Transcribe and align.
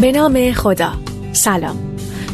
به 0.00 0.12
نام 0.12 0.52
خدا. 0.52 0.92
سلام. 1.32 1.76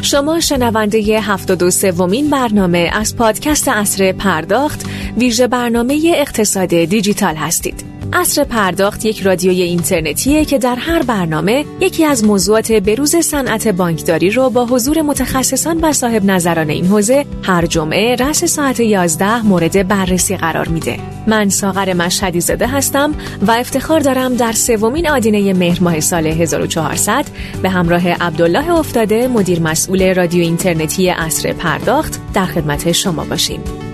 شما 0.02 0.40
شنونده 0.40 1.20
دو 1.54 1.70
سومین 1.70 2.30
برنامه 2.30 2.90
از 2.92 3.16
پادکست 3.16 3.68
اصر 3.68 4.12
پرداخت 4.12 4.86
ویژه 5.18 5.46
برنامه 5.46 6.14
اقتصاد 6.16 6.68
دیجیتال 6.68 7.34
هستید. 7.34 7.95
اصر 8.18 8.44
پرداخت 8.44 9.04
یک 9.04 9.20
رادیوی 9.20 9.62
اینترنتیه 9.62 10.44
که 10.44 10.58
در 10.58 10.74
هر 10.74 11.02
برنامه 11.02 11.64
یکی 11.80 12.04
از 12.04 12.24
موضوعات 12.24 12.72
بروز 12.72 13.16
صنعت 13.16 13.68
بانکداری 13.68 14.30
رو 14.30 14.50
با 14.50 14.64
حضور 14.64 15.02
متخصصان 15.02 15.80
و 15.80 15.92
صاحب 15.92 16.24
نظران 16.24 16.70
این 16.70 16.86
حوزه 16.86 17.26
هر 17.42 17.66
جمعه 17.66 18.14
رس 18.14 18.44
ساعت 18.44 18.80
11 18.80 19.42
مورد 19.42 19.88
بررسی 19.88 20.36
قرار 20.36 20.68
میده. 20.68 20.98
من 21.26 21.48
ساغر 21.48 21.92
مشهدی 21.94 22.40
زده 22.40 22.66
هستم 22.66 23.14
و 23.42 23.50
افتخار 23.50 24.00
دارم 24.00 24.34
در 24.34 24.52
سومین 24.52 25.08
آدینه 25.08 25.52
مهر 25.52 25.82
ماه 25.82 26.00
سال 26.00 26.26
1400 26.26 27.24
به 27.62 27.68
همراه 27.68 28.08
عبدالله 28.08 28.70
افتاده 28.70 29.28
مدیر 29.28 29.60
مسئول 29.60 30.14
رادیو 30.14 30.42
اینترنتی 30.42 31.10
اصر 31.10 31.52
پرداخت 31.52 32.20
در 32.34 32.46
خدمت 32.46 32.92
شما 32.92 33.24
باشیم. 33.24 33.85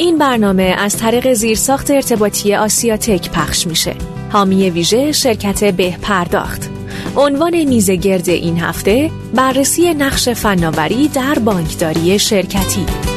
این 0.00 0.18
برنامه 0.18 0.74
از 0.78 0.96
طریق 0.96 1.32
زیرساخت 1.32 1.90
ارتباطی 1.90 2.54
آسیاتک 2.54 3.30
پخش 3.30 3.66
میشه. 3.66 3.94
حامی 4.32 4.70
ویژه 4.70 5.12
شرکت 5.12 5.64
به 5.64 5.96
پرداخت. 6.02 6.70
عنوان 7.16 7.64
میزه 7.64 7.96
گرد 7.96 8.28
این 8.28 8.58
هفته 8.58 9.10
بررسی 9.34 9.94
نقش 9.94 10.28
فناوری 10.28 11.08
در 11.08 11.38
بانکداری 11.38 12.18
شرکتی. 12.18 13.09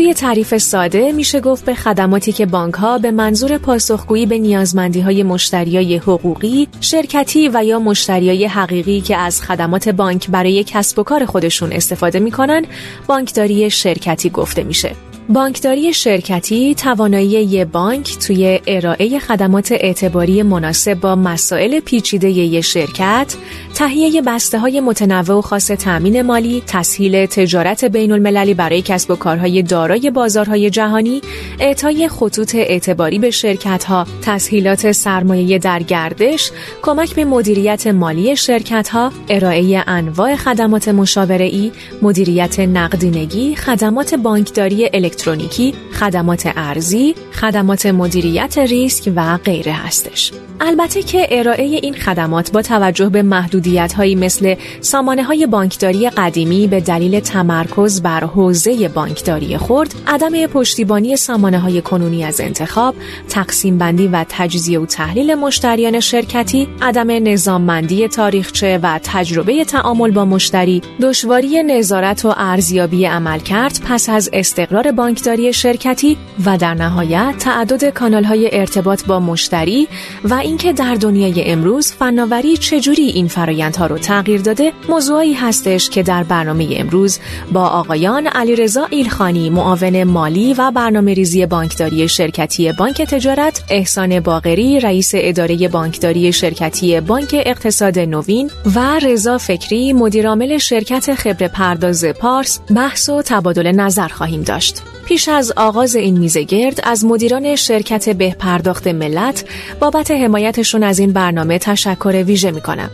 توی 0.00 0.14
تعریف 0.14 0.56
ساده 0.56 1.12
میشه 1.12 1.40
گفت 1.40 1.64
به 1.64 1.74
خدماتی 1.74 2.32
که 2.32 2.46
بانک 2.46 2.74
ها 2.74 2.98
به 2.98 3.10
منظور 3.10 3.58
پاسخگویی 3.58 4.26
به 4.26 4.38
نیازمندی 4.38 5.00
های 5.00 5.22
مشتریای 5.22 5.96
حقوقی، 5.96 6.68
شرکتی 6.80 7.50
و 7.54 7.64
یا 7.64 7.78
مشتریای 7.78 8.46
حقیقی 8.46 9.00
که 9.00 9.16
از 9.16 9.42
خدمات 9.42 9.88
بانک 9.88 10.30
برای 10.30 10.64
کسب 10.64 10.98
و 10.98 11.02
کار 11.02 11.24
خودشون 11.24 11.72
استفاده 11.72 12.18
می‌کنن، 12.18 12.64
بانکداری 13.06 13.70
شرکتی 13.70 14.30
گفته 14.30 14.62
میشه. 14.62 14.92
بانکداری 15.28 15.92
شرکتی 15.92 16.74
توانایی 16.74 17.30
یه 17.30 17.64
بانک 17.64 18.18
توی 18.18 18.60
ارائه 18.66 19.18
خدمات 19.18 19.72
اعتباری 19.72 20.42
مناسب 20.42 20.94
با 20.94 21.14
مسائل 21.14 21.80
پیچیده 21.80 22.30
یه 22.30 22.60
شرکت، 22.60 23.34
تهیه 23.80 24.22
بسته 24.22 24.58
های 24.58 24.80
متنوع 24.80 25.38
و 25.38 25.40
خاص 25.40 25.66
تأمین 25.66 26.22
مالی، 26.22 26.62
تسهیل 26.66 27.26
تجارت 27.26 27.84
بین 27.84 28.12
المللی 28.12 28.54
برای 28.54 28.82
کسب 28.82 29.10
و 29.10 29.16
کارهای 29.16 29.62
دارای 29.62 30.10
بازارهای 30.10 30.70
جهانی، 30.70 31.20
اعطای 31.60 32.08
خطوط 32.08 32.54
اعتباری 32.54 33.18
به 33.18 33.30
شرکت 33.30 33.84
ها، 33.84 34.06
تسهیلات 34.22 34.92
سرمایه 34.92 35.58
در 35.58 35.82
گردش، 35.82 36.50
کمک 36.82 37.14
به 37.14 37.24
مدیریت 37.24 37.86
مالی 37.86 38.36
شرکت 38.36 38.88
ها، 38.88 39.12
ارائه 39.28 39.84
انواع 39.86 40.36
خدمات 40.36 40.88
مشاوره 40.88 41.70
مدیریت 42.02 42.60
نقدینگی، 42.60 43.54
خدمات 43.54 44.14
بانکداری 44.14 44.90
الکترونیکی 44.94 45.74
خدمات 45.92 46.52
ارزی، 46.56 47.14
خدمات 47.32 47.86
مدیریت 47.86 48.58
ریسک 48.58 49.12
و 49.16 49.38
غیره 49.44 49.72
هستش. 49.72 50.32
البته 50.62 51.02
که 51.02 51.26
ارائه 51.30 51.62
این 51.62 51.94
خدمات 51.94 52.52
با 52.52 52.62
توجه 52.62 53.08
به 53.08 53.22
محدودیت 53.70 53.92
هایی 53.92 54.14
مثل 54.14 54.54
سامانه 54.80 55.22
های 55.22 55.46
بانکداری 55.46 56.10
قدیمی 56.10 56.66
به 56.66 56.80
دلیل 56.80 57.20
تمرکز 57.20 58.02
بر 58.02 58.24
حوزه 58.24 58.88
بانکداری 58.88 59.58
خرد، 59.58 59.94
عدم 60.06 60.46
پشتیبانی 60.46 61.16
سامانه 61.16 61.58
های 61.58 61.82
کنونی 61.82 62.24
از 62.24 62.40
انتخاب، 62.40 62.94
تقسیم 63.28 63.78
بندی 63.78 64.08
و 64.08 64.24
تجزیه 64.28 64.80
و 64.80 64.86
تحلیل 64.86 65.34
مشتریان 65.34 66.00
شرکتی، 66.00 66.68
عدم 66.82 67.28
نظاممندی 67.28 68.08
تاریخچه 68.08 68.78
و 68.82 69.00
تجربه 69.02 69.64
تعامل 69.64 70.10
با 70.10 70.24
مشتری، 70.24 70.82
دشواری 71.02 71.62
نظارت 71.62 72.24
و 72.24 72.34
ارزیابی 72.36 73.06
عملکرد 73.06 73.80
پس 73.88 74.08
از 74.08 74.30
استقرار 74.32 74.92
بانکداری 74.92 75.52
شرکتی 75.52 76.16
و 76.46 76.58
در 76.58 76.74
نهایت 76.74 77.34
تعدد 77.38 77.88
کانال 77.88 78.24
های 78.24 78.48
ارتباط 78.52 79.04
با 79.04 79.20
مشتری 79.20 79.88
و 80.24 80.34
اینکه 80.34 80.72
در 80.72 80.94
دنیای 80.94 81.44
امروز 81.44 81.92
فناوری 81.92 82.56
چجوری 82.56 83.02
این 83.02 83.28
فرایندها 83.60 83.86
رو 83.86 83.98
تغییر 83.98 84.40
داده 84.40 84.72
موضوعی 84.88 85.32
هستش 85.32 85.90
که 85.90 86.02
در 86.02 86.22
برنامه 86.22 86.68
امروز 86.76 87.18
با 87.52 87.66
آقایان 87.66 88.26
علیرضا 88.26 88.86
ایلخانی 88.90 89.50
معاون 89.50 90.04
مالی 90.04 90.54
و 90.54 90.70
برنامه 90.70 91.14
ریزی 91.14 91.46
بانکداری 91.46 92.08
شرکتی 92.08 92.72
بانک 92.72 93.02
تجارت 93.02 93.62
احسان 93.70 94.20
باقری 94.20 94.80
رئیس 94.80 95.10
اداره 95.14 95.68
بانکداری 95.68 96.32
شرکتی 96.32 97.00
بانک 97.00 97.42
اقتصاد 97.46 97.98
نوین 97.98 98.50
و 98.76 98.98
رضا 98.98 99.38
فکری 99.38 99.92
مدیرعامل 99.92 100.58
شرکت 100.58 101.14
خبر 101.14 101.48
پرداز 101.48 102.04
پارس 102.04 102.60
بحث 102.76 103.08
و 103.08 103.22
تبادل 103.22 103.72
نظر 103.72 104.08
خواهیم 104.08 104.42
داشت. 104.42 104.82
پیش 105.10 105.28
از 105.28 105.52
آغاز 105.56 105.96
این 105.96 106.18
میزه 106.18 106.42
گرد 106.42 106.80
از 106.82 107.04
مدیران 107.04 107.56
شرکت 107.56 108.08
به 108.08 108.36
پرداخت 108.38 108.86
ملت 108.86 109.44
بابت 109.80 110.10
حمایتشون 110.10 110.82
از 110.82 110.98
این 110.98 111.12
برنامه 111.12 111.58
تشکر 111.58 112.22
ویژه 112.26 112.50
می 112.50 112.60
کنم. 112.60 112.90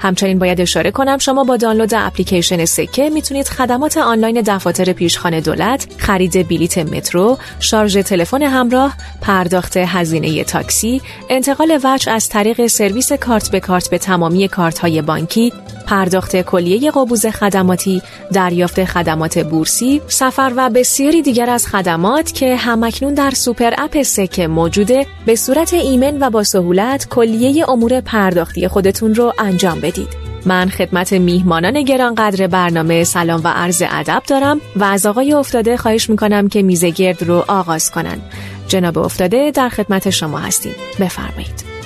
همچنین 0.00 0.38
باید 0.38 0.60
اشاره 0.60 0.90
کنم 0.90 1.18
شما 1.18 1.44
با 1.44 1.56
دانلود 1.56 1.94
اپلیکیشن 1.94 2.64
سکه 2.64 3.10
می‌تونید 3.10 3.48
خدمات 3.48 3.96
آنلاین 3.96 4.40
دفاتر 4.40 4.92
پیشخان 4.92 5.40
دولت، 5.40 5.86
خرید 5.98 6.48
بلیت 6.48 6.78
مترو، 6.78 7.38
شارژ 7.60 7.96
تلفن 7.96 8.42
همراه، 8.42 8.96
پرداخت 9.20 9.76
هزینه 9.76 10.44
تاکسی، 10.44 11.00
انتقال 11.30 11.80
وجه 11.84 12.12
از 12.12 12.28
طریق 12.28 12.66
سرویس 12.66 13.12
کارت 13.12 13.50
به 13.50 13.60
کارت 13.60 13.90
به 13.90 13.98
تمامی 13.98 14.48
کارت 14.48 14.78
های 14.78 15.02
بانکی، 15.02 15.52
پرداخت 15.86 16.36
کلیه 16.42 16.90
قبوز 16.90 17.26
خدماتی، 17.26 18.02
دریافت 18.32 18.84
خدمات 18.84 19.38
بورسی، 19.38 20.00
سفر 20.08 20.52
و 20.56 20.70
بسیاری 20.70 21.22
دیگر 21.22 21.50
خدمات 21.66 22.32
که 22.32 22.56
همکنون 22.56 23.14
در 23.14 23.30
سوپر 23.30 23.74
اپ 23.78 24.02
سکه 24.02 24.46
موجوده 24.46 25.06
به 25.26 25.36
صورت 25.36 25.74
ایمن 25.74 26.18
و 26.20 26.30
با 26.30 26.44
سهولت 26.44 27.08
کلیه 27.08 27.70
امور 27.70 28.00
پرداختی 28.00 28.68
خودتون 28.68 29.14
رو 29.14 29.32
انجام 29.38 29.80
بدید. 29.80 30.08
من 30.46 30.68
خدمت 30.68 31.12
میهمانان 31.12 31.82
گرانقدر 31.82 32.46
برنامه 32.46 33.04
سلام 33.04 33.40
و 33.44 33.48
عرض 33.48 33.82
ادب 33.90 34.22
دارم 34.26 34.60
و 34.76 34.84
از 34.84 35.06
آقای 35.06 35.32
افتاده 35.32 35.76
خواهش 35.76 36.10
می‌کنم 36.10 36.48
که 36.48 36.62
میزه 36.62 36.90
گرد 36.90 37.22
رو 37.22 37.44
آغاز 37.48 37.90
کنن. 37.90 38.18
جناب 38.68 38.98
افتاده 38.98 39.50
در 39.50 39.68
خدمت 39.68 40.10
شما 40.10 40.38
هستیم. 40.38 40.74
بفرمایید. 41.00 41.77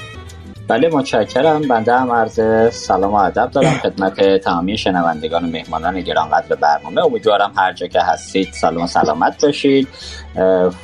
بله 0.72 0.88
متشکرم. 0.88 1.62
بنده 1.62 1.98
هم 1.98 2.12
عرض 2.12 2.40
سلام 2.74 3.12
و 3.12 3.16
ادب 3.16 3.50
دارم 3.50 3.70
خدمت 3.70 4.36
تمامی 4.36 4.78
شنوندگان 4.78 5.44
و 5.44 5.46
مهمانان 5.46 6.00
گرانقدر 6.00 6.56
برنامه. 6.56 7.04
امیدوارم 7.04 7.52
هر 7.56 7.72
جا 7.72 7.86
که 7.86 8.00
هستید 8.00 8.48
سلام 8.52 8.84
و 8.84 8.86
سلامت 8.86 9.44
باشید. 9.44 9.88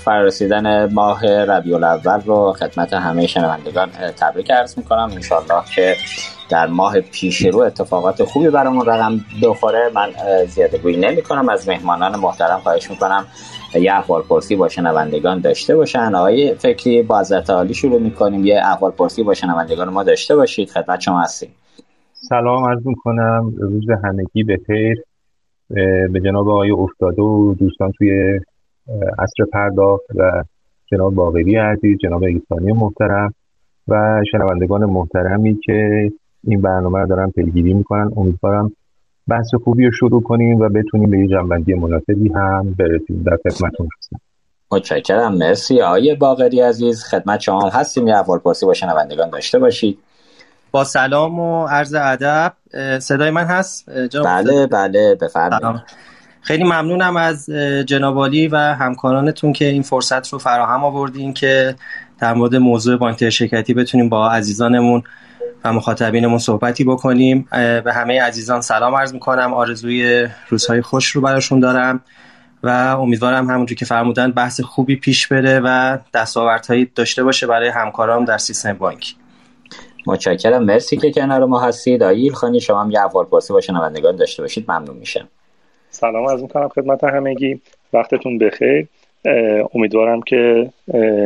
فرسیدن 0.05 0.93
ماه 0.93 1.27
ربیع 1.27 1.75
الاول 1.75 2.21
رو 2.27 2.53
خدمت 2.53 2.93
همه 2.93 3.27
شنوندگان 3.27 3.91
تبریک 4.21 4.51
عرض 4.51 4.79
می‌کنم. 4.79 5.11
انشالله 5.15 5.65
که 5.75 5.97
در 6.49 6.67
ماه 6.67 7.01
پیش 7.01 7.43
رو 7.43 7.59
اتفاقات 7.59 8.25
خوبی 8.25 8.49
برامون 8.49 8.87
رقم 8.87 9.21
بخوره. 9.43 9.91
من 9.95 10.11
زیاده 10.47 10.79
گویی 10.79 10.97
نمی 10.97 11.23
کنم 11.23 11.49
از 11.49 11.69
مهمانان 11.69 12.17
محترم 12.17 12.61
خواهش 12.61 12.91
می‌کنم 12.91 13.27
یه 13.75 13.93
احوال 13.93 14.23
پرسی 14.23 14.57
با 14.57 14.69
شنوندگان 14.69 15.41
داشته 15.41 15.77
باشن. 15.77 16.15
آقای 16.15 16.55
فکری 16.55 17.03
با 17.03 17.21
حضرت 17.21 17.51
عالی 17.51 17.75
شروع 17.75 18.01
می‌کنیم. 18.01 18.45
یه 18.45 18.61
احوال 18.65 18.91
پرسی 18.91 19.23
با 19.23 19.35
شنوندگان 19.35 19.89
ما 19.89 20.03
داشته 20.03 20.37
باشید. 20.37 20.71
خدمت 20.71 21.01
شما 21.01 21.21
هستیم. 21.21 21.51
سلام 22.13 22.65
عرض 22.65 22.87
می‌کنم. 22.87 23.53
روز 23.59 23.85
همگی 24.05 24.45
بخیر. 24.45 25.03
به 26.13 26.21
جناب 26.25 26.49
آقای 26.49 26.71
افتاده 26.71 27.23
و 27.23 27.55
دوستان 27.55 27.93
توی 27.93 28.41
عصر 29.19 29.45
پرداخت 29.53 30.05
و 30.15 30.43
جناب 30.87 31.15
باقری 31.15 31.57
عزیز 31.57 31.99
جناب 31.99 32.23
ایسانی 32.23 32.73
محترم 32.73 33.35
و 33.89 34.25
شنوندگان 34.33 34.85
محترمی 34.85 35.61
که 35.65 36.11
این 36.45 36.61
برنامه 36.61 36.99
رو 36.99 37.07
دارن 37.07 37.31
پیگیری 37.31 37.75
می‌کنن. 37.75 38.11
امیدوارم 38.17 38.73
بحث 39.29 39.55
خوبی 39.65 39.85
رو 39.85 39.93
شروع 39.93 40.23
کنیم 40.23 40.61
و 40.61 40.69
بتونیم 40.69 41.11
به 41.11 41.19
یه 41.19 41.27
جنبندی 41.27 41.75
مناسبی 41.75 42.29
هم 42.35 42.75
برسیم. 42.79 43.23
در 43.27 43.37
خدمتتون 43.37 43.89
هستم. 43.99 44.21
متشکرم. 44.73 45.35
مرسی. 45.35 45.83
آقای 45.83 46.15
باقری 46.15 46.61
عزیز 46.61 47.05
خدمت 47.05 47.41
شما 47.41 47.61
هم 47.61 47.81
هستیم. 47.81 48.09
یه 48.09 48.15
اول 48.15 48.39
پرسی 48.39 48.67
با 48.67 48.75
شنوندگان 48.75 49.31
داشته 49.31 49.59
باشید. 49.59 49.99
با 50.71 50.85
سلام 50.85 51.41
و 51.41 51.67
عرض 51.67 51.95
ادب. 51.95 52.53
صدای 52.99 53.31
من 53.31 53.45
هست؟ 53.45 53.91
بله 54.25 54.67
بله 54.67 55.15
بفرمایید. 55.15 55.83
خیلی 56.41 56.65
ممنونم 56.65 57.17
از 57.17 57.51
جنابالی 57.87 58.49
و 58.49 58.57
همکارانتون 58.57 59.53
که 59.53 59.65
این 59.65 59.83
فرصت 59.83 60.29
رو 60.29 60.39
فراهم 60.39 60.85
آوردین 60.85 61.35
که 61.35 61.75
در 62.21 62.35
مورد 62.35 62.57
موضوع 62.57 62.97
بانک 62.97 63.31
شرکتی 63.31 63.75
بتونیم 63.75 64.09
با 64.09 64.31
عزیزانمون 64.31 65.03
و 65.65 65.73
مخاطبینمون 65.73 66.39
صحبتی 66.39 66.85
بکنیم. 66.85 67.49
به 67.85 67.93
همه 67.95 68.23
عزیزان 68.23 68.61
سلام 68.61 68.95
عرض 68.95 69.15
می‌کنم. 69.15 69.55
آرزوی 69.55 70.29
روزهای 70.49 70.83
خوش 70.83 71.07
رو 71.11 71.21
براشون 71.21 71.61
دارم 71.61 72.01
و 72.63 72.69
امیدوارم 73.01 73.51
همونجور 73.51 73.79
که 73.79 73.85
فرمودن 73.85 74.33
بحث 74.33 74.61
خوبی 74.61 74.97
پیش 74.97 75.27
بره 75.27 75.61
و 75.65 75.99
دستاوردهایی 76.15 76.91
داشته 76.95 77.25
باشه 77.25 77.47
برای 77.47 77.69
همکارام 77.69 78.25
در 78.25 78.39
سیستم 78.39 78.73
بانکی 78.73 79.15
متشکرم. 80.07 80.65
مرسی 80.65 80.97
که 80.97 81.13
کنار 81.13 81.45
ما 81.45 81.61
هستید. 81.61 82.03
آیل 82.03 82.33
خانی 82.33 82.61
شما 82.61 82.83
هم 82.83 82.91
یه 82.91 83.01
اول 83.01 83.25
پرسی 83.25 83.53
با 83.53 83.61
شنوندگان 83.61 84.17
داشته 84.17 84.43
باشید. 84.43 84.71
ممنون 84.71 84.97
میشم. 84.97 85.29
سلام 85.91 86.27
از 86.27 86.43
می‌کنم 86.43 86.69
خدمت 86.69 87.05
همگی. 87.05 87.61
وقتتون 87.93 88.39
بخیر. 88.39 88.89
امیدوارم 89.75 90.23
که 90.23 90.71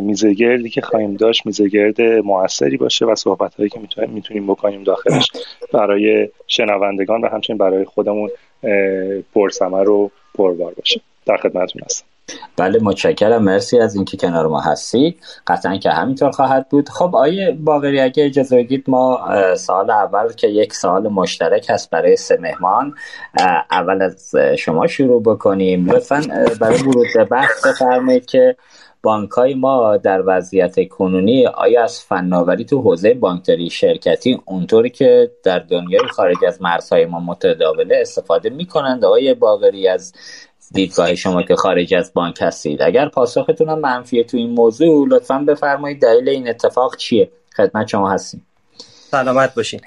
میزگردی 0.02 0.70
که 0.70 0.80
خواهیم 0.80 1.14
داشت 1.14 1.46
میزگرد 1.46 2.02
موثری 2.02 2.76
باشه 2.76 3.06
و 3.06 3.14
صحبت 3.14 3.54
هایی 3.54 3.68
که 3.68 3.80
می‌تونیم 4.08 4.46
بکنیم 4.46 4.82
داخلش. 4.82 5.30
برای 5.72 6.28
شنوندگان 6.46 7.20
و 7.20 7.28
همچنین 7.28 7.58
برای 7.58 7.84
خودمون 7.84 8.30
پرسمر 9.34 9.88
و 9.88 10.10
پربار 10.34 10.74
باشه. 10.74 11.00
در 11.26 11.36
خدمتتون 11.36 11.82
هستم. 11.84 12.06
بله 12.56 12.78
متشکرم. 12.82 13.42
مرسی 13.42 13.78
از 13.78 13.94
اینکه 13.94 14.16
کنار 14.16 14.46
ما 14.46 14.60
هستید 14.60 15.20
قطعا 15.46 15.76
که 15.76 15.90
همینطور 15.90 16.30
خواهد 16.30 16.68
بود. 16.68 16.88
خب 16.88 17.16
آیه 17.16 17.52
باقری 17.60 18.00
اگه 18.00 18.26
اجازه 18.26 18.62
بدید 18.62 18.84
ما 18.88 19.20
سال 19.56 19.90
اول 19.90 20.32
که 20.32 20.48
یک 20.48 20.74
سال 20.74 21.08
مشترک 21.08 21.66
هست 21.70 21.90
برای 21.90 22.16
سه 22.16 22.38
مهمان. 22.40 22.94
اول 23.70 24.02
از 24.02 24.34
شما 24.58 24.86
شروع 24.86 25.22
بکنیم. 25.22 25.90
لطفا 25.90 26.22
برای 26.60 26.78
ورود 26.78 27.28
بحث 27.30 27.66
بفرمایید 27.66 28.26
که 28.26 28.56
بانک 29.02 29.30
های 29.30 29.54
ما 29.54 29.96
در 29.96 30.22
وضعیت 30.26 30.88
کنونی 30.88 31.46
آیا 31.46 31.84
از 31.84 32.00
فناوری 32.00 32.64
تو 32.64 32.80
حوزه 32.82 33.14
بانکداری 33.14 33.70
شرکتی 33.70 34.40
اونطوری 34.44 34.90
که 34.90 35.30
در 35.44 35.58
دنیای 35.58 36.08
خارج 36.08 36.36
از 36.46 36.62
مرزهای 36.62 37.04
ما 37.04 37.20
متداوله 37.20 37.98
استفاده 38.00 38.50
می‌کنند؟ 38.50 39.04
آیا 39.04 39.34
باقری 39.34 39.88
از 39.88 40.12
دیدگاه 40.70 41.14
شما 41.14 41.42
که 41.42 41.56
خارج 41.56 41.94
از 41.94 42.12
بانک 42.14 42.38
هستید. 42.40 42.82
اگر 42.82 43.08
پاسختون 43.08 43.68
هم 43.68 43.78
منفیه 43.78 44.24
تو 44.24 44.36
این 44.36 44.50
موضوع 44.50 45.08
لطفا 45.08 45.38
بفرمایید 45.38 46.02
دلیل 46.02 46.28
این 46.28 46.48
اتفاق 46.48 46.96
چیه؟ 46.96 47.30
خدمت 47.56 47.88
شما 47.88 48.10
هستیم. 48.10 48.46
سلامت 49.10 49.54
باشین. 49.54 49.80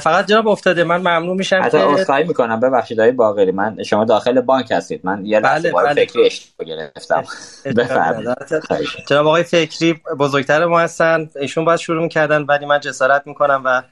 فقط 0.00 0.26
جناب 0.26 0.48
افتاده 0.48 0.84
من 0.84 0.96
ممنون 0.96 1.36
میشم 1.36 1.60
حتی 1.62 1.78
که 2.06 2.24
می‌کنم. 2.28 2.60
ببخشید 2.60 2.98
های 2.98 3.12
باقری 3.12 3.52
من 3.52 3.82
شما 3.82 4.04
داخل 4.04 4.40
بانک 4.40 4.72
هستید. 4.72 5.00
من 5.04 5.26
یه 5.26 5.40
بله 5.40 5.72
بله. 5.72 5.94
فکری 5.94 6.26
اشتباه 6.26 6.68
گرفتم. 6.68 7.24
جناب 9.08 9.26
آقای 9.26 9.42
فکری 9.42 10.00
بزرگتر 10.18 10.64
ما 10.64 10.80
هستن. 10.80 11.30
ایشون 11.40 11.64
باید 11.64 11.78
شروع 11.78 12.02
می‌کردن 12.02 12.42
ولی 12.42 12.66
من 12.66 12.80
جسارت 12.80 13.26
می‌کنم 13.26 13.62
و 13.64 13.82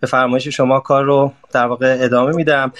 به 0.00 0.06
فرمایش 0.06 0.48
شما 0.48 0.80
کار 0.80 1.04
رو 1.04 1.32
در 1.52 1.66
واقع 1.66 1.96
ادامه 2.00 2.36
میدم. 2.36 2.72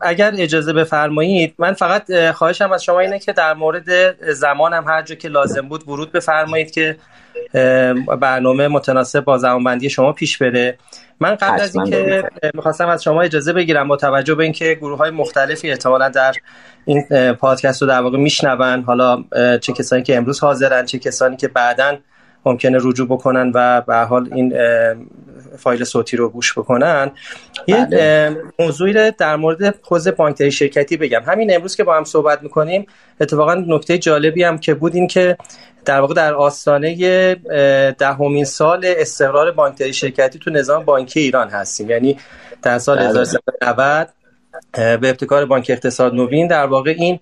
اگر 0.00 0.32
اجازه 0.38 0.72
بفرمایید 0.72 1.54
من 1.58 1.72
فقط 1.72 2.30
خواهشم 2.30 2.72
از 2.72 2.84
شما 2.84 3.00
اینه 3.00 3.18
که 3.18 3.32
در 3.32 3.54
مورد 3.54 4.16
زمانم 4.32 4.84
هر 4.88 5.02
جا 5.02 5.14
که 5.14 5.28
لازم 5.28 5.68
بود 5.68 5.88
ورود 5.88 6.12
بفرمایید 6.12 6.70
که 6.70 6.96
برنامه 8.20 8.68
متناسب 8.68 9.20
با 9.20 9.38
زمانبندی 9.38 9.90
شما 9.90 10.12
پیش 10.12 10.38
بره. 10.38 10.78
من 11.20 11.34
قبل 11.34 11.60
از 11.60 11.76
اینکه 11.76 12.24
می‌خواستم 12.54 12.88
از 12.88 13.02
شما 13.02 13.22
اجازه 13.22 13.52
بگیرم 13.52 13.88
با 13.88 13.96
توجه 13.96 14.34
به 14.34 14.44
اینکه 14.44 14.74
گروه 14.74 14.98
های 14.98 15.10
مختلفی 15.10 15.70
احتمالا 15.70 16.08
در 16.08 16.34
این 16.84 17.32
پادکست 17.32 17.82
رو 17.82 17.88
در 17.88 18.00
واقع 18.00 18.18
میشنون 18.18 18.82
حالا 18.82 19.24
چه 19.60 19.72
کسانی 19.72 20.02
که 20.02 20.16
امروز 20.16 20.40
حاضرن 20.40 20.84
چه 20.84 20.98
کسانی 20.98 21.36
که 21.36 21.48
بعدا 21.48 21.96
ممکنه 22.46 22.78
رجوع 22.80 23.06
بکنن 23.08 23.52
و 23.54 23.80
به 23.80 23.96
حال 23.96 24.28
این 24.34 24.54
فایل 25.58 25.84
صوتی 25.84 26.16
رو 26.16 26.28
گوش 26.28 26.58
بکنن 26.58 27.10
یه 27.66 27.76
بله. 27.76 28.36
موضوعی 28.58 29.10
در 29.10 29.36
مورد 29.36 29.74
حوزه 29.82 30.10
بانکداری 30.10 30.52
شرکتی 30.52 30.96
بگم 30.96 31.22
همین 31.26 31.54
امروز 31.54 31.76
که 31.76 31.84
با 31.84 31.96
هم 31.96 32.04
صحبت 32.04 32.42
می‌کنیم 32.42 32.86
اتفاقا 33.20 33.54
نکته 33.54 33.98
جالبی 33.98 34.42
هم 34.42 34.58
که 34.58 34.74
بود 34.74 34.94
این 34.94 35.06
که 35.06 35.36
در 35.84 36.00
واقع 36.00 36.14
در 36.14 36.34
آستانه 36.34 37.34
دهمین 37.98 38.44
سال 38.44 38.84
استقرار 38.84 39.50
بانکداری 39.50 39.92
شرکتی 39.92 40.38
تو 40.38 40.50
نظام 40.50 40.84
بانکی 40.84 41.20
ایران 41.20 41.48
هستیم 41.48 41.90
یعنی 41.90 42.18
در 42.62 42.78
سال 42.78 42.98
1390 42.98 44.08
بله. 44.72 44.96
به 44.96 45.08
ابتکار 45.08 45.44
بانک 45.44 45.66
اقتصاد 45.70 46.14
نوین 46.14 46.46
در 46.46 46.66
واقع 46.66 46.94
این 46.98 47.20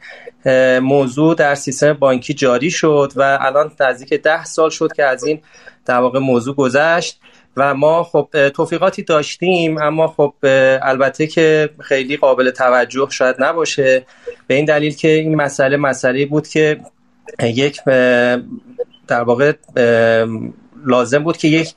موضوع 0.81 1.34
در 1.34 1.55
سیستم 1.55 1.93
بانکی 1.93 2.34
جاری 2.34 2.70
شد 2.70 3.12
و 3.17 3.38
الان 3.40 3.73
نزدیک 3.81 4.14
ده 4.14 4.44
سال 4.44 4.70
شد 4.70 4.93
که 4.93 5.05
از 5.05 5.25
این 5.25 5.40
در 5.87 5.99
واقع 5.99 6.19
موضوع 6.19 6.55
گذشت 6.55 7.20
و 7.56 7.75
ما 7.75 8.05
خب 8.05 8.49
توفیقاتی 8.49 9.03
داشتیم 9.03 9.79
اما 9.79 10.08
خب 10.08 10.35
البته 10.82 11.26
که 11.26 11.70
خیلی 11.81 12.17
قابل 12.17 12.50
توجه 12.50 13.08
شاید 13.11 13.37
نباشه. 13.38 14.06
به 14.47 14.55
این 14.55 14.64
دلیل 14.64 14.94
که 14.94 15.08
این 15.08 15.35
مسئله 15.35 15.76
مسئله 15.76 16.26
بود 16.26 16.49
که 16.49 16.81
یک 17.43 17.81
در 19.08 19.23
واقع 19.23 19.53
لازم 20.87 21.19
بود 21.19 21.37
که 21.37 21.49
یک 21.49 21.75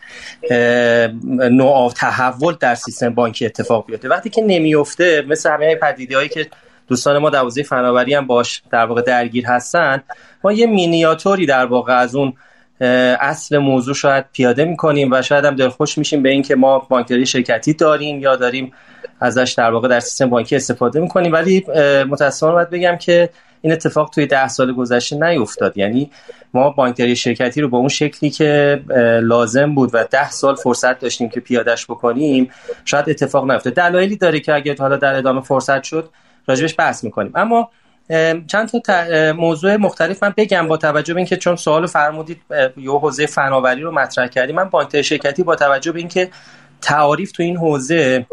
نوع 1.51 1.91
تحول 1.91 2.55
در 2.59 2.75
سیستم 2.75 3.13
بانکی 3.13 3.45
اتفاق 3.45 3.85
بیفته. 3.85 4.09
وقتی 4.09 4.29
که 4.29 4.41
نمیفته 4.41 5.21
مثل 5.27 5.51
همه 5.51 5.75
پدیده 5.75 6.15
هایی 6.15 6.29
که 6.29 6.47
دوستان 6.87 7.17
ما 7.17 7.29
در 7.29 7.39
حوزه 7.39 7.63
فناوری 7.63 8.13
هم 8.13 8.27
باش 8.27 8.61
در 8.71 8.85
واقع 8.85 9.01
درگیر 9.01 9.45
هستن 9.45 10.03
ما 10.43 10.51
یه 10.51 10.67
مینیاتوری 10.67 11.45
در 11.45 11.65
واقع 11.65 11.93
از 11.93 12.15
اون 12.15 12.33
اصل 12.81 13.57
موضوع 13.57 13.93
شاید 13.93 14.25
پیاده 14.33 14.65
می‌کنیم 14.65 15.11
و 15.11 15.21
شاید 15.21 15.45
هم 15.45 15.55
دلخوش 15.55 15.97
میشیم 15.97 16.23
به 16.23 16.29
اینکه 16.29 16.55
ما 16.55 16.79
بانکداری 16.79 17.25
شرکتی 17.25 17.73
داریم 17.73 18.19
یا 18.19 18.35
داریم 18.35 18.73
ازش 19.19 19.53
در 19.57 19.71
واقع 19.71 19.87
در 19.87 19.99
سیستم 19.99 20.29
بانکی 20.29 20.55
استفاده 20.55 20.99
می‌کنیم. 20.99 21.33
ولی 21.33 21.65
متاسفانه 22.09 22.53
باید 22.53 22.69
بگم 22.69 22.95
که 22.95 23.29
این 23.61 23.73
اتفاق 23.73 24.09
توی 24.09 24.27
ده 24.27 24.47
سال 24.47 24.73
گذشته 24.73 25.15
نیفتاد. 25.15 25.77
یعنی 25.77 26.11
ما 26.53 26.69
بانکداری 26.69 27.15
شرکتی 27.15 27.61
رو 27.61 27.69
با 27.69 27.77
اون 27.77 27.87
شکلی 27.87 28.29
که 28.29 28.81
لازم 29.23 29.75
بود 29.75 29.89
و 29.93 30.03
ده 30.11 30.29
سال 30.29 30.55
فرصت 30.55 30.99
داشتیم 30.99 31.29
که 31.29 31.39
پیادش 31.39 31.85
بکنیم 31.85 32.51
شاید 32.85 33.09
اتفاق 33.09 33.51
نیفتاد. 33.51 33.73
دلایلی 33.73 34.15
داره 34.15 34.39
که 34.39 34.55
اگر 34.55 34.75
حالا 34.79 34.97
در 34.97 35.15
ادامه 35.15 35.41
فرصت 35.41 35.83
شد 35.83 36.09
راجبش 36.47 36.75
بحث 36.77 37.03
می‌کنیم. 37.03 37.31
اما 37.35 37.69
چند 38.47 38.69
تا 38.85 39.03
موضوع 39.33 39.75
مختلف 39.75 40.23
من 40.23 40.33
بگم 40.37 40.67
با 40.67 40.77
توجه 40.77 41.13
به 41.13 41.17
اینکه 41.19 41.37
چون 41.37 41.55
سوال 41.55 41.85
فرمودید 41.85 42.41
یه 42.77 42.91
حوزه 42.91 43.25
فناوری 43.25 43.81
رو 43.81 43.91
مطرح 43.91 44.27
کردیم. 44.27 44.55
من 44.55 44.69
بانک 44.69 45.01
شرکتی 45.01 45.43
با 45.43 45.55
توجه 45.55 45.91
به 45.91 45.99
اینکه 45.99 46.29
تعاریف 46.81 47.31
تو 47.31 47.43
این 47.43 47.57
حوزه 47.57 48.25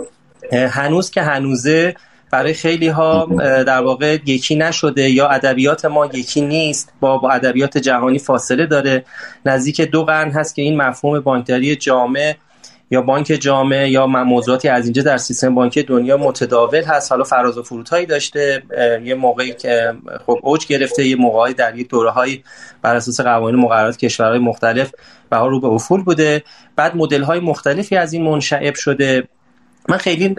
هنوز 0.53 1.11
که 1.11 1.23
هنوزه 1.23 1.95
برای 2.31 2.55
خیلی 2.55 2.89
ها 2.89 3.29
در 3.41 3.83
واقع 3.83 4.19
یکی 4.27 4.57
نشده 4.57 5.11
یا 5.11 5.29
ادبیات 5.29 5.85
ما 5.85 6.07
یکی 6.07 6.41
نیست 6.41 6.93
با 7.01 7.19
با 7.19 7.31
ادبیات 7.31 7.79
جهانی 7.79 8.19
فاصله 8.19 8.67
داره. 8.67 9.05
نزدیک 9.47 9.81
دو 9.81 10.05
قرن 10.05 10.31
هست 10.31 10.55
که 10.55 10.63
این 10.63 10.77
مفهوم 10.77 11.21
بانکداری 11.21 11.77
جامع 11.77 12.35
یا 12.91 13.03
بانک 13.03 13.27
جامعه 13.27 13.91
یا 13.91 14.07
موضوعاتی 14.07 14.69
از 14.69 14.85
اینجا 14.85 15.03
در 15.03 15.17
سیستم 15.17 15.55
بانکی 15.55 15.83
دنیا 15.83 16.17
متداول 16.17 16.83
هست. 16.83 17.13
حالا 17.13 17.25
فراز 17.25 17.59
و 17.59 17.63
فرودهایی 17.63 18.07
داشته. 18.07 18.63
یه 19.05 19.15
موقعی 19.15 19.53
که 19.53 19.95
خب 20.27 20.39
اوج 20.43 20.67
گرفته 20.67 21.07
یه 21.07 21.17
موقعی 21.17 21.55
در 21.55 21.77
یه 21.77 21.85
دوره‌های 21.85 22.43
بر 22.83 22.97
اساس 22.97 23.21
قوانین 23.21 23.61
مقررات 23.61 23.97
کشورهای 23.97 24.39
مختلف 24.39 24.93
و 25.31 25.37
رو 25.37 25.61
به 25.61 25.67
افول 25.67 26.03
بوده. 26.03 26.43
بعد 26.77 26.97
مدل 26.97 27.23
های 27.23 27.41
مختلفی 27.41 27.97
از 27.97 28.13
این 28.13 28.23
منشعب 28.23 28.75
شده. 28.75 29.29
من 29.89 29.97
خیلی 29.97 30.37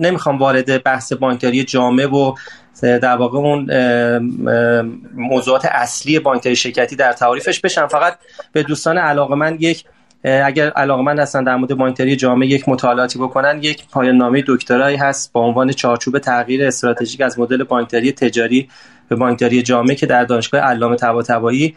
نمی‌خوام 0.00 0.38
وارد 0.38 0.82
بحث 0.82 1.12
بانکداری 1.12 1.64
جامعه 1.64 2.06
و 2.06 2.34
در 2.82 3.16
واقع 3.16 3.38
اون 3.38 3.72
موضوعات 5.14 5.64
اصلی 5.64 6.18
بانکداری 6.18 6.56
شرکتی 6.56 6.96
در 6.96 7.12
تعریفش 7.12 7.60
بشم. 7.60 7.86
فقط 7.86 8.18
به 8.52 8.62
دوستان 8.62 8.98
علاقه 8.98 9.34
من 9.34 9.56
یک 9.60 9.84
اگر 10.24 10.70
علاقمند 10.70 11.18
هستن 11.18 11.44
در 11.44 11.56
مورد 11.56 11.74
بانکداری 11.74 12.16
جامعه 12.16 12.48
یک 12.48 12.68
مطالعاتی 12.68 13.18
بکنن 13.18 13.58
یک 13.62 13.88
پایان 13.92 14.16
نامه 14.16 14.44
دکترایی 14.46 14.96
هست 14.96 15.32
با 15.32 15.40
عنوان 15.40 15.72
چارچوب 15.72 16.18
تغییر 16.18 16.66
استراتژیک 16.66 17.20
از 17.20 17.38
مدل 17.38 17.64
بانکداری 17.64 18.12
تجاری 18.12 18.68
به 19.08 19.16
بانکداری 19.16 19.62
جامعه 19.62 19.94
که 19.94 20.06
در 20.06 20.24
دانشگاه 20.24 20.60
علامه 20.60 20.96
طباطبایی 20.96 21.76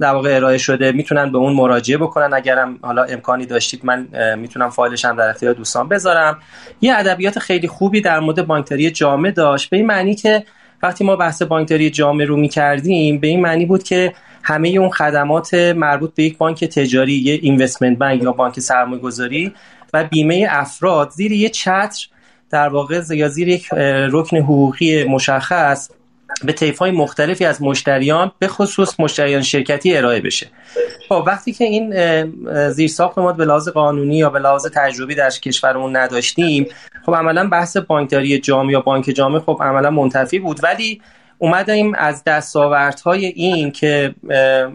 در 0.00 0.12
واقع 0.12 0.36
ارائه 0.36 0.58
شده. 0.58 0.92
می‌تونن 0.92 1.32
به 1.32 1.38
اون 1.38 1.52
مراجعه 1.52 1.98
بکنن. 1.98 2.34
اگرم 2.34 2.78
حالا 2.82 3.02
امکانی 3.04 3.46
داشتید 3.46 3.80
من 3.84 4.08
می‌تونم 4.38 4.70
فایلش 4.70 5.04
هم 5.04 5.16
در 5.16 5.28
اختیار 5.28 5.54
دوستان 5.54 5.88
بذارم. 5.88 6.38
یه 6.80 6.94
ادبیات 6.94 7.38
خیلی 7.38 7.68
خوبی 7.68 8.00
در 8.00 8.20
مورد 8.20 8.46
بانکداری 8.46 8.90
جامعه 8.90 9.32
داشت. 9.32 9.70
به 9.70 9.76
این 9.76 9.86
معنی 9.86 10.14
که 10.14 10.44
وقتی 10.82 11.04
ما 11.04 11.16
بحث 11.16 11.42
بانکداری 11.42 11.90
جامعه 11.90 12.26
رو 12.26 12.36
می‌کردیم 12.36 13.18
به 13.18 13.26
این 13.26 13.40
معنی 13.40 13.66
بود 13.66 13.82
که 13.82 14.12
همه 14.48 14.68
اون 14.68 14.90
خدمات 14.90 15.54
مربوط 15.54 16.14
به 16.14 16.22
یک 16.22 16.38
بانک 16.38 16.64
تجاری 16.64 17.12
یه 17.12 17.38
اینوستمنت 17.42 17.98
بانک 17.98 18.22
یا 18.22 18.32
بانک 18.32 18.60
سرمایه 18.60 19.02
گذاری 19.02 19.52
و 19.94 20.04
بیمه 20.04 20.46
افراد. 20.50 21.10
زیر 21.10 21.32
یه 21.32 21.48
چتر 21.48 22.06
در 22.50 22.68
واقع 22.68 23.02
یا 23.10 23.28
زیر 23.28 23.48
یک 23.48 23.68
رکن 24.12 24.36
حقوقی 24.36 25.04
مشخص 25.04 25.90
به 26.44 26.52
طیف 26.52 26.82
مختلفی 26.82 27.44
از 27.44 27.62
مشتریان 27.62 28.32
به 28.38 28.48
خصوص 28.48 29.00
مشتریان 29.00 29.42
شرکتی 29.42 29.96
ارائه 29.96 30.20
بشه. 30.20 30.46
خب 31.08 31.24
وقتی 31.26 31.52
که 31.52 31.64
این 31.64 31.94
زیرساخت 32.70 33.18
ما 33.18 33.32
به 33.32 33.44
لحاظ 33.44 33.68
قانونی 33.68 34.16
یا 34.16 34.30
به 34.30 34.38
لحاظ 34.38 34.66
تجربی 34.74 35.14
در 35.14 35.30
کشورمون 35.30 35.96
نداشتیم 35.96 36.66
خب 37.06 37.14
عملا 37.14 37.48
بحث 37.48 37.76
بانکداری 37.76 38.38
جامع 38.38 38.72
یا 38.72 38.80
بانک 38.80 39.04
جامع 39.04 39.38
خب 39.38 39.58
عملا 39.60 39.90
منتفی 39.90 40.38
بود. 40.38 40.60
ولی 40.62 41.00
اومدیم 41.38 41.94
از 41.94 42.24
دستاوردهای 42.24 43.26
این 43.26 43.70
که 43.70 44.14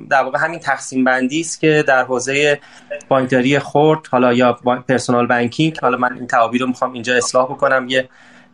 در 0.10 0.24
واقع 0.24 0.40
همین 0.40 0.60
تقسیم 0.60 1.04
بندی 1.04 1.40
است 1.40 1.62
که 1.62 1.84
در 1.88 2.04
حوزه 2.04 2.60
بانکداری 3.08 3.60
خرد 3.60 4.08
حالا 4.08 4.34
یا 4.34 4.54
پرسونال 4.88 5.28
بانکینگ 5.28 5.78
حالا 5.82 5.98
من 5.98 6.14
این 6.14 6.28
تعابیر 6.28 6.62
رو 6.62 6.68
می‌خوام 6.68 6.94
اینجا 6.94 7.16
اصلاح 7.16 7.46
بکنم 7.46 7.86
یه 7.90 8.10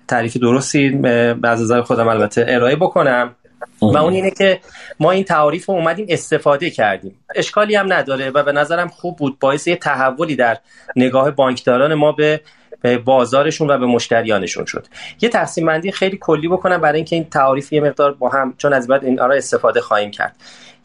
تعریف 0.07 0.37
درستی 0.37 0.89
به 0.89 1.37
از 1.43 1.71
خودم 1.71 2.07
البته 2.07 2.45
ارائه 2.47 2.75
بکنم. 2.75 3.35
و 3.81 3.97
اون 3.97 4.13
اینه 4.13 4.31
که 4.31 4.59
ما 4.99 5.11
این 5.11 5.23
تعریف 5.23 5.65
رو 5.65 5.75
اومدیم 5.75 6.05
استفاده 6.09 6.69
کردیم. 6.69 7.15
اشکالی 7.35 7.75
هم 7.75 7.93
نداره 7.93 8.29
و 8.29 8.43
به 8.43 8.51
نظرم 8.51 8.87
خوب 8.87 9.17
بود 9.17 9.39
باعث 9.39 9.67
یه 9.67 9.75
تحولی 9.75 10.35
در 10.35 10.57
نگاه 10.95 11.31
بانکداران 11.31 11.93
ما 11.93 12.11
به 12.11 12.41
به 12.81 12.97
بازارشون 12.97 13.69
و 13.69 13.77
به 13.77 13.85
مشتریانشون 13.85 14.65
شد. 14.65 14.87
یه 15.21 15.29
تقسیم 15.29 15.65
بندی 15.65 15.91
خیلی 15.91 16.17
کلی 16.21 16.47
بکنم 16.47 16.81
برای 16.81 16.95
اینکه 16.95 17.15
این 17.15 17.25
تعریف 17.29 17.73
یه 17.73 17.81
مقدار 17.81 18.13
با 18.13 18.29
هم 18.29 18.53
چون 18.57 18.73
از 18.73 18.87
بعد 18.87 19.05
این 19.05 19.19
آرا 19.19 19.35
استفاده 19.35 19.81
خواهیم 19.81 20.11
کرد. 20.11 20.35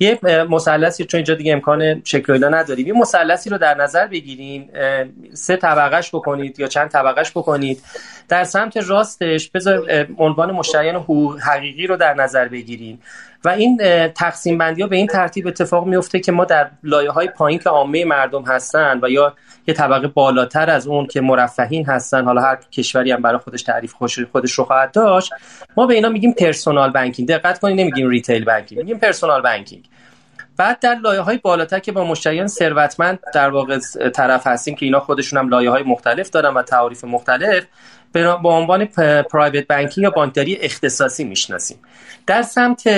یه 0.00 0.18
مثلثی 0.50 1.04
چون 1.04 1.18
اینجا 1.18 1.34
دیگه 1.34 1.52
امکان 1.52 2.02
شکل 2.04 2.54
نداریم. 2.54 2.86
یه 2.86 2.92
مثلثی 2.92 3.50
رو 3.50 3.58
در 3.58 3.74
نظر 3.74 4.06
بگیرین 4.06 4.70
سه 5.32 5.56
طبقهش 5.56 6.08
بکنید 6.08 6.60
یا 6.60 6.66
چند 6.66 6.88
طبقهش 6.88 7.30
بکنید. 7.30 7.82
در 8.28 8.44
سمت 8.44 8.76
راستش 8.76 9.50
بذار 9.50 10.06
عنوان 10.18 10.52
مشتریان 10.52 11.04
حقیقی 11.40 11.86
رو 11.86 11.96
در 11.96 12.14
نظر 12.14 12.48
بگیرین 12.48 12.98
و 13.44 13.48
این 13.48 13.76
تقسیم 14.08 14.58
بندی 14.58 14.82
ها 14.82 14.88
به 14.88 14.96
این 14.96 15.06
ترتیب 15.06 15.46
اتفاق 15.46 15.86
میفته 15.86 16.20
که 16.20 16.32
ما 16.32 16.44
در 16.44 16.70
لایه 16.82 17.10
های 17.10 17.28
پایین 17.28 17.58
که 17.58 17.70
عامه 17.70 18.04
مردم 18.04 18.42
هستن 18.42 19.00
و 19.02 19.10
یا 19.10 19.34
یه 19.66 19.74
طبقه 19.74 20.08
بالاتر 20.08 20.70
از 20.70 20.86
اون 20.86 21.06
که 21.06 21.20
مرفهین 21.20 21.86
هستن 21.86 22.24
حالا 22.24 22.42
هر 22.42 22.58
کشوری 22.72 23.12
هم 23.12 23.22
برای 23.22 23.38
خودش 23.38 23.62
تعریف 23.62 23.92
خودش 24.32 24.52
رو 24.52 24.64
خواهد 24.64 24.92
داشت 24.92 25.32
ما 25.76 25.86
به 25.86 25.94
اینا 25.94 26.08
میگیم 26.08 26.32
personal 26.32 26.90
banking 26.90 27.28
دقت 27.28 27.58
کنید 27.58 27.80
نمیگیم 27.80 28.08
retail 28.08 28.44
banking 28.44 28.80
میگیم 28.80 28.98
personal 28.98 29.42
banking 29.42 29.88
بعد 30.56 30.80
در 30.80 30.94
لایه 30.94 31.20
های 31.20 31.38
بالاتر 31.38 31.78
که 31.78 31.92
با 31.92 32.04
مشتریان 32.04 32.46
ثروتمند 32.46 33.18
در 33.34 33.50
واقع 33.50 33.78
طرف 34.14 34.46
هستیم 34.46 34.74
که 34.74 34.86
اینا 34.86 35.00
خودشون 35.00 35.38
هم 35.38 35.48
لایه 35.48 35.70
های 35.70 35.82
مختلف 35.82 36.30
دارن 36.30 36.54
و 36.54 36.62
تعریف 36.62 37.04
مختلف 37.04 37.64
به 38.12 38.48
عنوان 38.48 38.84
پرایوت 39.30 39.66
بانکینگ 39.66 40.04
یا 40.04 40.10
بانکداری 40.10 40.56
اختصاصی 40.56 41.24
می‌شناسیم. 41.24 41.78
در 42.26 42.42
سمت 42.42 42.88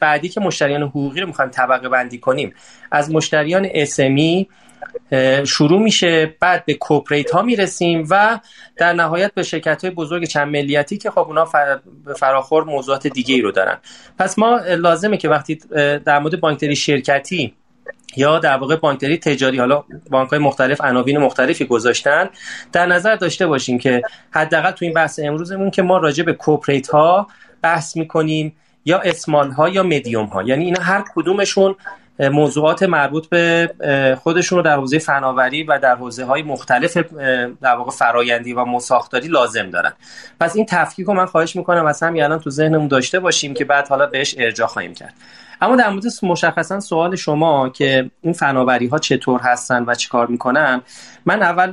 بعدی 0.00 0.28
که 0.28 0.40
مشتریان 0.40 0.82
حقوقی 0.82 1.20
رو 1.20 1.26
می‌خوایم 1.26 1.50
طبقه 1.50 1.88
بندی 1.88 2.18
کنیم 2.18 2.54
از 2.90 3.10
مشتریان 3.10 3.68
اسمی 3.74 4.48
شروع 5.44 5.82
میشه 5.82 6.36
بعد 6.40 6.64
به 6.64 6.74
کوپریت 6.74 7.30
ها 7.30 7.42
می‌رسیم 7.42 8.06
و 8.10 8.40
در 8.76 8.92
نهایت 8.92 9.34
به 9.34 9.42
شرکت 9.42 9.84
های 9.84 9.94
بزرگ 9.94 10.24
چند 10.24 10.48
ملیتی 10.48 10.98
که 10.98 11.10
خب 11.10 11.18
اونا 11.18 11.48
به 12.04 12.14
فراخور 12.14 12.64
موضوعات 12.64 13.06
دیگه 13.06 13.34
ای 13.34 13.40
رو 13.40 13.52
دارن. 13.52 13.78
پس 14.18 14.38
ما 14.38 14.60
لازمه 14.78 15.16
که 15.16 15.28
وقتی 15.28 15.54
در 16.04 16.18
مورد 16.18 16.40
بانکداری 16.40 16.76
شرکتی 16.76 17.54
یا 18.16 18.38
در 18.38 18.56
واقع 18.56 18.76
بانکداری 18.76 19.18
تجاری 19.18 19.58
حالا 19.58 19.84
بانک 20.10 20.30
های 20.30 20.38
مختلف 20.38 20.80
عناوین 20.80 21.18
مختلفی 21.18 21.64
گذاشتن 21.64 22.30
در 22.72 22.86
نظر 22.86 23.16
داشته 23.16 23.46
باشیم 23.46 23.78
که 23.78 24.02
حداقل 24.30 24.70
تو 24.70 24.84
این 24.84 24.94
بحث 24.94 25.20
امروزمون 25.22 25.70
که 25.70 25.82
ما 25.82 25.98
راجع 25.98 26.24
به 26.24 26.32
کوپریت 26.32 26.88
ها 26.88 27.26
بحث 27.62 27.96
می‌کنیم 27.96 28.56
یا 28.84 28.98
اسمال 28.98 29.50
ها 29.50 29.68
یا 29.68 29.82
مدیوم 29.82 30.26
ها. 30.26 30.42
یعنی 30.42 30.64
اینا 30.64 30.82
هر 30.82 31.04
کدومشون 31.14 31.74
موضوعات 32.22 32.82
مربوط 32.82 33.28
به 33.28 33.70
خودشون 34.22 34.58
رو 34.58 34.64
در 34.64 34.76
حوزه 34.76 34.98
فناوری 34.98 35.62
و 35.62 35.78
در 35.78 35.96
حوزه 35.96 36.24
های 36.24 36.42
مختلف 36.42 36.96
در 37.62 37.74
واقع 37.74 37.90
فرایندی 37.90 38.52
و 38.52 38.64
مساختاری 38.64 39.28
لازم 39.28 39.70
دارن. 39.70 39.92
پس 40.40 40.56
این 40.56 40.66
تفکیک 40.66 41.06
رو 41.06 41.14
من 41.14 41.26
خواهش 41.26 41.56
می‌کنم 41.56 41.86
از 41.86 42.02
همین 42.02 42.22
الان 42.22 42.38
تو 42.38 42.50
ذهنمون 42.50 42.88
داشته 42.88 43.20
باشیم 43.20 43.54
که 43.54 43.64
بعد 43.64 43.88
حالا 43.88 44.06
بهش 44.06 44.34
ارجاع 44.38 44.66
خواهیم 44.66 44.94
کرد. 44.94 45.14
اما 45.60 45.76
در 45.76 45.90
مورد 45.90 46.04
مشخصا 46.22 46.80
سوال 46.80 47.16
شما 47.16 47.68
که 47.68 48.10
این 48.22 48.32
فناوری 48.32 48.86
ها 48.86 48.98
چطور 48.98 49.40
هستن 49.40 49.84
و 49.86 49.94
چیکار 49.94 50.26
می‌کنن 50.26 50.82
من 51.26 51.42
اول 51.42 51.72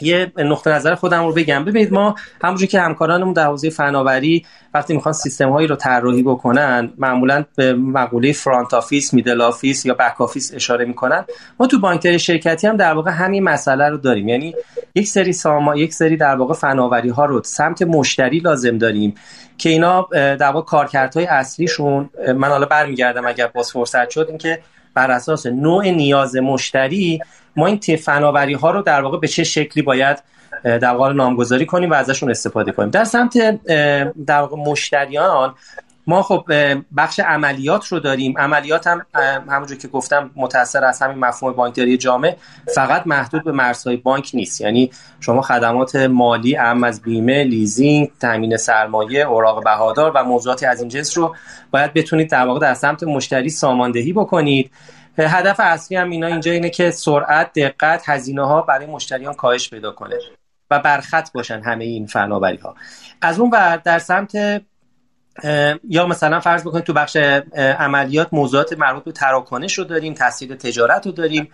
یه 0.00 0.32
نقطه 0.36 0.70
نظر 0.70 0.94
خودم 0.94 1.26
رو 1.26 1.32
بگم. 1.32 1.64
ببینید 1.64 1.92
ما 1.92 2.14
همونجوری 2.42 2.66
که 2.66 2.80
همکارانمون 2.80 3.32
در 3.32 3.46
حوزه 3.46 3.70
فناوری 3.70 4.46
وقتی 4.74 4.94
می‌خوان 4.94 5.12
سیستم 5.12 5.50
هایی 5.50 5.66
رو 5.66 5.76
طراحی 5.76 6.22
بکنن 6.22 6.92
معمولا 6.98 7.44
به 7.56 7.74
مقوله 7.74 8.32
front 8.32 8.74
office 8.74 9.14
middle 9.14 9.40
office 9.40 9.86
یا 9.86 9.94
back 9.94 10.20
office 10.20 10.54
اشاره 10.54 10.84
می‌کنن. 10.84 11.24
ما 11.60 11.66
تو 11.66 11.80
بانکداری 11.80 12.18
شرکتی 12.18 12.66
هم 12.66 12.76
در 12.76 12.94
واقع 12.94 13.10
همین 13.10 13.44
مسئله 13.44 13.88
رو 13.88 13.96
داریم. 13.96 14.28
یعنی 14.28 14.54
یک 14.94 15.08
سری 15.08 15.32
ساما 15.32 15.76
یک 15.76 15.94
سری 15.94 16.16
در 16.16 16.36
واقع 16.36 16.54
فناوری 16.54 17.08
ها 17.08 17.24
رو 17.24 17.42
سمت 17.44 17.82
مشتری 17.82 18.38
لازم 18.38 18.78
داریم 18.78 19.14
که 19.58 19.68
اینا 19.68 20.08
در 20.12 20.50
واقع 20.50 20.66
کارکردهای 20.66 21.26
اصلیشون 21.26 22.10
من 22.36 22.48
حالا 22.48 22.66
برمیگردم 22.66 23.26
اگر 23.26 23.46
باز 23.46 23.72
فرصت 23.72 24.10
شد 24.10 24.26
اینکه 24.28 24.58
بر 24.94 25.10
اساس 25.10 25.46
نوع 25.46 25.90
نیاز 25.90 26.36
مشتری 26.36 27.20
ما 27.56 27.66
این 27.66 27.96
فناوری 27.96 28.54
ها 28.54 28.70
رو 28.70 28.82
در 28.82 29.00
واقع 29.00 29.18
به 29.18 29.28
چه 29.28 29.44
شکلی 29.44 29.82
باید 29.82 30.22
در 30.64 30.94
واقع 30.94 31.12
نامگذاری 31.12 31.66
کنیم 31.66 31.90
و 31.90 31.94
ازشون 31.94 32.30
استفاده 32.30 32.72
کنیم. 32.72 32.90
در 32.90 33.04
سمت 33.04 33.64
در 34.26 34.40
واقع 34.40 34.56
مشتریان 34.56 35.54
ما 36.08 36.22
خب 36.22 36.44
بخش 36.96 37.20
عملیات 37.20 37.86
رو 37.86 38.00
داریم. 38.00 38.38
عملیات 38.38 38.86
هم 38.86 39.06
همونجور 39.48 39.78
که 39.78 39.88
گفتم 39.88 40.30
متاثر 40.36 40.84
از 40.84 41.02
همین 41.02 41.18
مفهوم 41.18 41.52
بانکداری 41.52 41.96
جامع 41.96 42.36
فقط 42.74 43.02
محدود 43.06 43.44
به 43.44 43.52
مرزهای 43.52 43.96
بانک 43.96 44.30
نیست. 44.34 44.60
یعنی 44.60 44.90
شما 45.20 45.42
خدمات 45.42 45.96
مالی 45.96 46.56
اعم 46.56 46.84
از 46.84 47.02
بیمه 47.02 47.44
لیزینگ 47.44 48.10
تامین 48.20 48.56
سرمایه 48.56 49.20
اوراق 49.20 49.64
بهادار 49.64 50.12
و 50.14 50.24
موضوعاتی 50.24 50.66
از 50.66 50.80
این 50.80 50.88
جنس 50.88 51.18
رو 51.18 51.36
باید 51.70 51.92
بتونید 51.92 52.30
در 52.30 52.46
واقع 52.46 52.60
در 52.60 52.74
سمت 52.74 53.02
مشتری 53.02 53.50
ساماندهی 53.50 54.12
بکنید. 54.12 54.70
هدف 55.18 55.60
اصلی 55.60 55.96
هم 55.96 56.10
اینا 56.10 56.26
اینجا 56.26 56.52
اینه 56.52 56.70
که 56.70 56.90
سرعت 56.90 57.52
دقت 57.52 58.08
هزینه 58.08 58.46
ها 58.46 58.62
برای 58.62 58.86
مشتریان 58.86 59.34
کاهش 59.34 59.70
پیدا 59.70 59.92
کنه 59.92 60.16
و 60.70 60.78
برخط 60.78 61.32
باشن 61.32 61.60
همه 61.60 61.84
این 61.84 62.06
فناوری 62.06 62.56
ها 62.56 62.74
از 63.22 63.40
اون 63.40 63.50
ور 63.50 63.76
در 63.76 63.98
سمت 63.98 64.62
یا 65.88 66.06
مثلا 66.06 66.40
فرض 66.40 66.62
بکنید 66.62 66.84
تو 66.84 66.92
بخش 66.92 67.16
عملیات 67.56 68.28
موضوعات 68.32 68.78
مربوط 68.78 69.04
به 69.04 69.12
تراکنش 69.12 69.78
رو 69.78 69.84
داریم 69.84 70.14
تاثیر 70.14 70.54
تجارت 70.54 71.06
رو 71.06 71.12
داریم 71.12 71.48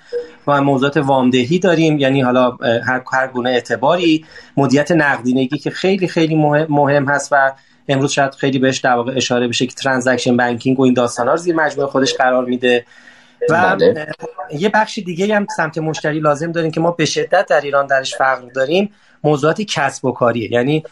و 0.47 0.63
موضوعات 0.63 0.97
وامدهی 0.97 1.59
داریم 1.59 1.99
یعنی 1.99 2.21
حالا 2.21 2.51
هر, 2.87 3.03
هر 3.13 3.27
گونه 3.29 3.51
اعتباری 3.51 4.25
مدیریت 4.57 4.93
نقدینگی 4.93 5.59
که 5.59 5.71
خیلی 5.71 6.09
خیلی 6.09 6.35
مهم 6.69 7.09
هست 7.09 7.33
و 7.33 7.53
امروز 7.89 8.13
شاید 8.13 8.35
خیلی 8.35 8.59
بهش 8.59 8.79
در 8.79 8.95
واقع 8.95 9.13
اشاره 9.17 9.49
بشه 9.49 9.67
که 9.67 9.75
ترانزکشن 9.75 10.37
بانکینگ 10.37 10.81
و 10.81 10.83
این 10.83 10.95
داستانا 10.95 11.31
رو 11.31 11.37
زیر 11.37 11.55
مجموعه 11.55 11.89
خودش 11.91 12.15
قرار 12.15 12.45
میده. 12.45 12.85
و 13.51 13.77
بله. 13.77 14.07
یه 14.51 14.69
بخش 14.69 14.99
دیگه 14.99 15.37
هم 15.37 15.47
سمت 15.57 15.79
مشتری 15.79 16.21
لازم 16.21 16.53
داریم 16.53 16.71
که 16.71 16.81
ما 16.81 16.91
به 16.91 17.05
شدت 17.05 17.47
در 17.47 17.61
ایران 17.61 17.87
درش 17.87 18.15
فقر 18.15 18.49
داریم. 18.55 18.91
موضوعات 19.25 19.63
کسب 19.63 20.05
و 20.05 20.13
کاریه. 20.13 20.53
یعنی 20.53 20.85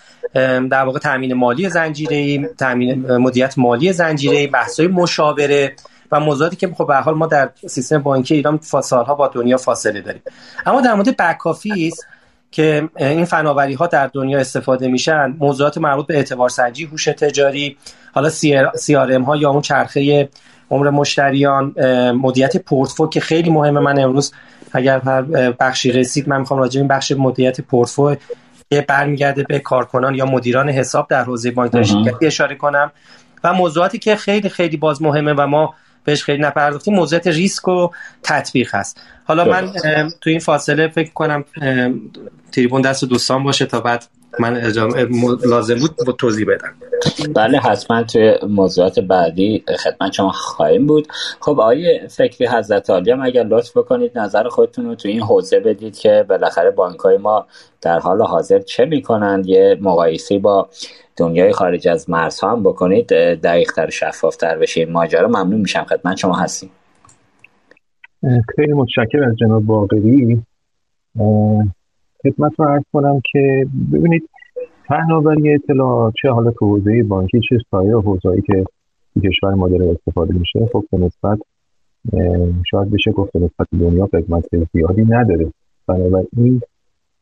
در 0.70 0.84
واقع 0.84 0.98
تامین 0.98 1.34
مالی 1.34 1.68
زنجیره 1.68 2.48
تامین 2.48 3.16
مدیریت 3.16 3.58
مالی 3.58 3.92
زنجیره 3.92 4.46
بحث‌های 4.46 4.88
مشاوره 4.88 5.72
و 6.12 6.20
موضوعاتی 6.20 6.56
که 6.56 6.68
خب 6.68 6.86
به 6.86 6.96
حال 6.96 7.14
ما 7.14 7.26
در 7.26 7.50
سیستم 7.66 7.98
بانکی 7.98 8.34
ایران 8.34 8.60
سالها 8.82 9.14
با 9.14 9.28
دنیا 9.28 9.56
فاصله 9.56 10.00
داریم. 10.00 10.22
اما 10.66 10.80
در 10.80 10.94
مورد 10.94 11.16
back 11.16 11.46
office 11.46 11.94
که 12.50 12.88
این 12.96 13.24
فناوری 13.24 13.74
ها 13.74 13.86
در 13.86 14.06
دنیا 14.06 14.38
استفاده 14.38 14.88
میشن 14.88 15.36
موضوعات 15.38 15.78
مربوط 15.78 16.06
به 16.06 16.16
اعتبار 16.16 16.48
سنجی 16.48 16.84
هوش 16.84 17.04
تجاری 17.04 17.76
حالا 18.12 18.28
سی 18.28 18.94
ها 18.94 19.36
یا 19.36 19.50
اون 19.50 19.62
چرخه 19.62 20.28
عمر 20.70 20.90
مشتریان 20.90 21.74
مدیریت 22.12 22.56
پورتفو 22.56 23.08
که 23.08 23.20
خیلی 23.20 23.50
مهمه 23.50 23.80
من 23.80 23.98
امروز 23.98 24.32
اگر 24.72 24.98
هر 24.98 25.22
بخشی 25.52 25.92
رسید 25.92 26.28
من 26.28 26.38
می‌خوام 26.38 26.60
راجع 26.60 26.80
این 26.80 26.88
بخش 26.88 27.12
مدیریت 27.12 27.60
پورتفو 27.60 28.16
برمیگرده 28.88 29.42
به 29.42 29.58
کارکنان 29.58 30.14
یا 30.14 30.26
مدیران 30.26 30.68
حساب 30.68 31.08
در 31.08 31.24
حوزه 31.24 31.50
بانکداری 31.50 31.84
شرکتی 31.84 32.26
اشاره 32.26 32.54
کنم 32.54 32.92
و 33.44 33.52
موضوعاتی 33.52 33.98
که 33.98 34.16
خیلی 34.16 34.48
خیلی 34.48 34.76
باز 34.76 35.02
مهمه 35.02 35.32
و 35.32 35.46
ما 35.46 35.74
بهش 36.04 36.24
خیلی 36.24 36.42
نپرداختیم 36.42 36.94
موضوعات 36.94 37.26
ریسک 37.26 37.68
و 37.68 37.88
تطبیق 38.22 38.74
هست. 38.74 39.00
حالا 39.24 39.44
من 39.44 39.72
تو 40.20 40.30
این 40.30 40.38
فاصله 40.38 40.88
فکر 40.88 41.12
کنم 41.12 41.44
تریبون 42.52 42.82
دست 42.82 43.04
دوستان 43.04 43.44
باشه 43.44 43.66
تا 43.66 43.80
بعد 43.80 44.04
من 44.38 44.60
لازم 45.46 45.74
بود 45.78 45.96
با 46.06 46.12
توضیح 46.12 46.46
بدم. 46.46 46.74
بله 47.34 47.58
حتما 47.58 48.02
توی 48.02 48.34
موضوعات 48.48 49.00
بعدی 49.00 49.64
خدمت 49.84 50.12
شما 50.12 50.30
خواهیم 50.30 50.86
بود. 50.86 51.08
خب 51.40 51.60
آیه 51.60 52.06
فکری 52.10 52.46
حضرت 52.46 52.90
عالی 52.90 53.10
هم 53.10 53.22
اگر 53.22 53.44
لطف 53.44 53.76
بکنید 53.76 54.18
نظر 54.18 54.48
خودتون 54.48 54.84
رو 54.84 54.94
تو 54.94 55.08
این 55.08 55.22
حوزه 55.22 55.60
بدید 55.60 55.98
که 55.98 56.24
بالاخره 56.28 56.70
بانک 56.70 56.98
های 56.98 57.18
ما 57.18 57.46
در 57.80 57.98
حال 57.98 58.22
حاضر 58.22 58.58
چه 58.58 58.84
می‌کنند. 58.84 59.46
یه 59.46 59.78
مقایسه 59.80 60.38
با 60.38 60.68
دنیای 61.16 61.52
خارج 61.52 61.88
از 61.88 62.10
مرزها 62.10 62.52
هم 62.52 62.62
بکنید. 62.62 63.06
دقیقتر 63.42 63.90
شفافتر 63.90 64.58
بشه 64.58 64.80
این 64.80 64.92
ماجرا 64.92 65.28
ممنون 65.28 65.60
میشم. 65.60 65.84
خدمت 65.84 66.16
شما 66.16 66.36
هستیم. 66.36 66.70
خیلی 68.56 68.72
متشکر 68.72 69.24
از 69.24 69.36
جناب 69.36 69.62
باقری. 69.62 70.42
خدمت 72.22 72.52
رو 72.58 72.64
عرض 72.64 72.82
کنم 72.92 73.20
که 73.32 73.66
ببینید 73.92 74.28
فناوری 74.88 75.54
اطلاعات 75.54 76.14
چه 76.22 76.30
حالا 76.30 76.50
تو 76.50 76.66
حوزه 76.66 77.02
بانکی 77.02 77.40
چه 77.48 77.58
سایر 77.70 77.94
حوزه‌ای 77.94 78.42
که 78.42 78.64
کشور 79.24 79.54
ما 79.54 79.68
داره 79.68 79.90
استفاده 79.90 80.34
میشه 80.34 80.68
خب 80.72 80.84
به 80.92 80.98
نسبت 80.98 81.38
شاید 82.70 82.90
بشه 82.90 83.10
گفت 83.12 83.36
نسبت 83.36 83.66
دنیا 83.80 84.06
خدمت 84.06 84.44
زیادی 84.72 85.04
نداره. 85.04 85.52
بنابراین 85.86 86.60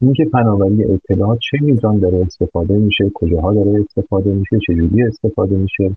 اینکه 0.01 0.25
فناوری 0.25 0.85
اطلاعات 0.85 1.39
چه 1.39 1.59
میزان 1.61 1.99
داره 1.99 2.19
استفاده 2.19 2.75
میشه 2.75 3.11
کجاها 3.15 3.55
داره 3.55 3.81
استفاده 3.81 4.35
میشه 4.35 4.59
چجوری 4.67 5.03
استفاده 5.03 5.57
میشه؟ 5.57 5.97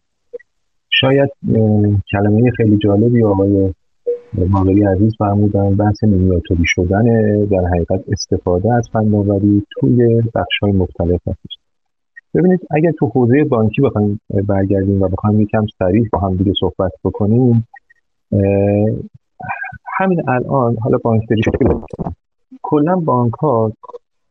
شاید 0.90 1.30
کلمه 2.12 2.52
خیلی 2.52 2.78
جالبی 2.78 3.24
آقای 3.24 3.74
باقری 4.34 4.84
عزیز 4.84 5.16
فرمودن 5.18 5.76
بحث 5.76 6.04
مینیاتوری 6.04 6.64
شدن 6.66 7.04
در 7.46 7.68
حقیقت 7.68 8.04
استفاده 8.12 8.74
از 8.74 8.90
فناوری 8.94 9.66
توی 9.80 10.22
بخش 10.36 10.60
های 10.62 10.72
مختلف 10.72 11.28
هست. 11.28 11.40
ببینید 12.34 12.60
اگر 12.72 12.92
تو 12.92 13.06
حوزه 13.08 13.44
بانکی 13.44 13.82
بخوایم 13.82 14.20
برگردیم 14.48 15.02
و 15.02 15.08
بخوایم 15.08 15.42
یکم 15.42 15.66
سریع 15.80 16.06
با 16.12 16.20
هم 16.20 16.36
دیگه 16.36 16.54
صحبت 16.60 16.92
بکنیم 17.04 17.68
همین 19.98 20.30
الان 20.30 20.78
حالا 20.78 20.98
بانکداری 21.04 21.42
شده 21.44 21.58
کلا 22.62 22.96
بانک 22.96 23.34
ها 23.34 23.72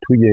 توی 0.02 0.30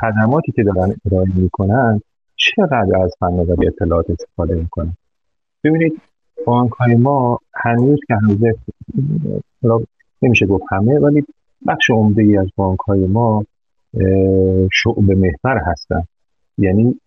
خدماتی 0.00 0.52
که 0.52 0.62
دارن 0.62 0.94
ارائه 1.06 1.26
می‌کنن 1.36 2.00
چقدر 2.36 3.02
از 3.02 3.14
فناوری 3.20 3.66
اطلاعات 3.66 4.10
استفاده 4.10 4.54
می‌کنن؟ 4.54 4.92
ببینید 5.64 6.00
بانک 6.46 6.72
های 6.72 6.94
ما 6.94 7.38
هنوز 7.54 7.98
که 8.08 8.14
هنوز 8.14 8.38
نمیشه 10.22 10.46
گفت 10.46 10.64
همه 10.70 10.98
ولی 10.98 11.24
بخش 11.66 11.90
عمده 11.90 12.22
ای 12.22 12.36
از 12.36 12.46
بانک 12.56 12.78
های 12.78 13.06
ما 13.06 13.44
شعبه 14.72 15.14
محور 15.14 15.58
هستن. 15.66 16.02
یعنی 16.58 17.00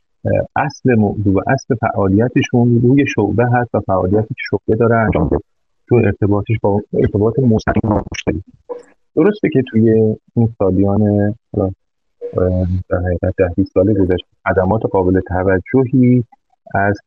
اصل 0.56 0.96
موضوع 0.96 1.44
اصل 1.48 1.76
فعالیتشون 1.76 2.82
روی 2.82 3.06
شعبه 3.08 3.46
هست 3.54 3.76
و 3.76 3.80
فعالیتی 3.80 4.28
که 4.28 4.42
شعبه 4.50 4.76
داره 4.76 4.96
انجام 4.96 5.30
تو 5.88 5.96
ارتباطش 5.96 6.56
با 6.62 6.82
ارتباط 6.94 7.40
مستقیم 7.40 7.90
با 7.90 8.04
مشتری 8.12 8.44
درسته 9.16 9.50
که 9.54 9.64
توی 9.72 9.92
این 10.36 10.50
سالیان 10.58 11.36
در 12.90 12.98
حقیقت 12.98 13.34
ده 13.38 13.64
سال 13.74 13.94
گذشته 13.94 14.28
خدمات 14.50 14.82
قابل 14.92 15.20
توجهی 15.20 16.24
از 16.76 17.00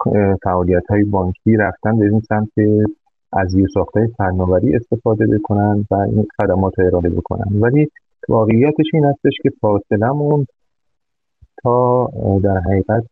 فعالیت 0.45 0.87
های 0.91 1.05
بانکی 1.05 1.57
رفتن 1.57 1.99
به 1.99 2.05
این 2.05 2.21
سمت 2.21 2.49
از 3.33 3.55
های 3.95 4.07
فناوری 4.19 4.77
استفاده 4.77 5.27
بکنن 5.27 5.85
و 5.91 5.95
این 5.95 6.27
خدمات 6.41 6.79
رو 6.79 6.87
ارائه 6.87 7.09
بکنن. 7.09 7.61
ولی 7.61 7.89
واقعیتش 8.29 8.87
این 8.93 9.05
هستش 9.05 9.33
که 9.43 9.51
فاصلمون 9.61 10.47
تا 11.63 12.11
در 12.43 12.59
حقیقت 12.59 13.05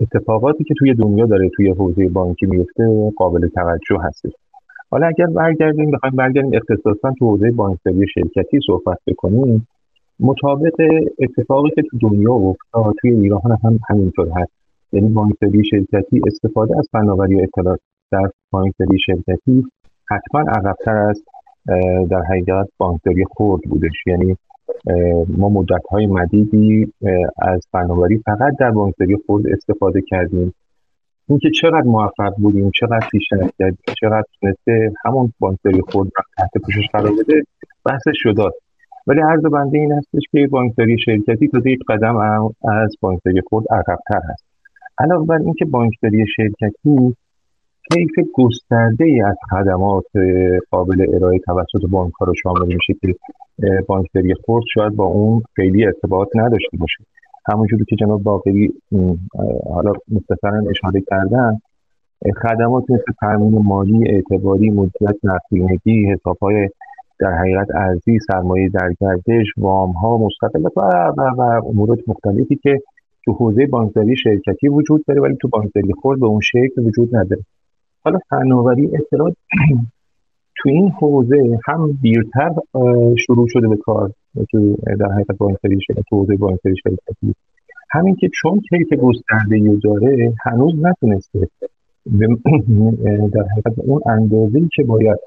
اتفاقاتی 0.00 0.64
که 0.64 0.74
توی 0.78 0.94
دنیا 0.94 1.26
داره 1.26 1.50
توی 1.56 1.70
حوزه 1.70 2.08
بانکی 2.08 2.46
میفته 2.46 3.10
قابل 3.16 3.48
توجه 3.48 4.02
هستش. 4.02 4.32
حالا 4.90 5.06
اگر 5.06 5.26
برگردیم 5.26 5.90
بخوایم 5.90 6.16
برگردیم 6.16 6.50
اختصاصا 6.54 7.12
تو 7.18 7.26
حوزه 7.26 7.50
بانکداری 7.50 8.06
شرکتی 8.14 8.60
صحبت 8.66 8.98
بکنیم. 9.06 9.66
مطابق 10.22 10.74
اتفاقی 11.18 11.70
که 11.70 11.82
تو 11.82 11.98
دنیا 11.98 12.32
افتاد 12.32 12.94
توی 13.00 13.10
ایران 13.10 13.58
هم 13.64 13.78
همینطور 13.90 14.28
هست. 14.36 14.52
یعنی 14.92 15.08
بانکداری 15.08 15.64
شرکتی 15.64 16.20
استفاده 16.26 16.78
از 16.78 16.88
فناوری 16.92 17.42
اطلاعات 17.42 17.80
در 18.12 18.30
بانکداری 18.50 18.98
شرکتی 19.06 19.64
حتما 20.10 20.40
عقبتر 20.40 20.96
از 20.96 21.22
در 22.10 22.22
حقیقت 22.22 22.68
بانکداری 22.78 23.24
خورد 23.24 23.62
بودش. 23.62 24.06
یعنی 24.06 24.36
ما 25.38 25.48
مدت 25.48 25.82
های 25.90 26.06
مدیدی 26.06 26.92
از 27.42 27.66
فناوری 27.72 28.18
فقط 28.18 28.56
در 28.60 28.70
بانکداری 28.70 29.16
خورد 29.26 29.46
استفاده 29.46 30.02
کردیم. 30.08 30.54
اینکه 31.28 31.50
چقدر 31.60 31.82
موفق 31.82 32.34
بودیم 32.36 32.70
چقدر 32.80 33.08
پیشرفت 33.12 33.54
کردیم 33.58 33.78
چقدر 34.00 34.24
تونسته 34.40 34.92
همون 35.04 35.32
بانکداری 35.38 35.80
خورد 35.80 36.10
را 36.16 36.24
تحت 36.38 36.50
پوشش 36.64 36.88
قرار 36.92 37.12
بده 37.18 37.42
بحثش 37.84 38.14
شداد. 38.14 38.52
ولی 39.06 39.20
عرض 39.20 39.42
بنده 39.42 39.78
این 39.78 39.92
هستش 39.92 40.22
که 40.30 40.46
بانکداری 40.46 40.98
شرکتی 40.98 41.48
تا 41.48 41.58
یک 41.64 41.80
قدم 41.88 42.16
از 42.64 42.96
بانکداری 43.00 43.40
خود 43.40 43.64
عقبتر 43.70 44.20
هست. 44.30 44.44
علاوه 44.98 45.26
بر 45.26 45.38
اینکه 45.38 45.64
بانکداری 45.64 46.26
شرکتی 46.36 47.16
طیف 47.92 48.10
گسترده 48.34 49.04
ای 49.04 49.20
از 49.20 49.36
خدمات 49.50 50.06
قابل 50.70 51.06
ارائه 51.14 51.38
توسط 51.38 51.90
بانک 51.90 52.12
ها 52.20 52.26
رو 52.26 52.34
شامل 52.42 52.66
میشه 52.66 52.94
که 53.00 53.14
بانکداری 53.88 54.34
خورد 54.34 54.64
شاید 54.74 54.96
با 54.96 55.04
اون 55.04 55.42
خیلی 55.56 55.86
ارتباط 55.86 56.28
نداشته 56.34 56.76
باشه. 56.76 57.04
همونجوری 57.52 57.84
که 57.84 57.96
جناب 57.96 58.22
باقری 58.22 58.72
حالا 59.70 59.92
مختصرا 60.12 60.62
اشاره 60.70 61.02
کردن 61.10 61.58
خدمات 62.42 62.90
مثل 62.90 63.12
تامین 63.20 63.62
مالی 63.64 64.08
اعتباری 64.08 64.70
مدیریت 64.70 65.16
نقدینگی 65.22 66.12
حسابهای 66.12 66.68
در 67.22 67.38
حقیقت 67.38 67.66
ارزی 67.74 68.18
سرمایه 68.18 68.68
در 68.68 68.92
گردش 69.00 69.46
وام 69.56 69.92
ها 69.92 70.18
مستقل 70.18 70.62
و 70.62 70.68
و, 71.18 71.22
و 71.38 71.40
امورات 71.66 71.98
مختلفی 72.06 72.56
که 72.56 72.80
تو 73.24 73.32
حوزه 73.32 73.66
بانکداری 73.66 74.16
شرکتی 74.16 74.68
وجود 74.68 75.04
داره 75.08 75.20
ولی 75.20 75.36
تو 75.36 75.48
بانکداری 75.48 75.92
خود 75.92 76.20
به 76.20 76.26
اون 76.26 76.40
شکل 76.40 76.82
وجود 76.82 77.16
نداره. 77.16 77.42
حالا 78.04 78.18
فناوری 78.30 78.90
اطلاعات 78.96 79.36
تو 80.58 80.68
این 80.68 80.88
حوزه 80.90 81.58
هم 81.66 81.98
دیرتر 82.02 82.50
شروع 83.26 83.48
شده 83.48 83.68
به 83.68 83.76
کار 83.76 84.10
تو 84.50 84.76
در 85.00 85.12
حقیقت 85.12 85.36
بانکداری 85.38 85.80
شرکتی 85.86 86.04
تو 86.10 86.16
حوزه 86.16 86.36
بانکداری 86.36 86.76
شرکتی. 86.76 87.34
همین 87.90 88.16
که 88.16 88.28
چون 88.34 88.60
کیف 88.60 88.92
گسترده 88.92 89.56
ای 89.56 89.78
داره 89.84 90.34
هنوز 90.44 90.74
نتونسته 90.82 91.48
در 93.34 93.46
حقیقت 93.52 93.78
اون 93.78 94.00
اندازه‌ای 94.06 94.68
که 94.76 94.84
باید 94.84 95.18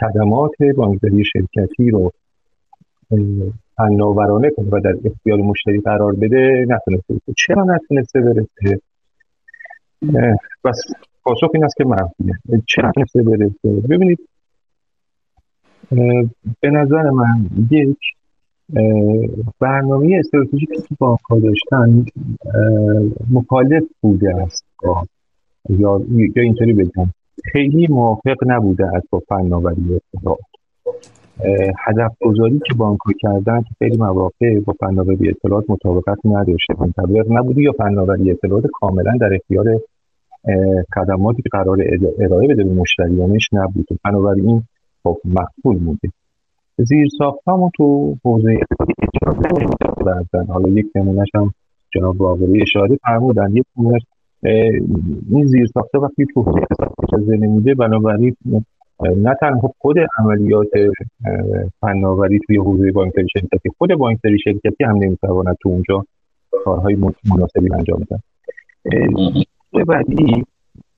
خدمات 0.00 0.54
بانکداری 0.76 1.24
شرکتی 1.24 1.90
رو 1.90 2.12
فناورانه 3.76 4.50
کنه 4.50 4.68
و 4.72 4.80
در 4.80 4.94
اختیار 5.04 5.38
مشتری 5.38 5.80
قرار 5.80 6.12
بده 6.12 6.66
نتونسته 6.68 7.14
چرا 7.36 7.64
نتونسته 7.64 8.20
برسه؟ 8.20 8.80
بس 10.64 10.82
پاسخ 11.22 11.50
این 11.54 11.64
است 11.64 11.76
که 11.76 11.84
منفیه 11.84 12.62
چرا 12.68 12.88
نتونسته 12.88 13.22
برسه؟ 13.22 13.88
ببینید 13.88 14.18
به 16.60 16.70
نظر 16.70 17.10
من 17.10 17.48
یک 17.70 17.98
برنامه 19.60 20.16
استراتژیکی 20.18 20.66
که 20.66 20.94
بانک 20.98 21.20
داشتن 21.42 22.04
مخالف 23.30 23.84
بوده 24.00 24.42
است. 24.42 24.64
یا 25.68 26.00
یا 26.10 26.42
اینطوری 26.42 26.72
بگم. 26.72 27.10
خیلی 27.44 27.86
موافق 27.90 28.36
نبوده 28.46 28.96
از 28.96 29.02
با 29.10 29.22
فناوری 29.28 30.00
اطلاعات 30.14 30.38
هدف 31.86 32.12
گذاری 32.20 32.60
که 32.66 32.74
بانک 32.74 32.98
کردن 33.20 33.60
که 33.62 33.70
خیلی 33.78 33.96
مواقع 33.96 34.60
با 34.60 34.74
فناوری 34.80 35.28
اطلاعات 35.28 35.64
مطابقت 35.68 36.18
نداشته 36.24 36.74
منطبق 36.78 37.26
نبوده 37.30 37.62
یا 37.62 37.72
فناوری 37.72 38.30
اطلاعات 38.30 38.64
کاملا 38.72 39.16
در 39.20 39.34
اختیار 39.34 39.80
خدماتی 40.94 41.42
که 41.42 41.48
قرار 41.52 41.78
ارائه 42.18 42.48
بده 42.48 42.64
به 42.64 42.74
مشتریانش 42.74 43.48
نبود 43.52 43.86
فناوری 44.02 44.40
این 44.40 44.62
خب 45.02 45.18
مقبول 45.24 45.78
بوده. 45.78 46.08
زیر 46.78 47.08
ساختمون 47.18 47.70
تو 47.76 48.16
حوزه 48.24 48.58
اجازه 49.24 50.52
حالا 50.52 50.68
یک 50.68 50.86
نمونهش 50.94 51.28
هم 51.34 51.54
جناب 51.94 52.16
باقری 52.16 52.62
اشاره 52.62 52.98
فرمودن. 53.02 53.56
یک 53.56 53.64
نمونهش 53.76 54.02
این 55.30 55.46
زیر 55.46 55.66
ساخته 55.74 55.98
وقتی 55.98 56.26
تو 56.34 56.44
اجازه 57.02 57.36
نمیده 57.36 57.74
بنابراین 57.74 58.36
نه 59.00 59.34
تنها 59.40 59.72
خود 59.78 59.96
عملیات 60.18 60.68
فناوری 61.80 62.40
توی 62.46 62.56
حوزه 62.56 62.92
بانکداری 62.92 63.28
شرکتی 63.32 63.70
خود 63.78 63.94
بانکداری 63.94 64.38
شرکتی 64.38 64.84
هم 64.84 64.96
نمی‌تواند 64.96 65.56
تو 65.62 65.68
اونجا 65.68 66.04
کارهای 66.64 66.96
مناسبی 67.30 67.74
انجام 67.74 68.00
بدن. 68.00 68.20
بعدی 69.86 70.44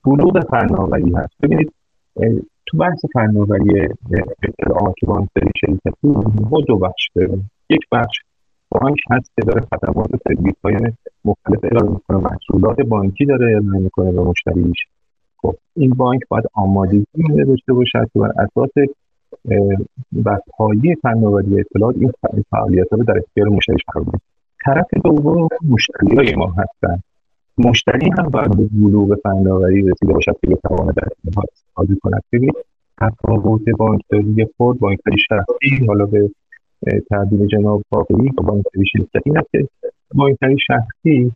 بلوغ 0.05 0.39
فناوری 0.49 1.13
هست. 1.15 1.33
ببینید 1.43 1.73
تو 2.65 2.77
بحث 2.77 3.05
فناوری 3.13 3.87
اطلاعات 4.43 4.95
بانکداری 5.07 5.51
شرکتی 5.61 6.07
ما 6.51 6.61
دو 6.67 6.77
بخش 6.77 7.09
داریم. 7.15 7.51
یک 7.69 7.81
بخش 7.91 8.17
بانک 8.71 8.97
هست 9.11 9.31
که 9.35 9.41
داره 9.47 9.61
خدمات 9.61 10.09
سرویس 10.23 10.55
های 10.63 10.75
مختلف 11.25 11.59
ارائه 11.63 11.91
می‌کنه 11.91 12.17
محصولات 12.17 12.81
بانکی 12.81 13.25
داره 13.25 13.45
ارائه 13.45 13.79
می‌کنه 13.83 14.11
به 14.11 14.21
مشتریش. 14.21 14.77
خب 15.41 15.55
این 15.75 15.89
بانک 15.89 16.21
باید 16.29 16.45
آمادگی 16.53 17.05
داشته 17.47 17.73
باشد 17.73 18.09
که 18.13 18.19
بر 18.19 18.31
اساس 18.37 18.87
و 20.25 20.37
پایه 20.57 20.95
فناوری 21.01 21.59
اطلاعات 21.59 21.95
این 21.97 22.11
فعالیت 22.51 22.87
رو 22.91 23.03
در 23.03 23.17
اختیار 23.17 23.47
مشتریش 23.47 23.81
قرار 23.93 24.05
بده 24.05 24.19
طرف 24.65 24.87
دوم 25.03 25.47
مشتری 25.69 26.15
های 26.15 26.35
ما 26.35 26.53
هستن 26.57 27.01
مشتری 27.57 28.09
هم 28.17 28.29
باید 28.29 28.57
به 28.57 28.63
بلوغ 28.63 29.15
فناوری 29.23 29.81
رسیده 29.81 30.13
باشد 30.13 30.35
که 30.41 30.47
بتواند 30.47 30.95
در 30.95 31.07
اینها 31.23 31.43
استفاده 31.53 31.95
کند. 32.01 32.23
ببینید 32.31 32.55
تفاوت 33.01 33.61
بانکداری 33.77 34.47
خود 34.57 34.79
بانکداری 34.79 35.17
شخصی 35.29 35.85
حالا 35.87 36.05
به 36.05 36.29
تعبیر 37.09 37.45
جناب 37.45 37.83
باقری 37.89 38.29
و 38.29 38.41
بانکداری 38.41 38.87
شرکتی 38.87 39.21
این 39.25 39.37
است 39.37 39.51
که 39.51 39.67
بانکداری 40.15 40.57
شخصی 40.67 41.31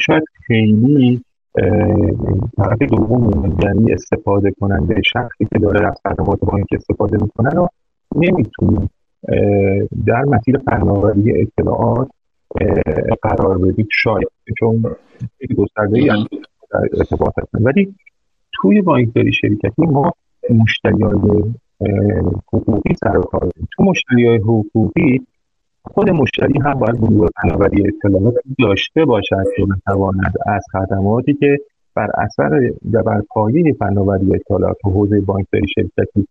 شاید 0.00 0.22
خیلی 0.46 1.22
طرف 2.56 2.78
دوم 2.82 3.56
یعنی 3.64 3.92
استفاده 3.92 4.50
کننده 4.60 5.02
شخصی 5.12 5.44
که 5.52 5.58
داره 5.58 5.88
از 5.88 6.00
خدمات 6.08 6.38
بانک 6.40 6.66
استفاده 6.72 7.18
می‌کنه 7.22 7.50
رو 7.50 7.68
نمی‌تونیم 8.16 8.90
در 10.06 10.24
مسیر 10.24 10.58
فناوری 10.58 11.40
اطلاعات 11.40 12.08
قرار 13.22 13.58
بدید 13.58 13.88
شاید 13.92 14.28
چون 14.58 14.96
گسترده 15.58 15.98
ای 15.98 16.06
در 16.70 16.80
ارتباط 16.98 17.32
هستن. 17.38 17.62
ولی 17.62 17.94
توی 18.52 18.82
بانکداری 18.82 19.32
شرکتی 19.32 19.86
ما 19.86 20.12
مشتری 20.50 21.02
های 21.02 21.42
حقوقی 22.52 22.94
سر 22.94 23.20
کار 23.20 23.48
تو 23.76 23.84
مشتری 23.84 24.28
های 24.28 24.36
حقوقی 24.36 25.26
خود 25.94 26.10
مشتری 26.10 26.58
هم 26.64 26.74
باید 26.74 27.00
بلوغ 27.00 27.30
فناوری 27.42 27.84
اطلاعات 27.88 28.34
داشته 28.58 29.04
باشد 29.04 29.44
که 29.56 29.64
بتواند 29.64 30.34
از 30.46 30.64
خدماتی 30.72 31.34
که 31.34 31.58
بر 31.94 32.10
اثر 32.14 32.70
و 32.92 33.02
بر 33.02 33.22
پایه 33.28 33.72
فناوری 33.72 34.34
اطلاعات 34.34 34.84
و 34.84 34.90
حوزه 34.90 35.20
بانکداری 35.20 35.66
شرکتی 35.68 36.26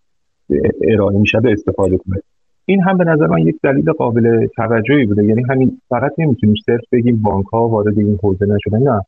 ارائه 0.81 1.17
میشه 1.17 1.39
استفاده 1.43 1.97
کنه 1.97 2.21
این 2.65 2.81
هم 2.81 2.97
به 2.97 3.03
نظر 3.03 3.27
من 3.27 3.39
یک 3.39 3.55
دلیل 3.63 3.91
قابل 3.91 4.47
توجهی 4.55 5.05
بوده. 5.05 5.25
یعنی 5.25 5.43
همین 5.49 5.81
فقط 5.89 6.11
نمی‌تونیم 6.17 6.55
صرف 6.65 6.83
بگیم 6.91 7.21
بانک 7.21 7.45
ها 7.45 7.67
وارد 7.67 7.99
این 7.99 8.19
حوزه 8.23 8.45
نشدن. 8.45 8.83
نه. 8.83 9.01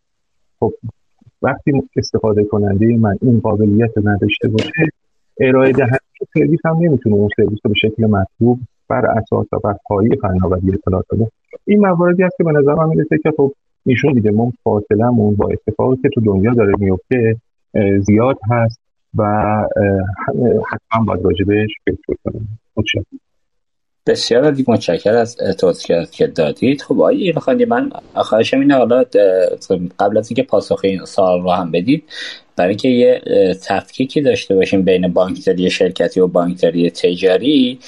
خب 0.59 0.73
وقتی 1.41 1.71
استفاده 1.95 2.43
کننده 2.43 2.97
من 2.97 3.15
این 3.21 3.39
قابلیت 3.39 3.97
نداشته 4.03 4.47
باشه 4.47 4.71
ارائه 5.39 5.71
دهنده 5.71 5.99
سرویس 6.33 6.59
هم 6.65 6.77
نمی‌تونه 6.81 7.15
اون 7.15 7.29
سرویس 7.38 7.59
رو 7.63 7.71
به 7.71 7.75
شکل 7.75 8.05
مطلوب 8.05 8.59
بر 8.89 9.06
اساس 9.06 9.47
و 9.52 9.60
بر 9.60 9.75
پایه 9.86 10.15
فناوری 10.21 10.73
اطلاعات 10.73 11.06
بده 11.12 11.32
این 11.65 11.80
مواردی 11.80 12.23
است 12.23 12.38
که 12.38 12.43
به 12.43 12.52
نظر 12.52 12.73
من 12.73 12.89
می‌رسه 12.89 13.17
که 13.23 13.32
خب 13.38 13.54
نشون 13.86 14.13
میده 14.13 14.32
ما 14.32 14.52
فاصلمون 14.63 15.36
با 15.36 15.49
اتفاقی 15.49 15.95
که 16.02 16.10
تو 16.10 16.21
دنیا 16.21 16.54
داره 16.54 16.73
میفته 16.80 17.36
زیاد 17.99 18.38
هست 18.52 18.80
و 19.17 19.23
حتما 20.71 21.06
باید 21.06 21.25
راجبش 21.25 21.69
فکر 21.86 22.15
کنیم. 22.23 22.60
بسیار 24.08 24.43
عالی 24.43 24.65
متشکر 24.67 25.13
از 25.13 25.38
توضیحات 25.38 26.12
که 26.12 26.28
دادید. 26.28 26.82
خب 26.82 26.95
آقای 26.95 27.34
خواندی 27.34 27.65
من 27.65 27.89
خواهشم 28.15 28.60
اینه 28.60 28.75
حالا 28.75 29.04
قبل 29.99 30.17
از 30.17 30.30
اینکه 30.30 30.43
پاسخ 30.43 30.82
این 30.84 31.06
سوال 31.06 31.41
رو 31.41 31.52
هم 31.52 31.71
بدید 31.71 32.04
برای 32.60 32.69
اینکه 32.69 32.89
یه 32.89 33.22
تفکیکی 33.63 34.22
داشته 34.22 34.56
باشیم 34.56 34.82
بین 34.82 35.08
بانکداری 35.08 35.69
شرکتی 35.69 36.19
و 36.19 36.28
بانکداری 36.28 36.89
تجاری 36.89 37.80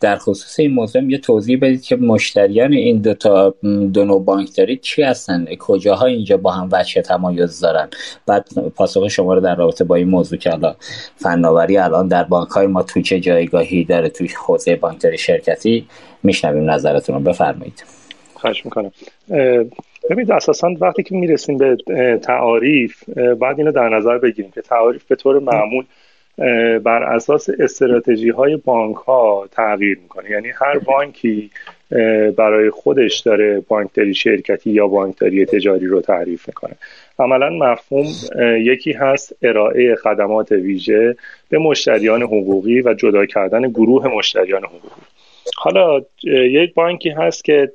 در 0.00 0.16
خصوص 0.16 0.60
این 0.60 0.70
موضوع 0.70 1.02
یه 1.02 1.18
توضیح 1.18 1.58
بدید 1.62 1.82
که 1.82 1.96
مشتریان 1.96 2.72
این 2.72 2.98
دو 2.98 3.14
تا 3.14 3.54
دو 3.92 4.04
نوع 4.04 4.24
بانکداری 4.24 4.76
چی 4.76 5.02
هستن 5.02 5.46
کجاها 5.58 6.06
اینجا 6.06 6.36
با 6.36 6.50
هم 6.50 6.68
وجه 6.72 7.02
تمایز 7.02 7.60
دارن. 7.60 7.88
بعد 8.26 8.48
پاسخ 8.76 9.08
شما 9.08 9.34
رو 9.34 9.40
در 9.40 9.54
رابطه 9.54 9.84
با 9.84 9.94
این 9.94 10.08
موضوع 10.08 10.38
که 10.38 10.50
حالا 10.50 10.76
فناوری 11.16 11.76
الان 11.78 12.08
در 12.08 12.24
بانک 12.24 12.48
های 12.48 12.66
ما 12.66 12.82
تو 12.82 13.02
چه 13.02 13.20
جایگاهی 13.20 13.84
داره 13.84 14.08
توی 14.08 14.28
حوزه 14.46 14.76
بانکداری 14.76 15.18
شرکتی 15.18 15.86
میشنویم 16.22 16.70
نظرتون 16.70 17.14
رو. 17.14 17.20
بفرمایید. 17.20 17.84
خواهش 18.34 18.64
می‌کنم. 18.64 18.92
ببینید 20.10 20.32
اساسا 20.32 20.70
وقتی 20.80 21.02
که 21.02 21.14
می‌رسیم 21.14 21.58
به 21.58 21.76
تعاریف 22.22 23.08
بعد 23.40 23.58
اینو 23.58 23.72
در 23.72 23.88
نظر 23.88 24.18
بگیریم 24.18 24.50
که 24.50 24.60
تعاریف 24.60 25.04
به 25.04 25.16
طور 25.16 25.38
معمول 25.38 25.84
بر 26.78 27.02
اساس 27.02 27.48
استراتژی 27.58 28.30
های 28.30 28.56
بانک 28.56 28.96
ها 28.96 29.48
تغییر 29.52 29.98
می‌کنه. 30.02 30.30
یعنی 30.30 30.48
هر 30.48 30.78
بانکی 30.78 31.50
برای 32.36 32.70
خودش 32.70 33.20
داره 33.20 33.60
بانکداری 33.68 34.14
شرکتی 34.14 34.70
یا 34.70 34.86
بانکداری 34.86 35.46
تجاری 35.46 35.86
رو 35.86 36.00
تعریف 36.00 36.48
می‌کنه. 36.48 36.74
عملا 37.18 37.50
مفهوم 37.50 38.06
یکی 38.60 38.92
هست 38.92 39.36
ارائه 39.42 39.94
خدمات 39.94 40.52
ویژه 40.52 41.16
به 41.48 41.58
مشتریان 41.58 42.22
حقوقی 42.22 42.80
و 42.80 42.94
جدا 42.94 43.26
کردن 43.26 43.68
گروه 43.68 44.08
مشتریان 44.08 44.64
حقوقی. 44.64 45.15
حالا 45.56 46.00
یک 46.24 46.74
بانکی 46.74 47.10
هست 47.10 47.44
که 47.44 47.72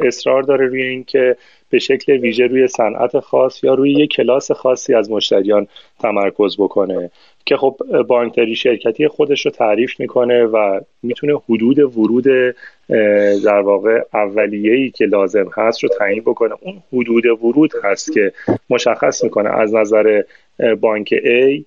اصرار 0.00 0.42
داره 0.42 0.66
روی 0.66 0.82
اینکه 0.82 1.36
به 1.70 1.78
شکل 1.78 2.12
ویژه 2.12 2.46
روی 2.46 2.68
صنعت 2.68 3.18
خاص 3.18 3.64
یا 3.64 3.74
روی 3.74 3.92
یک 3.92 4.10
کلاس 4.10 4.52
خاصی 4.52 4.94
از 4.94 5.10
مشتریان 5.10 5.66
تمرکز 6.00 6.56
بکنه 6.56 7.10
که 7.46 7.56
خب 7.56 7.76
بانکداری 8.08 8.54
شرکتی 8.54 9.08
خودش 9.08 9.44
رو 9.46 9.50
تعریف 9.50 10.00
می‌کنه 10.00 10.44
و 10.44 10.80
می‌تونه 11.02 11.34
حدود 11.48 11.78
ورود 11.78 12.24
در 13.44 13.60
واقع 13.60 14.00
اولیه‌ای 14.14 14.90
که 14.90 15.04
لازم 15.04 15.50
هست 15.56 15.82
رو 15.82 15.88
تعیین 15.98 16.22
بکنه. 16.22 16.54
اون 16.60 16.82
حدود 16.92 17.26
ورود 17.26 17.70
هست 17.84 18.12
که 18.12 18.32
مشخص 18.70 19.24
می‌کنه 19.24 19.50
از 19.50 19.74
نظر 19.74 20.22
بانک 20.80 21.14
A 21.14 21.62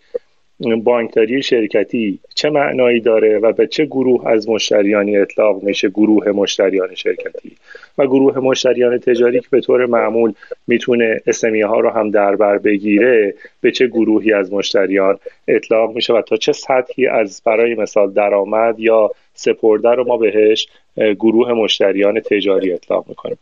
بانکداری 0.84 1.44
شرکتی 1.44 2.20
چه 2.36 2.50
معنایی 2.50 3.00
داره 3.00 3.40
و 3.40 3.52
به 3.52 3.68
چه 3.68 3.86
گروه 3.86 4.28
از 4.28 4.50
مشتریانی 4.50 5.18
اطلاق 5.18 5.64
میشه 5.64 5.90
گروه 5.90 6.32
مشتریان 6.32 6.96
شرکتی؟ 6.96 7.52
و 7.98 8.08
گروه 8.08 8.40
مشتریان 8.40 8.98
تجاری 8.98 9.40
که 9.40 9.48
به 9.52 9.62
طور 9.62 9.86
معمول 9.86 10.34
می‌تونه 10.68 11.22
اسمی 11.28 11.62
ها 11.62 11.80
رو 11.80 11.90
هم 11.90 12.12
در 12.12 12.36
بر 12.36 12.58
بگیره 12.58 13.34
به 13.62 13.72
چه 13.72 13.88
گروهی 13.88 14.34
از 14.34 14.54
مشتریان 14.54 15.20
اطلاق 15.48 15.96
میشه 15.96 16.14
و 16.14 16.22
تا 16.22 16.36
چه 16.36 16.52
سطحی 16.52 17.08
از 17.08 17.42
برای 17.46 17.76
مثال 17.76 18.14
درآمد 18.14 18.80
یا 18.80 19.12
سپرده 19.34 19.90
رو 19.90 20.08
ما 20.08 20.18
بهش 20.18 20.68
گروه 20.98 21.54
مشتریان 21.54 22.20
تجاری 22.20 22.74
اطلاق 22.74 23.06
می‌کنیم. 23.10 23.38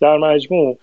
در 0.00 0.16
مجموع 0.16 0.78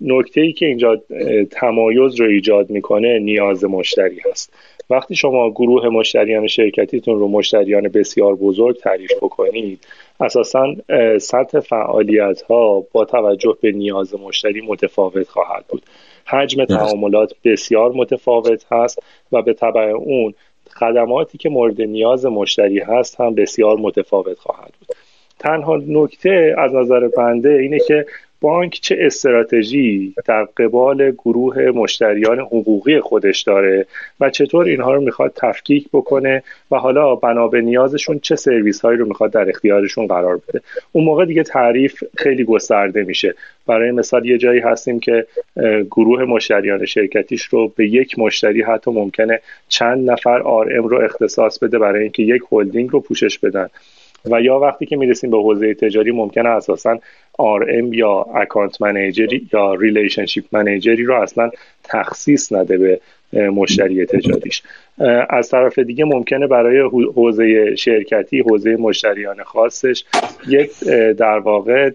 نکته 0.00 0.40
ای 0.40 0.52
که 0.52 0.66
اینجا 0.66 1.02
تمایز 1.50 2.20
رو 2.20 2.26
ایجاد 2.26 2.70
می‌کنه 2.70 3.18
نیاز 3.18 3.64
مشتری 3.64 4.20
هست. 4.30 4.52
وقتی 4.90 5.14
شما 5.14 5.50
گروه 5.50 5.88
مشتریان 5.88 6.46
شرکتیتون 6.46 7.18
رو 7.18 7.28
مشتریان 7.28 7.88
بسیار 7.88 8.34
بزرگ 8.34 8.76
تعریف 8.76 9.12
بکنید 9.22 9.78
اساسا 10.20 10.74
سطح 11.18 11.60
فعالیت 11.60 12.42
ها 12.42 12.84
با 12.92 13.04
توجه 13.04 13.56
به 13.60 13.72
نیاز 13.72 14.14
مشتری 14.14 14.60
متفاوت 14.60 15.28
خواهد 15.28 15.64
بود. 15.68 15.82
حجم 16.26 16.64
تعاملات 16.64 17.32
بسیار 17.44 17.92
متفاوت 17.92 18.66
هست 18.70 19.02
و 19.32 19.42
به 19.42 19.52
طبع 19.52 19.80
اون 19.80 20.34
خدماتی 20.70 21.38
که 21.38 21.48
مورد 21.48 21.82
نیاز 21.82 22.26
مشتری 22.26 22.78
هست 22.78 23.20
هم 23.20 23.34
بسیار 23.34 23.76
متفاوت 23.76 24.38
خواهد 24.38 24.72
بود. 24.78 24.96
تنها 25.38 25.76
نکته 25.88 26.54
از 26.58 26.74
نظر 26.74 27.08
بنده 27.08 27.52
اینه 27.52 27.78
که 27.78 28.06
بانک 28.40 28.78
چه 28.82 28.96
استراتژی 29.00 30.14
در 30.26 30.44
قبال 30.44 31.10
گروه 31.10 31.70
مشتریان 31.70 32.38
حقوقی 32.38 33.00
خودش 33.00 33.42
داره 33.42 33.86
و 34.20 34.30
چطور 34.30 34.66
اینها 34.66 34.94
رو 34.94 35.00
می‌خواد 35.00 35.32
تفکیک 35.36 35.88
بکنه 35.92 36.42
و 36.70 36.76
حالا 36.76 37.14
بنا 37.14 37.48
به 37.48 37.60
نیازشون 37.60 38.18
چه 38.18 38.36
سرویس 38.36 38.80
هایی 38.80 38.98
رو 38.98 39.06
می‌خواد 39.06 39.32
در 39.32 39.48
اختیارشون 39.48 40.06
قرار 40.06 40.36
بده. 40.36 40.60
اون 40.92 41.04
موقع 41.04 41.24
دیگه 41.24 41.42
تعریف 41.42 42.04
خیلی 42.16 42.44
گسترده 42.44 43.02
میشه. 43.02 43.34
برای 43.66 43.90
مثال 43.90 44.26
یه 44.26 44.38
جایی 44.38 44.60
هستیم 44.60 45.00
که 45.00 45.26
گروه 45.90 46.24
مشتریان 46.24 46.86
شرکتیش 46.86 47.42
رو 47.42 47.72
به 47.76 47.88
یک 47.88 48.18
مشتری 48.18 48.62
حتی 48.62 48.90
ممکنه 48.90 49.40
چند 49.68 50.10
نفر 50.10 50.42
آر 50.42 50.72
ام 50.76 50.88
رو 50.88 51.04
اختصاص 51.04 51.58
بده 51.58 51.78
برای 51.78 52.02
اینکه 52.02 52.22
یک 52.22 52.42
هلدینگ 52.52 52.90
رو 52.90 53.00
پوشش 53.00 53.38
بدن. 53.38 53.68
و 54.30 54.40
یا 54.40 54.58
وقتی 54.58 54.86
که 54.86 54.96
می‌رسیم 54.96 55.30
به 55.30 55.36
حوزه 55.36 55.74
تجاری 55.74 56.10
ممکنه 56.10 56.48
اساسا 56.48 56.98
RM 57.38 57.92
یا 57.92 58.26
account 58.34 58.82
manager 58.82 59.40
ی 59.40 59.48
یا 59.52 59.74
relationship 59.74 60.44
manager 60.52 60.98
ی 60.98 61.04
رو 61.04 61.14
اصلا 61.14 61.50
تخصیص 61.84 62.52
نده 62.52 62.78
به 62.78 63.00
مشتری 63.50 64.06
تجاریش. 64.06 64.62
از 65.30 65.50
طرف 65.50 65.78
دیگه 65.78 66.04
ممکنه 66.04 66.46
برای 66.46 66.78
حوزه 67.14 67.76
شرکتی 67.76 68.40
حوزه 68.40 68.76
مشتریان 68.76 69.42
خاصش 69.42 70.04
یک 70.48 70.70
در 71.18 71.38
واقع 71.38 71.90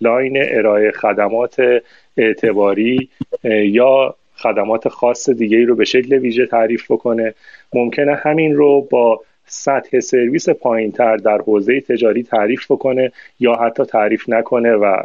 line 0.00 0.36
ارائه 0.40 0.90
خدمات 0.90 1.82
اعتباری 2.16 3.08
یا 3.44 4.14
خدمات 4.36 4.88
خاص 4.88 5.30
دیگه 5.30 5.64
رو 5.64 5.76
به 5.76 5.84
شکل 5.84 6.14
ویژه 6.14 6.46
تعریف 6.46 6.90
بکنه. 6.90 7.34
ممکنه 7.72 8.14
همین 8.14 8.56
رو 8.56 8.88
با 8.90 9.20
سطح 9.46 10.00
سرویس 10.00 10.48
پایین 10.48 10.92
تر 10.92 11.16
در 11.16 11.38
حوزه 11.38 11.80
تجاری 11.80 12.22
تعریف 12.22 12.72
بکنه 12.72 13.12
یا 13.40 13.54
حتی 13.54 13.84
تعریف 13.84 14.28
نکنه 14.28 14.72
و 14.72 15.02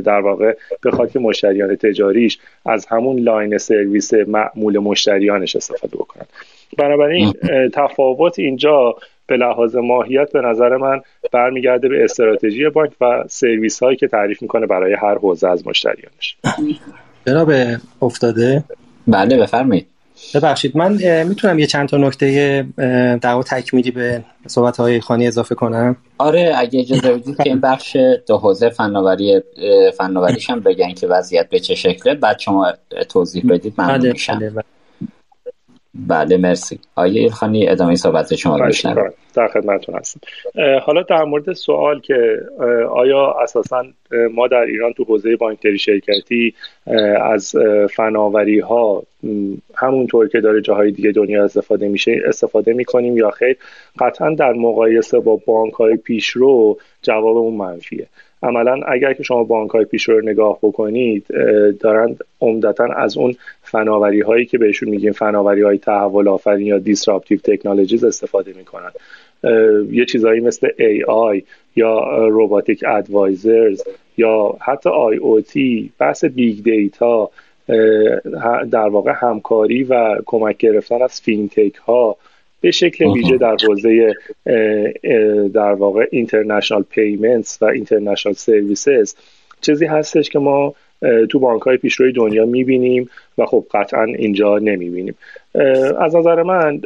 در 0.00 0.20
واقع 0.20 0.56
بخواد 0.84 1.10
که 1.10 1.18
مشتریان 1.18 1.76
تجاریش 1.76 2.38
از 2.66 2.86
همون 2.86 3.18
line 3.18 3.58
سرویس 3.58 4.14
معمول 4.14 4.78
مشتریانش 4.78 5.56
استفاده 5.56 5.96
بکنن. 5.96 6.26
بنابراین 6.78 7.32
تفاوت 7.72 8.38
اینجا 8.38 8.94
به 9.26 9.36
لحاظ 9.36 9.76
ماهیت 9.76 10.32
به 10.32 10.40
نظر 10.40 10.76
من 10.76 11.00
برمیگرده 11.32 11.88
به 11.88 12.04
استراتژی 12.04 12.68
بانک 12.68 12.90
و 13.00 13.24
سرویس 13.28 13.82
هایی 13.82 13.96
که 13.96 14.08
تعریف 14.08 14.42
می‌کنه 14.42 14.66
برای 14.66 14.94
هر 14.94 15.14
حوزه 15.14 15.48
از 15.48 15.66
مشتریانش. 15.66 16.36
به 17.26 17.78
افتاده؟ 18.02 18.64
بله 19.06 19.38
بفرمایید. 19.38 19.86
ببخشید 20.34 20.76
من 20.76 20.92
می‌تونم 21.24 21.58
یه 21.58 21.66
چند 21.66 21.88
تا 21.88 21.96
نکته 21.96 22.66
در 23.22 23.42
تکمیلی 23.42 23.90
به 23.90 24.24
صحبت 24.46 24.76
های 24.76 25.00
خانی 25.00 25.26
اضافه 25.26 25.54
کنم؟ 25.54 25.96
آره 26.18 26.52
اگه 26.56 26.80
اجازه 26.80 27.12
بدید 27.12 27.36
که 27.36 27.42
این 27.46 27.60
بخش 27.60 27.96
دو 28.26 28.38
حوزه 28.38 28.68
فناوری 28.68 29.40
فناوریش 29.98 30.50
هم 30.50 30.60
بگن 30.60 30.92
که 30.92 31.06
وضعیت 31.06 31.48
به 31.48 31.60
چه 31.60 31.74
شکله 31.74 32.14
بعد 32.14 32.38
شما 32.38 32.72
توضیح 33.08 33.44
بدید 33.48 33.74
ممنون 33.78 33.98
بله، 33.98 34.12
میشم. 34.12 34.62
بله، 35.94 36.36
مرسی. 36.36 36.78
آیه 36.94 37.20
ایلخانی 37.20 37.68
ادامه 37.68 37.94
صحبت 37.94 38.34
شما 38.34 38.56
رو 38.56 38.66
بشنویم 38.66 39.12
در 39.34 39.48
خدمتتون 39.48 39.94
هستم. 39.94 40.20
حالا 40.82 41.02
در 41.02 41.24
مورد 41.24 41.52
سوال 41.52 42.00
که 42.00 42.40
آیا 42.90 43.36
اساسا 43.42 43.84
ما 44.34 44.48
در 44.48 44.60
ایران 44.60 44.92
تو 44.92 45.04
حوزه 45.04 45.36
بانکداری 45.36 45.78
شرکتی 45.78 46.54
از 47.22 47.54
فناوری 47.96 48.60
ها 48.60 49.02
همونطور 49.74 50.28
که 50.28 50.40
داره 50.40 50.60
جاهای 50.60 50.90
دیگه 50.90 51.12
دنیا 51.12 51.44
استفاده 51.44 51.88
میشه 51.88 52.20
استفاده 52.26 52.72
می‌کنیم 52.72 53.16
یا 53.16 53.30
خیر؟ 53.30 53.56
قطعا 53.98 54.34
در 54.34 54.52
مقایسه 54.52 55.20
با 55.20 55.40
بانک 55.46 55.72
های 55.72 55.96
پیشرو 55.96 56.78
جواب 57.02 57.36
اون 57.36 57.54
منفیه. 57.54 58.06
عملا 58.42 58.80
اگر 58.86 59.12
که 59.12 59.22
شما 59.22 59.44
بانک 59.44 59.70
های 59.70 59.84
پیشرو 59.84 60.20
رو 60.20 60.28
نگاه 60.28 60.58
بکنید 60.62 61.26
دارند 61.80 62.24
عمدتا 62.40 62.84
از 62.84 63.16
اون 63.16 63.34
فناوری 63.62 64.20
هایی 64.20 64.46
که 64.46 64.58
بهشون 64.58 64.88
میگیم 64.88 65.12
فناوری 65.12 65.62
های 65.62 65.78
تحول 65.78 66.28
آفرین 66.28 66.66
یا 66.66 66.78
دیسراپتیو 66.78 67.38
تکنولوژیز 67.38 68.04
استفاده 68.04 68.52
می‌کنن. 68.52 68.90
یه 69.90 70.04
چیزهایی 70.04 70.40
مثل 70.40 70.68
AI 70.68 71.42
یا 71.76 72.26
robotic 72.28 72.84
advisors 72.88 73.82
یا 74.16 74.56
حتی 74.60 74.90
IoT 74.90 75.58
بحث 75.98 76.24
big 76.24 76.64
data 76.64 77.30
در 78.70 78.88
واقع 78.88 79.12
همکاری 79.14 79.84
و 79.84 80.16
کمک 80.26 80.56
گرفتن 80.56 81.02
از 81.02 81.20
فینتک 81.20 81.76
ها. 81.76 82.16
به 82.60 82.70
شکل 82.70 83.04
ویژه 83.04 83.36
در 83.36 83.56
حوزه 83.68 84.14
در 85.54 85.72
واقع 85.72 86.06
international 86.10 86.82
payments 86.82 87.62
و 87.62 87.64
international 87.64 88.34
services 88.34 89.14
چیزی 89.60 89.86
هستش 89.86 90.30
که 90.30 90.38
ما 90.38 90.74
تو 91.30 91.38
بانک 91.38 91.62
های 91.62 91.76
پیشروی 91.76 92.12
دنیا 92.12 92.46
می‌بینیم 92.46 93.10
و 93.38 93.46
خب 93.46 93.66
قطعا 93.74 94.04
اینجا 94.04 94.58
نمی‌بینیم. 94.58 95.14
از 95.98 96.16
نظر 96.16 96.42
من 96.42 96.80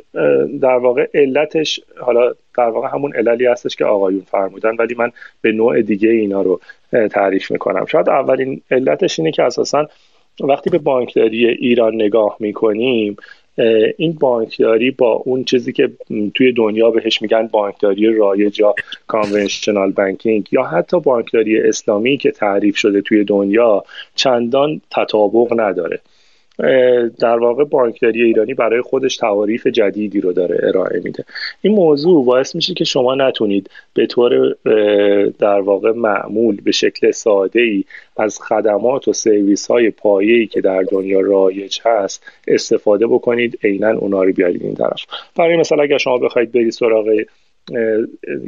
در 0.60 0.76
واقع 0.76 1.06
علتش 1.14 1.80
حالا 2.00 2.32
در 2.56 2.68
واقع 2.68 2.88
همون 2.88 3.12
عللی 3.14 3.46
هستش 3.46 3.76
که 3.76 3.84
آقایون 3.84 4.22
فرمودن 4.30 4.76
ولی 4.76 4.94
من 4.94 5.10
به 5.40 5.52
نوع 5.52 5.82
دیگه 5.82 6.08
اینا 6.08 6.42
رو 6.42 6.60
تعریف 7.10 7.50
می‌کنم. 7.50 7.86
شاید 7.86 8.08
اولین 8.08 8.60
علتش 8.70 9.18
اینه 9.18 9.32
که 9.32 9.42
اساسا 9.42 9.88
وقتی 10.40 10.70
به 10.70 10.78
بانکداری 10.78 11.46
ایران 11.46 11.94
نگاه 11.94 12.36
می‌کنیم 12.40 13.16
این 13.98 14.12
بانکداری 14.12 14.90
با 14.90 15.12
اون 15.12 15.44
چیزی 15.44 15.72
که 15.72 15.90
توی 16.34 16.52
دنیا 16.52 16.90
بهش 16.90 17.22
میگن 17.22 17.46
بانکداری 17.46 18.14
رایج 18.14 18.60
یا 18.60 18.74
کانونشنال 19.06 19.92
بانکینگ 19.92 20.48
یا 20.52 20.62
حتی 20.62 21.00
بانکداری 21.00 21.60
اسلامی 21.60 22.16
که 22.16 22.30
تعریف 22.30 22.76
شده 22.76 23.00
توی 23.00 23.24
دنیا 23.24 23.84
چندان 24.14 24.80
تطابق 24.90 25.60
نداره. 25.60 26.00
در 27.18 27.38
واقع 27.38 27.64
بانکداری 27.64 28.22
ایرانی 28.22 28.54
برای 28.54 28.82
خودش 28.82 29.16
تعاریف 29.16 29.66
جدیدی 29.66 30.20
رو 30.20 30.32
داره 30.32 30.60
ارائه 30.62 31.00
میده. 31.04 31.24
این 31.62 31.74
موضوع 31.74 32.24
باعث 32.24 32.54
میشه 32.54 32.74
که 32.74 32.84
شما 32.84 33.14
نتونید 33.14 33.70
به 33.94 34.06
طور 34.06 34.56
در 35.38 35.60
واقع 35.60 35.92
معمول 35.92 36.60
به 36.64 36.72
شکل 36.72 37.10
ساده 37.10 37.60
ای 37.60 37.84
از 38.16 38.38
خدمات 38.42 39.08
و 39.08 39.12
سرویس 39.12 39.66
های 39.66 39.90
پایه‌ای 39.90 40.46
که 40.46 40.60
در 40.60 40.82
دنیا 40.82 41.20
رایج 41.20 41.78
هست 41.84 42.26
استفاده 42.48 43.06
بکنید 43.06 43.58
عینا 43.64 43.90
اونا 43.90 44.22
رو 44.22 44.32
بیارید 44.32 44.62
این 44.62 44.74
طرف. 44.74 45.00
برای 45.36 45.56
مثلا 45.56 45.82
اگر 45.82 45.98
شما 45.98 46.18
بخواید 46.18 46.52
برید 46.52 46.70
سراغ 46.70 47.06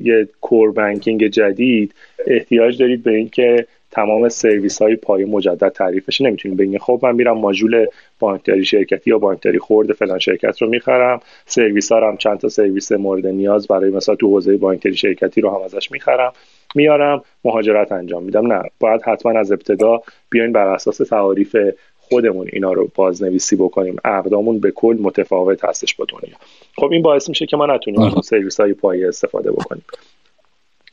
یه 0.03 0.29
کور 0.41 0.73
بانکینگ 0.73 1.27
جدید 1.27 1.95
احتیاج 2.27 2.79
دارید 2.79 3.03
به 3.03 3.11
اینکه 3.11 3.67
تمام 3.97 4.29
سرویس 4.29 4.83
های 4.83 4.97
پای 4.97 5.25
مجدد 5.25 5.69
تعریف 5.69 6.07
بشه. 6.09 6.25
نمی‌تونیم 6.25 6.57
بگیم 6.57 6.79
خب 6.79 7.01
من 7.03 7.15
میرم 7.15 7.39
ماژول 7.39 7.87
بانکداری 8.19 8.65
شرکتی 8.65 9.11
یا 9.11 9.19
بانکداری 9.19 9.59
خورد 9.59 9.93
فلان 9.93 10.19
شرکت 10.19 10.63
رو 10.63 10.69
می‌خرم. 10.69 11.21
سرویس 11.47 11.93
ها 11.93 12.09
هم 12.09 12.17
چند 12.17 12.39
تا 12.39 12.49
سرویس 12.49 12.93
مورد 12.93 13.27
نیاز 13.27 13.69
برای 13.69 13.91
مثلا 13.91 14.15
تو 14.15 14.29
حوزه 14.29 14.57
بانکداری 14.57 14.97
شرکتی 14.97 15.41
رو 15.41 15.51
هم 15.51 15.63
ازش 15.63 15.91
می‌خرم. 15.93 16.33
میارم 16.75 17.23
مهاجرت 17.45 17.93
انجام 17.93 18.23
میدم. 18.23 18.53
نه 18.53 18.63
باید 18.81 19.03
حتما 19.03 19.39
از 19.39 19.53
ابتدا 19.53 20.01
بیاین 20.31 20.53
بر 20.53 20.69
اساس 20.69 20.97
تعاریف 20.97 21.57
خودمون 22.01 22.49
اینا 22.53 22.73
رو 22.73 22.91
بازنویسی 22.95 23.57
بکنیم. 23.57 23.97
اقدامون 24.05 24.61
به 24.61 24.71
کل 24.71 24.97
متفاوت 25.01 25.65
هستش 25.65 25.95
با 25.95 26.05
دنیا. 26.09 26.37
خب 26.77 26.93
این 26.93 27.03
باعث 27.03 27.29
میشه 27.29 27.47
که 27.47 27.57
ما 27.57 27.67
نتونیم 27.67 28.01
از 28.01 28.27
سرویس 28.27 28.61
های 28.61 28.73
پایه 28.73 29.09
استفاده 29.09 29.53
بکنیم. 29.53 29.85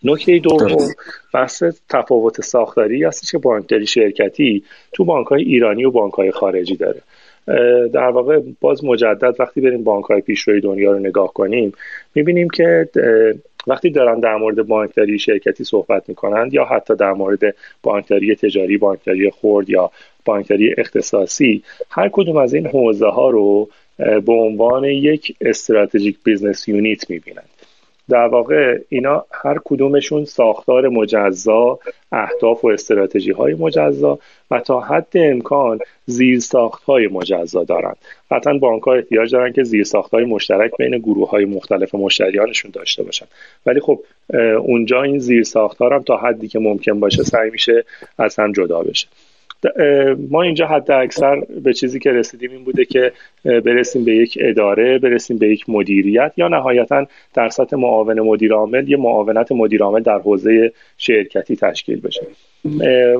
نکته 0.03 0.39
دوم 0.39 0.77
بحث 1.33 1.63
تفاوت 1.89 2.41
ساختاری 2.41 3.03
هستش 3.03 3.31
که 3.31 3.37
بانکداری 3.37 3.87
شرکتی 3.87 4.63
تو 4.93 5.05
بانک 5.05 5.27
های 5.27 5.43
ایرانی 5.43 5.85
و 5.85 5.91
بانک 5.91 6.13
های 6.13 6.31
خارجی 6.31 6.75
داره. 6.75 7.01
در 7.93 8.09
واقع 8.09 8.39
باز 8.61 8.83
مجدد 8.83 9.35
وقتی 9.39 9.61
بریم 9.61 9.83
بانک 9.83 10.05
های 10.05 10.21
پیشروی 10.21 10.61
دنیا 10.61 10.91
رو 10.91 10.99
نگاه 10.99 11.33
کنیم 11.33 11.73
می‌بینیم 12.15 12.49
که 12.49 12.89
وقتی 13.67 13.89
دارن 13.89 14.19
در 14.19 14.35
مورد 14.35 14.67
بانکداری 14.67 15.19
شرکتی 15.19 15.63
صحبت 15.63 16.09
می‌کنند 16.09 16.53
یا 16.53 16.65
حتی 16.65 16.95
در 16.95 17.13
مورد 17.13 17.55
بانکداری 17.83 18.35
تجاری 18.35 18.77
بانکداری 18.77 19.31
خرد 19.31 19.69
یا 19.69 19.91
بانکداری 20.25 20.75
اختصاصی 20.77 21.63
هر 21.89 22.09
کدوم 22.09 22.37
از 22.37 22.53
این 22.53 22.67
حوزه 22.67 23.07
ها 23.07 23.29
رو 23.29 23.69
به 23.97 24.33
عنوان 24.33 24.83
یک 24.83 25.35
strategic 25.41 26.17
business 26.23 26.67
unit 26.67 27.09
می‌بینند. 27.09 27.52
در 28.09 28.27
واقع 28.27 28.79
اینا 28.89 29.25
هر 29.31 29.59
کدومشون 29.65 30.25
ساختار 30.25 30.89
مجزا 30.89 31.79
اهداف 32.11 32.65
و 32.65 32.67
استراتژی 32.67 33.31
های 33.31 33.53
مجزا 33.53 34.19
و 34.51 34.59
تا 34.59 34.79
حد 34.79 35.11
امکان 35.15 35.79
زیر 36.05 36.39
ساخت 36.39 36.83
های 36.83 37.07
مجزا 37.07 37.63
دارند. 37.63 37.97
قطعا 38.31 38.53
بانک 38.53 38.83
ها 38.83 38.93
احتیاج 38.93 39.31
دارن 39.31 39.53
که 39.53 39.63
زیر 39.63 39.83
ساخت 39.83 40.13
های 40.13 40.25
مشترک 40.25 40.71
بین 40.77 40.97
گروه 40.97 41.29
های 41.29 41.45
مختلف 41.45 41.95
مشتریانشون 41.95 42.71
داشته 42.71 43.03
باشن. 43.03 43.25
ولی 43.65 43.79
خب 43.79 43.99
اونجا 44.59 45.01
این 45.01 45.19
زیر 45.19 45.43
ساخت 45.43 45.81
هم 45.81 46.03
تا 46.03 46.17
حدی 46.17 46.47
که 46.47 46.59
ممکن 46.59 46.99
باشه 46.99 47.23
سعی 47.23 47.49
میشه 47.49 47.85
از 48.17 48.39
هم 48.39 48.51
جدا 48.51 48.83
بشه. 48.83 49.07
ما 50.29 50.41
اینجا 50.41 50.67
حد 50.67 50.91
اکثر 50.91 51.39
به 51.63 51.73
چیزی 51.73 51.99
که 51.99 52.11
رسیدیم 52.11 52.51
این 52.51 52.63
بوده 52.63 52.85
که 52.85 53.11
برسیم 53.45 54.05
به 54.05 54.15
یک 54.15 54.37
اداره 54.41 54.99
برسیم 54.99 55.37
به 55.37 55.49
یک 55.49 55.69
مدیریت 55.69 56.33
یا 56.37 56.47
نهایتا 56.47 57.05
در 57.33 57.49
سطح 57.49 57.75
معاون 57.75 58.19
مدیر 58.19 58.53
عامل 58.53 58.89
یه 58.89 58.97
معاونت 58.97 59.51
مدیر 59.51 59.83
عامل 59.83 59.99
در 59.99 60.19
حوزه 60.19 60.71
شرکتی 60.97 61.55
تشکیل 61.55 62.01
بشه. 62.01 62.27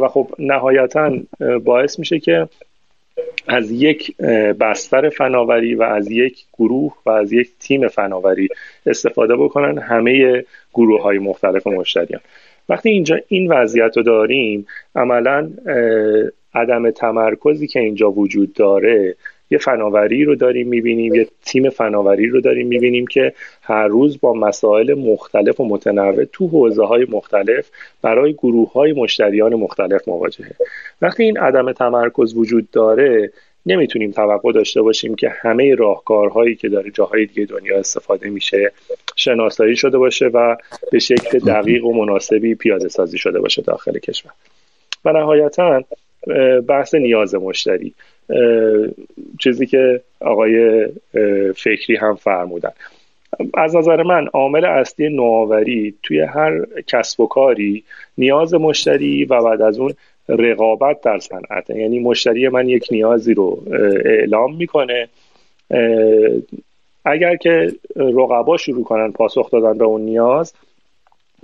و 0.01 0.07
خب 0.07 0.29
نهایتا 0.39 1.11
باعث 1.63 1.99
میشه 1.99 2.19
که 2.19 2.47
از 3.47 3.71
یک 3.71 4.17
بستر 4.59 5.09
فناوری 5.09 5.75
و 5.75 5.83
از 5.83 6.11
یک 6.11 6.45
گروه 6.53 6.93
و 7.05 7.09
از 7.09 7.33
یک 7.33 7.49
تیم 7.59 7.87
فناوری 7.87 8.49
استفاده 8.85 9.35
بکنن 9.35 9.77
همه 9.77 10.45
گروه 10.73 11.01
های 11.01 11.19
مختلف 11.19 11.67
مشتریان. 11.67 12.21
وقتی 12.69 12.89
اینجا 12.89 13.17
این 13.27 13.51
وضعیت 13.51 13.97
رو 13.97 14.03
داریم 14.03 14.65
عملا 14.95 15.51
عدم 16.53 16.91
تمرکزی 16.91 17.67
که 17.67 17.79
اینجا 17.79 18.11
وجود 18.11 18.53
داره 18.53 19.15
یه 19.49 19.57
فناوری 19.57 20.23
رو 20.23 20.35
داریم 20.35 20.67
می‌بینیم 20.67 21.15
یه 21.15 21.27
تیم 21.45 21.69
فناوری 21.69 22.27
رو 22.27 22.41
داریم 22.41 22.67
می‌بینیم 22.67 23.07
که 23.07 23.33
هر 23.61 23.87
روز 23.87 24.19
با 24.21 24.33
مسائل 24.33 24.93
مختلف 24.93 25.59
و 25.59 25.65
متنوع 25.65 26.23
تو 26.23 26.47
حوزه 26.47 26.85
های 26.85 27.05
مختلف 27.09 27.69
برای 28.01 28.33
گروه 28.33 28.71
های 28.71 28.93
مشتریان 28.93 29.55
مختلف 29.55 30.07
مواجهه. 30.07 30.51
وقتی 31.01 31.23
این 31.23 31.37
عدم 31.37 31.71
تمرکز 31.71 32.33
وجود 32.37 32.71
داره 32.71 33.31
نمی‌تونیم 33.65 34.11
توقع 34.11 34.51
داشته 34.51 34.81
باشیم 34.81 35.15
که 35.15 35.29
همه 35.41 35.75
راهکارهایی 35.75 36.55
که 36.55 36.69
داره 36.69 36.91
جاهای 36.91 37.25
دیگه 37.25 37.45
دنیا 37.45 37.79
استفاده 37.79 38.29
میشه 38.29 38.71
شناسایی 39.15 39.75
شده 39.75 39.97
باشه 39.97 40.25
و 40.25 40.55
به 40.91 40.99
شکل 40.99 41.39
دقیق 41.39 41.85
و 41.85 41.93
مناسبی 41.93 42.55
پیاده 42.55 42.87
سازی 42.87 43.17
شده 43.17 43.39
باشه 43.39 43.61
داخل 43.61 43.99
کشور. 43.99 44.31
و 45.05 45.11
نهایتا 45.11 45.83
بحث 46.67 46.95
نیاز 46.95 47.35
مشتری. 47.35 47.93
چیزی 49.39 49.65
که 49.65 50.01
آقای 50.19 50.85
فکری 51.55 51.95
هم 51.95 52.15
فرمودن. 52.15 52.71
از 53.53 53.75
نظر 53.75 54.03
من 54.03 54.27
عامل 54.27 54.65
اصلی 54.65 55.09
نوآوری 55.09 55.95
توی 56.03 56.19
هر 56.19 56.65
کسب 56.87 57.19
و 57.19 57.27
کاری 57.27 57.83
نیاز 58.17 58.53
مشتری 58.53 59.25
و 59.25 59.41
بعد 59.41 59.61
از 59.61 59.79
اون 59.79 59.93
رقابت 60.29 61.01
در 61.01 61.19
صنعت. 61.19 61.69
یعنی 61.69 61.99
مشتری 61.99 62.49
من 62.49 62.69
یک 62.69 62.87
نیازی 62.91 63.33
رو 63.33 63.63
اعلام 64.05 64.55
می‌کنه. 64.55 65.07
اگر 67.05 67.35
که 67.35 67.71
رقبا 67.95 68.57
شروع 68.57 68.83
کنن 68.83 69.11
پاسخ 69.11 69.51
دادن 69.51 69.77
به 69.77 69.85
اون 69.85 70.01
نیاز 70.01 70.53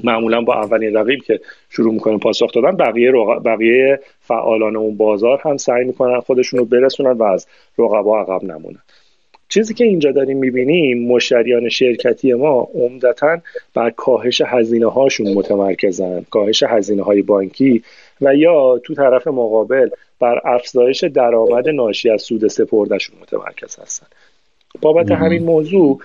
معمولا 0.04 0.42
با 0.42 0.54
اولین 0.54 0.94
رقیب 0.94 1.20
که 1.24 1.40
شروع 1.70 1.94
می‌کنن 1.94 2.18
پاسخ 2.18 2.52
دادن 2.52 2.78
بقیه 2.78 3.12
بقیه 3.46 4.00
فعالان 4.22 4.76
اون 4.76 4.98
بازار 4.98 5.42
هم 5.44 5.58
سعی 5.58 5.86
می‌کنن 5.86 6.20
خودشون 6.20 6.60
رو 6.60 6.66
برسونن 6.66 7.12
و 7.12 7.24
از 7.24 7.48
رقبا 7.78 8.22
عقب 8.22 8.44
نمونن. 8.44 8.82
چیزی 9.50 9.74
که 9.74 9.86
اینجا 9.86 10.12
داریم 10.12 10.38
می‌بینیم 10.38 11.08
مشتریان 11.08 11.70
شرکتی 11.70 12.34
ما 12.34 12.68
عمدتا 12.74 13.38
بر 13.74 13.90
کاهش 13.90 14.42
هزینه 14.46 14.88
هاشون 14.92 15.34
متمرکزن. 15.34 16.26
کاهش 16.30 16.64
هزینه 16.64 17.04
های 17.04 17.22
بانکی 17.22 17.84
و 18.22 18.36
یا 18.36 18.80
تو 18.84 18.96
طرف 18.96 19.28
مقابل 19.28 19.90
بر 20.20 20.42
افزایش 20.46 21.04
درآمد 21.04 21.70
ناشی 21.70 22.10
از 22.10 22.22
سود 22.22 22.48
سپردهشون 22.48 23.16
متمرکز 23.22 23.80
هستن. 23.80 24.08
بابت 24.82 25.12
همین 25.12 25.44
موضوع 25.44 26.00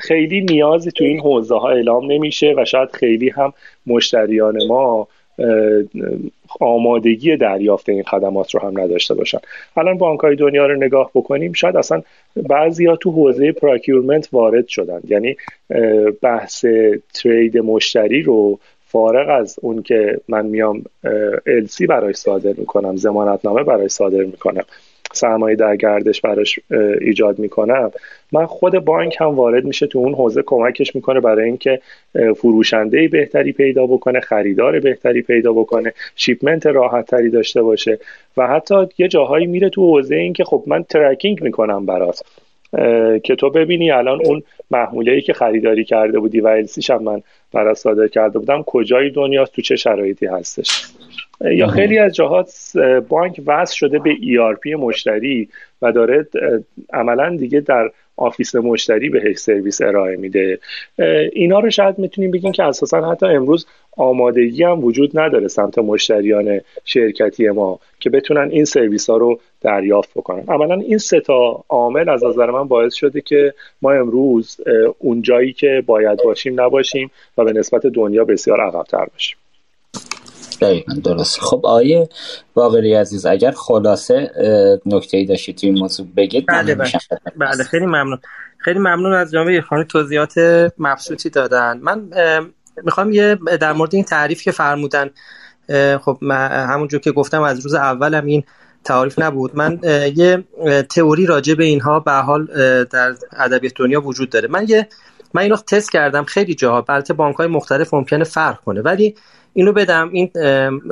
خیلی 0.00 0.40
نیازی 0.40 0.90
تو 0.90 1.04
این 1.04 1.20
حوزه 1.20 1.58
ها 1.58 1.70
اعلام 1.70 2.12
نمیشه 2.12 2.54
و 2.56 2.64
شاید 2.64 2.90
خیلی 2.90 3.28
هم 3.28 3.52
مشتریان 3.86 4.66
ما 4.68 5.08
آمادگی 6.60 7.36
دریافت 7.36 7.88
این 7.88 8.02
خدمات 8.02 8.54
رو 8.54 8.60
هم 8.60 8.80
نداشته 8.80 9.14
باشن. 9.14 9.38
الان 9.76 9.98
بانک 9.98 10.20
های 10.20 10.36
دنیا 10.36 10.66
رو 10.66 10.76
نگاه 10.76 11.10
بکنیم 11.14 11.52
شاید 11.52 11.76
اصلا 11.76 12.02
بعضی 12.36 12.86
ها 12.86 12.96
تو 12.96 13.10
حوزه 13.10 13.52
پراکیورمنت 13.52 14.28
وارد 14.32 14.66
شدن. 14.66 15.00
یعنی 15.08 15.36
بحث 16.22 16.64
ترید 17.14 17.58
مشتری 17.58 18.22
رو 18.22 18.58
فارغ 18.88 19.40
از 19.40 19.58
اون 19.62 19.82
که 19.82 20.20
من 20.28 20.46
میام 20.46 20.84
السی 21.46 21.86
برای 21.86 22.12
صادر 22.12 22.52
می‌کنم 22.56 22.96
زمانتنامه 22.96 23.62
برای 23.62 23.88
صادر 23.88 24.24
می‌کنم 24.24 24.64
سرمایه 25.12 25.56
در 25.56 25.76
گردش 25.76 26.20
براش 26.20 26.58
ایجاد 27.00 27.38
می‌کنم. 27.38 27.90
من 28.32 28.46
خود 28.46 28.78
بانک 28.78 29.16
هم 29.20 29.26
وارد 29.26 29.64
میشه 29.64 29.86
تو 29.86 29.98
اون 29.98 30.14
حوزه 30.14 30.42
کمکش 30.46 30.94
می‌کنه 30.94 31.20
برای 31.20 31.44
اینکه 31.44 31.80
فروشنده 32.36 33.08
بهتری 33.08 33.52
پیدا 33.52 33.86
بکنه 33.86 34.20
خریدار 34.20 34.80
بهتری 34.80 35.22
پیدا 35.22 35.52
بکنه 35.52 35.92
شیپمنت 36.16 36.66
راحت 36.66 37.06
تری 37.06 37.30
داشته 37.30 37.62
باشه 37.62 37.98
و 38.36 38.46
حتی 38.46 38.74
یه 38.98 39.08
جاهایی 39.08 39.46
میره 39.46 39.68
تو 39.68 39.82
حوزه 39.82 40.14
این 40.16 40.32
که 40.32 40.44
خب 40.44 40.62
من 40.66 40.82
ترکینگ 40.82 41.42
می‌کنم 41.42 41.86
برات 41.86 42.22
که 43.24 43.36
تو 43.38 43.50
ببینی 43.50 43.90
الان 43.90 44.20
اون 44.24 44.42
محموله 44.70 45.12
ای 45.12 45.20
که 45.20 45.32
خریداری 45.32 45.84
کرده 45.84 46.18
بودی 46.18 46.40
و 46.40 46.46
السیش 46.46 46.90
هم 46.90 47.02
من 47.02 47.22
برات 47.52 47.76
صادر 47.76 48.08
کرده 48.08 48.38
بودم 48.38 48.62
کجای 48.62 49.10
دنیاست؟ 49.10 49.52
تو 49.52 49.62
چه 49.62 49.76
شرایطی 49.76 50.26
هستش؟ 50.26 50.86
یا 51.40 51.66
خیلی 51.66 51.98
از 51.98 52.14
جهات 52.14 52.52
بانک 53.08 53.40
وصل 53.46 53.74
شده 53.74 53.98
به 53.98 54.14
ERP 54.14 54.66
مشتری 54.66 55.48
و 55.82 55.92
داره 55.92 56.26
عملا 56.92 57.36
دیگه 57.36 57.60
در 57.60 57.90
office 58.16 58.54
مشتری 58.54 59.08
بهش 59.08 59.36
سرویس 59.36 59.80
ارائه 59.80 60.16
میده. 60.16 60.58
اینا 61.32 61.58
رو 61.60 61.70
شاید 61.70 61.98
می‌تونیم 61.98 62.30
بگیم 62.30 62.52
که 62.52 62.64
اساسا 62.64 63.10
حتی 63.10 63.26
امروز 63.26 63.66
آمادگی 63.98 64.62
هم 64.62 64.84
وجود 64.84 65.18
نداره 65.18 65.48
سمت 65.48 65.78
مشتریان 65.78 66.60
شرکتی 66.84 67.48
ما 67.48 67.80
که 68.00 68.10
بتونن 68.10 68.50
این 68.50 68.64
سرویس 68.64 69.10
ها 69.10 69.16
رو 69.16 69.40
دریافت 69.60 70.10
بکنن. 70.14 70.44
عملا 70.48 70.74
این 70.74 70.98
سه 70.98 71.20
تا 71.20 71.64
عامل 71.68 72.08
از 72.08 72.24
نظر 72.24 72.50
من 72.50 72.68
باعث 72.68 72.94
شده 72.94 73.20
که 73.20 73.54
ما 73.82 73.92
امروز 73.92 74.56
اون 74.98 75.22
جایی 75.22 75.52
که 75.52 75.82
باید 75.86 76.18
باشیم 76.24 76.60
نباشیم 76.60 77.10
و 77.38 77.44
به 77.44 77.52
نسبت 77.52 77.86
دنیا 77.86 78.24
بسیار 78.24 78.60
عقبتر 78.60 79.06
باشیم. 79.12 79.36
دقیقا 80.60 80.94
درست. 81.04 81.40
خب 81.40 81.66
آیه 81.66 82.08
باقری 82.54 82.94
عزیز 82.94 83.26
اگر 83.26 83.50
خلاصه 83.50 84.30
نکته 84.86 85.16
ای 85.16 85.24
داشتید 85.24 85.56
توی 85.56 85.68
این 85.68 85.78
موضوع 85.78 86.06
بگید 86.16 86.44
بله 86.48 86.74
بله. 86.74 86.90
بله 87.36 87.64
خیلی 87.64 87.86
ممنون. 87.86 88.18
خیلی 88.58 88.78
ممنون 88.78 89.12
از 89.12 89.32
جامعه 89.32 89.52
ایرانی 89.52 89.84
توضیحات 89.84 90.38
مبسوطی 90.78 91.30
دادن. 91.30 91.80
من 91.82 92.10
می‌خوام 92.84 93.12
یه 93.12 93.38
در 93.60 93.72
مورد 93.72 93.94
این 93.94 94.04
تعریف 94.04 94.42
که 94.42 94.50
فرمودن 94.50 95.10
خب 96.00 96.18
همونجور 96.50 97.00
که 97.00 97.12
گفتم 97.12 97.42
از 97.42 97.60
روز 97.60 97.74
اولم 97.74 98.26
این 98.26 98.44
تعریف 98.84 99.18
نبود. 99.18 99.56
من 99.56 99.80
یه 100.16 100.44
تئوری 100.90 101.26
راجع 101.26 101.54
به 101.54 101.64
اینها 101.64 102.00
به 102.00 102.12
حال 102.12 102.44
در 102.84 103.14
ادبیات 103.36 103.72
دنیا 103.76 104.00
وجود 104.00 104.30
داره. 104.30 104.48
من 104.48 104.64
یه 104.68 104.88
من 105.34 105.42
اینو 105.42 105.56
تست 105.56 105.92
کردم 105.92 106.24
خیلی 106.24 106.54
جاها 106.54 106.84
البته 106.88 107.14
بانک 107.14 107.36
های 107.36 107.46
مختلف 107.46 107.94
ممکنه 107.94 108.24
فرق 108.24 108.60
کنه. 108.60 108.80
ولی 108.80 109.14
اینو 109.52 109.72
بدم 109.72 110.10
این 110.12 110.30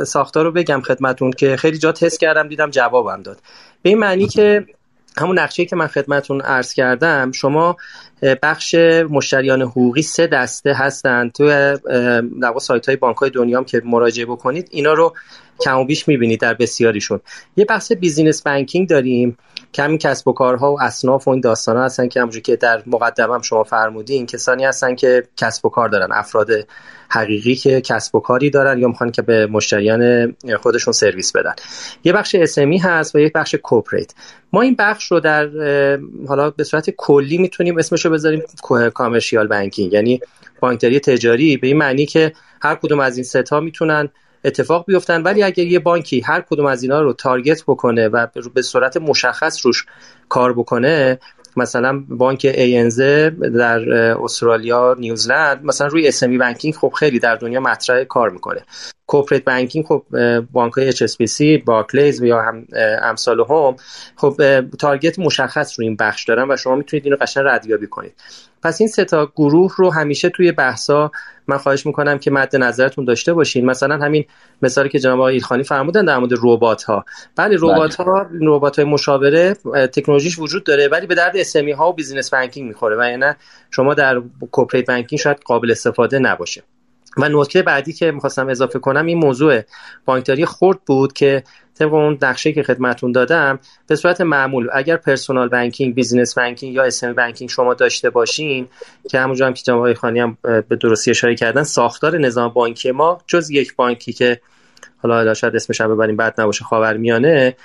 ساختار 0.05 0.45
رو 0.45 0.53
بگم 0.53 0.81
خدمتون 0.81 1.31
که 1.31 1.57
خیلی 1.57 1.79
جا 1.79 1.93
تست 1.93 2.21
کردم 2.21 2.49
دیدم 2.49 2.71
جوابم 2.71 3.23
داد. 3.23 3.41
به 3.83 3.89
این 3.89 3.99
معنی 3.99 4.29
که 4.29 4.67
همون 5.19 5.39
نقشه 5.39 5.65
که 5.65 5.77
من 5.77 5.87
خدمتون 5.87 6.41
عرض 6.41 6.75
کردم 6.75 7.33
شما 7.33 7.77
بخش 8.43 8.75
مشتریان 9.11 9.63
حقوقی 9.63 10.03
سه 10.03 10.27
دسته 10.27 10.75
هستن. 10.75 11.29
توی 11.29 11.49
در 12.43 12.53
سایت 12.61 12.87
های 12.87 12.97
بانک 12.97 13.17
های 13.17 13.31
دنیا 13.31 13.59
هم 13.59 13.65
که 13.65 13.83
مراجعه 13.85 14.27
بکنید 14.27 14.69
اینا 14.71 14.93
رو 14.93 15.15
کم 15.61 15.79
و 15.79 15.85
بیش 15.85 16.09
می‌بینید 16.09 16.41
در 16.41 16.55
بسیاریشون. 16.55 17.21
یه 17.57 17.65
بخش 17.65 17.93
business 17.93 18.43
banking 18.43 18.89
داریم. 18.89 19.39
کمی 19.77 19.99
کسب 19.99 20.29
و 20.29 20.33
کارها 20.33 20.73
و 20.73 20.83
اصناف 20.83 21.29
و 21.29 21.31
این 21.31 21.41
داستان 21.41 21.77
ها 21.77 21.85
هستن 21.85 22.09
که 22.09 22.21
همونجوری 22.21 22.43
که 22.43 22.57
در 22.57 22.83
مقدمم 22.87 23.43
شما 23.43 23.65
فرمودین 23.65 24.27
کسانی 24.27 24.65
هستن 24.65 24.95
که 24.95 25.23
کسب 25.37 25.67
و 25.67 25.69
کار 25.69 25.89
دارن 25.89 26.13
افراد 26.13 26.51
حقیقی 27.09 27.55
که 27.55 27.81
کسب 27.81 28.15
و 28.15 28.21
کاری 28.21 28.51
دارن 28.51 28.79
یا 28.79 28.89
می‌خوان 28.89 29.11
که 29.11 29.23
به 29.23 29.47
مشتریان 29.47 30.33
خودشون 30.63 30.93
سرویس 30.93 31.33
بدن. 31.33 31.55
یه 32.05 32.13
بخش 32.13 32.35
SME 32.35 32.79
هست 32.79 33.15
و 33.15 33.19
یک 33.19 33.33
بخش 33.33 33.55
corporate 33.55 34.13
ما 34.53 34.63
این 34.63 34.77
بخش 34.79 35.13
رو 35.13 35.21
در 35.21 35.49
حالا 36.29 36.51
به 36.51 36.65
صورت 36.65 36.91
کلی 36.91 37.39
می‌تونیم 37.39 37.79
اسمش 37.79 38.05
رو 38.05 38.11
بذاریم 38.11 38.43
commercial 38.95 39.47
banking 39.47 39.93
یعنی 39.93 40.21
بانکداری 40.61 41.01
تجاری 41.01 41.57
به 41.57 41.67
این 41.67 41.77
معنی 41.77 42.07
که 42.07 42.33
هر 42.63 42.75
کدوم 42.75 43.01
از 43.01 43.17
این 43.17 43.25
سه 43.25 43.49
تا 43.49 43.61
می‌تونن 43.61 44.09
اتفاق 44.47 44.85
بیفتن. 44.87 45.23
ولی 45.23 45.43
اگر 45.43 45.65
یه 45.65 45.79
بانکی 45.79 46.21
هر 46.21 46.41
کدوم 46.41 46.67
از 46.67 46.83
اینا 46.83 47.01
رو 47.01 47.13
target 47.13 47.63
بکنه 47.63 48.09
و 48.09 48.27
به 48.55 48.63
صورت 48.63 48.97
مشخص 48.97 49.67
روش 49.67 49.87
کار 50.29 50.53
بکنه 50.53 51.19
مثلا 51.57 52.05
بانک 52.09 52.53
ANZ 52.53 52.99
در 53.57 53.91
استرالیا 53.93 54.97
نیوزلند 54.99 55.65
مثلا 55.65 55.87
روی 55.87 56.09
SME 56.09 56.39
banking 56.39 56.75
خب 56.75 56.93
خیلی 56.99 57.19
در 57.19 57.37
دنیا 57.37 57.61
مطرح 57.61 58.05
کار 58.05 58.31
می‌کنه. 58.31 58.65
corporate 59.07 59.45
banking 59.45 59.85
خب 59.87 60.05
بانک 60.53 60.73
های 60.73 60.93
HSBC 60.93 61.65
بارکلیز 61.65 62.23
یا 62.23 62.43
هم 62.43 62.67
امثال 63.03 63.41
هم 63.41 63.77
خب 64.17 64.61
target 64.79 65.19
مشخص 65.19 65.79
روی 65.79 65.89
این 65.89 65.97
بخش 65.97 66.25
دارن 66.25 66.51
و 66.51 66.57
شما 66.57 66.77
می‌تونید 66.77 67.05
اینو 67.05 67.17
قشنگ 67.17 67.45
ردیابی 67.47 67.87
کنید. 67.87 68.15
پس 68.63 68.81
این 68.81 68.89
سه 68.89 69.05
تا 69.05 69.27
گروه 69.37 69.75
رو 69.77 69.91
همیشه 69.91 70.29
توی 70.29 70.53
بحثا 70.53 71.11
من 71.47 71.59
خواهش 71.59 71.87
می‌کنم 71.87 72.19
که 72.19 72.31
مد 72.31 72.57
نظرتون 72.57 73.05
داشته 73.05 73.33
باشین. 73.33 73.67
مثلا 73.67 73.97
همین 73.97 74.25
مثالی 74.63 74.89
که 74.89 74.99
جناب 74.99 75.21
آقای 75.21 75.33
ایلخانی 75.33 75.63
فرمودن 75.63 76.05
در 76.05 76.19
مورد 76.19 76.33
ربات 76.43 76.83
ها 76.83 77.05
بله. 77.37 77.57
ربات 77.61 77.95
ها 77.95 78.27
ربات 78.41 78.79
های 78.79 78.89
مشاوره 78.89 79.55
تکنولوژیش 79.93 80.39
وجود 80.39 80.65
داره 80.65 80.89
ولی 80.89 81.07
به 81.07 81.15
درد 81.15 81.37
SME 81.37 81.73
ها 81.73 81.89
و 81.91 81.93
business 81.93 82.31
banking 82.31 82.69
می‌خوره 82.69 82.97
و 82.97 83.11
یعنی 83.11 83.33
شما 83.71 83.95
در 83.95 84.23
corporate 84.51 84.87
banking 84.87 85.21
شاید 85.21 85.39
قابل 85.45 85.71
استفاده 85.71 86.19
نباشه. 86.19 86.63
و 87.17 87.29
نکته 87.29 87.63
بعدی 87.63 87.93
که 87.93 88.11
می‌خواستم 88.11 88.49
اضافه 88.49 88.79
کنم 88.79 89.07
این 89.07 89.19
موضوع 89.19 89.61
بانکداری 90.05 90.47
خرد 90.47 90.79
بود 90.87 91.13
که 91.13 91.43
طبق 91.79 91.95
اون 91.95 92.19
نقشه 92.23 92.53
که 92.53 92.63
خدمتون 92.63 93.13
دادم 93.13 93.59
به 93.87 93.97
صورت 93.97 94.21
معمول 94.21 94.69
اگر 94.73 94.97
personal 94.97 95.49
banking 95.49 95.95
business 95.95 96.39
banking 96.39 96.75
یا 96.75 96.85
SME 96.85 97.13
banking 97.13 97.51
شما 97.51 97.75
داشته 97.75 98.11
باشین 98.11 98.69
که 99.11 99.21
همونجا 99.21 99.47
هم 99.47 99.55
که 99.55 99.63
جناب 99.63 99.95
ایلخانی 99.95 100.21
هم 100.21 100.39
به 100.43 100.77
درستی 100.81 101.11
اشاره 101.11 101.35
کردن 101.35 101.63
ساختار 101.63 102.19
نظام 102.19 102.49
بانکی 102.49 102.91
ما 102.91 103.19
جز 103.27 103.51
یک 103.51 103.77
بانکی 103.77 104.13
که 104.13 104.41
حالا 104.99 105.35
شاید 105.35 105.57
اسمش 105.57 105.81
هم 105.81 105.95
ببریم 105.95 106.17
بعد 106.17 106.41
نباشه 106.41 106.65
خاورمیانه 106.65 107.57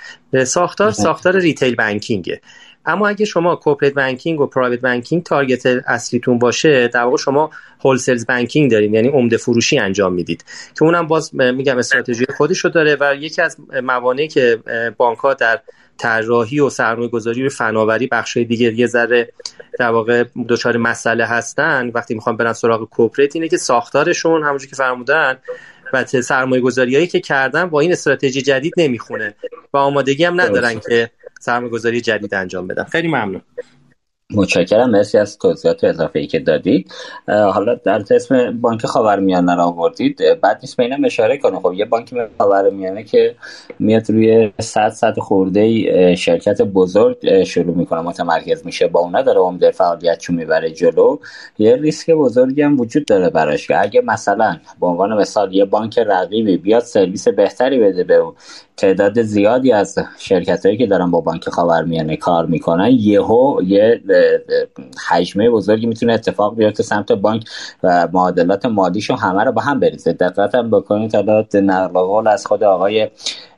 ساختار 0.44 0.90
ساختار 0.90 1.36
retail 1.36 1.74
banking 1.74 2.32
ه 2.32 2.40
اما 2.86 3.08
اگه 3.08 3.24
شما 3.24 3.56
corporate 3.56 3.94
banking 3.94 4.40
و 4.40 4.46
private 4.46 4.80
banking 4.80 5.22
target 5.22 5.66
اصلیتون 5.66 6.38
باشه 6.38 6.88
در 6.88 7.02
واقع 7.02 7.16
شما 7.16 7.50
wholesale 7.84 8.26
banking 8.26 8.70
دارین 8.70 8.94
یعنی 8.94 9.08
عمده 9.08 9.36
فروشی 9.36 9.78
انجام 9.78 10.12
می‌دید. 10.12 10.44
که 10.74 10.82
اونم 10.82 11.06
باز 11.06 11.34
میگم 11.34 11.78
استراتژی 11.78 12.24
خودشو 12.36 12.68
داره 12.68 12.96
و 13.00 13.14
یکی 13.14 13.42
از 13.42 13.56
موانعی 13.82 14.28
که 14.28 14.58
بانک 14.96 15.18
ها 15.18 15.34
در 15.34 15.60
طراحی 15.98 16.60
و 16.60 16.70
سرمایه 16.70 17.08
گذاری 17.08 17.46
و 17.46 17.48
فناوری 17.48 18.06
بخش 18.06 18.36
دیگه 18.36 18.74
یه 18.74 18.86
ذره 18.86 19.32
در 19.78 19.88
واقع 19.88 20.24
دچار 20.48 20.76
مسئله 20.76 21.26
هستن 21.26 21.90
وقتی 21.94 22.14
می‌خوام 22.14 22.36
برن 22.36 22.52
سراغ 22.52 22.88
کوپریت 22.88 23.36
اینه 23.36 23.48
که 23.48 23.56
ساختارشون 23.56 24.42
همونجوری 24.42 24.70
که 24.70 24.76
فرمودن 24.76 25.38
و 25.92 26.04
سرمایه 26.04 26.62
گذاری 26.62 27.06
که 27.06 27.20
کردن 27.20 27.66
با 27.66 27.80
این 27.80 27.92
استراتژی 27.92 28.42
جدید 28.42 28.74
نمی‌خونه 28.76 29.34
و 29.72 29.76
آمادگی 29.76 30.24
هم 30.24 30.40
ندارن 30.40 30.80
که 30.80 31.10
سرمایه 31.42 31.72
گذاری 31.72 32.00
جدید 32.00 32.34
انجام 32.34 32.66
بدن 32.66 32.84
خیلی 32.84 33.08
ممنون. 33.08 33.42
متشکرم. 34.34 34.90
مرسی 34.90 35.18
از 35.18 35.38
توضیحات 35.38 35.84
اضافه 35.84 36.18
ای 36.18 36.26
که 36.26 36.38
دادید. 36.38 36.92
حالا 37.26 37.74
در 37.74 38.02
اسم 38.10 38.60
بانک 38.60 38.86
خاورمیانه 38.86 39.56
را 39.56 39.64
آوردید. 39.64 40.20
بعد 40.40 40.58
نیست 40.62 40.76
به 40.76 40.82
اینم 40.82 41.04
اشاره 41.04 41.38
کنم. 41.38 41.60
خب 41.60 41.72
یه 41.72 41.84
بانک 41.84 42.14
خاورمیانه 42.38 43.02
که 43.02 43.34
میاد 43.78 44.10
روی 44.10 44.52
100 44.60 44.88
صد 44.88 45.18
خورده 45.18 46.14
شرکت 46.14 46.62
بزرگ 46.62 47.44
شروع 47.44 47.76
می‌کنه 47.76 48.00
متمرکز 48.00 48.66
میشه. 48.66 48.86
با 48.86 49.00
اونا 49.00 49.22
داره 49.22 49.40
عمده 49.40 49.70
فعالیتشو 49.70 50.32
می‌بره 50.32 50.70
جلو. 50.70 51.18
یه 51.58 51.76
ریسک 51.76 52.10
بزرگی 52.10 52.62
هم 52.62 52.80
وجود 52.80 53.04
داره 53.04 53.30
براش 53.30 53.66
که 53.66 53.80
اگه 53.80 54.00
مثلا 54.00 54.56
به 54.80 54.86
عنوان 54.86 55.14
مثال 55.14 55.54
یه 55.54 55.64
بانک 55.64 55.98
رقیبی 55.98 56.56
بیاد 56.56 56.82
سرویس 56.82 57.28
بهتری 57.28 57.78
بده 57.78 58.04
به 58.04 58.14
اون 58.14 58.32
تعداد 58.76 59.22
زیادی 59.22 59.72
از 59.72 59.98
شرکت 60.18 60.66
هایی 60.66 60.78
که 60.78 60.86
دارن 60.86 61.10
با 61.10 61.20
بانک 61.20 61.48
خاورمیانه 61.48 62.16
کار 62.16 62.46
می‌کنن 62.46 62.90
یهو 62.90 63.62
یه 63.66 64.00
حجمه 65.08 65.50
بزرگی 65.50 65.86
می‌تونه 65.86 66.12
اتفاق 66.12 66.56
بیفته 66.56 66.82
سمت 66.82 67.12
بانک 67.12 67.44
و 67.82 68.08
معادلات 68.12 68.66
مالیشو 68.66 69.14
همه 69.14 69.44
رو 69.44 69.52
با 69.52 69.62
هم 69.62 69.80
بریزه. 69.80 70.12
دقت 70.12 70.54
هم 70.54 70.70
بکنید 70.70 71.14
حالا 71.14 71.44
نقل 71.54 72.00
قول 72.00 72.28
از 72.28 72.46
خود 72.46 72.64
آقای 72.64 73.08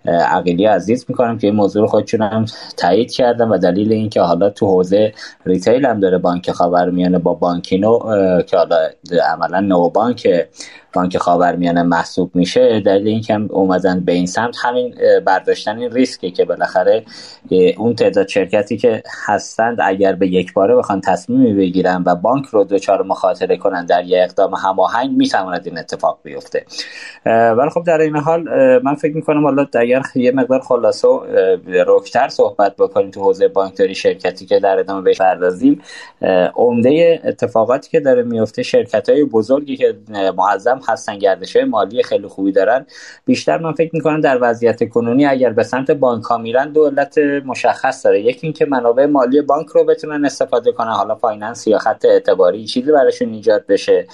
عقیلی 0.06 0.64
عزیز 0.64 1.04
می‌کنم 1.08 1.38
که 1.38 1.46
این 1.46 1.56
موضوع 1.56 1.86
خودشون 1.86 2.22
هم 2.22 2.44
تایید 2.76 3.12
کردم 3.12 3.50
و 3.50 3.58
دلیل 3.58 3.92
اینکه 3.92 4.20
حالا 4.20 4.50
تو 4.50 4.66
حوزه 4.66 5.12
ریتیل 5.46 5.86
هم 5.86 6.00
داره 6.00 6.18
بانک 6.18 6.50
خاورمیانه 6.50 7.18
با 7.18 7.34
بانکینو 7.34 7.98
که 8.42 8.56
حالا 8.56 8.76
عملا 9.32 9.60
نو 9.60 9.88
بانک 9.88 10.28
بانک 10.92 11.18
خاورمیانه 11.18 11.82
محسوب 11.82 12.30
میشه 12.34 12.80
دلیل 12.80 13.08
اینکه 13.08 13.34
اومدن 13.50 14.00
به 14.00 14.12
این 14.12 14.26
سمت 14.26 14.56
همین 14.62 14.94
برداشتن 15.26 15.78
این 15.78 15.90
ریسکه 15.90 16.30
که 16.30 16.44
بالاخره 16.44 17.04
اون 17.76 17.94
تعداد 17.94 18.28
شرکتی 18.28 18.76
که 18.76 19.02
هستند 19.26 19.78
اگر 19.82 20.12
به 20.12 20.28
یک 20.28 20.52
باره 20.52 20.76
بخوان 20.76 21.00
تصمیمی 21.00 21.54
بگیرن 21.54 22.02
و 22.06 22.14
بانک 22.14 22.46
رو 22.46 22.64
دوچار 22.64 23.02
مخاطره 23.02 23.56
کنن 23.56 23.86
در 23.86 24.04
یک 24.04 24.14
اقدام 24.16 24.54
هماهنگ 24.54 25.16
می‌تواند 25.16 25.62
این 25.66 25.78
اتفاق 25.78 26.18
بیفته. 26.22 26.64
ولی 27.26 27.70
خب 27.70 27.84
در 27.86 27.98
این 27.98 28.16
حال 28.16 28.42
من 28.82 28.94
فکر 28.94 29.16
می‌کنم 29.16 29.44
حالا 29.44 29.64
اگر 29.94 30.24
یه 30.24 30.32
مقدار 30.32 30.60
خلاصه‌تر 30.60 32.28
صحبت 32.28 32.76
بکنیم 32.76 33.10
تو 33.10 33.20
حوزه 33.20 33.48
بانکداری 33.48 33.94
شرکتی 33.94 34.46
که 34.46 34.60
در 34.60 34.78
ادامه 34.78 35.02
بهش 35.02 35.18
پردازیم 35.18 35.82
عمده 36.54 37.20
اتفاقاتی 37.24 37.90
که 37.90 38.00
داره 38.00 38.22
میفته 38.22 38.62
شرکت 38.62 39.08
های 39.08 39.24
بزرگی 39.24 39.76
که 39.76 39.96
معظم 40.36 40.80
هستن 40.88 41.18
گردش 41.18 41.56
مالی 41.56 42.02
خیلی 42.02 42.26
خوبی 42.26 42.52
دارن. 42.52 42.86
بیشتر 43.26 43.58
من 43.58 43.72
فکر 43.72 43.90
می‌کنم 43.92 44.20
در 44.20 44.38
وضعیت 44.40 44.88
کنونی 44.88 45.26
اگر 45.26 45.50
به 45.50 45.62
سمت 45.62 45.90
بانک 45.90 46.24
ها 46.24 46.38
میرن 46.38 46.72
دو 46.72 46.91
علت 46.91 47.18
مشخص 47.18 48.06
داره. 48.06 48.20
یکی 48.20 48.46
اینکه 48.46 48.66
منابع 48.66 49.06
مالی 49.06 49.40
بانک 49.40 49.66
رو 49.66 49.84
بتونن 49.84 50.24
استفاده 50.24 50.72
کنن 50.72 50.90
حالا 50.90 51.14
finance 51.14 51.66
یا 51.66 51.78
خط 51.78 52.04
اعتباری 52.04 52.64
چیزی 52.64 52.92
براشون 52.92 53.32
ایجاد 53.32 53.66
بشه. 53.66 54.06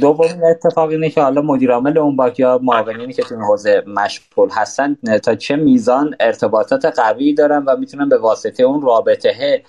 دومین 0.00 0.44
اتفاق 0.50 0.88
اینه 0.90 1.10
که 1.10 1.22
حالا 1.22 1.42
مدیر 1.42 1.72
عامل 1.72 1.98
اون 1.98 2.16
بانک 2.16 2.40
یا 2.40 2.60
معاونینی 2.62 3.12
که 3.12 3.22
تو 3.22 3.36
حوزه 3.36 3.82
مشغول 3.86 4.25
هستن 4.50 4.96
تا 5.22 5.34
چه 5.34 5.56
میزان 5.56 6.14
ارتباطات 6.20 6.84
قوی 6.84 7.34
دارن 7.34 7.64
و 7.64 7.76
می‌تونن 7.76 8.08
به 8.08 8.18
واسطه 8.18 8.62
اون 8.62 8.82
رابطه 8.82 9.62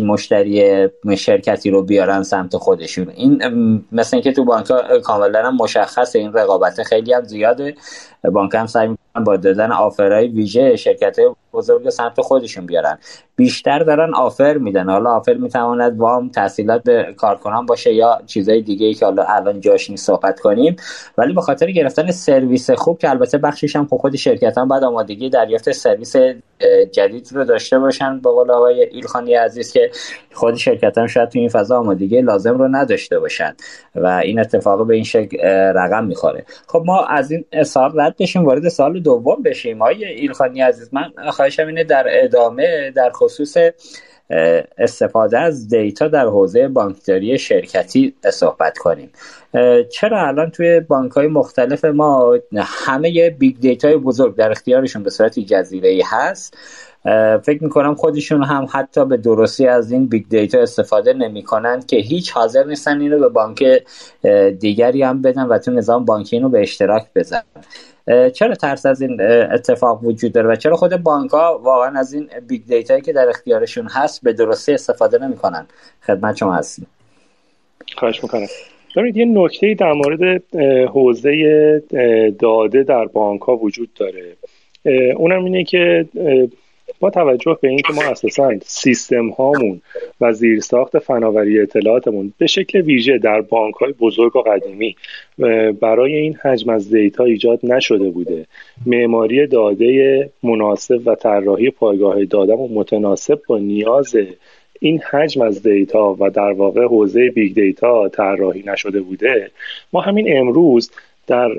مشتری 0.00 0.88
شرکتی 1.16 1.70
رو 1.70 1.82
بیارن 1.82 2.22
سمت 2.22 2.56
خودشون. 2.56 3.08
این 3.08 3.42
مثل 3.92 4.16
اینکه 4.16 4.32
تو 4.32 4.44
بانک 4.44 4.66
کاملا 5.04 5.50
مشخصه 5.50 6.18
این 6.18 6.32
رقابت 6.32 6.82
خیلی 6.82 7.12
هم 7.12 7.24
زیاده. 7.24 7.74
بانک 8.32 8.54
هم 8.54 8.66
سعی 8.66 8.96
با 9.26 9.36
دادن 9.36 9.72
آفرهای 9.72 10.28
ویژه 10.28 10.76
شرکت 10.76 11.16
بزرگ 11.52 11.88
سمت 11.88 12.20
خودشون 12.20 12.66
بیارن. 12.66 12.98
بیشتر 13.36 13.78
دارن 13.78 14.14
آفر 14.14 14.58
میدن. 14.58 14.90
حالا 14.90 15.10
آفر 15.10 15.34
می‌تواند 15.34 15.98
وام 15.98 16.28
تحصیلات 16.28 16.82
به 16.82 17.14
کارکنان 17.16 17.66
باشه 17.66 17.94
یا 17.94 18.18
چیزای 18.26 18.62
دیگه 18.62 18.86
ای 18.86 18.94
که 18.94 19.04
حالا 19.04 19.24
الان 19.28 19.60
جاش 19.60 19.90
نیست 19.90 20.06
صحبت 20.06 20.40
کنیم. 20.40 20.76
ولی 21.18 21.32
به 21.32 21.40
خاطر 21.40 21.70
گرفتن 21.70 22.10
سرویس 22.10 22.70
خوب 22.70 22.98
که 22.98 23.10
البته 23.10 23.38
بخشش 23.38 23.76
هم 23.76 23.86
خود 23.86 24.16
شرکت 24.16 24.58
هم 24.58 24.68
بعد 24.68 24.84
آمادگی 24.84 25.30
دریافت 25.30 25.72
سرویس 25.72 26.16
جدید 26.92 27.28
رو 27.32 27.44
داشته 27.44 27.78
باشن 27.78 28.20
با 28.20 28.32
قول 28.32 28.50
آقای 28.50 28.82
ایلخانی 28.82 29.34
عزیز 29.34 29.72
که 29.72 29.90
خود 30.32 30.54
شرکت 30.54 30.98
هم 30.98 31.06
شاید 31.06 31.28
تو 31.28 31.38
این 31.38 31.48
فضا 31.48 31.78
آمادگی 31.78 32.20
لازم 32.20 32.58
رو 32.58 32.68
نداشته 32.68 33.18
باشن 33.18 33.54
و 33.94 34.06
این 34.06 34.40
اتفاق 34.40 34.86
به 34.86 34.94
این 34.94 35.04
شکل 35.04 35.38
رقم 35.74 36.04
می‌خوره. 36.04 36.44
خب 36.68 36.82
ما 36.86 37.04
از 37.04 37.30
این 37.30 37.44
سال 37.64 38.00
رد 38.00 38.16
بشیم 38.18 38.44
وارد 38.44 38.68
سال 38.68 38.99
دوم 39.00 39.42
بشیم 39.42 39.82
آقای 39.82 40.04
ایلخانی 40.04 40.60
عزیز. 40.60 40.94
من 40.94 41.30
خواهشم 41.30 41.66
اینه 41.66 41.84
در 41.84 42.06
ادامه 42.08 42.90
در 42.90 43.10
خصوص 43.10 43.56
استفاده 44.78 45.38
از 45.38 45.68
دیتا 45.68 46.08
در 46.08 46.26
حوزه 46.26 46.68
بانکداری 46.68 47.38
شرکتی 47.38 48.14
صحبت 48.32 48.78
کنیم. 48.78 49.12
چرا 49.92 50.28
الان 50.28 50.50
توی 50.50 50.80
بانک 50.80 51.12
های 51.12 51.26
مختلف 51.26 51.84
ما 51.84 52.38
همه 52.56 53.30
big 53.30 53.60
data 53.60 53.96
بزرگ 53.96 54.36
در 54.36 54.50
اختیارشون 54.50 55.02
به 55.02 55.10
صورت 55.10 55.38
جزیره 55.38 55.88
ای 55.88 56.02
هست؟ 56.06 56.56
فکر 57.42 57.64
می‌کنم 57.64 57.94
خودشون 57.94 58.42
هم 58.42 58.68
حتی 58.72 59.04
به 59.04 59.16
درستی 59.16 59.66
از 59.66 59.92
این 59.92 60.06
big 60.06 60.24
data 60.28 60.58
استفاده 60.58 61.12
نمی‌کنن 61.12 61.82
که 61.88 61.96
هیچ 61.96 62.32
حاضر 62.32 62.64
نیستن 62.64 63.00
اینو 63.00 63.18
به 63.18 63.28
بانک 63.28 63.64
دیگری 64.58 65.02
هم 65.02 65.22
بدن 65.22 65.42
و 65.42 65.58
تو 65.58 65.70
نظام 65.70 66.04
بانکی 66.04 66.36
اینو 66.36 66.48
به 66.48 66.60
اشتراک 66.60 67.06
بزنن 67.14 67.42
چرا 68.34 68.54
ترس 68.54 68.86
از 68.86 69.02
این 69.02 69.20
اتفاق 69.52 70.04
وجود 70.04 70.32
داره 70.32 70.48
و 70.48 70.56
چرا 70.56 70.76
خود 70.76 70.96
بانک 70.96 71.30
ها 71.30 71.60
واقعا 71.62 71.98
از 71.98 72.12
این 72.12 72.28
big 72.48 72.62
data 72.66 72.90
یی 72.90 73.02
که 73.02 73.12
در 73.12 73.28
اختیارشون 73.28 73.88
هست 73.90 74.24
به 74.24 74.32
درستی 74.32 74.72
استفاده 74.72 75.18
نمی‌کنن؟ 75.18 75.66
خدمت 76.02 76.36
شما 76.36 76.54
هستیم. 76.54 76.86
خواهش 77.96 78.22
می‌کنم. 78.22 78.46
ببینید 78.96 79.16
یه 79.16 79.24
نکته 79.24 79.74
در 79.74 79.92
مورد 79.92 80.54
حوزه 80.86 81.82
داده 82.38 82.82
در 82.82 83.04
بانک 83.04 83.40
ها 83.40 83.56
وجود 83.56 83.90
داره. 83.94 84.36
اونم 85.16 85.44
اینه 85.44 85.64
که 85.64 86.06
با 87.00 87.10
توجه 87.10 87.58
به 87.62 87.68
اینکه 87.68 87.92
ما 87.92 88.02
اساسا 88.02 88.52
سیستم 88.62 89.28
هامون 89.28 89.80
و 90.20 90.32
زیرساخت 90.32 90.98
فناوری 90.98 91.60
اطلاعاتمون 91.60 92.32
به 92.38 92.46
شکل 92.46 92.80
ویژه 92.80 93.18
در 93.18 93.40
بانک 93.40 93.74
های 93.74 93.92
بزرگ 93.92 94.36
و 94.36 94.40
قدیمی 94.40 94.96
برای 95.80 96.14
این 96.14 96.34
حجم 96.34 96.70
از 96.70 96.90
دیتا 96.90 97.24
ایجاد 97.24 97.60
نشده 97.62 98.10
بوده. 98.10 98.46
معماری 98.86 99.46
داده 99.46 100.30
مناسب 100.42 101.00
و 101.06 101.14
طراحی 101.14 101.70
پایگاه 101.70 102.24
داده 102.24 102.54
متناسب 102.54 103.40
با 103.48 103.58
نیاز 103.58 104.16
این 104.80 104.98
حجم 105.10 105.42
از 105.42 105.62
data 105.62 106.16
و 106.20 106.30
در 106.30 106.52
واقع 106.52 106.84
حوزه 106.84 107.30
big 107.30 107.54
data 107.54 108.08
طراحی 108.08 108.62
نشده 108.66 109.00
بوده. 109.00 109.50
ما 109.92 110.00
همین 110.00 110.38
امروز 110.38 110.90
در 111.26 111.50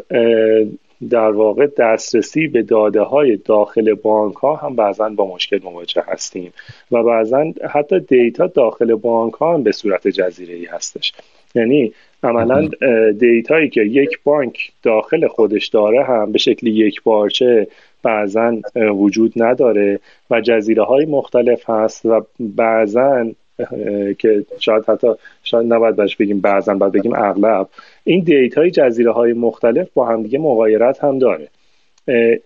در 1.09 1.31
واقع 1.31 1.67
دسترسی 1.77 2.47
به 2.47 2.61
داده 2.61 3.01
های 3.01 3.37
داخل 3.37 3.93
بانک 3.93 4.35
ها 4.35 4.55
هم 4.55 4.75
بعضا 4.75 5.09
با 5.09 5.35
مشکل 5.35 5.59
مواجه 5.63 6.03
هستیم 6.07 6.53
و 6.91 7.03
بعضا 7.03 7.53
حتی 7.69 7.99
data 7.99 8.47
داخل 8.47 8.95
بانک 8.95 9.33
ها 9.33 9.53
هم 9.53 9.63
به 9.63 9.71
صورت 9.71 10.07
جزیره 10.07 10.55
ای 10.55 10.65
هستش. 10.65 11.13
یعنی 11.55 11.93
عملا 12.23 12.69
data 13.11 13.50
یی 13.50 13.69
که 13.69 13.81
یک 13.81 14.19
بانک 14.23 14.71
داخل 14.83 15.27
خودش 15.27 15.67
داره 15.67 16.03
هم 16.03 16.31
به 16.31 16.37
شکل 16.37 16.67
یکپارچه 16.67 17.67
بعضا 18.03 18.57
وجود 18.75 19.33
نداره 19.35 19.99
و 20.31 20.41
جزیره 20.41 20.83
های 20.83 21.05
مختلف 21.05 21.69
هست 21.69 22.05
و 22.05 22.21
بعضا 22.39 23.31
که 24.19 24.45
شاید 24.59 24.85
حتی 24.85 25.07
شاید 25.43 25.73
نباید 25.73 25.95
بهش 25.95 26.15
بگیم 26.15 26.39
بعضا 26.39 26.73
باید 26.73 26.93
بگیم 26.93 27.13
اغلب. 27.15 27.67
این 28.03 28.19
دیتای 28.23 28.71
جزیره 28.71 29.11
های 29.11 29.33
مختلف 29.33 29.87
با 29.93 30.05
همدیگه 30.05 30.39
مغایرت 30.39 31.03
هم 31.03 31.19
داره. 31.19 31.47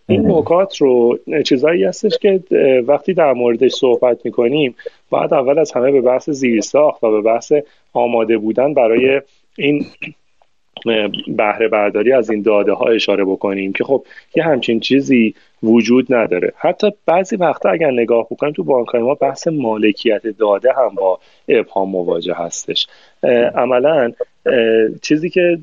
این 0.07 0.31
نکات 0.31 0.77
رو 0.77 1.19
چیزایی 1.45 1.83
هستش 1.83 2.17
که 2.17 2.43
وقتی 2.87 3.13
در 3.13 3.33
موردش 3.33 3.71
صحبت 3.71 4.25
می‌کنیم 4.25 4.75
باید 5.09 5.33
اول 5.33 5.59
از 5.59 5.71
همه 5.71 5.91
به 5.91 6.01
بحث 6.01 6.29
زیرساخت 6.29 7.03
و 7.03 7.11
به 7.11 7.21
بحث 7.21 7.53
آماده 7.93 8.37
بودن 8.37 8.73
برای 8.73 9.21
این 9.57 9.85
بهره 11.27 11.67
برداری 11.67 12.13
از 12.13 12.29
این 12.29 12.41
داده 12.41 12.73
ها 12.73 12.85
اشاره 12.85 13.25
بکنیم 13.25 13.73
که 13.73 13.83
خب 13.83 14.05
یه 14.35 14.43
همچین 14.43 14.79
چیزی 14.79 15.35
وجود 15.65 16.13
نداره. 16.13 16.53
حتی 16.57 16.91
بعضی 17.05 17.35
وقتا 17.35 17.69
اگر 17.69 17.91
نگاه 17.91 18.27
بکنیم 18.31 18.53
تو 18.53 18.63
بانک 18.63 18.95
ما 18.95 19.13
بحث 19.13 19.47
مالکیت 19.47 20.27
داده 20.27 20.73
هم 20.73 20.95
با 20.95 21.19
ابهام 21.47 21.89
مواجه 21.89 22.33
هستش. 22.33 22.87
عملا 23.55 24.11
چیزی 25.01 25.29
که 25.29 25.57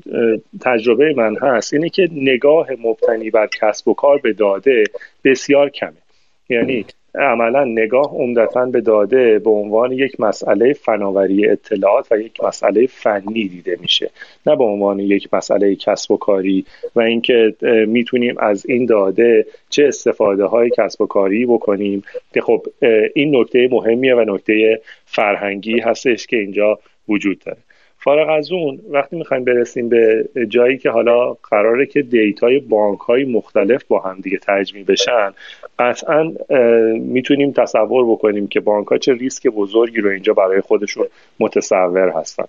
تجربه 0.61 1.13
من 1.17 1.35
هست 1.41 1.73
اینه 1.73 1.89
که 1.89 2.09
نگاه 2.11 2.67
مبتنی 2.83 3.29
بر 3.29 3.47
کسب 3.61 3.87
و 3.87 3.93
کار 3.93 4.17
به 4.17 4.33
داده 4.33 4.83
بسیار 5.23 5.69
کمه. 5.69 5.93
یعنی 6.49 6.85
عملا 7.15 7.63
نگاه 7.63 8.15
عمدتا 8.15 8.65
به 8.65 8.81
داده 8.81 9.39
به 9.39 9.49
عنوان 9.49 9.91
یک 9.91 10.19
مسئله 10.19 10.73
فناوری 10.73 11.49
اطلاعات 11.49 12.11
و 12.11 12.19
یک 12.19 12.43
مسئله 12.43 12.87
فنی 12.87 13.47
دیده 13.47 13.77
میشه. 13.81 14.09
نه 14.45 14.55
به 14.55 14.63
عنوان 14.63 14.99
یک 14.99 15.33
مسئله 15.33 15.75
کسب 15.75 16.11
و 16.11 16.17
کاری 16.17 16.65
و 16.95 16.99
اینکه 17.01 17.55
می‌تونیم 17.87 18.35
از 18.39 18.65
این 18.65 18.85
داده 18.85 19.45
چه 19.69 19.87
استفاده 19.87 20.45
های 20.45 20.69
کسب 20.77 21.01
و 21.01 21.05
کاری 21.05 21.45
بکنیم. 21.45 22.03
که 22.33 22.41
خب 22.41 22.65
این 23.15 23.35
نکته 23.35 23.67
مهمیه 23.71 24.15
و 24.15 24.35
نکته 24.35 24.81
فرهنگی 25.05 25.79
هستش 25.79 26.27
که 26.27 26.37
اینجا 26.37 26.79
وجود 27.09 27.39
داره. 27.39 27.57
فارغ 28.03 28.29
از 28.29 28.51
اون 28.51 28.79
وقتی 28.89 29.15
می‌خوایم 29.15 29.43
برسیم 29.43 29.89
به 29.89 30.29
جایی 30.47 30.77
که 30.77 30.89
حالا 30.89 31.33
قراره 31.33 31.85
که 31.85 32.01
دیتای 32.01 32.59
بانک 32.59 32.99
های 32.99 33.25
مختلف 33.25 33.83
با 33.83 33.99
هم 33.99 34.19
دیگه 34.21 34.39
تجمیع 34.47 34.83
بشن 34.83 35.31
قطعا 35.79 36.33
می‌تونیم 36.93 37.51
تصور 37.51 38.11
بکنیم 38.11 38.47
که 38.47 38.59
بانک 38.59 38.87
ها 38.87 38.97
چه 38.97 39.13
ریسک 39.13 39.47
بزرگی 39.47 40.01
رو 40.01 40.09
اینجا 40.09 40.33
برای 40.33 40.61
خودشون 40.61 41.07
متصور 41.39 42.09
هستن. 42.09 42.45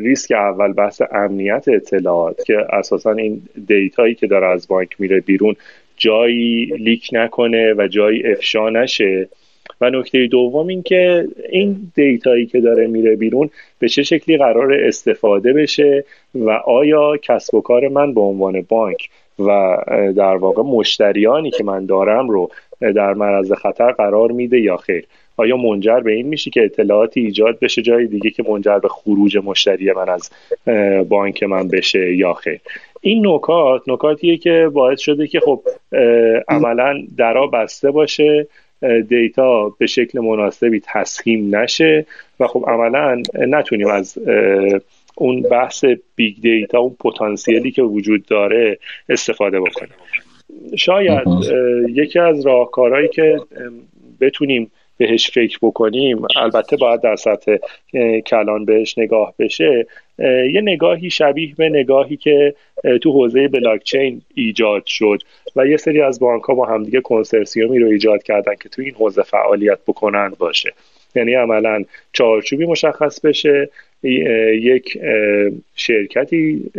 ریسک 0.00 0.32
اول 0.32 0.72
بحث 0.72 1.02
امنیت 1.12 1.64
اطلاعات 1.68 2.44
که 2.44 2.56
اساسا 2.70 3.12
این 3.12 3.42
data 3.66 3.98
یی 3.98 4.14
که 4.14 4.26
داره 4.26 4.46
از 4.46 4.68
بانک 4.68 5.00
میره 5.00 5.20
بیرون 5.20 5.56
جایی 5.96 6.64
leak 6.64 7.08
نکنه 7.12 7.74
و 7.74 7.88
جایی 7.88 8.26
افشا 8.26 8.70
نشه. 8.70 9.28
و 9.80 9.90
نکته 9.90 10.26
دوم 10.26 10.66
این 10.66 10.82
که 10.82 11.28
این 11.48 11.92
data 11.94 12.29
یی 12.29 12.46
که 12.46 12.60
داره 12.60 12.86
میره 12.86 13.16
بیرون 13.16 13.50
به 13.78 13.88
چه 13.88 14.02
شکلی 14.02 14.36
قرار 14.36 14.74
استفاده 14.74 15.52
بشه 15.52 16.04
و 16.34 16.50
آیا 16.50 17.16
کسب 17.16 17.54
و 17.54 17.60
کار 17.60 17.88
من 17.88 18.14
به 18.14 18.20
عنوان 18.20 18.62
بانک 18.68 19.08
و 19.38 19.76
در 20.16 20.36
واقع 20.36 20.62
مشتریانی 20.62 21.50
که 21.50 21.64
من 21.64 21.86
دارم 21.86 22.28
رو 22.28 22.50
در 22.80 23.14
معرض 23.14 23.52
خطر 23.52 23.92
قرار 23.92 24.32
میده 24.32 24.60
یا 24.60 24.76
خیر؟ 24.76 25.06
آیا 25.36 25.56
منجر 25.56 26.00
به 26.00 26.12
این 26.12 26.26
میشه 26.26 26.50
که 26.50 26.64
اطلاعاتی 26.64 27.20
ایجاد 27.20 27.58
بشه 27.58 27.82
جای 27.82 28.06
دیگه 28.06 28.30
که 28.30 28.42
منجر 28.48 28.78
به 28.78 28.88
خروج 28.88 29.38
مشتری 29.44 29.92
من 29.92 30.08
از 30.08 30.30
بانک 31.08 31.42
من 31.42 31.68
بشه 31.68 32.16
یا 32.16 32.32
خیر؟ 32.32 32.60
این 33.00 33.26
نکات 33.26 33.82
نکاتیه 33.86 34.36
که 34.36 34.70
باعث 34.72 35.00
شده 35.00 35.26
که 35.26 35.40
خب 35.40 35.62
عملا 36.48 37.02
درا 37.16 37.46
بسته 37.46 37.90
باشه 37.90 38.46
data 39.08 39.68
به 39.68 39.86
شکل 39.86 40.20
مناسبی 40.20 40.80
تسهیم 40.84 41.56
نشه 41.56 42.06
و 42.40 42.46
خب 42.46 42.64
عملا 42.68 43.22
نتونیم 43.34 43.88
از 43.88 44.18
اون 45.16 45.42
بحث 45.42 45.84
big 46.16 46.40
data 46.40 46.78
اون 46.78 46.96
پتانسیلی 47.00 47.70
که 47.70 47.82
وجود 47.82 48.24
داره 48.26 48.78
استفاده 49.08 49.60
بکنیم. 49.60 49.94
شاید 50.76 51.28
یکی 51.88 52.18
از 52.18 52.46
راهکارهایی 52.46 53.08
که 53.08 53.36
بتونیم 54.20 54.70
بهش 54.96 55.30
فکر 55.30 55.58
بکنیم 55.62 56.22
البته 56.36 56.76
باید 56.76 57.00
در 57.00 57.16
سطح 57.16 57.56
کلان 58.26 58.64
بهش 58.64 58.98
نگاه 58.98 59.34
بشه. 59.38 59.86
یه 60.52 60.60
نگاهی 60.60 61.10
شبیه 61.10 61.54
به 61.58 61.68
نگاهی 61.68 62.16
که 62.16 62.54
تو 63.02 63.12
حوزه 63.12 63.48
بلاکچین 63.48 64.22
ایجاد 64.34 64.86
شد 64.86 65.18
و 65.56 65.66
یه 65.66 65.76
سری 65.76 66.00
از 66.00 66.20
بانک 66.20 66.42
ها 66.42 66.54
با 66.54 66.66
همدیگه 66.66 67.00
کنسرسیومی 67.00 67.78
رو 67.78 67.88
ایجاد 67.88 68.22
کردن 68.22 68.54
که 68.54 68.68
تو 68.68 68.82
این 68.82 68.94
حوزه 68.94 69.22
فعالیت 69.22 69.78
بکنند 69.86 70.38
باشه. 70.38 70.72
یعنی 71.14 71.34
عملا 71.34 71.84
چارچوبی 72.12 72.66
مشخص 72.66 73.20
بشه 73.20 73.68
یک 74.02 74.98
شرکتی 75.74 76.70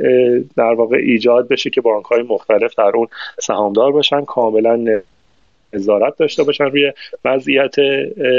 در 0.57 0.73
واقع 0.73 0.97
ایجاد 0.97 1.47
بشه 1.47 1.69
که 1.69 1.81
بانک 1.81 2.05
های 2.05 2.21
مختلف 2.21 2.75
در 2.77 2.91
اون 2.95 3.07
سهامدار 3.39 3.91
باشن 3.91 4.25
کاملا 4.25 5.01
نظارت 5.73 6.17
داشته 6.17 6.43
باشن 6.43 6.65
روی 6.65 6.93
وضعیت 7.25 7.75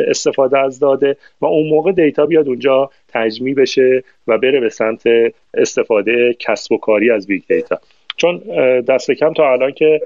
استفاده 0.08 0.58
از 0.58 0.78
داده 0.78 1.16
و 1.40 1.46
اون 1.46 1.68
موقع 1.68 1.92
data 1.92 2.26
بیاد 2.26 2.48
اونجا 2.48 2.90
تجمیع 3.08 3.54
بشه 3.54 4.04
و 4.26 4.38
بره 4.38 4.60
به 4.60 4.68
سمت 4.68 5.02
استفاده 5.54 6.36
کسب 6.38 6.72
و 6.72 6.78
کاری 6.78 7.10
از 7.10 7.26
big 7.26 7.42
data 7.48 7.80
چون 8.16 8.38
دست 8.80 9.10
کم 9.10 9.32
تا 9.32 9.52
الان 9.52 9.72
که 9.72 10.00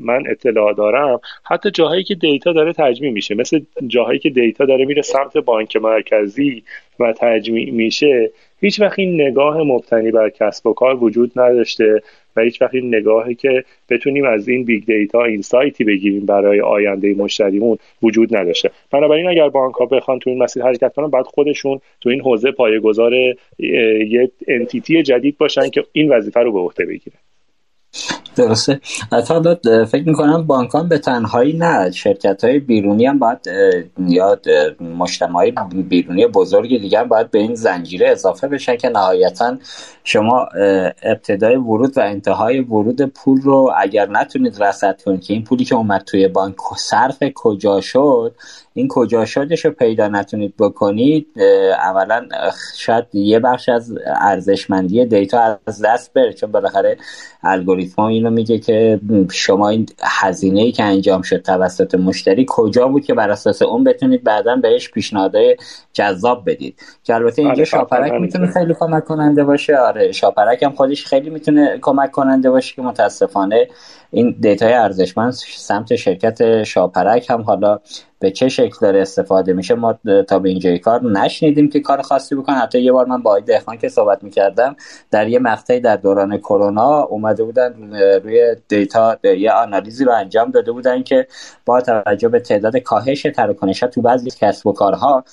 من 0.00 0.22
اطلاع 0.30 0.72
دارم 0.74 1.20
حتی 1.44 1.70
جاهایی 1.70 2.04
که 2.04 2.14
data 2.14 2.52
داره 2.52 2.72
تجمیع 2.72 3.12
میشه 3.12 3.34
مثل 3.34 3.60
جاهایی 3.86 4.18
که 4.18 4.30
data 4.30 4.64
داره 4.64 4.84
میره 4.84 5.02
سمت 5.02 5.36
بانک 5.36 5.76
مرکزی 5.76 6.62
و 7.00 7.12
تجمیع 7.12 7.70
میشه 7.70 8.30
هیچ 8.60 8.80
وقت 8.80 8.98
این 8.98 9.20
نگاه 9.20 9.62
مبتنی 9.62 10.10
بر 10.10 10.30
کسب 10.30 10.66
و 10.66 10.72
کار 10.72 11.04
وجود 11.04 11.32
نداشته 11.36 12.02
و 12.36 12.40
هیچ 12.40 12.62
وقت 12.62 12.74
این 12.74 12.94
نگاهی 12.94 13.34
که 13.34 13.64
بتونیم 13.90 14.24
از 14.24 14.48
این 14.48 14.64
big 14.64 14.84
data 14.84 15.24
insight 15.24 15.42
ی 15.42 15.84
بگیریم 15.84 16.26
برای 16.26 16.60
آینده 16.60 17.14
مشتریمون 17.14 17.78
وجود 18.02 18.36
نداشته. 18.36 18.70
بنابراین 18.90 19.28
اگر 19.28 19.48
بانک 19.48 19.74
ها 19.74 19.86
بخوان 19.86 20.18
تو 20.18 20.30
این 20.30 20.42
مسیر 20.42 20.62
حرکت 20.62 20.94
کنن 20.94 21.10
باید 21.10 21.24
خودشون 21.24 21.80
تو 22.00 22.08
این 22.08 22.20
حوزه 22.20 22.50
پایه‌گذار 22.50 23.14
یه 23.58 24.30
entity 24.48 25.02
جدید 25.02 25.38
باشن 25.38 25.70
که 25.70 25.84
این 25.92 26.12
وظیفه 26.12 26.40
رو 26.40 26.52
به 26.52 26.58
عهده 26.58 26.86
بگیرن. 26.86 27.18
درسته. 28.36 28.80
حتی 29.12 29.34
فکر 29.84 30.08
می‌کنم 30.08 30.46
بانکا 30.46 30.88
به 30.88 30.98
تنهایی 30.98 31.52
نه 31.52 31.90
شرکت 31.90 32.44
های 32.44 32.58
بیرونی 32.58 33.06
هم 33.06 33.18
باید 33.18 33.38
یا 33.98 34.38
مجتمع 34.80 35.50
بیرونی 35.88 36.26
بزرگ 36.26 36.80
دیگر 36.80 37.04
باید 37.04 37.30
به 37.30 37.38
این 37.38 37.54
زنجیره 37.54 38.10
اضافه 38.10 38.48
بشن 38.48 38.76
که 38.76 38.88
نهایتا 38.88 39.56
شما 40.04 40.48
ابتدای 41.02 41.56
ورود 41.56 41.98
و 41.98 42.00
انتهای 42.00 42.60
ورود 42.60 43.02
پول 43.02 43.40
رو 43.40 43.72
اگر 43.78 44.08
نتونید 44.08 44.62
رصد 44.62 45.02
کنید 45.02 45.24
که 45.24 45.34
این 45.34 45.44
پولی 45.44 45.64
که 45.64 45.74
اومد 45.74 46.00
توی 46.00 46.28
بانک 46.28 46.56
صرف 46.76 47.22
کجا 47.34 47.80
شد 47.80 48.34
این 48.74 48.88
کجا 48.88 49.24
شدش 49.24 49.64
رو 49.64 49.70
پیدا 49.70 50.08
نتونید 50.08 50.54
بکنید 50.58 51.26
اولا 51.78 52.28
شاید 52.76 53.04
یه 53.12 53.38
بخش 53.40 53.68
از 53.68 53.94
ارزشمندی 54.20 55.04
دیتا 55.04 55.58
از 55.66 55.82
دست 55.84 56.12
بره 56.12 56.32
چون 56.32 56.52
بالاخره 56.52 56.96
الگوریتم 57.42 58.02
اینو 58.26 58.36
میگه 58.36 58.58
که 58.58 59.00
شما 59.32 59.68
این 59.68 59.86
هزینه 60.02 60.60
ای 60.60 60.72
که 60.72 60.84
انجام 60.84 61.22
شد 61.22 61.42
توسط 61.42 61.94
مشتری 61.94 62.46
کجا 62.48 62.88
بود 62.88 63.04
که 63.04 63.14
بر 63.14 63.30
اساس 63.30 63.62
اون 63.62 63.84
بتونید 63.84 64.24
بعدا 64.24 64.56
بهش 64.56 64.90
پیشنهادهای 64.90 65.56
جذاب 65.92 66.50
بدید. 66.50 66.80
که 67.04 67.14
البته 67.14 67.42
اینجا 67.42 67.54
آره، 67.54 67.64
شاپرک 67.64 68.12
می‌تونه 68.12 68.46
خیلی 68.46 68.74
کمک 68.74 69.04
کننده 69.04 69.44
باشه. 69.44 69.76
آره 69.76 70.12
شاپرک 70.12 70.62
هم 70.62 70.72
خودش 70.72 71.06
خیلی 71.06 71.30
می‌تونه 71.30 71.78
کمک 71.82 72.10
کننده 72.10 72.50
باشه 72.50 72.74
که 72.74 72.82
متاسفانه 72.82 73.68
این 74.10 74.36
data 74.40 74.66
ی 74.66 74.72
ارزشمند 74.72 75.32
سمت 75.56 75.96
شرکت 75.96 76.62
شاپرک 76.62 77.30
هم 77.30 77.42
حالا 77.42 77.78
به 78.18 78.30
چه 78.30 78.48
شکل 78.48 78.76
داره 78.80 79.00
استفاده 79.00 79.52
میشه 79.52 79.74
ما 79.74 79.98
تا 80.28 80.38
به 80.38 80.48
اینجای 80.48 80.78
کار 80.78 81.02
نشنیدیم 81.04 81.70
که 81.70 81.80
کار 81.80 82.02
خاصی 82.02 82.34
بکنن 82.34 82.56
حتی 82.56 82.80
یه 82.80 82.92
بار 82.92 83.06
من 83.06 83.22
با 83.22 83.40
دهخان 83.40 83.78
که 83.78 83.88
صحبت 83.88 84.24
می‌کردم 84.24 84.76
در 85.10 85.28
یه 85.28 85.38
مقطعی 85.38 85.80
در 85.80 85.96
دوران 85.96 86.38
کرونا 86.38 87.02
اومده 87.02 87.44
بودن 87.44 87.92
روی 88.24 88.56
دیتا 88.68 89.16
یه 89.22 89.52
آنالیزی 89.52 90.04
رو 90.04 90.12
انجام 90.12 90.50
داده 90.50 90.72
بودن 90.72 91.02
که 91.02 91.26
با 91.66 91.80
توجه 91.80 92.28
به 92.28 92.40
تعداد 92.40 92.76
کاهش 92.76 93.22
تراکنش 93.22 93.80
تو 93.80 94.02
بعضی 94.02 94.30
کسب 94.30 94.66
و 94.66 94.72
کارها 94.72 95.24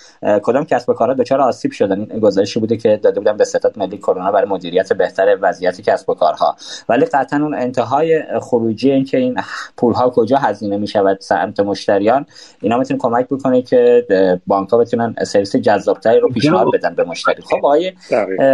کدام 0.44 0.66
کسب 0.66 0.90
و 0.90 0.94
کارها 0.94 1.14
دچار 1.14 1.42
آسیب 1.42 1.72
شدن؟ 1.72 2.00
این 2.00 2.20
گزارشی 2.20 2.60
بوده 2.60 2.78
که 2.78 3.00
داده 3.04 3.20
بودن 3.20 3.38
به 3.38 3.44
ستاد 3.44 3.80
ملی 3.80 3.98
کرونا 3.98 4.32
برای 4.32 4.50
مدیریت 4.50 4.94
بهتر 4.94 5.38
وضعیت 5.42 5.82
کسب 5.82 6.10
و 6.10 6.14
کارها. 6.14 6.56
ولی 6.90 7.06
قطعا 7.06 7.40
اون 7.40 7.56
انتهای 7.56 8.24
خروجی 8.42 8.92
این 8.92 9.06
که 9.06 9.18
این 9.18 9.36
پول 9.78 9.94
ها 9.94 10.10
کجا 10.10 10.38
هزینه 10.38 10.78
می‌شود 10.78 11.18
سمت 11.20 11.60
مشتریان 11.60 12.26
اینا 12.74 12.80
می‌تونه 12.80 13.00
کمک 13.00 13.28
بکنه 13.28 13.62
که 13.62 14.06
بانک 14.48 14.70
ها 14.70 14.78
بتونن 14.78 15.16
سرویس 15.26 15.56
جذابتری 15.56 16.20
رو 16.20 16.30
پیشنهاد 16.30 16.68
بدن 16.74 16.96
به 16.96 17.04
مشتری. 17.04 17.42
خب 17.42 17.66
آقای 17.66 17.94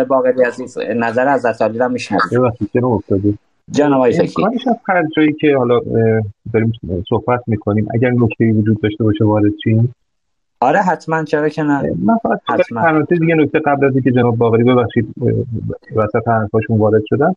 باقری 0.10 0.44
عزیز 0.44 0.78
نظر 0.96 1.28
از 1.28 1.62
علی 1.62 1.80
رو 1.80 1.90
میشنویم. 1.90 2.54
جناب 3.72 3.94
آقای 3.94 4.14
فکی 4.14 4.44
هر 4.88 5.04
جایی 5.16 5.34
که 5.34 5.58
حالا 5.58 5.80
داریم 6.54 6.72
صحبت 7.10 7.40
می‌کنیم 7.48 7.88
اگر 7.94 8.10
نکته 8.10 8.52
وجود 8.52 8.82
داشته 8.82 9.04
باشه 9.04 9.26
وارد 9.26 9.52
چیم 9.64 9.96
آره 10.62 10.80
حتما 10.80 11.24
چرا 11.24 11.50
که 11.50 11.64
نه. 11.64 11.92
من 12.06 12.18
فقط 12.24 12.40
حتما. 12.46 13.02
دیگه 13.02 13.36
نکته 13.36 13.60
قبل 13.60 13.86
از 13.86 13.94
اینکه 13.94 14.12
جناب 14.12 14.38
باقری 14.38 14.64
ببخشید 14.64 15.14
وسط 15.96 16.28
حرفاشون 16.28 16.78
وارد 16.78 17.04
شدن 17.06 17.34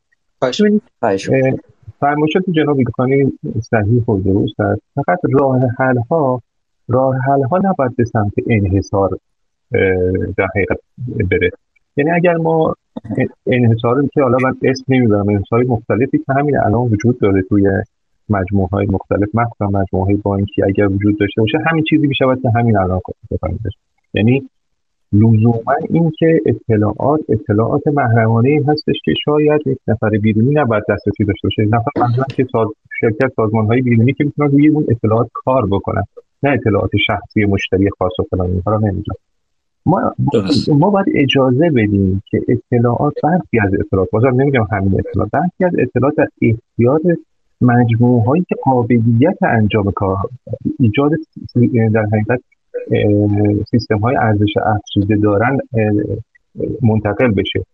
فرمایشات 2.00 2.42
جناب 2.50 2.78
ایلخانی 2.78 3.32
صحیح 3.70 4.04
و 4.04 4.20
درست 4.20 4.60
است. 4.60 4.82
فقط 4.94 5.18
راه 5.32 5.60
حل 5.78 5.98
ها 6.10 6.42
راه 6.88 7.16
ها 7.50 7.58
نباید 7.64 7.96
به 7.96 8.04
سمت 8.04 8.32
انحصار 8.46 9.10
در 10.36 10.46
حقیقت 10.54 10.78
بره. 11.30 11.50
یعنی 11.96 12.10
اگر 12.10 12.36
ما 12.36 12.74
انحصار 13.46 14.06
که 14.06 14.22
حالا 14.22 14.36
من 14.44 14.54
اسم 14.62 14.84
نمی‌برم 14.88 15.28
انحصار 15.28 15.62
مختلفی 15.62 16.18
که 16.18 16.32
همین 16.32 16.58
الان 16.58 16.80
وجود 16.80 17.18
داره 17.18 17.42
توی 17.42 17.68
مجموعه 18.28 18.68
های 18.72 18.86
مختلف 18.86 19.28
مخصوصا 19.34 19.66
مجموعه 19.66 20.06
های 20.06 20.14
بانکی 20.14 20.62
اگر 20.62 20.86
وجود 20.86 21.18
داشته 21.18 21.40
باشه 21.40 21.58
همین 21.66 21.84
چیزی 21.90 22.06
می‌شود 22.06 22.42
که 22.42 22.50
همین 22.56 22.76
الان 22.76 23.00
بفهمیدش 23.30 23.72
یعنی 24.14 24.48
لزوما 25.12 25.74
این 25.90 26.12
که 26.18 26.40
اطلاعات 26.46 27.20
اطلاعات 27.28 27.86
محرمانه 27.86 28.60
هستش 28.68 28.94
که 29.04 29.14
شاید 29.24 29.60
یک 29.66 29.78
نفر 29.88 30.10
بیرونی 30.10 30.54
نباید 30.54 30.84
دسترسی 30.88 31.24
داشته 31.24 31.48
باشه. 31.48 31.62
نفر 31.62 31.90
منظورم 32.00 32.26
که 32.36 32.46
ساز... 32.52 32.68
شرکت 33.00 33.32
سازمان 33.36 33.66
های 33.66 33.82
بیرونی 33.82 34.12
که 34.12 34.24
می‌تونن 34.24 34.50
روی 34.50 34.68
اون 34.68 34.84
اطلاعات 34.88 35.28
کار 35.34 35.66
بکنن. 35.66 36.02
نه 36.42 36.50
اطلاعات 36.50 36.90
شخصی 37.06 37.44
مشتری 37.44 37.90
خاص 37.98 38.12
و 38.18 38.22
فلان 38.30 38.50
اینها 38.50 38.72
رو 38.72 38.86
نمیگم 38.86 39.14
ما 39.86 40.14
ما 40.68 40.90
باید 40.90 41.06
اجازه 41.14 41.70
بدیم 41.70 42.22
که 42.30 42.40
اطلاعات 42.48 43.14
برخی 43.22 43.60
از 43.60 43.74
اطلاعات 43.80 44.10
بازم 44.10 44.40
نمیگم 44.40 44.66
همین 44.72 44.98
اطلاعات 44.98 45.30
برخی 45.30 45.64
از 45.64 45.72
اطلاعات 45.78 46.14
در 46.16 46.28
اختیار 46.42 47.00
مجموعه 47.60 48.24
هایی 48.24 48.44
که 48.48 48.54
قابلیت 48.64 49.42
انجام 49.42 49.90
کار 49.90 50.16
ایجاد 50.78 51.10
در 51.92 52.06
حقیقت 52.12 52.40
سیستم 53.70 53.98
های 53.98 54.16
ارزش 54.16 54.54
افزوده 54.66 55.16
دارن 55.16 55.58
منتقل 56.82 57.30
بشه. 57.30 57.64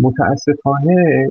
متاسفانه 0.00 1.30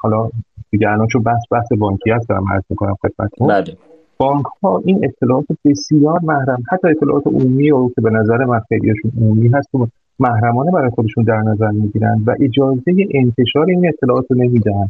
حالا 0.00 0.30
دیگه 0.70 0.90
الان 0.90 1.06
چون 1.06 1.22
بحث 1.22 1.42
بحث 1.50 1.72
بانکی 1.72 2.10
هست 2.10 2.28
دارم 2.28 2.52
عرض 2.52 2.62
می‌کنم 2.70 2.96
خدمتتون. 3.02 3.48
بله. 3.48 3.76
بانک 4.18 4.46
ها 4.62 4.82
این 4.84 5.04
اطلاعات 5.04 5.46
بسیار 5.64 6.18
محرم 6.22 6.62
حتی 6.72 6.88
اطلاعات 6.88 7.26
عمومی 7.26 7.70
و 7.70 7.88
که 7.88 8.00
به 8.00 8.10
نظر 8.10 8.44
من 8.44 8.60
خیلیشون 8.68 9.12
عمومی 9.20 9.48
هست 9.48 9.74
و 9.74 9.86
محرمانه 10.20 10.70
برای 10.70 10.90
خودشون 10.90 11.24
در 11.24 11.42
نظر 11.42 11.70
می‌گیرن 11.70 12.22
و 12.26 12.34
اجازه 12.40 12.92
انتشار 13.14 13.70
این 13.70 13.88
اطلاعات 13.88 14.26
رو 14.30 14.36
نمیدن. 14.36 14.88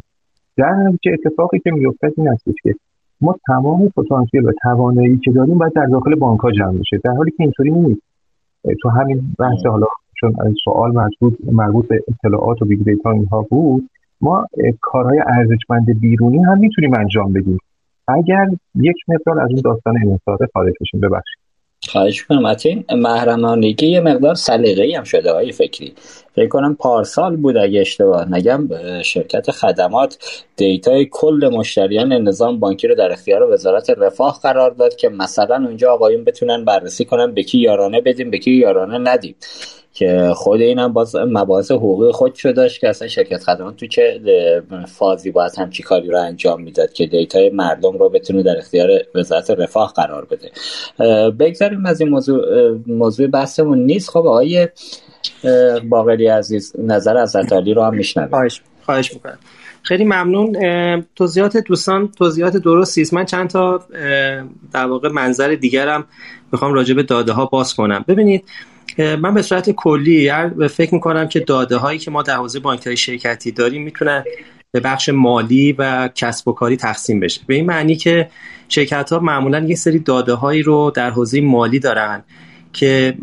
در 0.57 0.73
نتیجه 0.73 1.11
اتفاقی 1.13 1.59
که 1.59 1.71
میفته 1.71 2.11
این 2.17 2.29
است 2.29 2.43
که 2.63 2.75
ما 3.21 3.35
تمام 3.47 3.89
پتانسیل 3.89 4.45
و 4.45 4.51
توانایی 4.61 5.17
که 5.17 5.31
داریم 5.31 5.57
باید 5.57 5.73
در 5.73 5.85
داخل 5.85 6.15
بانک 6.15 6.39
ها 6.39 6.51
جمع 6.51 6.79
بشه 6.79 6.97
در 7.03 7.11
حالی 7.11 7.31
که 7.31 7.43
اینطوری 7.43 7.71
نیست. 7.71 8.01
تو 8.81 8.89
همین 8.89 9.21
بحث 9.39 9.65
حالا 9.65 9.87
چون 10.19 10.33
سوال 10.63 10.91
مربوط 10.91 11.33
مربوط 11.51 11.87
به 11.87 12.03
اطلاعات 12.07 12.61
و 12.61 12.65
big 12.65 12.83
data 12.83 13.11
اینها 13.11 13.45
بود 13.49 13.89
ما 14.21 14.47
کارهای 14.81 15.19
ارزشمند 15.27 15.99
بیرونی 15.99 16.43
هم 16.43 16.59
می‌تونیم 16.59 16.93
انجام 16.93 17.33
بدیم. 17.33 17.57
اگر 18.17 18.45
یک 18.75 18.95
مقدار 19.07 19.39
از 19.43 19.49
اون 19.51 19.61
داستان 19.61 19.95
انحصار 19.97 20.37
خارج 20.53 20.73
بشیم 20.81 20.99
ببخشید. 20.99 21.39
خواهش 21.87 22.23
کنم 22.23 22.55
این 22.65 22.85
محرمانگی 22.91 23.87
یه 23.87 24.01
مقدار 24.01 24.35
سلیقه‌ای 24.35 24.95
هم 24.95 25.03
شده 25.03 25.31
های 25.31 25.51
فکری. 25.51 25.93
فکر 26.35 26.47
کنم 26.47 26.75
پارسال 26.75 27.35
بود 27.35 27.57
اگه 27.57 27.81
اشتباه 27.81 28.31
نگم 28.31 28.67
شرکت 29.01 29.51
خدمات 29.51 30.17
دیتای 30.55 31.07
کل 31.11 31.49
مشتریان 31.53 32.13
نظام 32.13 32.59
بانکی 32.59 32.87
رو 32.87 32.95
در 32.95 33.11
اختیار 33.11 33.51
وزارت 33.51 33.89
رفاه 33.89 34.39
قرار 34.43 34.71
داد 34.71 34.95
که 34.95 35.09
مثلا 35.09 35.55
اونجا 35.55 35.91
آقایون 35.93 36.23
بتونن 36.23 36.65
بررسی 36.65 37.05
کنن 37.05 37.33
به 37.33 37.43
کی 37.43 37.57
یارانه 37.57 38.01
بدیم 38.01 38.31
به 38.31 38.37
کی 38.37 38.51
یارانه 38.51 39.11
ندیم. 39.11 39.35
که 39.99 40.31
خود 40.35 40.61
اینم 40.61 40.93
باز 40.93 41.15
مباحث 41.15 41.71
حقوقی 41.71 42.11
خودشو 42.11 42.51
داشت 42.51 42.81
که 42.81 42.89
اصلا 42.89 43.07
شرکت 43.07 43.43
خدمات 43.43 43.75
تو 43.75 43.87
چه 43.87 44.21
فازی 44.87 45.31
باید 45.31 45.51
همچی 45.57 45.83
کاری 45.83 46.07
رو 46.07 46.21
انجام 46.21 46.61
می‌داد 46.61 46.93
که 46.93 47.05
دیتای 47.05 47.49
مردم 47.49 47.97
رو 47.97 48.09
بتونه 48.09 48.43
در 48.43 48.57
اختیار 48.57 48.89
وزارت 49.15 49.49
رفاه 49.49 49.93
قرار 49.95 50.25
بده. 50.25 50.51
بگذاریم 51.31 51.85
از 51.85 52.01
این 52.01 52.09
موضوع 52.09 52.41
موضوع 52.87 53.27
بحثمون. 53.27 53.79
نیست. 53.79 54.09
خب 54.09 54.27
آقای 54.27 54.67
باقری 55.89 56.27
عزیز 56.27 56.73
نظر 56.79 57.17
از 57.17 57.35
علی 57.35 57.73
رو 57.73 57.83
هم 57.83 57.95
میشنویم. 57.95 58.29
خواهش 58.29 58.61
خواهش 58.85 59.13
می‌کنم. 59.13 59.39
خیلی 59.81 60.03
ممنون. 60.03 60.55
توضیحات 61.15 61.57
دوستان 61.57 62.11
توضیحات 62.17 62.57
درستی 62.57 63.01
است. 63.01 63.13
من 63.13 63.25
چند 63.25 63.49
تا 63.49 63.83
در 64.73 64.85
واقع 64.85 65.09
منظر 65.09 65.55
دیگرم 65.55 66.05
می‌خوام 66.51 66.73
راجع 66.73 66.93
به 66.93 67.03
داده 67.03 67.31
ها 67.31 67.45
باز 67.45 67.73
کنم. 67.73 68.05
ببینید 68.07 68.43
من 68.97 69.33
به 69.33 69.41
صورت 69.41 69.69
کلی 69.69 70.31
فکر 70.69 70.93
می‌کنم 70.93 71.27
که 71.27 71.39
داده 71.39 71.77
هایی 71.77 71.99
که 71.99 72.11
ما 72.11 72.21
در 72.21 72.35
حوزه 72.35 72.59
بانک 72.59 72.95
شرکتی 72.95 73.51
داریم 73.51 73.83
می‌تونن 73.83 74.23
به 74.71 74.79
بخش 74.79 75.09
مالی 75.09 75.75
و 75.77 76.09
کسب 76.15 76.47
و 76.47 76.51
کاری 76.51 76.77
تقسیم 76.77 77.19
بشه. 77.19 77.41
به 77.47 77.55
این 77.55 77.65
معنی 77.65 77.95
که 77.95 78.29
شرکت 78.69 79.13
ها 79.13 79.19
معمولا 79.19 79.59
یه 79.59 79.75
سری 79.75 79.99
داده 79.99 80.33
هایی 80.33 80.61
رو 80.61 80.91
در 80.95 81.09
حوزه 81.09 81.41
مالی 81.41 81.79
دارن 81.79 82.23
که 82.73 83.17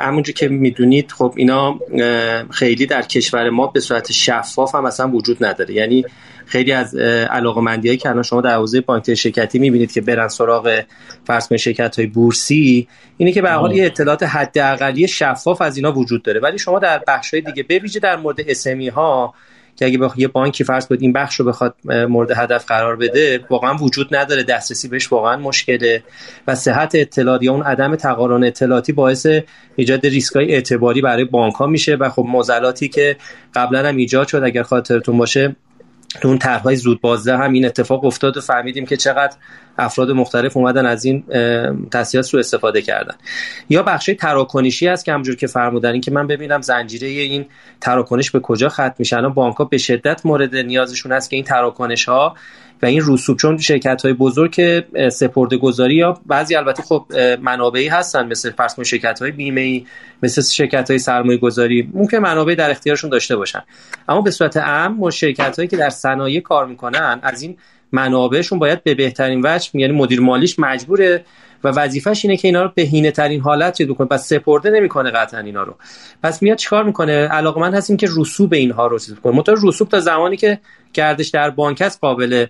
همونجور 0.00 0.34
که 0.34 0.48
می‌دونید 0.48 1.12
خب 1.12 1.34
اینا 1.36 1.78
خیلی 2.50 2.86
در 2.86 3.02
کشور 3.02 3.50
ما 3.50 3.66
به 3.66 3.80
صورت 3.80 4.12
شفاف 4.12 4.74
هم 4.74 4.84
اصلا 4.84 5.08
وجود 5.08 5.44
نداره. 5.44 5.74
یعنی 5.74 6.04
خیلی 6.50 6.72
از 6.72 6.96
هایی 6.96 7.96
که 7.96 8.10
الان 8.10 8.22
شما 8.22 8.40
در 8.40 8.54
حوزه 8.54 8.80
بانک 8.80 9.14
شرکتی 9.14 9.58
می‌بینید 9.58 9.92
که 9.92 10.00
برن 10.00 10.28
سراغ 10.28 10.82
فرض 11.24 11.52
شرکت 11.52 11.98
های 11.98 12.06
بورسی 12.06 12.88
اینه 13.16 13.32
که 13.32 13.42
به 13.42 13.50
حال 13.50 13.72
یه 13.76 13.86
اطلاعات 13.86 14.22
حداقلی 14.22 15.08
شفاف 15.08 15.62
از 15.62 15.76
اینا 15.76 15.92
وجود 15.92 16.22
داره. 16.22 16.40
ولی 16.40 16.58
شما 16.58 16.78
در 16.78 17.02
بخش 17.08 17.34
های 17.34 17.40
دیگه 17.40 17.62
بویژه 17.62 18.00
در 18.00 18.16
مورد 18.16 18.40
اسمی 18.40 18.88
ها 18.88 19.34
که 19.76 19.86
اگه 19.86 19.98
یه 20.16 20.28
بانکی 20.28 20.64
فرض 20.64 20.86
کنید 20.86 21.02
این 21.02 21.12
بخش 21.12 21.40
رو 21.40 21.46
بخواد 21.46 21.74
مورد 21.84 22.30
هدف 22.30 22.66
قرار 22.66 22.96
بده 22.96 23.40
واقعا 23.50 23.74
وجود 23.74 24.14
نداره. 24.14 24.42
دسترسی 24.42 24.88
بهش 24.88 25.12
واقعا 25.12 25.36
مشکله 25.36 26.02
و 26.46 26.54
صحت 26.54 26.94
اطلاعات 26.94 27.42
یا 27.42 27.52
اون 27.52 27.62
عدم 27.62 27.96
تقارن 27.96 28.44
اطلاعاتی 28.44 28.92
باعث 28.92 29.26
ایجاد 29.76 30.04
های 30.34 30.54
اعتباری 30.54 31.00
برای 31.00 31.24
بانک 31.24 31.54
ها 31.54 31.66
میشه 31.66 31.94
و 31.94 32.08
خب 32.08 32.24
معضلاتی 32.28 32.88
که 32.88 33.16
قبلا 33.54 33.88
هم 33.88 33.96
ایجاد 33.96 34.28
شد 34.28 34.42
اگر 34.44 34.62
خاطرتون 34.62 35.18
باشه 35.18 35.56
تو 36.20 36.28
اون 36.28 36.38
طرحهای 36.38 36.76
زود 36.76 37.00
بازده 37.00 37.36
هم 37.36 37.52
این 37.52 37.66
اتفاق 37.66 38.04
افتاد 38.04 38.36
و 38.36 38.40
فهمیدیم 38.40 38.86
که 38.86 38.96
چقدر 38.96 39.36
افراد 39.78 40.10
مختلف 40.10 40.56
اومدن 40.56 40.86
از 40.86 41.04
این 41.04 41.24
تسهیلات 41.90 42.26
سو 42.26 42.38
استفاده 42.38 42.82
کردن. 42.82 43.14
یا 43.68 43.82
بخش 43.82 44.10
تراکنشی 44.18 44.86
هست 44.86 45.04
که 45.04 45.12
همجور 45.12 45.36
که 45.36 45.46
فرمودن 45.46 45.92
این 45.92 46.00
که 46.00 46.10
من 46.10 46.26
ببینم 46.26 46.60
زنجیره 46.60 47.08
این 47.08 47.46
تراکنش 47.80 48.30
به 48.30 48.40
کجا 48.40 48.68
ختم 48.68 48.94
میشه. 48.98 49.16
الان 49.16 49.32
بانک 49.32 49.56
ها 49.56 49.64
به 49.64 49.78
شدت 49.78 50.26
مورد 50.26 50.56
نیازشون 50.56 51.12
هست 51.12 51.30
که 51.30 51.36
این 51.36 51.44
تراکنش 51.44 52.04
ها 52.04 52.36
و 52.82 52.86
این 52.86 53.02
رسوب 53.06 53.38
چون 53.38 53.58
شرکت 53.58 54.02
های 54.02 54.12
بزرگ 54.12 54.84
سپرده 55.08 55.56
گذاری 55.56 55.94
یا 55.94 56.20
بعضی 56.26 56.54
البته 56.54 56.82
خب 56.82 57.06
منابعی 57.40 57.88
هستن 57.88 58.26
مثل 58.26 58.50
فرض 58.50 58.80
شرکت 58.80 59.22
های 59.22 59.30
بیمه 59.30 59.60
ای 59.60 59.86
مثل 60.22 60.42
شرکت 60.42 60.90
های 60.90 60.98
سرمایه 60.98 61.38
گذاری 61.38 61.90
ممکن 61.94 62.18
منابع 62.18 62.54
در 62.54 62.70
اختیارشون 62.70 63.10
داشته 63.10 63.36
باشن. 63.36 63.62
اما 64.08 64.20
به 64.20 64.30
صورت 64.30 64.56
عام 64.56 65.10
شرکت 65.10 65.56
هایی 65.56 65.68
که 65.68 65.76
در 65.76 65.90
صنایع 65.90 66.40
کار 66.40 66.66
می‌کنن 66.66 67.20
از 67.22 67.42
این 67.42 67.56
منابعشون 67.92 68.58
باید 68.58 68.84
به 68.84 68.94
بهترین 68.94 69.40
وجه 69.44 69.70
یعنی 69.74 69.92
مدیر 69.92 70.20
مالیش 70.20 70.58
مجبوره 70.58 71.24
و 71.64 71.68
وظیفش 71.68 72.24
اینه 72.24 72.36
که 72.36 72.48
اینا 72.48 72.62
رو 72.62 72.72
بهینه 72.74 73.10
ترین 73.10 73.40
حالت 73.40 73.78
چیز 73.78 73.86
بکنه. 73.86 74.08
پس 74.08 74.28
سپرده 74.28 74.70
نمی‌کنه 74.70 75.10
قطعا 75.10 75.40
اینا 75.40 75.62
رو. 75.62 75.74
پس 76.22 76.42
میاد 76.42 76.58
چیکار 76.58 76.84
می‌کنه؟ 76.84 77.12
علاقمند 77.12 77.74
هستیم 77.74 77.96
که 77.96 78.08
رسوب 78.16 78.52
اینها 78.52 78.86
رو 78.86 78.98
چیز 78.98 79.14
کنه 79.14 79.36
متأ 79.36 79.54
رسوب 79.62 79.88
تا 79.88 80.00
زمانی 80.00 80.36
که 80.36 80.58
گردش 80.92 81.28
در 81.28 81.50
بانک 81.50 81.82
است 81.82 82.00
قابل 82.00 82.46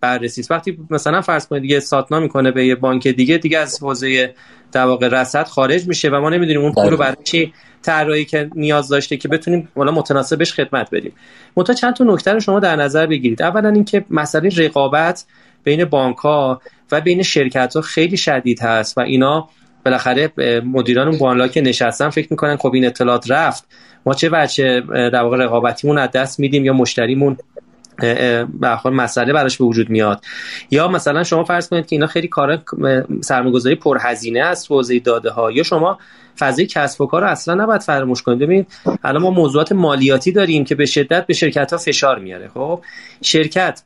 بررسی 0.00 0.44
وقتی 0.50 0.78
مثلا 0.90 1.20
فرض 1.20 1.46
کنید 1.46 1.62
دیگه 1.62 1.80
ساتنا 1.80 2.20
می‌کنه 2.20 2.50
به 2.50 2.66
یه 2.66 2.74
بانک 2.74 3.08
دیگه 3.08 3.38
دیگه 3.38 3.58
از 3.58 3.82
حوزه 3.82 4.34
در 4.72 4.86
واقع 4.86 5.08
رصد 5.08 5.46
خارج 5.46 5.88
میشه 5.88 6.08
و 6.08 6.20
ما 6.20 6.30
نمی‌دونیم 6.30 6.62
اون 6.62 6.72
پول 6.72 6.90
رو 6.90 6.96
برای 6.96 7.16
چی 7.24 7.52
طراحی 7.82 8.24
که 8.24 8.50
نیاز 8.54 8.88
داشته 8.88 9.16
که 9.16 9.28
بتونیم 9.28 9.68
والا 9.76 9.92
متناسبش 9.92 10.52
خدمت 10.52 10.88
بدیم. 10.92 11.12
متا 11.56 11.72
چند 11.72 11.94
تا 11.94 12.04
نکته 12.04 12.32
رو 12.32 12.40
شما 12.40 12.60
در 12.60 12.76
نظر 12.76 13.06
بگیرید. 13.06 13.42
اولا 13.42 13.68
اینکه 13.68 14.04
مسئله 14.10 14.48
رقابت 14.56 15.24
بین 15.64 15.84
بانک 15.84 16.16
ها 16.16 16.60
و 16.94 17.00
بین 17.00 17.22
شرکت 17.22 17.76
ها 17.76 17.80
خیلی 17.80 18.16
شدید 18.16 18.60
هست 18.60 18.98
و 18.98 19.00
اینا 19.00 19.48
بالاخره 19.84 20.32
مدیران 20.64 21.08
اون 21.08 21.18
بانلا 21.18 21.48
که 21.48 21.60
نشستن 21.60 22.10
فکر 22.10 22.28
می‌کنن 22.30 22.56
خب 22.56 22.74
این 22.74 22.86
اطلاعات 22.86 23.30
رفت. 23.30 23.64
ما 24.06 24.14
چه 24.14 24.28
بچه 24.28 24.80
در 24.90 25.22
واقع 25.22 25.36
رقابتیمون 25.36 25.98
از 25.98 26.10
دست 26.10 26.40
میدیم 26.40 26.64
یا 26.64 26.72
مشتریمون 26.72 27.36
به 27.98 28.90
مسئله 28.90 29.32
براش 29.32 29.58
به 29.58 29.64
وجود 29.64 29.90
میاد. 29.90 30.24
یا 30.70 30.88
مثلا 30.88 31.24
شما 31.24 31.44
فرض 31.44 31.68
کنید 31.68 31.86
که 31.86 31.96
اینا 31.96 32.06
خیلی 32.06 32.28
کار 32.28 32.62
سرمایه‌گذاری 33.20 33.76
پرهزینه 33.76 34.40
است 34.40 34.70
حوزه 34.70 34.98
داده 34.98 35.30
ها 35.30 35.52
یا 35.52 35.62
شما 35.62 35.98
فضای 36.38 36.66
کسب 36.66 37.00
و 37.00 37.06
کار 37.06 37.22
رو 37.22 37.28
اصلا 37.28 37.54
نباید 37.54 37.80
فراموش 37.80 38.22
کنید 38.22 38.38
ببینید 38.38 38.66
الان 39.04 39.22
ما 39.22 39.30
موضوعات 39.30 39.72
مالیاتی 39.72 40.32
داریم 40.32 40.64
که 40.64 40.74
به 40.74 40.86
شدت 40.86 41.26
به 41.26 41.34
شرکت 41.34 41.72
ها 41.72 41.78
فشار 41.78 42.18
میاره. 42.18 42.48
خب 42.48 42.80
شرکت 43.22 43.82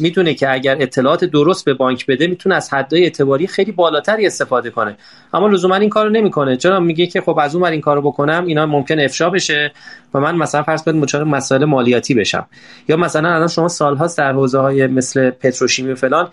می‌تونه 0.00 0.34
که 0.34 0.52
اگر 0.52 0.76
اطلاعات 0.80 1.24
درست 1.24 1.64
به 1.64 1.74
بانک 1.74 2.06
بده 2.06 2.26
می‌تونه 2.26 2.54
از 2.54 2.74
حدای 2.74 3.02
اعتباری 3.02 3.46
خیلی 3.46 3.72
بالاتری 3.72 4.26
استفاده 4.26 4.70
کنه. 4.70 4.96
اما 5.34 5.48
لزوما 5.48 5.76
این 5.76 5.90
کارو 5.90 6.10
نمی‌کنه. 6.10 6.56
چرا؟ 6.56 6.80
میگه 6.80 7.06
که 7.06 7.20
خب 7.20 7.38
از 7.38 7.54
اون 7.54 7.64
این 7.64 7.80
کارو 7.80 8.02
بکنم 8.02 8.44
اینا 8.46 8.66
ممکن 8.66 9.00
افشا 9.00 9.30
بشه 9.30 9.72
و 10.14 10.20
من 10.20 10.36
مثلا 10.36 10.62
فرض 10.62 10.82
کنید 10.82 11.02
مچار 11.02 11.24
مسائل 11.24 11.64
مالیاتی 11.64 12.14
بشم. 12.14 12.46
یا 12.88 12.96
مثلا 12.96 13.28
الان 13.28 13.48
شما 13.48 13.68
سالهاست 13.68 14.18
در 14.18 14.32
حوزه 14.32 14.58
های 14.58 14.86
مثل 14.86 15.30
پتروشیمی 15.30 15.92
و 15.92 15.94
فلان 15.94 16.28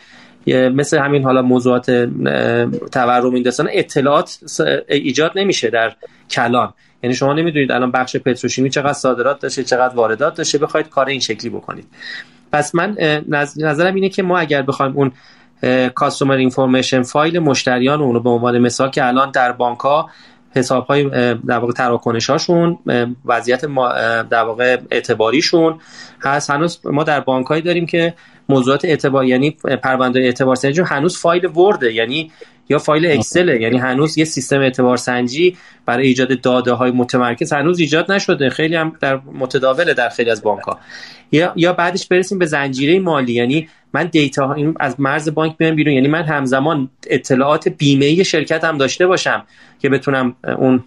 مثل 0.48 0.98
همین 0.98 1.24
حالا 1.24 1.42
موضوعات 1.42 1.92
تورم 2.92 3.34
این 3.34 3.44
داستان 3.44 3.70
اطلاعات 3.72 4.40
ایجاد 4.90 5.32
نمیشه 5.36 5.70
در 5.70 5.94
کلان. 6.32 6.74
یعنی 7.04 7.16
شما 7.16 7.34
نمی‌دونید 7.34 7.72
الان 7.72 7.92
بخش 7.92 8.16
پتروشیمی 8.16 8.70
چقدر 8.70 8.94
صادرات 8.94 9.40
داشته 9.40 9.64
چقدر 9.64 9.96
واردات 9.96 10.36
داشته 10.36 10.58
بخواید 10.58 10.90
کار 10.90 11.08
این 11.08 11.20
شکلی 11.20 11.50
بکنید. 11.50 11.86
پس 12.52 12.76
من 12.76 12.98
نظرم 13.58 13.96
اینه 13.96 14.10
که 14.10 14.24
ما 14.24 14.38
اگر 14.38 14.62
بخوایم 14.62 14.98
اون 14.98 15.12
کاستومر 15.90 16.36
اینفورمیشن 16.36 17.02
فایل 17.02 17.40
مشتریان 17.40 18.02
اون 18.02 18.14
رو 18.14 18.20
به 18.20 18.30
عنوان 18.30 18.60
مثال 18.60 18.90
که 18.90 19.08
الان 19.08 19.32
در 19.32 19.52
بانک 19.52 19.80
ها 19.80 20.10
حساب 20.56 20.86
های 20.86 21.04
در 21.36 21.58
واقع 21.58 21.74
تراکنش 21.74 22.30
هاشون 22.30 22.78
وضعیت 23.26 23.62
در 24.30 24.44
واقع 24.44 24.78
اعتباریشون 24.92 25.80
هست. 26.22 26.50
هنوز 26.50 26.80
ما 26.84 27.04
در 27.04 27.20
بانک 27.20 27.66
داریم 27.66 27.86
که 27.86 28.14
موضوعات 28.50 28.86
اعتبار 28.86 29.26
یعنی 29.26 29.52
پرونده 29.84 30.20
اعتبار 30.20 30.56
سنجی 30.56 30.82
هنوز 30.82 31.18
فایل 31.18 31.46
ورده 31.46 31.94
یعنی 31.94 32.32
یا 32.70 32.78
فایل 32.78 33.06
اکسل 33.12 33.62
یعنی 33.62 33.78
هنوز 33.78 34.18
یه 34.18 34.26
سیستم 34.26 34.60
اعتبار 34.60 34.98
سنجی 34.98 35.58
برای 35.86 36.08
ایجاد 36.08 36.42
داده 36.42 36.72
های 36.72 36.92
متمرکز 36.92 37.54
هنوز 37.54 37.80
ایجاد 37.80 38.12
نشده. 38.12 38.50
خیلی 38.50 38.76
هم 38.76 38.96
در 39.02 39.16
متداوله 39.16 39.94
در 39.94 40.10
خیلی 40.10 40.30
از 40.30 40.42
بانک 40.42 40.62
ها 40.62 40.80
یا 41.32 41.54
یا 41.56 41.74
بعدش 41.74 42.08
برسیم 42.08 42.40
به 42.40 42.46
زنجیره 42.46 43.00
مالی. 43.00 43.34
یعنی 43.34 43.70
من 43.94 44.06
دیتا 44.06 44.54
این 44.54 44.76
از 44.80 45.00
مرز 45.00 45.34
بانک 45.34 45.58
بیام 45.58 45.76
بیرون. 45.76 45.94
یعنی 45.94 46.08
من 46.08 46.24
همزمان 46.24 46.90
اطلاعات 47.08 47.68
بیمه 47.68 48.24
شرکت 48.24 48.64
هم 48.64 48.78
داشته 48.78 49.08
باشم 49.08 49.44
که 49.80 49.90
بتونم 49.90 50.36
اون 50.58 50.84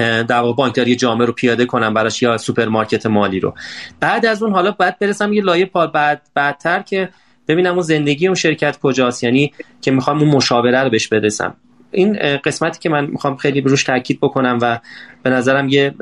در 0.00 0.42
بانکداری 0.42 0.96
جامعه 0.96 1.26
رو 1.26 1.32
پیاده 1.32 1.66
کنم 1.66 1.94
براش 1.94 2.22
یا 2.22 2.38
سوپرمارکت 2.38 3.06
مالی 3.06 3.40
رو. 3.40 3.54
بعد 4.00 4.26
از 4.26 4.42
اون 4.42 4.52
حالا 4.52 4.70
باید 4.70 4.98
برسم 4.98 5.32
یه 5.32 5.42
لایه 5.42 5.66
پال 5.66 5.86
بعد 5.86 6.22
بعدتر 6.34 6.82
که 6.82 7.08
ببینم 7.48 7.72
اون 7.72 7.82
زندگی 7.82 8.26
اون 8.26 8.34
شرکت 8.34 8.78
کجاست 8.78 9.24
یعنی 9.24 9.52
که 9.80 9.90
می‌خوام 9.90 10.18
اون 10.18 10.28
مشاوره 10.28 10.82
رو 10.82 10.90
بهش 10.90 11.08
برسم. 11.08 11.54
این 11.92 12.18
قسمتی 12.36 12.78
که 12.78 12.88
من 12.88 13.06
می‌خوام 13.06 13.36
خیلی 13.36 13.60
روش 13.60 13.84
تاکید 13.84 14.18
بکنم 14.20 14.58
و 14.62 14.78
به 15.22 15.30
نظرم 15.30 15.68
یه 15.68 15.94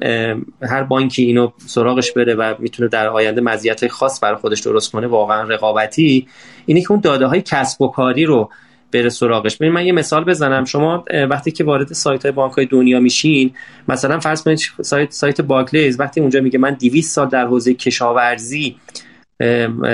هر 0.63 0.83
بانکی 0.83 1.23
اینو 1.23 1.51
سراغش 1.67 2.13
بره 2.13 2.35
و 2.35 2.55
می‌تونه 2.59 2.89
در 2.89 3.09
آینده 3.09 3.41
مزیت 3.41 3.89
خاص 3.89 4.23
برای 4.23 4.37
خودش 4.37 4.61
درست 4.61 4.93
کنه 4.93 5.07
واقعا 5.07 5.43
رقابتی 5.43 6.29
اینه 6.67 6.81
که 6.81 6.93
اون 6.93 7.01
داده 7.01 7.27
های 7.27 7.43
کسب 7.43 7.83
و 7.83 7.89
کاری 7.89 8.25
رو 8.25 8.51
بره 8.93 9.09
سراغش. 9.09 9.57
ببین 9.57 9.73
من 9.73 9.87
یه 9.87 9.93
مثال 9.93 10.25
بزنم. 10.25 10.65
شما 10.65 11.05
وقتی 11.31 11.51
که 11.51 11.65
وارد 11.65 11.93
سایت 11.93 12.23
های 12.23 12.33
بانک 12.33 12.53
های 12.53 12.67
دنیا 12.67 13.01
میشین 13.01 13.51
مثلا 13.89 14.21
فرض 14.21 14.43
کنید 14.43 14.61
سایت 14.81 15.13
سایت 15.13 15.41
باکلیز 15.41 16.01
وقتی 16.01 16.21
اونجا 16.21 16.41
میگه 16.41 16.59
من 16.59 16.71
200 16.71 17.15
سال 17.15 17.29
در 17.29 17.47
حوزه 17.47 17.75
کشاورزی 17.75 18.77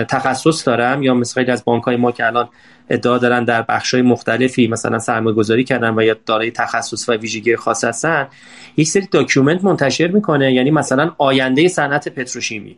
تخصص 0.09 0.67
دارم 0.67 1.03
یا 1.03 1.15
مثل 1.15 1.51
از 1.51 1.65
بانک 1.65 1.85
های 1.85 1.97
ما 1.97 2.13
که 2.13 2.27
الان 2.27 2.49
ادعا 2.91 3.19
دارن 3.19 3.45
در 3.45 3.63
بخش 3.63 3.95
های 3.95 4.03
مختلفی 4.03 4.67
مثلا 4.67 4.99
سرمایه 4.99 5.37
گذاری 5.37 5.65
کردن 5.65 5.99
و 5.99 6.03
یا 6.03 6.17
دارای 6.27 6.51
تخصص 6.51 7.09
و 7.09 7.13
ویژگی 7.13 7.57
خاص 7.57 7.85
هستن 7.85 8.29
یک 8.77 8.89
سری 8.89 9.09
document 9.11 9.65
منتشر 9.65 10.09
می‌کنه. 10.09 10.53
یعنی 10.53 10.71
مثلا 10.71 11.13
آینده 11.19 11.69
صنعت 11.69 12.09
پتروشیمی. 12.09 12.77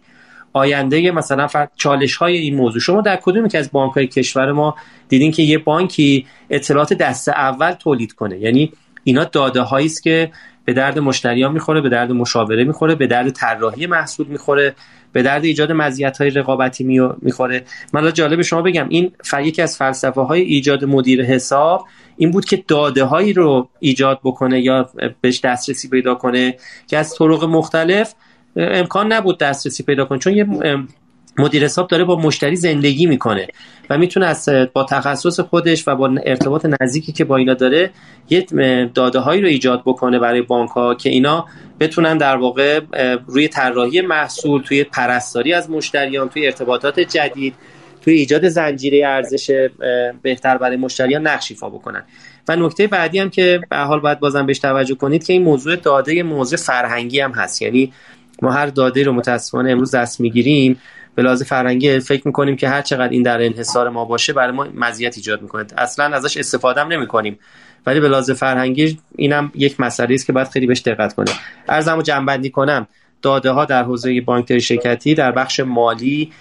آینده 0.56 1.10
مثلا 1.10 1.48
چالش 1.76 2.16
های 2.16 2.36
این 2.36 2.56
موضوع. 2.56 2.80
شما 2.80 3.00
در 3.00 3.16
کدوم 3.16 3.48
یکی 3.48 3.58
از 3.58 3.72
بانک 3.72 3.92
های 3.92 4.06
کشور 4.06 4.52
ما 4.52 4.74
دیدین 5.08 5.32
که 5.32 5.42
یه 5.42 5.58
بانکی 5.58 6.26
اطلاعات 6.50 6.92
دست 6.92 7.28
اول 7.28 7.72
تولید 7.72 8.12
کنه؟ 8.12 8.38
یعنی 8.38 8.72
اینا 9.04 9.24
داده 9.24 9.60
هایی 9.60 9.86
است 9.86 10.02
که 10.02 10.30
به 10.64 10.72
درد 10.72 10.98
مشتریان 10.98 11.52
می‌خوره 11.52 11.80
به 11.80 11.88
درد 11.88 12.12
مشاوره 12.12 12.64
می‌خوره 12.64 12.94
به 12.94 13.06
درد 13.06 13.30
طراحی 13.30 13.86
محصول 13.86 14.26
می‌خوره 14.26 14.74
به 15.12 15.22
درد 15.22 15.44
ایجاد 15.44 15.72
مزیت 15.72 16.18
های 16.18 16.30
رقابتی 16.30 16.84
می‌خوره. 17.22 17.64
من 17.92 18.12
جالب 18.12 18.42
شما 18.42 18.62
بگم 18.62 18.86
این 18.88 19.12
یکی 19.42 19.62
از 19.62 19.76
فلسفه 19.76 20.20
های 20.20 20.40
ایجاد 20.40 20.84
مدیر 20.84 21.24
حساب 21.24 21.86
این 22.16 22.30
بود 22.30 22.44
که 22.44 22.64
داده 22.68 23.04
هایی 23.04 23.32
رو 23.32 23.68
ایجاد 23.80 24.20
بکنه 24.24 24.60
یا 24.60 24.90
بهش 25.20 25.40
دسترسی 25.40 25.88
پیدا 25.88 26.14
کنه 26.14 26.56
که 26.86 26.98
از 26.98 27.14
طرق 27.18 27.44
مختلف 27.44 28.14
امکان 28.56 29.12
نبود 29.12 29.38
دسترسی 29.38 29.82
پیدا 29.82 30.04
کنه 30.04 30.18
چون 30.18 30.34
یه 30.34 30.46
مدیر 31.38 31.64
حساب 31.64 31.88
داره 31.88 32.04
با 32.04 32.16
مشتری 32.16 32.56
زندگی 32.56 33.06
می‌کنه 33.06 33.48
و 33.90 33.98
می‌تونه 33.98 34.26
از 34.26 34.48
با 34.72 34.84
تخصص 34.84 35.40
خودش 35.40 35.88
و 35.88 35.94
با 35.96 36.14
ارتباط 36.24 36.66
نزدیکی 36.80 37.12
که 37.12 37.24
با 37.24 37.36
اینا 37.36 37.54
داره 37.54 37.90
یه 38.30 38.46
داده 38.94 39.18
هایی 39.18 39.42
رو 39.42 39.48
ایجاد 39.48 39.82
بکنه 39.86 40.18
برای 40.18 40.42
بانک 40.42 40.70
ها 40.70 40.94
که 40.94 41.10
اینا 41.10 41.46
بتونن 41.80 42.18
در 42.18 42.36
واقع 42.36 42.80
روی 43.26 43.48
طراحی 43.48 44.00
محصول 44.00 44.62
توی 44.62 44.84
پرستاری 44.84 45.52
از 45.52 45.70
مشتریان 45.70 46.28
توی 46.28 46.46
ارتباطات 46.46 47.00
جدید 47.00 47.54
توی 48.02 48.14
ایجاد 48.14 48.48
زنجیره 48.48 49.06
ارزش 49.06 49.68
بهتر 50.22 50.58
برای 50.58 50.76
مشتریان 50.76 51.26
نقش 51.26 51.50
ایفا 51.50 51.70
بکنن. 51.70 52.02
و 52.48 52.56
نکته 52.56 52.86
بعدی 52.86 53.18
هم 53.18 53.30
که 53.30 53.60
به 53.70 53.76
حال 53.76 54.00
باید 54.00 54.20
بازم 54.20 54.46
بهش 54.46 54.58
توجه 54.58 54.94
کنید 54.94 55.26
که 55.26 55.32
این 55.32 55.42
موضوع 55.42 55.76
داده 55.76 56.22
موضوع 56.22 56.58
فرهنگی 56.58 57.20
هم 57.20 57.32
هست. 57.32 57.62
یعنی 57.62 57.92
ما 58.42 58.52
هر 58.52 58.66
داده 58.66 59.02
رو 59.02 59.12
متاسفانه 59.12 59.70
امروز 59.70 59.94
دست 59.94 60.20
می‌گیریم. 60.20 60.80
به 61.14 61.22
لحاظ 61.22 61.42
فرهنگی 61.42 62.00
فکر 62.00 62.22
می‌کنیم 62.24 62.56
که 62.56 62.68
هر 62.68 62.82
چقدر 62.82 63.08
این 63.08 63.22
در 63.22 63.44
انحصار 63.44 63.88
ما 63.88 64.04
باشه 64.04 64.32
برای 64.32 64.52
ما 64.52 64.66
مزیت 64.74 65.16
ایجاد 65.16 65.42
می‌کنه. 65.42 65.66
اصلا 65.78 66.16
ازش 66.16 66.36
استفاده 66.36 66.80
هم 66.80 66.88
نمی‌کنیم. 66.88 67.38
ولی 67.86 68.00
به 68.00 68.08
لحاظ 68.08 68.30
فرهنگی 68.30 68.98
اینم 69.16 69.52
یک 69.54 69.80
مسئله 69.80 70.14
است 70.14 70.26
که 70.26 70.32
باید 70.32 70.48
خیلی 70.48 70.66
بهش 70.66 70.80
دقت 70.80 71.14
کنه 71.14 71.30
ارزمو 71.68 72.02
جنبندی 72.02 72.50
کنم. 72.50 72.86
داده 73.22 73.50
ها 73.50 73.64
در 73.64 73.82
حوزه 73.82 74.20
بانکداری 74.20 74.60
شرکتی 74.60 75.14
در 75.14 75.32
بخش 75.32 75.60
مالی 75.60 76.32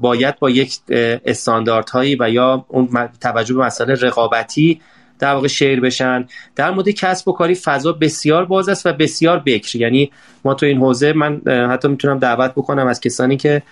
باید 0.00 0.38
با 0.38 0.50
یک 0.50 0.78
استانداردهایی 1.24 2.16
و 2.20 2.30
یا 2.30 2.64
اون 2.68 3.08
توجه 3.20 3.54
به 3.54 3.60
مسئله 3.60 3.94
رقابتی 3.94 4.80
در 5.20 5.34
واقع 5.34 5.48
شیر 5.48 5.80
بشن. 5.80 6.26
در 6.56 6.70
مورد 6.70 6.88
کسب 6.88 7.28
و 7.28 7.32
کاری 7.32 7.54
فضا 7.54 7.92
بسیار 7.92 8.44
باز 8.44 8.68
است 8.68 8.86
و 8.86 8.92
بسیار 8.92 9.38
بکر. 9.38 9.76
یعنی 9.76 10.10
ما 10.44 10.54
تو 10.54 10.66
این 10.66 10.78
حوزه 10.78 11.12
من 11.12 11.40
حتی 11.46 11.88
می‌تونم 11.88 12.18
دعوت 12.18 12.50
بکنم 12.50 12.86
از 12.86 13.00
کسانی 13.00 13.36
که 13.36 13.62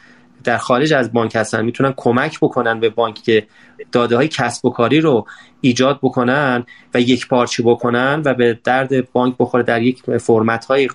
در 0.44 0.56
خارج 0.56 0.92
از 0.92 1.12
بانک 1.12 1.36
هستن 1.36 1.64
می‌تونن 1.64 1.94
کمک 1.96 2.38
بکنن 2.40 2.80
به 2.80 2.88
بانک 2.88 3.14
که 3.14 3.46
داده 3.92 4.16
های 4.16 4.28
کسب 4.28 4.64
و 4.64 4.70
کاری 4.70 5.00
رو 5.00 5.26
ایجاد 5.60 5.98
بکنن 6.02 6.64
و 6.94 7.00
یک 7.00 7.28
پارچه 7.28 7.62
بکنن 7.62 8.22
و 8.24 8.34
به 8.34 8.58
درد 8.64 9.12
بانک 9.12 9.34
بخوره 9.38 9.62
در 9.62 9.82
یک 9.82 10.16
فرمت 10.18 10.64
های 10.64 10.88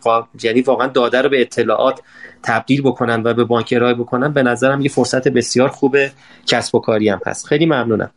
یعنی 0.44 0.62
واقعا 0.62 0.88
داده 0.88 1.22
رو 1.22 1.30
به 1.30 1.42
اطلاعات 1.42 2.00
تبدیل 2.44 2.82
بکنن 2.82 3.24
و 3.24 3.34
به 3.34 3.44
بانک 3.44 3.74
ارائه 3.76 3.94
بکنن 3.94 4.34
به 4.34 4.44
نظرم 4.44 4.82
یه 4.82 4.90
فرصت 4.90 5.28
بسیار 5.28 5.70
خوب 5.70 5.98
کسب 6.48 6.76
و 6.76 6.80
کاری 6.80 7.10
هم 7.10 7.22
هست. 7.26 7.48
خیلی 7.48 7.66
ممنونم. 7.66 8.12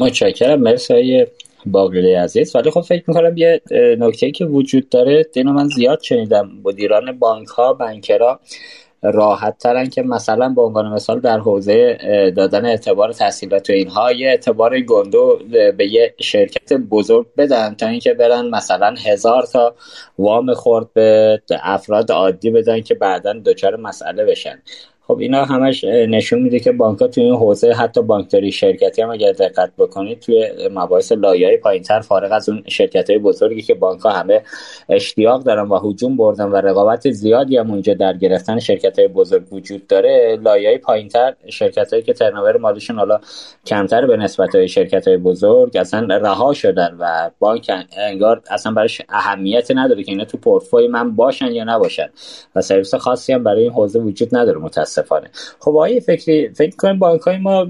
متشکرم. 0.00 0.60
مرسی 0.60 1.26
باقری 1.66 2.14
عزیز. 2.14 2.56
ولی 2.56 2.70
خب 2.70 2.80
فکر 2.80 3.04
می‌کنم 3.06 3.36
یه 3.36 3.60
نکته 3.98 4.30
که 4.30 4.44
وجود 4.44 4.88
داره 4.88 5.26
اینو 5.34 5.52
من 5.52 5.68
زیاد 5.68 6.00
شنیدم. 6.02 6.50
مدیران 6.64 7.18
بانک 7.18 7.48
ها 7.48 7.72
بنکرها 7.72 8.40
راحت 9.02 9.58
ترن 9.58 9.86
که 9.86 10.02
مثلا 10.02 10.48
به 10.48 10.62
عنوان 10.62 10.92
مثال 10.92 11.20
در 11.20 11.38
حوزه 11.38 11.98
دادن 12.36 12.64
اعتبار 12.66 13.12
تحصیلات 13.12 13.70
و 13.70 13.72
اینها 13.72 14.12
یه 14.12 14.28
اعتبار 14.28 14.80
گندو 14.80 15.38
به 15.76 15.86
یه 15.92 16.14
شرکت 16.20 16.72
بزرگ 16.72 17.26
بدن 17.36 17.74
تا 17.74 17.86
اینکه 17.86 18.14
برن 18.14 18.48
مثلا 18.48 18.94
هزار 19.06 19.42
تا 19.42 19.74
وام 20.18 20.54
خورد 20.54 20.92
به 20.92 21.40
افراد 21.62 22.10
عادی 22.10 22.50
بدن 22.50 22.80
که 22.80 22.94
بعدا 22.94 23.32
دچار 23.32 23.76
مسئله 23.76 24.24
بشن. 24.24 24.62
خب 25.08 25.18
اینا 25.18 25.44
همش 25.44 25.84
نشون 25.84 26.42
میده 26.42 26.60
که 26.60 26.72
بانک 26.72 27.00
ها 27.00 27.08
توی 27.08 27.24
این 27.24 27.34
حوزه 27.34 27.72
حتی 27.72 28.02
بانکداری 28.02 28.52
شرکتی 28.52 29.02
هم 29.02 29.10
اگر 29.10 29.32
دقت 29.32 29.72
بکنید 29.78 30.20
توی 30.20 30.50
مباحث 30.70 31.12
لایه 31.12 31.56
پایینتر 31.56 32.00
فارغ 32.00 32.32
از 32.32 32.48
اون 32.48 32.62
شرکت 32.68 33.10
های 33.10 33.18
بزرگی 33.18 33.62
که 33.62 33.74
بانک 33.74 34.00
ها 34.00 34.10
همه 34.10 34.42
اشتیاق 34.88 35.42
دارن 35.42 35.68
و 35.68 35.78
حجوم 35.82 36.16
بردن 36.16 36.44
و 36.44 36.56
رقابت 36.56 37.10
زیادی 37.10 37.56
هم 37.56 37.70
اونجا 37.70 37.94
در 37.94 38.16
گرفتن 38.16 38.58
شرکت 38.58 38.98
های 38.98 39.08
بزرگ 39.08 39.52
وجود 39.52 39.86
داره 39.86 40.38
لایه 40.42 40.78
پایینتر 40.78 41.34
شرکت 41.48 41.90
هایی 41.92 42.02
که 42.02 42.12
ترنوور 42.12 42.56
مالیشون 42.56 42.98
حالا 42.98 43.20
کمتر 43.66 44.06
به 44.06 44.16
نسبت 44.16 44.54
های 44.54 44.68
شرکت 44.68 45.08
های 45.08 45.16
بزرگ 45.16 45.76
اصلا 45.76 46.16
رها 46.16 46.52
شدن 46.52 46.96
و 47.00 47.30
بانک 47.38 47.70
انگار 47.96 48.42
اصلا 48.50 48.72
براش 48.72 49.02
اهمیت 49.08 49.70
نداره 49.70 50.02
که 50.02 50.12
اینا 50.12 50.24
تو 50.24 50.38
پورتفوی 50.38 50.88
من 50.88 51.16
باشن 51.16 51.52
یا 51.52 51.64
نباشن 51.64 52.08
و 52.56 52.60
سرویس 52.60 52.94
خاصی 52.94 53.32
هم 53.32 53.44
برای 53.44 53.62
این 53.62 53.72
حوزه 53.72 53.98
وجود 53.98 54.36
نداره 54.36 54.58
متاسفانه. 54.98 55.30
خب 55.60 55.68
آقای 55.68 56.00
فکری 56.00 56.48
فکر 56.48 56.76
کنیم 56.76 56.98
بانک 56.98 57.20
های 57.20 57.38
ما 57.38 57.66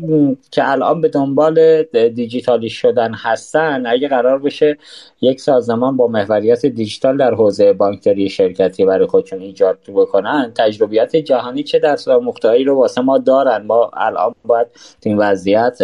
که 0.51 0.71
الان 0.71 1.01
به 1.01 1.09
دنبال 1.09 1.83
دیجیتالی 2.15 2.69
شدن 2.69 3.15
هستن 3.15 3.87
اگه 3.87 4.09
قرار 4.09 4.39
بشه 4.39 4.79
یک 5.21 5.41
سازمان 5.41 5.97
با 5.97 6.09
محوریت 6.09 6.67
دیجیتال 6.67 7.17
در 7.17 7.35
حوزه 7.35 7.73
بانکداری 7.73 8.29
شرکتی 8.29 8.85
برای 8.85 9.07
خودشون 9.07 9.41
ایجاد 9.41 9.79
بکنن 9.89 10.53
تجربیات 10.57 11.17
جهانی 11.17 11.63
چه 11.63 11.79
در 11.79 11.97
مقطعی 12.23 12.65
رو 12.65 12.75
واسه 12.75 13.01
ما 13.01 13.19
دارن؟ 13.19 13.67
ما 13.67 13.91
الان 13.95 14.35
باید 14.45 14.67
این 15.03 15.19
وضعیت 15.19 15.79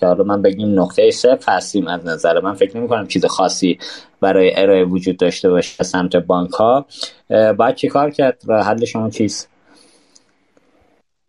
که 0.00 0.06
حالا 0.06 0.24
من 0.24 0.42
بگیم 0.42 0.80
نقطه 0.80 1.10
صفر 1.10 1.52
هستیم 1.52 1.86
از 1.86 2.06
نظر 2.06 2.40
من. 2.40 2.54
فکر 2.54 2.76
نمی 2.76 2.88
کنم 2.88 3.06
چیز 3.06 3.24
خاصی 3.24 3.78
برای 4.20 4.52
ارائه 4.56 4.84
وجود 4.84 5.16
داشته 5.16 5.50
باشه 5.50 5.84
سمت 5.84 6.16
بانک 6.16 6.50
ها 6.50 6.86
باید 7.30 7.74
چی 7.74 7.88
کار 7.88 8.10
کرد؟ 8.10 8.42
و 8.46 8.62
حل 8.62 8.84
شما 8.84 9.10
چیست؟ 9.10 9.53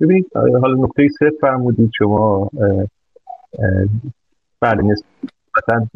ببینید 0.01 0.25
حالا 0.35 0.73
نقطه 0.73 1.07
صفر 1.07 1.31
فرمودید 1.41 1.91
شما 1.97 2.49
بله 4.61 4.83
نسبتا 4.83 5.87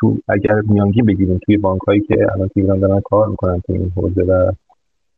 تو 0.00 0.16
اگر 0.28 0.60
میانگی 0.60 1.02
بگیریم 1.02 1.38
توی 1.46 1.56
بانک 1.56 1.80
هایی 1.88 2.00
که 2.00 2.16
الان 2.34 2.50
ایران 2.56 2.80
دارن 2.80 3.00
کار 3.00 3.28
می‌کنن 3.28 3.60
تو 3.60 3.72
این 3.72 3.92
حوزه 3.96 4.22
و 4.22 4.52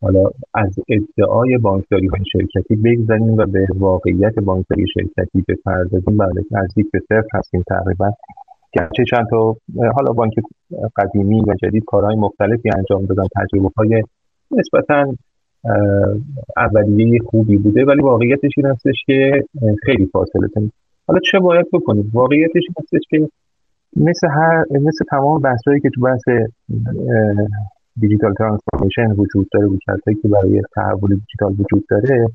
حالا 0.03 0.31
از 0.55 0.79
ادعای 0.89 1.59
بانکداری 1.59 2.07
های 2.07 2.21
شرکتی 2.33 2.77
بگذاریم 2.77 3.35
و 3.35 3.47
به 3.47 3.67
واقعیت 3.75 4.35
بانکداری 4.35 4.85
شرکتی 4.95 5.45
بپردازیم. 5.49 6.17
بله 6.17 6.45
نزدیک 6.51 6.91
به 6.91 7.01
صفر 7.01 7.29
هستیم 7.39 7.63
تقریبا. 7.69 8.13
گرچه 8.73 9.05
چند 9.11 9.27
تا 9.31 9.57
حالا 9.95 10.13
بانک 10.13 10.33
قدیمی 10.97 11.41
و 11.41 11.55
جدید 11.63 11.85
کارهای 11.85 12.17
مختلفی 12.17 12.71
انجام 12.77 13.05
دادن 13.05 13.25
تجربه 13.37 13.71
های 13.77 14.03
نسبتا 14.51 15.15
اولیه 16.57 17.19
خوبی 17.27 17.57
بوده 17.57 17.85
ولی 17.85 18.03
واقعیتش 18.03 18.51
این 18.57 18.67
هستش 18.67 18.95
که 19.07 19.45
خیلی 19.83 20.07
فاصله 20.07 20.49
داریم. 20.55 20.73
حالا 21.07 21.21
چه 21.31 21.39
باید 21.39 21.67
بکنیم؟ 21.73 22.11
واقعیتش 22.15 22.63
این 22.69 22.75
هستش 22.79 23.01
که 23.09 23.29
مثل 23.97 24.29
هر 24.29 24.65
مثل 24.71 25.05
تمام 25.11 25.41
بحثایی 25.41 25.81
که 25.81 25.91
تو 25.91 26.01
بحث 26.01 26.23
دیجیتال 28.01 28.35
ترانسفورمیشن 28.35 29.11
وجود 29.11 29.49
داره 29.53 29.67
رویکردهایی 29.67 30.19
که 30.23 30.29
برای 30.29 30.63
تحول 30.75 31.15
دیجیتال 31.15 31.53
وجود 31.53 31.85
داره 31.91 32.27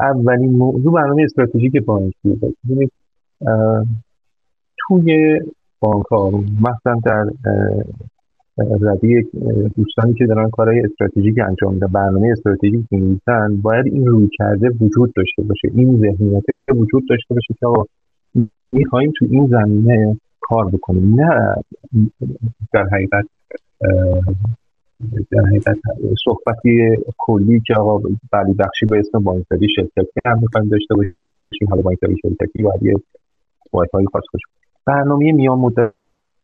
اولین 0.00 0.50
موضوع 0.50 0.92
برنامه 0.92 1.22
استراتژیک 1.22 1.76
بانکی 1.76 2.40
ببینید 2.64 2.92
توی 4.78 5.40
بانک 5.80 6.06
ها 6.06 6.30
مثلا 6.60 7.00
در 7.04 7.24
ردی 8.80 9.22
دوستانی 9.76 10.14
که 10.14 10.26
دارن 10.26 10.50
کارهای 10.50 10.80
استراتژیک 10.80 11.38
انجام 11.38 11.74
میدن 11.74 11.86
برنامه 11.86 12.28
استراتژیک 12.32 12.84
می‌نویسن 12.90 13.56
باید 13.62 13.86
این 13.86 14.06
روی 14.06 14.28
کرده 14.38 14.68
وجود 14.80 15.12
داشته 15.16 15.42
باشه 15.42 15.68
این 15.74 16.00
ذهنیت 16.00 16.44
وجود 16.74 17.08
داشته 17.08 17.34
باشه 17.34 17.54
که 17.60 17.66
آقا 17.66 17.84
می‌خوایم 18.72 19.12
تو 19.18 19.26
این 19.30 19.46
زمینه 19.46 20.20
کار 20.40 20.70
بکنیم. 20.70 21.20
نه 21.20 21.54
در 22.72 22.86
حقیقت 22.92 23.24
در 25.30 25.44
حقیقت 25.46 25.76
صحبتی 26.24 26.96
کلی 27.18 27.62
که 27.66 27.74
آقا 27.74 28.08
بلی 28.32 28.54
بخشی 28.58 28.86
به 28.86 28.98
اسم 28.98 29.18
بانکداری 29.24 29.68
شرکتی 29.76 30.20
هم 30.26 30.38
می‌خوایم 30.40 30.68
داشته 30.68 30.94
باشیم 30.94 31.68
حالا 31.70 31.82
بانکداری 31.82 32.16
شرکتی 32.22 32.62
باید 32.62 32.82
یه 32.82 32.94
های 33.94 34.06
خاص 34.12 34.24
باشه. 34.32 34.46
برنامه 34.86 35.32
میان 35.32 35.58
مدت 35.58 35.92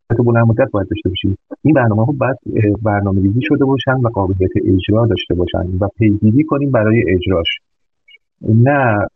تو 0.09 0.23
بلند 0.23 0.47
مدت 0.47 0.71
باید 0.71 0.87
داشته 0.87 1.09
باشیم 1.09 1.37
این 1.61 1.73
برنامه 1.73 2.05
ها 2.05 2.13
باید 2.17 2.37
برنامه 2.83 3.21
ریزی 3.21 3.39
شده 3.41 3.65
باشن 3.65 3.91
و 3.91 4.09
قابلیت 4.09 4.51
اجرا 4.65 5.05
داشته 5.05 5.35
باشن 5.35 5.77
و 5.79 5.87
پیگیری 5.97 6.43
کنیم 6.43 6.71
برای 6.71 7.03
اجراش. 7.07 7.47
نه 8.41 9.07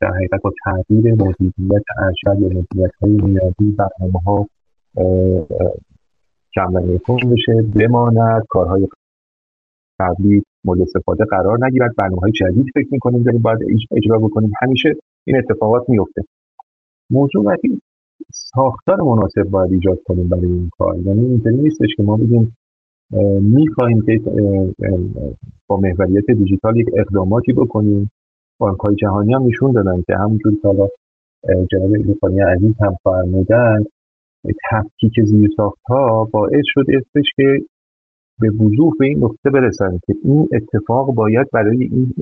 در 0.00 0.10
حقیقت 0.14 0.42
با 0.42 0.52
تغییر 0.64 1.14
مدیریت 1.14 1.84
ارشد 1.98 2.40
یا 2.40 2.48
مدیریت 2.48 2.94
های 3.00 3.10
نیازی 3.10 3.76
برنامه 3.76 4.20
ها 4.26 4.46
کم 6.54 6.72
بشه 7.30 7.62
بماند 7.74 8.46
کارهای 8.48 8.88
قبلی 10.00 10.42
مورد 10.64 10.80
استفاده 10.80 11.24
قرار 11.24 11.66
نگیرد 11.66 11.96
برنامه 11.96 12.20
های 12.20 12.32
جدید 12.32 12.66
فکر 12.74 12.88
می‌کنیم 12.90 13.22
داریم 13.22 13.42
باید 13.42 13.58
اجرا 13.90 14.18
بکنیم. 14.18 14.52
همیشه 14.62 14.96
این 15.26 15.36
اتفاقات 15.36 15.90
میفته 15.90 16.22
موضوع 17.10 17.44
بعدی 17.44 17.80
ساختار 18.54 19.02
مناسب 19.02 19.42
باید 19.50 19.72
ایجاد 19.72 19.98
کنیم 20.06 20.28
برای 20.28 20.46
این 20.46 20.70
کار. 20.78 20.98
یعنی 20.98 21.26
اینطوری 21.26 21.56
نیستش 21.56 21.88
که 21.96 22.02
ما 22.02 22.16
بگیم 22.16 22.56
می‌خواهیم 23.40 24.02
که 24.02 24.20
با 25.66 25.76
محوریت 25.76 26.30
دیجیتال 26.30 26.76
یک 26.76 26.88
اقداماتی 26.96 27.52
بکنیم. 27.52 28.10
بانک 28.60 28.78
های 28.78 28.94
جهانی 28.94 29.34
هم 29.34 29.46
نشون 29.46 29.72
دادن 29.72 30.02
که 30.06 30.16
همونجور 30.16 30.52
که 30.62 30.68
حالا 30.68 30.88
جناب 31.70 31.94
ایلوخانی 31.94 32.40
عزیز 32.40 32.74
هم 32.80 32.96
فرمودن 33.04 33.84
تفکیک 34.70 35.12
زیرساخت 35.24 35.78
ها 35.88 36.28
باعث 36.32 36.64
شد 36.64 36.84
استش 36.88 37.24
که 37.36 37.58
به 38.40 38.50
وضوح 38.50 38.92
به 38.98 39.06
این 39.06 39.24
نقطه 39.24 39.50
برسن 39.50 39.98
که 40.06 40.14
این 40.24 40.48
اتفاق 40.52 41.14
باید 41.14 41.46
برای 41.52 41.84
این 41.84 42.14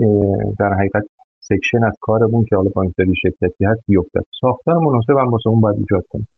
در 0.58 0.74
حقیقت 0.74 1.06
سکشن 1.48 1.84
از 1.84 1.96
کارمون 2.00 2.44
که 2.44 2.56
حالا 2.56 2.70
بانکداری 2.74 3.14
شرکتی 3.22 3.64
هست 3.64 3.80
بیفته 3.88 4.20
ساختار 4.40 4.78
مناسب 4.78 5.18
هم 5.18 5.28
واسه 5.28 5.48
اون 5.48 5.60
باید 5.60 5.78
ایجاد 5.78 6.04
کنیم. 6.10 6.28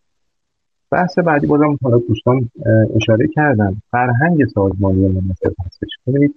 بحث 0.90 1.18
بعدی 1.18 1.46
بازم 1.46 1.78
حالا 1.82 1.98
دوستان 1.98 2.50
اشاره 2.96 3.28
کردن. 3.34 3.76
فرهنگ 3.90 4.46
سازمانی 4.54 5.08
مناسب 5.08 5.54
هستش. 5.66 5.88
ببینید 6.06 6.34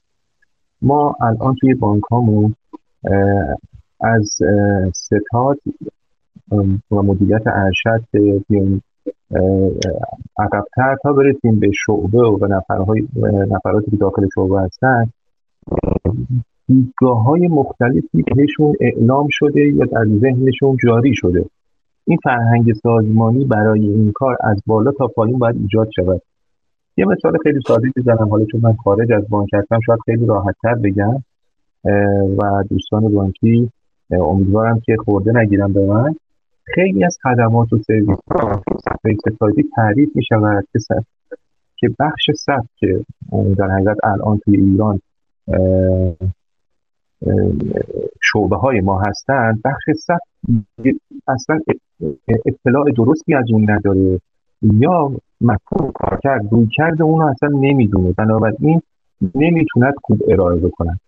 ما 0.82 1.16
الان 1.22 1.56
توی 1.56 1.74
بانک 1.74 2.04
هامون 2.12 2.56
از 4.00 4.38
ستاد 4.94 5.58
و 6.92 7.02
مدیریت 7.02 7.42
ارشد 7.46 8.04
بیایم 8.50 8.84
عقبتر 10.40 10.96
تا 11.04 11.14
برسیم 11.14 11.60
به 11.60 11.72
شعبه 11.86 12.20
و 12.20 12.38
به 12.38 12.48
نفرهای 12.48 13.08
نفراتی 13.50 13.92
که 13.92 13.98
داخل 13.98 14.28
شعبه 14.36 14.62
هستن. 14.62 15.10
دیدگاه 16.72 17.24
های 17.24 17.48
مختلفی 17.48 18.24
بهشون 18.36 18.76
اعلام 18.82 19.28
شده 19.32 19.62
یا 19.62 19.86
در 19.86 20.06
ذهنشون 20.06 20.78
جاری 20.84 21.16
شده. 21.16 21.46
این 22.08 22.18
فرهنگ 22.24 22.74
سازمانی 22.74 23.46
برای 23.46 23.80
این 23.80 24.12
کار 24.12 24.38
از 24.44 24.62
بالا 24.66 24.92
تا 24.92 25.08
پایین 25.08 25.40
باید 25.40 25.56
ایجاد 25.56 25.90
شود. 25.96 26.22
یه 26.98 27.06
مثال 27.06 27.38
خیلی 27.44 27.60
ساده 27.68 27.92
بزنم 27.96 28.30
حالا 28.30 28.46
چون 28.46 28.62
من 28.64 28.74
خارج 28.74 29.12
از 29.12 29.30
بانک 29.30 29.50
هستم 29.54 29.80
شاید 29.86 30.00
خیلی 30.06 30.26
راحتتر 30.26 30.76
بگم. 30.76 31.24
و 32.38 32.64
دوستان 32.70 33.14
بانکی 33.14 33.70
امیدوارم 34.12 34.80
که 34.80 34.96
خورده 35.06 35.32
نگیرم 35.40 35.74
به 35.74 35.86
من. 35.86 36.16
خیلی 36.64 37.04
از 37.06 37.18
خدمات 37.24 37.74
و 37.74 37.78
سرویس 37.78 38.20
صفحه 38.86 39.64
تعریف 39.76 40.10
می 40.16 40.24
شود 40.24 40.68
که 41.78 41.90
بخش 42.00 42.30
که 42.78 43.06
در 43.58 43.70
حقیقت 43.70 43.98
الان 44.04 44.40
توی 44.46 44.58
ایران 44.58 45.00
شعبه 48.22 48.56
های 48.56 48.82
ما 48.82 49.02
هستند 49.02 49.62
بخش 49.66 49.84
ثبت 50.08 50.22
اصلا 51.28 51.60
اطلاع 52.46 52.86
درستی 52.98 53.34
از 53.34 53.46
اون 53.52 53.72
نداره. 53.72 54.20
یا 54.62 55.12
مفهوم 55.42 55.92
کارکرد 55.96 56.52
روی 56.52 56.68
کرده 56.76 57.04
اونو 57.04 57.26
اصلا 57.26 57.50
نمی‌دونه. 57.50 58.14
بنابراین 58.18 58.82
نمی‌توند 59.36 59.94
خوب 60.04 60.20
ارائه 60.28 60.60
بکنن 60.60 61.00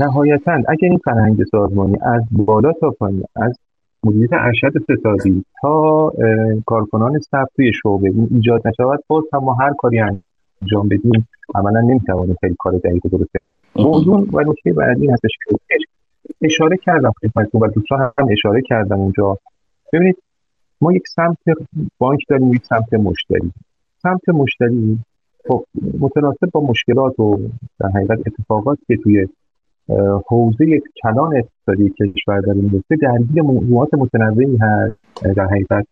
نهایتا 0.00 0.52
اگر 0.52 0.88
این 0.88 0.98
فرهنگ 1.04 1.44
سازمانی 1.44 1.96
از 2.02 2.22
بالا 2.30 2.72
تا 2.72 2.90
پایین 2.90 3.24
از 3.36 3.58
مدیریت 4.04 4.30
ارشد 4.32 4.72
ستادی 4.82 5.44
تا 5.62 6.12
کارکنان 6.66 7.18
ثبت 7.18 7.48
توی 7.56 7.72
شعبه 7.82 8.12
ایجاد 8.30 8.68
نشود 8.68 9.04
باز 9.08 9.24
هم 9.32 9.48
هر 9.60 9.72
کاری 9.78 10.00
انجام 10.00 10.88
بدیم 10.88 11.28
عملا 11.54 11.80
نمی‌توانیم 11.80 12.36
خیلی 12.40 12.56
کار 12.58 12.72
دقیق 12.72 13.02
درسته 13.02 13.39
موضوع 13.76 14.28
و 14.32 14.40
نکته 14.40 14.72
بعدی 14.72 15.10
هستش 15.10 15.30
که 15.48 15.56
اشاره 16.42 16.76
کردم 16.76 17.12
خدمتتون 17.20 17.60
و 17.60 17.66
دوستان 17.66 18.12
هم 18.18 18.28
اشاره 18.30 18.62
کردم 18.62 19.00
اونجا. 19.00 19.38
ببینید 19.92 20.16
ما 20.80 20.92
یک 20.92 21.08
سمت 21.08 21.38
بانک 21.98 22.20
داریم 22.28 22.52
یک 22.52 22.64
سمت 22.64 22.94
مشتری 22.94 23.52
سمت 24.02 24.28
مشتری 24.28 24.98
خب 25.48 25.64
متناسب 26.00 26.50
با 26.52 26.60
مشکلات 26.60 27.20
و 27.20 27.38
در 27.80 27.88
حقیقت 27.88 28.18
اتفاقات 28.26 28.78
که 28.86 28.96
توی 28.96 29.28
حوزه 30.26 30.80
کلان 31.02 31.36
اقتصادی 31.36 31.90
کشور 31.90 32.40
داریم 32.40 32.64
میفته 32.64 32.96
درگیر 32.96 33.42
موضوعات 33.42 33.94
متنوعی 33.94 34.56
هست. 34.56 34.96
در 35.36 35.46
حقیقت 35.46 35.86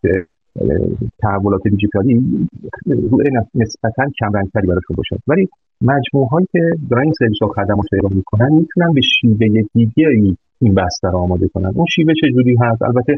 تحولات 1.18 1.62
دیجیتالی 1.62 2.49
روی 2.87 3.31
نسبتا 3.55 4.05
کم 4.20 4.33
رنگتری 4.33 4.66
براشون 4.66 4.97
باشد 4.97 5.18
ولی 5.29 5.49
مجموعه 5.81 6.29
هایی 6.29 6.47
که 6.53 6.61
دارن 6.91 7.03
این 7.03 7.12
سرویس 7.18 7.39
ها 7.43 7.49
خدمات 7.49 7.87
ارائه 7.93 8.14
می‌کنن 8.14 8.53
می‌تونن 8.53 8.93
به 8.93 9.01
شیوه 9.01 9.62
دیگری 9.74 10.37
این 10.61 10.74
بستر 10.74 11.11
رو 11.11 11.18
آماده 11.18 11.49
کنن. 11.49 11.72
اون 11.74 11.87
شیوه 11.95 12.12
چجوری 12.22 12.57
هست؟ 12.61 12.83
البته 12.83 13.16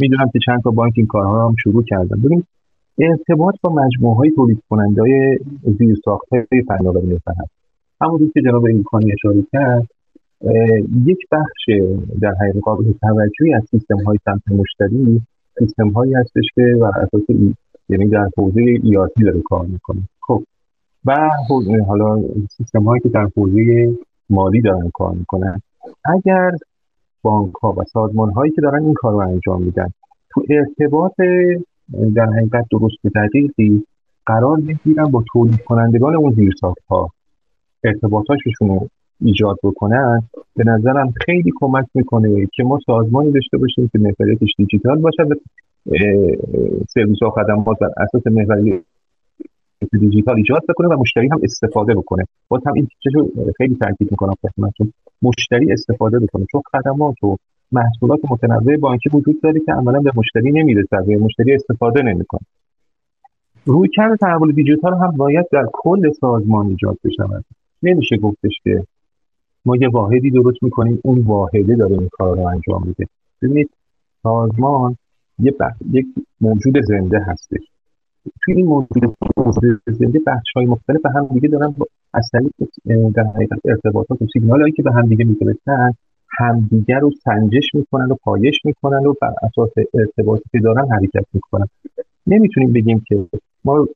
می‌دونم 0.00 0.30
که 0.32 0.38
چند 0.46 0.62
تا 0.62 0.70
بانک 0.70 0.92
این 0.96 1.06
کارها 1.06 1.48
هم 1.48 1.54
شروع 1.62 1.82
کردن. 1.82 2.20
ببین 2.24 2.44
ارتباط 2.98 3.54
با 3.62 3.72
مجموعه 3.72 4.16
های 4.16 4.30
تولید 4.30 4.62
کننده 4.70 5.02
های 5.02 5.38
زیر 5.78 5.96
ساخت 6.04 6.26
های 6.32 6.62
فناوری 6.68 7.18
هست 7.26 7.50
که 8.34 8.42
جناب 8.42 8.64
ایلخانی 8.64 9.12
اشاره 9.12 9.42
کرد 9.52 9.86
یک 11.04 11.18
بخش 11.32 11.80
در 12.20 12.34
حقیقت 12.40 12.64
قابل 12.64 12.92
توجهی 13.00 13.54
از 13.54 13.62
سیستم 13.70 13.96
های 14.06 14.18
سمت 14.24 14.48
مشتری 14.48 15.20
سیستم 15.58 15.88
هایی 15.88 16.14
هستش 16.14 16.44
که 16.54 16.76
بر 16.80 16.98
اساس 16.98 17.22
یعنی 17.88 18.08
در 18.08 18.28
حوزه 18.36 18.76
ERP 18.76 19.24
داره 19.24 19.40
کار 19.40 19.66
می‌کنه. 19.66 20.00
و 21.06 21.30
حالا 21.86 22.22
سیستم 22.50 22.82
هایی 22.82 23.00
که 23.00 23.08
در 23.08 23.28
حوزه 23.36 23.94
مالی 24.30 24.60
دارن 24.60 24.90
کار 24.94 25.14
می‌کنن 25.14 25.62
اگر 26.04 26.50
بانک 27.22 27.54
ها 27.54 27.72
و 27.72 27.84
سازمان 27.92 28.30
هایی 28.30 28.52
که 28.52 28.60
دارن 28.60 28.84
این 28.84 28.94
کار 28.94 29.12
رو 29.12 29.18
انجام 29.18 29.62
میدن 29.62 29.88
تو 30.30 30.42
ارتباط 30.50 31.12
در 32.14 32.26
حقیقت 32.26 32.66
درست 32.70 33.04
و 33.04 33.08
دقیقی 33.14 33.84
قرار 34.26 34.60
بگیرن 34.60 35.04
با 35.04 35.24
تولید 35.32 35.64
کنندگان 35.64 36.16
اون 36.16 36.32
زیرساخت 36.32 36.84
ها 36.88 37.10
ارتباطاششون 37.84 38.68
رو 38.68 38.88
ایجاد 39.20 39.58
بکنن. 39.64 40.22
به 40.56 40.64
نظرم 40.66 41.14
خیلی 41.26 41.52
کمک 41.60 41.86
می‌کنه 41.94 42.46
که 42.54 42.62
ما 42.62 42.78
سازمانی 42.86 43.32
داشته 43.32 43.58
باشیم 43.58 43.90
که 43.92 43.98
محوریتش 43.98 44.54
دیجیتال 44.58 44.98
باشه 44.98 45.22
و 45.22 45.34
سرویس 46.88 47.22
و 47.22 47.30
خدمات 47.30 47.78
بر 47.78 47.90
اساس 47.96 48.22
محوریت 49.84 50.10
دیجیتال 50.10 50.36
ایجاد 50.36 50.62
بکنه 50.68 50.88
و 50.88 51.00
مشتری 51.00 51.28
هم 51.28 51.40
استفاده 51.42 51.94
بکنه. 51.94 52.24
باز 52.48 52.62
هم 52.66 52.72
این 52.74 52.88
چیزو 53.02 53.28
خیلی 53.56 53.76
تاکید 53.76 54.10
می‌کنم 54.10 54.34
خدمتتون. 54.42 54.92
مشتری 55.22 55.72
استفاده 55.72 56.18
بکنه. 56.18 56.46
چون 56.52 56.62
خدمات 56.72 57.24
و 57.24 57.36
محصولات 57.72 58.20
متنوع 58.30 58.76
بانکی 58.76 59.08
وجود 59.08 59.40
داره 59.40 59.60
که 59.60 59.72
عملا 59.72 60.00
به 60.00 60.12
مشتری 60.16 60.52
نمی‌رسه 60.52 60.96
و 60.96 61.24
مشتری 61.24 61.54
استفاده 61.54 62.02
نمی‌کنه. 62.02 62.40
روی 63.66 63.88
کرد 63.88 64.18
تحول 64.18 64.52
دیجیتال 64.52 64.94
هم 64.94 65.10
باید 65.10 65.46
در 65.52 65.66
کل 65.72 66.12
سازمان 66.12 66.66
ایجاد 66.66 66.98
بشه 67.04 67.22
نمیشه 67.82 68.16
گفتش 68.16 68.52
که 68.64 68.84
ما 69.66 69.76
یه 69.76 69.88
واحدی 69.88 70.30
درست 70.30 70.62
می‌کنیم 70.62 71.00
اون 71.04 71.18
واحده 71.18 71.76
داره 71.76 71.92
این 71.92 72.08
کار 72.12 72.36
رو 72.36 72.46
انجام 72.46 72.86
میده. 72.86 73.06
ببینید 73.42 73.70
سازمان 74.22 74.96
یه 75.38 75.54
یک 75.92 76.06
موجود 76.40 76.80
زنده 76.80 77.18
هستش. 77.18 77.62
توی 78.44 78.54
این 78.54 78.66
موجود 78.66 79.16
زنده 79.86 80.20
بخش 80.26 80.52
های 80.56 80.66
مختلف 80.66 81.02
به 81.02 81.10
هم 81.10 81.26
دیگه 81.26 81.48
دارن 81.48 81.74
از 82.14 82.30
طریق 82.32 82.52
در 83.14 83.22
حقیقت 83.22 83.58
ارتباطات 83.64 84.22
و 84.22 84.26
سیگنال 84.32 84.60
هایی 84.60 84.72
که 84.72 84.82
به 84.82 84.92
هم 84.92 85.06
دیگه 85.06 85.24
میفرستن 85.24 85.92
همدیگر 86.38 86.98
رو 86.98 87.10
سنجش 87.24 87.74
می‌کنن 87.74 88.10
و 88.10 88.14
پایش 88.14 88.60
می‌کنن 88.64 89.06
و 89.06 89.14
بر 89.22 89.34
اساس 89.42 89.70
ارتباطی 89.94 90.44
که 90.52 90.58
دارن 90.58 90.88
حرکت 90.92 91.26
می‌کنن. 91.32 91.66
نمی‌تونیم 92.26 92.72
بگیم 92.72 93.04
که 93.08 93.26
ما 93.64 93.86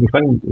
می‌خوایم 0.00 0.42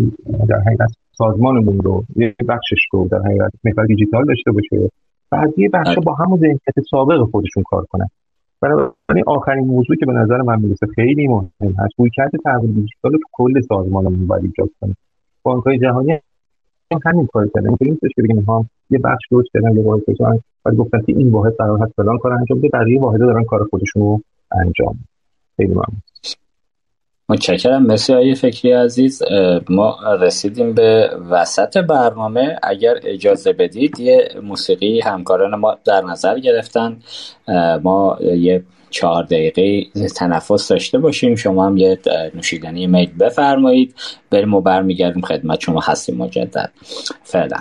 در 0.49 0.61
حقیقت 0.61 0.93
سازمانمون 1.13 1.79
رو 1.79 2.05
یه 2.17 2.35
بخشش 2.49 2.81
رو 2.93 3.09
در 3.09 3.19
حقیقت 3.19 3.53
محور 3.65 3.87
دیجیتال 3.87 4.25
داشته 4.25 4.53
باشه. 4.53 4.91
بعضی 5.31 5.69
بخش 5.69 5.99
با 6.05 6.15
همون 6.15 6.39
ذهنیت 6.39 6.61
سابق 6.91 7.31
خودشون 7.31 7.63
کار 7.63 7.85
کنن. 7.85 8.09
بنابراین 8.63 9.25
آخرین 9.27 9.67
موضوع 9.67 9.97
که 9.97 10.07
به 10.07 10.13
نظر 10.13 10.43
من 10.43 10.61
می‌رسه 10.61 10.87
خیلی 10.87 11.29
مهم 11.29 11.75
هست 11.79 11.95
روی 11.99 12.11
کرده 12.15 12.39
تحول 12.45 12.73
دیجیتال 12.73 13.13
تو 13.13 13.29
کل 13.33 13.61
سازمانمون 13.61 14.27
باید 14.27 14.45
ایجاد 14.45 14.71
کنیم. 14.81 14.97
بانک‌های 15.43 15.79
جهانی 15.79 16.19
همین 17.07 17.27
کار 17.33 17.49
کردن. 17.55 17.69
این 17.69 17.77
نیستش 17.81 18.11
که 18.17 18.23
بگیم 18.23 18.41
ها 18.41 18.67
یه 18.91 18.99
بخش 18.99 19.23
درست 19.31 19.49
کردن 19.53 19.77
یه 19.77 19.83
واحد 19.83 20.01
کردن 20.19 20.39
ولی 20.65 20.77
گفتن 20.77 21.03
که 21.03 21.13
این 21.17 21.31
واحد 21.31 21.53
قرار 21.53 21.79
هست 21.83 21.93
فلان 21.97 22.19
کار 22.19 22.33
انجام 22.33 22.59
بده 22.59 22.69
بقیه 22.69 23.01
واحدها 23.01 23.27
دارن 23.27 23.45
کار 23.45 23.65
خودشون 23.71 24.03
رو 24.03 24.21
انجام 24.53 24.97
خیلی 25.57 25.71
ممنون. 25.71 26.03
متشکرم. 27.29 27.87
مرسی 27.87 28.15
آیه 28.15 28.35
فکری 28.35 28.73
عزیز 28.73 29.23
ما 29.69 29.99
رسیدیم 30.21 30.73
به 30.73 31.11
وسط 31.31 31.77
برنامه. 31.77 32.59
اگر 32.63 32.95
اجازه 33.05 33.53
بدید 33.53 34.01
یه 34.01 34.29
موسیقی 34.43 35.01
همکاران 35.01 35.55
ما 35.55 35.79
در 35.85 36.01
نظر 36.01 36.39
گرفتن. 36.39 37.01
ما 37.83 38.19
یه 38.21 38.65
چهار 38.91 39.25
دقیقه 39.25 39.85
تنفس 40.17 40.69
داشته 40.69 40.99
باشیم. 40.99 41.35
شما 41.35 41.67
هم 41.67 41.77
یه 41.77 41.99
نوشیدنی 42.35 42.87
میل 42.87 43.11
بفرمایید. 43.21 43.95
بریم 44.31 44.55
و 44.55 44.61
برمیگردیم 44.61 45.23
خدمت 45.23 45.61
شما 45.61 45.81
هستیم 45.81 46.17
مجدد. 46.17 46.73
فعلا. 47.23 47.57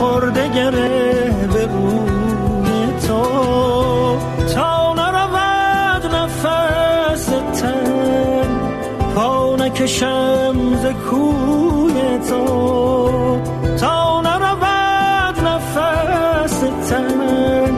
خورده 0.00 0.48
گره 0.48 1.48
به 1.52 1.66
روی 1.66 2.92
تو. 3.06 3.22
تا 4.54 4.94
نرود 4.94 6.14
نفس 6.14 7.26
تن. 7.60 8.46
پا 9.14 9.56
نکشم 9.56 10.56
ز 10.82 10.86
کوی 11.10 12.18
تو. 12.28 12.44
تا 13.80 14.20
نرود 14.20 15.46
نفس 15.46 16.60
تن. 16.88 17.74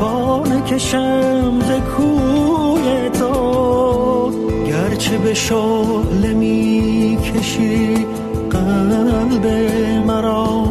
پا 0.00 0.42
نکشم 0.46 1.60
ز 1.60 1.70
کوی 1.96 3.10
تو. 3.10 4.30
گرچه 4.66 5.18
به 5.18 5.34
شعله 5.34 6.34
می 6.34 7.18
کشی 7.22 8.06
قلب 8.50 9.46
مرا 10.06 10.63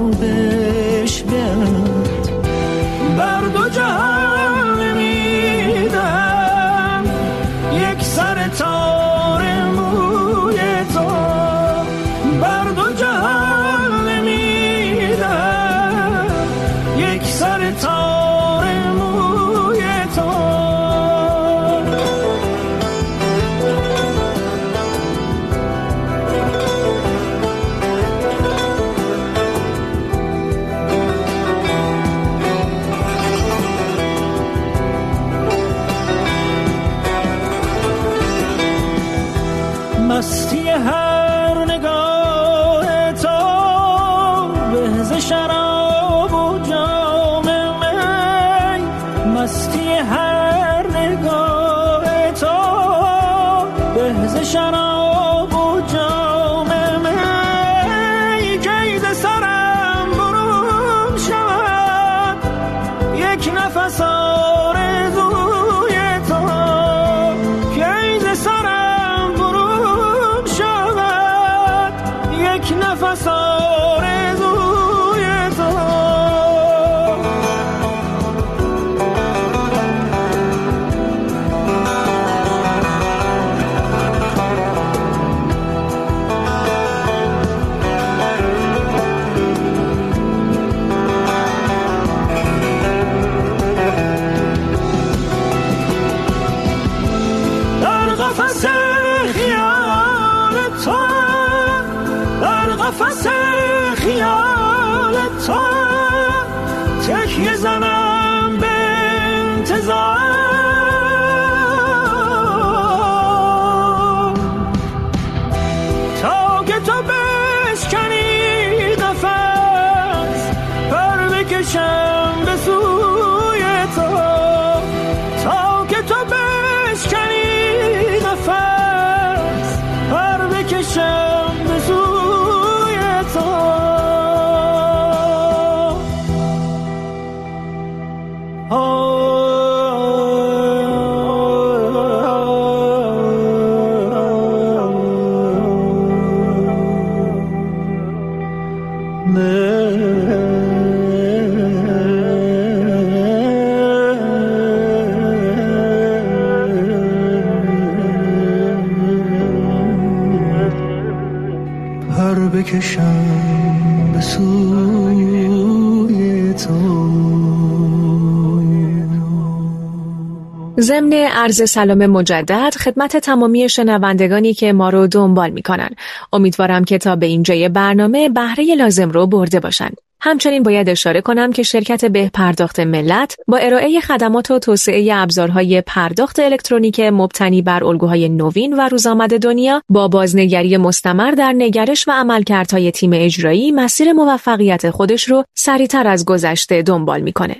ضمن 170.83 171.13
عرض 171.13 171.69
سلام 171.69 172.05
مجدد 172.05 172.75
خدمت 172.79 173.17
تمامی 173.17 173.69
شنوندگانی 173.69 174.53
که 174.53 174.73
ما 174.73 174.89
رو 174.89 175.07
دنبال 175.07 175.49
می‌کنن 175.49 175.89
امیدوارم 176.33 176.83
که 176.83 176.97
تا 176.97 177.15
به 177.15 177.25
اینجای 177.25 177.69
برنامه 177.69 178.29
بهره 178.29 178.75
لازم 178.75 179.09
رو 179.11 179.27
برده 179.27 179.59
باشن 179.59 179.89
همچنین 180.21 180.63
باید 180.63 180.89
اشاره 180.89 181.21
کنم 181.21 181.51
که 181.51 181.63
شرکت 181.63 182.05
به 182.05 182.31
پرداخت 182.33 182.79
ملت 182.79 183.35
با 183.47 183.57
ارائه 183.57 183.99
خدمات 183.99 184.51
و 184.51 184.59
توسعه 184.59 185.15
ابزارهای 185.15 185.81
پرداخت 185.81 186.39
الکترونیک 186.39 186.99
مبتنی 186.99 187.61
بر 187.61 187.83
الگوهای 187.83 188.29
نوین 188.29 188.73
و 188.73 188.89
روزآمد 188.89 189.39
دنیا 189.39 189.81
با 189.89 190.07
بازنگری 190.07 190.77
مستمر 190.77 191.31
در 191.31 191.53
نگرش 191.57 192.07
و 192.07 192.11
عملکردهای 192.11 192.91
تیم 192.91 193.11
اجرایی 193.13 193.71
مسیر 193.71 194.13
موفقیت 194.13 194.89
خودش 194.89 195.29
رو 195.29 195.43
سریعتر 195.55 196.07
از 196.07 196.25
گذشته 196.25 196.81
دنبال 196.81 197.21
می‌کنه. 197.21 197.55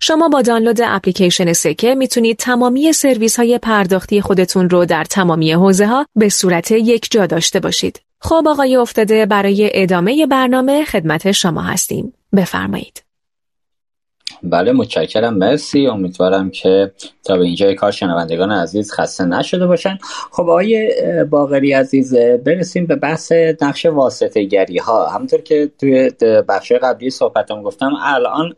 شما 0.00 0.28
با 0.28 0.42
دانلود 0.42 0.80
اپلیکیشن 0.82 1.52
سکه 1.52 1.94
می‌تونید 1.94 2.36
تمامی 2.36 2.92
سرویس 2.92 3.36
های 3.36 3.58
پرداختی 3.58 4.20
خودتون 4.20 4.70
رو 4.70 4.84
در 4.84 5.04
تمامی 5.04 5.52
حوزه 5.52 5.86
ها 5.86 6.06
به 6.16 6.28
صورت 6.28 6.70
یک 6.70 7.08
جا 7.10 7.26
داشته 7.26 7.60
باشید. 7.60 8.00
خب 8.20 8.44
آقای 8.48 8.76
افتاده 8.76 9.26
برای 9.26 9.70
ادامه 9.74 10.26
برنامه 10.26 10.84
خدمت 10.84 11.32
شما 11.32 11.62
هستیم. 11.62 12.12
بفرمایید. 12.36 13.05
بله 14.50 14.72
متشکرم. 14.72 15.34
مرسی. 15.34 15.86
امیدوارم 15.86 16.50
که 16.50 16.92
تا 17.24 17.36
به 17.36 17.44
اینجای 17.44 17.74
کار 17.74 17.90
شنوندگان 17.90 18.50
عزیز 18.52 18.92
خسته 18.92 19.24
نشده 19.24 19.66
باشن. 19.66 19.98
خب 20.30 20.42
آقای 20.42 20.92
باغری 21.30 21.72
عزیز 21.72 22.14
برسیم 22.14 22.86
به 22.86 22.96
بحث 22.96 23.32
نقش 23.62 23.86
واسطه 23.86 24.44
گری 24.44 24.78
ها 24.78 25.06
همونطور 25.06 25.40
که 25.40 25.70
توی 25.78 26.10
بخش 26.48 26.72
قبلی 26.72 27.10
صحبتم 27.10 27.62
گفتم 27.62 27.92
الان 28.02 28.54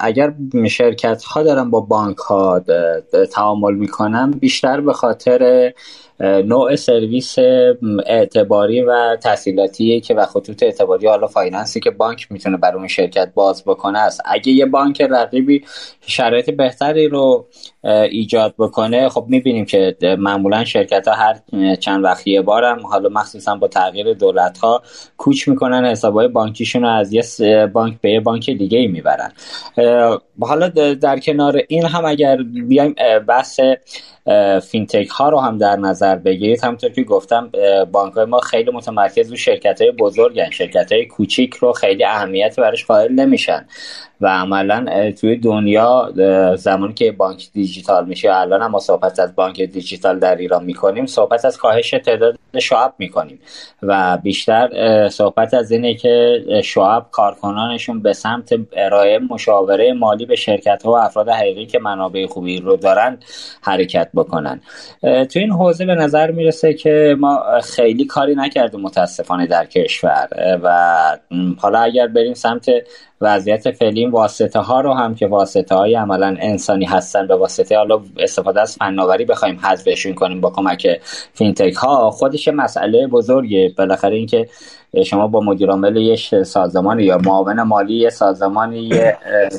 اگر 0.00 0.34
شرکت 0.68 1.24
ها 1.24 1.42
دارن 1.42 1.70
با 1.70 1.80
بانک 1.80 2.16
ها 2.16 2.62
تعامل 3.32 3.74
می‌کنن 3.74 4.30
بیشتر 4.30 4.80
به 4.80 4.92
خاطر 4.92 5.72
نوع 6.22 6.76
سرویس 6.76 7.36
اعتباری 8.06 8.82
و 8.82 9.16
تسهیلاتی 9.16 10.00
که 10.00 10.14
و 10.14 10.26
خطوط 10.26 10.62
اعتباری 10.62 11.06
حالا 11.06 11.26
finance 11.26 11.73
ی 11.73 11.80
که 11.80 11.90
بانک 11.90 12.32
می‌تونه 12.32 12.56
بر 12.56 12.76
اون 12.76 12.88
شرکت 12.88 13.32
باز 13.34 13.64
بکنه 13.64 13.98
است. 13.98 14.20
اگه 14.24 14.52
یه 14.52 14.66
بانک 14.66 15.00
رقیبی 15.00 15.64
شرایط 16.06 16.50
بهتری 16.50 17.08
رو 17.08 17.46
ایجاد 17.84 18.54
بکنه 18.58 19.08
خب 19.08 19.24
می‌بینیم 19.28 19.64
که 19.64 19.96
معمولا 20.18 20.64
شرکت 20.64 21.08
ها 21.08 21.14
هر 21.14 21.36
چند 21.76 22.04
وقت 22.04 22.26
یه 22.26 22.42
بارم 22.42 22.86
حالا 22.86 23.08
مخصوصا 23.08 23.54
با 23.54 23.68
تغییر 23.68 24.12
دولت 24.14 24.58
ها 24.58 24.82
کوچ 25.16 25.48
می‌کنن 25.48 25.84
حساب 25.84 26.14
های 26.14 26.28
بانکیشون 26.28 26.82
رو 26.82 26.88
از 26.88 27.12
یه 27.12 27.66
بانک 27.66 28.00
به 28.00 28.10
یه 28.10 28.20
بانک 28.20 28.50
دیگه 28.50 28.78
ای 28.78 28.86
می‌برن 28.86 29.32
حالا 30.40 30.68
در 30.94 31.18
کنار 31.18 31.60
این 31.68 31.84
هم 31.84 32.04
اگر 32.04 32.36
بیایم 32.68 32.94
بحث 33.28 33.60
fintech 34.62 35.08
ها 35.08 35.28
رو 35.28 35.40
هم 35.40 35.58
در 35.58 35.76
نظر 35.76 36.16
بگیرید. 36.16 36.64
همونطور 36.64 36.90
که 36.90 37.02
گفتم 37.02 37.50
بانک 37.92 38.14
های 38.14 38.24
ما 38.24 38.40
خیلی 38.40 38.70
متمرکز 38.70 39.30
رو 39.30 39.36
شرکت 39.36 39.82
های 39.82 39.90
بزرگن. 39.90 40.50
شرکت 40.50 40.92
های 40.92 41.06
کوچیک 41.06 41.54
رو 41.54 41.72
خیلی 41.72 42.04
اهمیت 42.04 42.60
برش 42.60 42.84
قائل 42.84 43.12
نمیشن. 43.12 43.66
و 44.22 44.26
عملا 44.26 45.12
توی 45.20 45.36
دنیا 45.36 46.12
زمانی 46.56 46.94
که 46.94 47.12
بانک 47.12 47.48
دیجیتال 47.52 48.06
میشه 48.06 48.32
الان 48.32 48.62
هم 48.62 48.78
صحبت 48.78 49.20
از 49.20 49.34
بانک 49.34 49.62
دیجیتال 49.62 50.18
در 50.18 50.36
ایران 50.36 50.64
می‌کنیم 50.64 51.06
صحبت 51.06 51.44
از 51.44 51.58
کاهش 51.58 51.90
تعداد 51.90 52.38
شعب 52.58 52.94
می‌کنیم 52.98 53.38
و 53.82 54.18
بیشتر 54.22 54.68
صحبت 55.08 55.54
از 55.54 55.70
اینه 55.70 55.94
که 55.94 56.44
شعب 56.64 57.06
کارکنانشون 57.10 58.02
به 58.02 58.12
سمت 58.12 58.52
ارائه 58.72 59.18
مشاوره 59.18 59.92
مالی 59.92 60.26
به 60.26 60.36
شرکت 60.36 60.82
ها 60.82 60.92
و 60.92 60.96
افراد 60.96 61.28
حقیقی 61.28 61.66
که 61.66 61.78
منابع 61.78 62.26
خوبی 62.26 62.60
رو 62.60 62.76
دارن 62.76 63.18
حرکت 63.62 64.08
بکنن. 64.14 64.60
تو 65.02 65.38
این 65.38 65.50
حوزه 65.50 65.84
به 65.84 65.94
نظر 65.94 66.30
می‌رسه 66.30 66.74
که 66.74 67.16
ما 67.18 67.42
خیلی 67.62 68.04
کاری 68.04 68.34
نکردیم 68.34 68.80
متاسفانه 68.80 69.46
در 69.46 69.66
کشور 69.66 70.28
و 70.62 71.18
حالا 71.58 71.78
اگر 71.78 72.06
بریم 72.06 72.34
سمت 72.34 72.66
وضعیت 73.22 73.70
فعلی 73.70 74.06
واسطه 74.06 74.58
ها 74.60 74.80
رو 74.80 74.92
هم 74.92 75.14
که 75.14 75.26
واسطه 75.26 75.74
های 75.74 75.94
عملا 75.94 76.36
انسانی 76.40 76.84
هستن 76.84 77.26
به 77.26 77.36
واسطه 77.36 77.76
حالا 77.76 78.00
استفاده 78.18 78.60
از 78.60 78.76
فناوری 78.76 79.24
بخوایم 79.24 79.58
حذفشون 79.62 80.14
کنیم 80.14 80.40
با 80.40 80.50
کمک 80.50 81.00
فینتک 81.34 81.74
ها. 81.74 82.10
خودش 82.10 82.48
مسئله 82.48 83.06
بزرگه. 83.06 83.74
بالاخره 83.78 84.16
اینکه 84.16 84.48
شما 85.06 85.26
با 85.26 85.40
مدیر 85.40 85.70
عامل 85.70 85.96
یه 85.96 86.16
سازمان 86.44 87.00
یا 87.00 87.18
معاون 87.18 87.62
مالی 87.62 87.94
یه 87.94 88.10
سازمانی 88.10 88.78
یه 88.78 89.16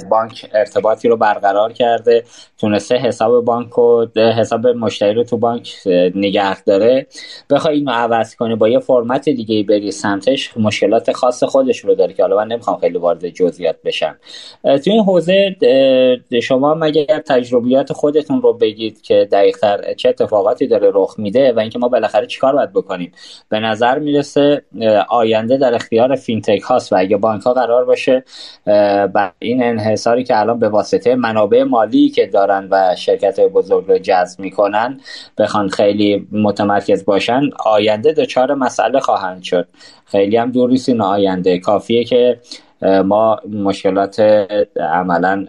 بانک 0.09 0.49
ارتباطی 0.53 1.07
رو 1.07 1.17
برقرار 1.17 1.73
کرده 1.73 2.23
تونسته 2.57 2.95
حساب 2.95 3.45
بانک 3.45 3.77
و 3.77 4.05
حساب 4.15 4.67
مشتری 4.67 5.13
رو 5.13 5.23
تو 5.23 5.37
بانک 5.37 5.73
نگه 6.15 6.63
داره. 6.63 7.07
بخوای 7.49 7.75
اینو 7.75 7.91
عوض 7.91 8.35
کنی 8.35 8.55
با 8.55 8.69
یه 8.69 8.79
فرمت 8.79 9.29
دیگه 9.29 9.63
بری 9.63 9.91
سمتش 9.91 10.57
مشکلات 10.57 11.11
خاص 11.11 11.43
خودش 11.43 11.79
رو 11.79 11.95
داره 11.95 12.13
که 12.13 12.23
حالا 12.23 12.37
من 12.37 12.47
نمی‌خوام 12.47 12.77
خیلی 12.77 12.97
وارد 12.97 13.29
جزئیات 13.29 13.75
بشم. 13.85 14.15
تو 14.63 14.91
این 14.91 15.03
حوزه 15.03 15.55
شما 16.43 16.73
مگر 16.73 17.19
تجربیات 17.19 17.93
خودتون 17.93 18.41
رو 18.41 18.53
بگید 18.53 19.01
که 19.01 19.27
دقیقتر 19.31 19.93
چه 19.93 20.09
اتفاقاتی 20.09 20.67
داره 20.67 20.91
رخ 20.93 21.15
میده 21.17 21.53
و 21.53 21.59
اینکه 21.59 21.79
ما 21.79 21.87
بالاخره 21.87 22.27
چیکار 22.27 22.55
باید 22.55 22.73
بکنیم؟ 22.73 23.11
به 23.49 23.59
نظر 23.59 23.99
می‌رسه 23.99 24.61
آینده 25.23 25.57
در 25.57 25.75
اختیار 25.75 26.15
فینتک 26.15 26.61
هاست 26.61 26.93
و 26.93 26.95
اگه 26.99 27.17
بانک 27.17 27.41
ها 27.41 27.53
قرار 27.53 27.85
باشه 27.85 28.23
بر 29.13 29.31
این 29.39 29.63
انحصاری 29.63 30.23
که 30.23 30.39
الان 30.39 30.59
به 30.59 30.69
واسطه 30.69 31.15
منابع 31.15 31.63
مالی 31.63 32.09
که 32.09 32.25
دارن 32.25 32.67
و 32.71 32.95
شرکت 32.95 33.39
بزرگ 33.39 33.87
رو 33.87 33.97
جذب 33.97 34.39
می‌کنن 34.39 34.99
بخوان 35.37 35.69
خیلی 35.69 36.27
متمرکز 36.31 37.05
باشن 37.05 37.41
آینده 37.65 38.13
دچار 38.13 38.53
مسئله 38.53 38.99
خواهند 38.99 39.43
شد. 39.43 39.67
خیلی 40.05 40.37
هم 40.37 40.51
دور 40.51 40.79
این 40.87 41.01
آینده. 41.01 41.59
کافیه 41.59 42.03
که 42.03 42.39
ما 43.05 43.39
مشکلات 43.49 44.19
عملا 44.79 45.45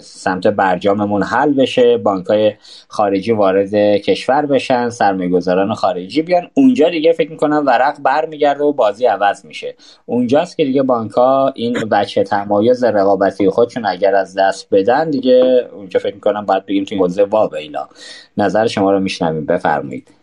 سمت 0.00 0.46
برجاممون 0.46 1.22
حل 1.22 1.52
بشه 1.52 1.96
بانک 1.96 2.26
های 2.26 2.52
خارجی 2.88 3.32
وارد 3.32 3.74
کشور 3.74 4.46
بشن 4.46 4.90
سرمایه‌گذاران 4.90 5.74
خارجی 5.74 6.22
بیان. 6.22 6.50
اونجا 6.54 6.88
دیگه 6.88 7.12
فکر 7.12 7.30
می‌کنم 7.30 7.62
ورق 7.66 7.96
برمیگرده 8.02 8.64
و 8.64 8.72
بازی 8.72 9.06
عوض 9.06 9.44
میشه. 9.44 9.74
اونجاست 10.06 10.56
که 10.56 10.64
دیگه 10.64 10.82
بانک 10.82 11.12
ها 11.12 11.52
این 11.54 11.72
بچه 11.72 12.24
تمایز 12.24 12.84
رقابتی 12.84 13.50
خودشون 13.50 13.86
اگر 13.86 14.14
از 14.14 14.34
دست 14.38 14.68
بدن 14.72 15.10
دیگه 15.10 15.68
اونجا 15.72 16.00
فکر 16.00 16.14
می‌کنم 16.14 16.46
باید 16.46 16.66
بگیم 16.66 16.84
توی 16.84 16.98
حوزه 16.98 17.24
وابیلا 17.24 17.88
نظر 18.36 18.66
شما 18.66 18.92
رو 18.92 19.00
میشنویم. 19.00 19.46
بفرمایید. 19.46 20.15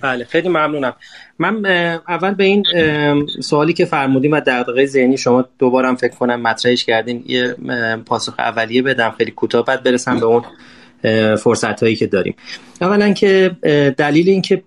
بله 0.00 0.24
خیلی 0.24 0.48
ممنونم. 0.48 0.94
من 1.38 1.66
اول 2.08 2.34
به 2.34 2.44
این 2.44 2.64
سوالی 3.40 3.72
که 3.72 3.84
فرمودیم 3.84 4.32
و 4.32 4.40
دقیقه 4.40 4.86
ذهنی 4.86 5.18
شما 5.18 5.48
دوبارم 5.58 5.96
فکر 5.96 6.14
کنم 6.14 6.40
مطرحش 6.40 6.84
کردین 6.84 7.24
یه 7.26 7.56
پاسخ 8.06 8.34
اولیه 8.38 8.82
بدم 8.82 9.14
خیلی 9.18 9.30
کوتاه 9.30 9.64
بعد 9.64 9.82
برسم 9.82 10.20
به 10.20 10.26
اون 10.26 10.42
فرصت 11.36 11.82
هایی 11.82 11.96
که 11.96 12.06
داریم. 12.06 12.34
اولا 12.80 13.12
که 13.12 13.56
دلیل 13.98 14.28
اینکه 14.28 14.62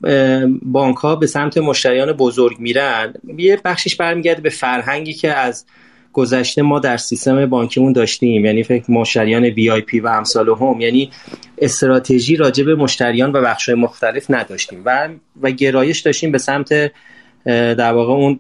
بانک 0.62 0.98
ها 0.98 1.16
به 1.16 1.28
سمت 1.28 1.58
مشتریان 1.58 2.14
بزرگ 2.14 2.60
میرن 2.60 3.14
یه 3.38 3.60
بخشش 3.66 3.96
برمیگرده 3.96 4.42
به 4.42 4.50
فرهنگی 4.50 5.14
که 5.14 5.34
از 5.34 5.66
گذشته 6.14 6.62
ما 6.62 6.80
در 6.80 6.98
سیستم 6.98 7.46
بانکیمون 7.46 7.94
داشتیم. 7.94 8.46
یعنی 8.46 8.64
فکر 8.64 8.92
مشتریان 8.92 9.44
وی 9.44 9.70
آی 9.70 9.82
پی 9.82 10.00
و 10.00 10.08
امثال 10.08 10.50
هم 10.50 10.82
یعنی 10.82 11.10
استراتژی 11.58 12.36
راجع 12.36 12.64
به 12.64 12.76
مشتریان 12.76 13.32
و 13.32 13.42
بخش‌های 13.42 13.76
مختلف 13.76 14.26
نداشتیم. 14.32 14.82
و 14.86 15.10
و 15.42 15.52
گرایش 15.52 16.00
داشتیم 16.00 16.32
به 16.32 16.38
سمت 16.38 16.92
در 17.46 17.94
واقع 17.94 18.14
اون 18.14 18.40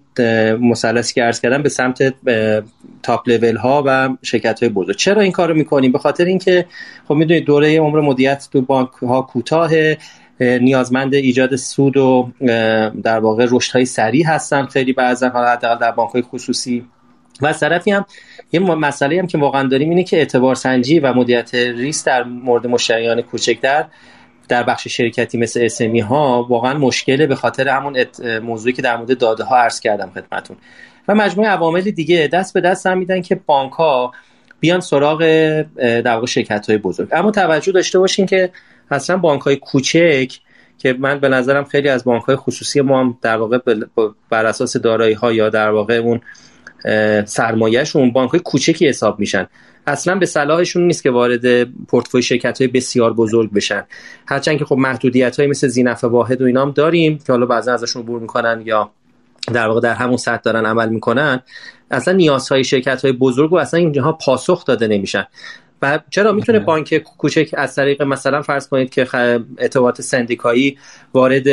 مثلثی 0.62 1.14
که 1.14 1.24
عرض 1.24 1.42
کردم 1.42 1.64
به 1.64 1.70
سمت 1.70 2.14
تاپ 3.04 3.30
لول 3.30 3.56
ها 3.56 3.84
و 3.86 4.10
شرکت 4.24 4.60
های 4.60 4.70
بزرگ. 4.70 4.96
چرا 4.96 5.22
این 5.22 5.32
کارو 5.32 5.54
می‌کنیم؟ 5.54 5.92
به 5.92 6.00
خاطر 6.00 6.26
اینکه 6.26 6.66
خب 7.08 7.14
می‌دونید 7.14 7.46
دوره 7.46 7.80
عمر 7.80 8.02
مدیریت 8.02 8.48
تو 8.54 8.62
بانک 8.62 8.90
ها 8.90 9.22
کوتاه 9.22 9.72
نیازمند 10.40 11.14
ایجاد 11.14 11.56
سود 11.56 11.98
و 11.98 12.32
در 13.04 13.20
واقع 13.20 13.48
رشد 13.52 13.72
های 13.72 13.86
سریع 13.86 14.26
هستن. 14.26 14.66
خیلی 14.66 14.94
بعضا 14.94 15.30
حالا 15.30 15.48
حداقل 15.48 15.80
در 15.80 15.92
بانک 15.92 16.12
های 16.12 16.22
خصوصی 16.22 16.86
و 17.42 17.48
از 17.48 17.60
طرفی 17.60 17.92
هم 17.92 18.06
یه 18.52 18.60
مسئله 18.60 19.20
هم 19.20 19.28
که 19.28 19.38
واقعا 19.38 19.68
داریم 19.68 19.90
اینه 19.90 20.04
که 20.04 20.18
اعتبار 20.18 20.56
سنجی 20.56 21.00
و 21.00 21.14
مدیریت 21.14 21.56
ریس 21.56 22.04
در 22.04 22.24
مورد 22.24 22.68
مشتریان 22.68 23.22
کوچکتر 23.22 23.86
در 24.48 24.64
بخش 24.64 24.88
شرکتی 24.88 25.38
مثل 25.38 25.60
اسمی 25.64 26.00
ها 26.00 26.48
واقعا 26.50 26.74
مشکله 26.74 27.28
به 27.28 27.36
خاطر 27.36 27.68
همون 27.68 28.06
موضوعی 28.40 28.74
که 28.74 28.82
در 28.82 28.98
مورد 28.98 29.18
داده 29.18 29.44
ها 29.44 29.58
عرض 29.58 29.80
کردم 29.80 30.12
خدمتون 30.16 30.58
و 31.08 31.16
مجموعه 31.16 31.50
عوامل 31.50 31.82
دیگه 31.82 32.30
دست 32.34 32.54
به 32.54 32.62
دست 32.62 32.88
هم 32.88 32.98
میدن 32.98 33.22
که 33.22 33.36
بانک 33.36 33.72
ها 33.72 34.12
بیان 34.60 34.80
سراغ 34.80 35.20
در 35.78 36.14
واقع 36.14 36.26
شرکت 36.26 36.70
های 36.70 36.78
بزرگ. 36.78 37.10
اما 37.12 37.32
توجه 37.32 37.72
داشته 37.72 38.00
باشین 38.00 38.26
که 38.26 38.52
اصلا 38.92 39.18
بانک 39.18 39.42
های 39.42 39.56
کوچک 39.56 40.34
که 40.78 40.94
من 40.94 41.20
به 41.20 41.30
نظرم 41.30 41.64
خیلی 41.64 41.90
از 41.90 42.04
بانک 42.04 42.24
های 42.24 42.36
خصوصی 42.36 42.82
ما 42.82 43.00
هم 43.00 43.18
در 43.22 43.38
واقع 43.38 43.60
بر 44.30 44.46
اساس 44.46 44.78
دارایی 44.78 45.14
ها 45.14 45.34
یا 45.34 45.50
در 45.50 45.70
واقع 45.70 45.94
اون 45.94 46.22
سرمایهشون 47.26 48.12
بانک 48.12 48.30
های 48.30 48.40
کوچکی 48.40 48.88
حساب 48.88 49.20
میشن. 49.20 49.48
اصلا 49.88 50.16
به 50.16 50.26
صلاحشون 50.26 50.88
نیست 50.88 51.04
که 51.04 51.12
وارد 51.12 51.64
پورتفوی 51.64 52.22
شرکت 52.22 52.62
های 52.62 52.68
بسیار 52.68 53.14
بزرگ 53.14 53.54
بشن. 53.54 53.84
هرچند 54.28 54.60
که 54.60 54.66
خب 54.66 54.76
محدودیت 54.76 55.40
های 55.40 55.48
مثل 55.48 55.68
زینف 55.68 56.04
واحد 56.04 56.42
و 56.42 56.46
اینام 56.46 56.72
داریم 56.72 57.18
که 57.18 57.34
حالا 57.34 57.46
بعضا 57.46 57.74
ازشون 57.74 58.04
بور 58.04 58.20
می‌کنن 58.20 58.62
یا 58.66 58.92
در 59.54 59.68
واقع 59.68 59.80
در 59.82 59.94
همون 59.94 60.18
سطح 60.18 60.42
دارن 60.42 60.66
عمل 60.66 60.90
می‌کنن 60.90 61.42
اصلا 61.92 62.14
نیازهای 62.14 62.64
شرکت 62.64 63.02
های 63.02 63.12
بزرگ 63.12 63.54
و 63.54 63.56
اصلا 63.56 63.80
اینجاها 63.80 64.12
پاسخ 64.12 64.66
داده 64.66 64.88
نمیشن. 64.88 65.28
و 65.82 66.00
چرا 66.10 66.32
می‌تونه 66.32 66.60
بانک 66.60 66.98
کوچک 66.98 67.50
از 67.54 67.76
طریق 67.76 68.02
مثلا 68.02 68.42
فرض 68.42 68.68
کنید 68.68 68.90
که 68.90 69.08
اعتبارات 69.58 70.02
سندیکایی 70.02 70.78
وارد 71.14 71.44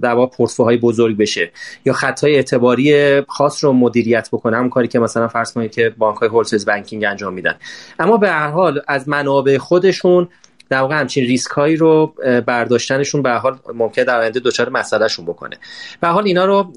در 0.00 0.12
واقع 0.12 0.76
بزرگ 0.76 1.16
بشه 1.16 1.50
یا 1.84 1.92
خطای 1.92 2.34
اعتباری 2.34 3.20
خاص 3.20 3.64
رو 3.64 3.72
مدیریت 3.72 4.28
بکنه 4.32 4.56
همون 4.56 4.70
کاری 4.70 4.88
که 4.88 4.98
مثلا 4.98 5.28
فرض 5.28 5.52
کنید 5.52 5.70
که 5.70 5.94
بانک 5.98 6.16
های 6.16 6.28
هولسیز 6.28 6.66
بانکینگ 6.66 7.04
انجام 7.04 7.34
میدن. 7.34 7.54
اما 7.98 8.16
به 8.16 8.30
هر 8.30 8.48
حال 8.48 8.80
از 8.88 9.08
منابع 9.08 9.58
خودشون 9.58 10.28
در 10.68 10.80
واقع 10.80 11.00
همچین 11.00 11.24
ریسک 11.24 11.50
هایی 11.50 11.76
رو 11.76 12.14
برداشتنشون 12.46 13.22
به 13.22 13.30
حال 13.30 13.58
ممکن 13.74 14.02
در 14.02 14.20
آینده 14.20 14.40
دچار 14.40 14.68
مسئلهشون 14.68 15.24
بکنه. 15.24 15.56
به 16.00 16.08
حال 16.08 16.26
اینا 16.26 16.44
رو 16.44 16.72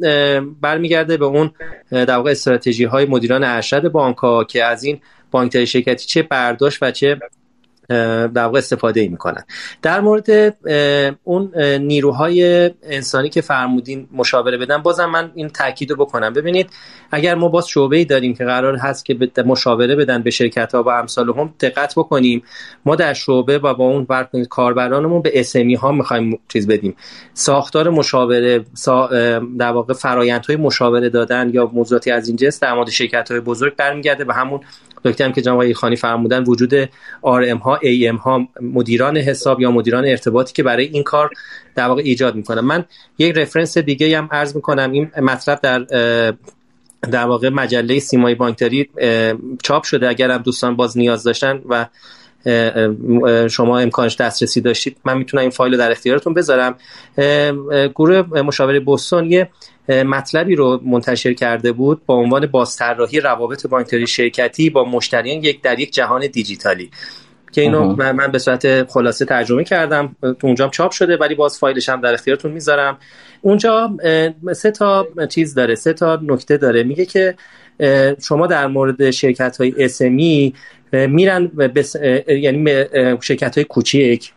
برمیگرده 0.62 1.18
به 1.18 1.26
اون 1.26 1.52
در 1.91 2.16
واقع 2.16 2.32
استراتژی 2.32 2.84
های 2.84 3.06
مدیران 3.06 3.44
ارشد 3.44 3.91
بانک 3.91 4.18
ها 4.18 4.44
که 4.44 4.66
از 4.66 4.84
این 4.84 5.00
بانک 5.31 5.65
شرکتی 5.65 6.07
چه 6.07 6.23
برداشت 6.23 6.84
و 6.84 6.91
چه 6.91 7.19
در 7.89 8.43
واقع 8.43 8.57
استفاده 8.57 8.99
ای 8.99 9.07
می‌کنن. 9.07 9.43
در 9.81 10.01
مورد 10.01 10.57
اون 11.23 11.64
نیروهای 11.64 12.72
انسانی 12.84 13.30
که 13.30 13.41
فرمودین 13.41 14.07
مشاوره 14.11 14.57
بدن 14.57 14.77
بازم 14.77 15.06
من 15.06 15.31
این 15.35 15.49
تاکید 15.49 15.91
رو 15.91 15.95
بکنم. 15.95 16.34
ببینید 16.34 16.69
اگر 17.11 17.35
ما 17.35 17.47
باز 17.47 17.68
شعبه 17.68 17.97
ای 17.97 18.06
داریم 18.06 18.34
که 18.34 18.45
قرار 18.45 18.76
هست 18.76 19.06
که 19.06 19.18
مشاوره 19.45 19.95
بدن 19.95 20.23
به 20.23 20.30
شرکت 20.30 20.76
ها 20.76 20.84
و 20.84 20.89
امثال 20.89 21.30
هم 21.30 21.53
دقت 21.60 21.93
بکنیم. 21.97 22.43
ما 22.85 22.95
در 22.95 23.14
شعبه 23.14 23.57
و 23.57 23.73
با 23.73 23.85
اون 23.85 24.07
کاربرانمون 24.49 25.22
به 25.22 25.39
اسمی 25.39 25.76
ها 25.76 25.91
می‌خوایم 25.91 26.39
چیز 26.47 26.68
بدیم. 26.68 26.95
ساختار 27.34 27.89
مشاوره 27.89 28.65
در 29.60 29.72
واقع 29.72 29.93
فرایندهای 29.93 30.56
مشاوره 30.56 31.10
دادن 31.10 31.49
یا 31.53 31.72
موضوعاتی 31.73 32.11
از 32.11 32.27
این 32.27 32.38
جنس 32.38 32.60
در 32.60 32.73
مورد 32.73 32.89
شرکت 32.89 33.31
های 33.31 33.39
بزرگ 33.39 33.76
برمیگرده 33.76 34.23
به 34.23 34.34
همون 34.34 34.60
نکته 35.05 35.26
هم 35.26 35.31
که 35.31 35.41
جناب 35.41 35.73
خانی 35.73 35.95
فرمودن 35.95 36.43
وجود 36.43 36.73
ام 37.23 37.57
ها 37.57 37.80
ام 37.84 38.15
ها 38.15 38.47
مدیران 38.61 39.17
حساب 39.17 39.61
یا 39.61 39.71
مدیران 39.71 40.05
ارتباطی 40.05 40.53
که 40.53 40.63
برای 40.63 40.85
این 40.85 41.03
کار 41.03 41.30
در 41.76 41.88
واقع 41.88 42.01
ایجاد 42.05 42.35
می‌کنن. 42.35 42.61
من 42.61 42.85
یک 43.17 43.38
رفرنس 43.38 43.77
دیگه 43.77 44.17
هم 44.17 44.30
عرض 44.31 44.55
می‌کنم. 44.55 44.91
این 44.91 45.11
مطلب 45.21 45.59
در 45.61 45.80
در 47.11 47.26
واقع 47.26 47.49
مجله 47.49 47.99
سیمای 47.99 48.35
بانکداری 48.35 48.89
چاپ 49.63 49.84
شده. 49.84 50.09
اگر 50.09 50.31
هم 50.31 50.41
دوستان 50.41 50.76
باز 50.76 50.97
نیاز 50.97 51.23
داشتن 51.23 51.61
و 51.69 51.85
شما 53.49 53.80
امکانش 53.80 54.16
دسترسی 54.16 54.61
داشتید 54.61 54.98
من 55.06 55.18
می‌تونم 55.18 55.41
این 55.41 55.49
فایل 55.49 55.74
رو 55.74 55.80
در 55.80 55.91
اختیارتون 55.91 56.34
بذارم. 56.34 56.76
گروه 57.95 58.41
مشاوره 58.41 58.80
بوستون 58.80 59.32
یه 59.32 59.49
مطلبی 59.90 60.56
رو 60.56 60.82
منتشر 60.86 61.34
کرده 61.34 61.72
بود 61.72 62.02
با 62.06 62.16
عنوان 62.16 62.45
بازطراحی 62.45 63.20
روابط 63.20 63.68
بانکداری 63.68 64.07
شرکتی 64.07 64.70
با 64.70 64.86
مشتریان 64.86 65.44
یک 65.44 65.61
در 65.61 65.80
یک 65.80 65.94
جهان 65.94 66.28
دیجیتالی 66.28 66.91
که 67.52 67.61
اینو 67.61 67.95
من 67.95 68.32
به 68.32 68.40
صورت 68.40 68.91
خلاصه 68.91 69.26
ترجمه 69.26 69.64
کردم. 69.64 70.16
تو 70.22 70.48
اونجا 70.48 70.68
چاپ 70.68 70.91
شده 70.91 71.18
ولی 71.18 71.36
باز 71.36 71.60
فایلش 71.60 71.90
هم 71.90 72.02
در 72.02 72.14
اختیارتون 72.14 72.52
می‌ذارم. 72.52 72.98
اونجا 73.41 73.98
سه 74.53 74.72
تا 74.72 75.07
چیز 75.30 75.53
داره 75.53 75.76
سه 75.76 75.94
تا 75.94 76.20
نکته 76.24 76.57
داره. 76.57 76.84
میگه 76.84 77.06
که 77.06 77.36
شما 78.22 78.48
در 78.48 78.68
مورد 78.68 79.11
شرکت 79.11 79.57
های 79.57 79.74
SME 79.77 80.53
میرن 80.94 81.52
یعنی 82.28 82.86
شرکت 83.22 83.56
های 83.56 83.64
کوچیک 83.64 84.34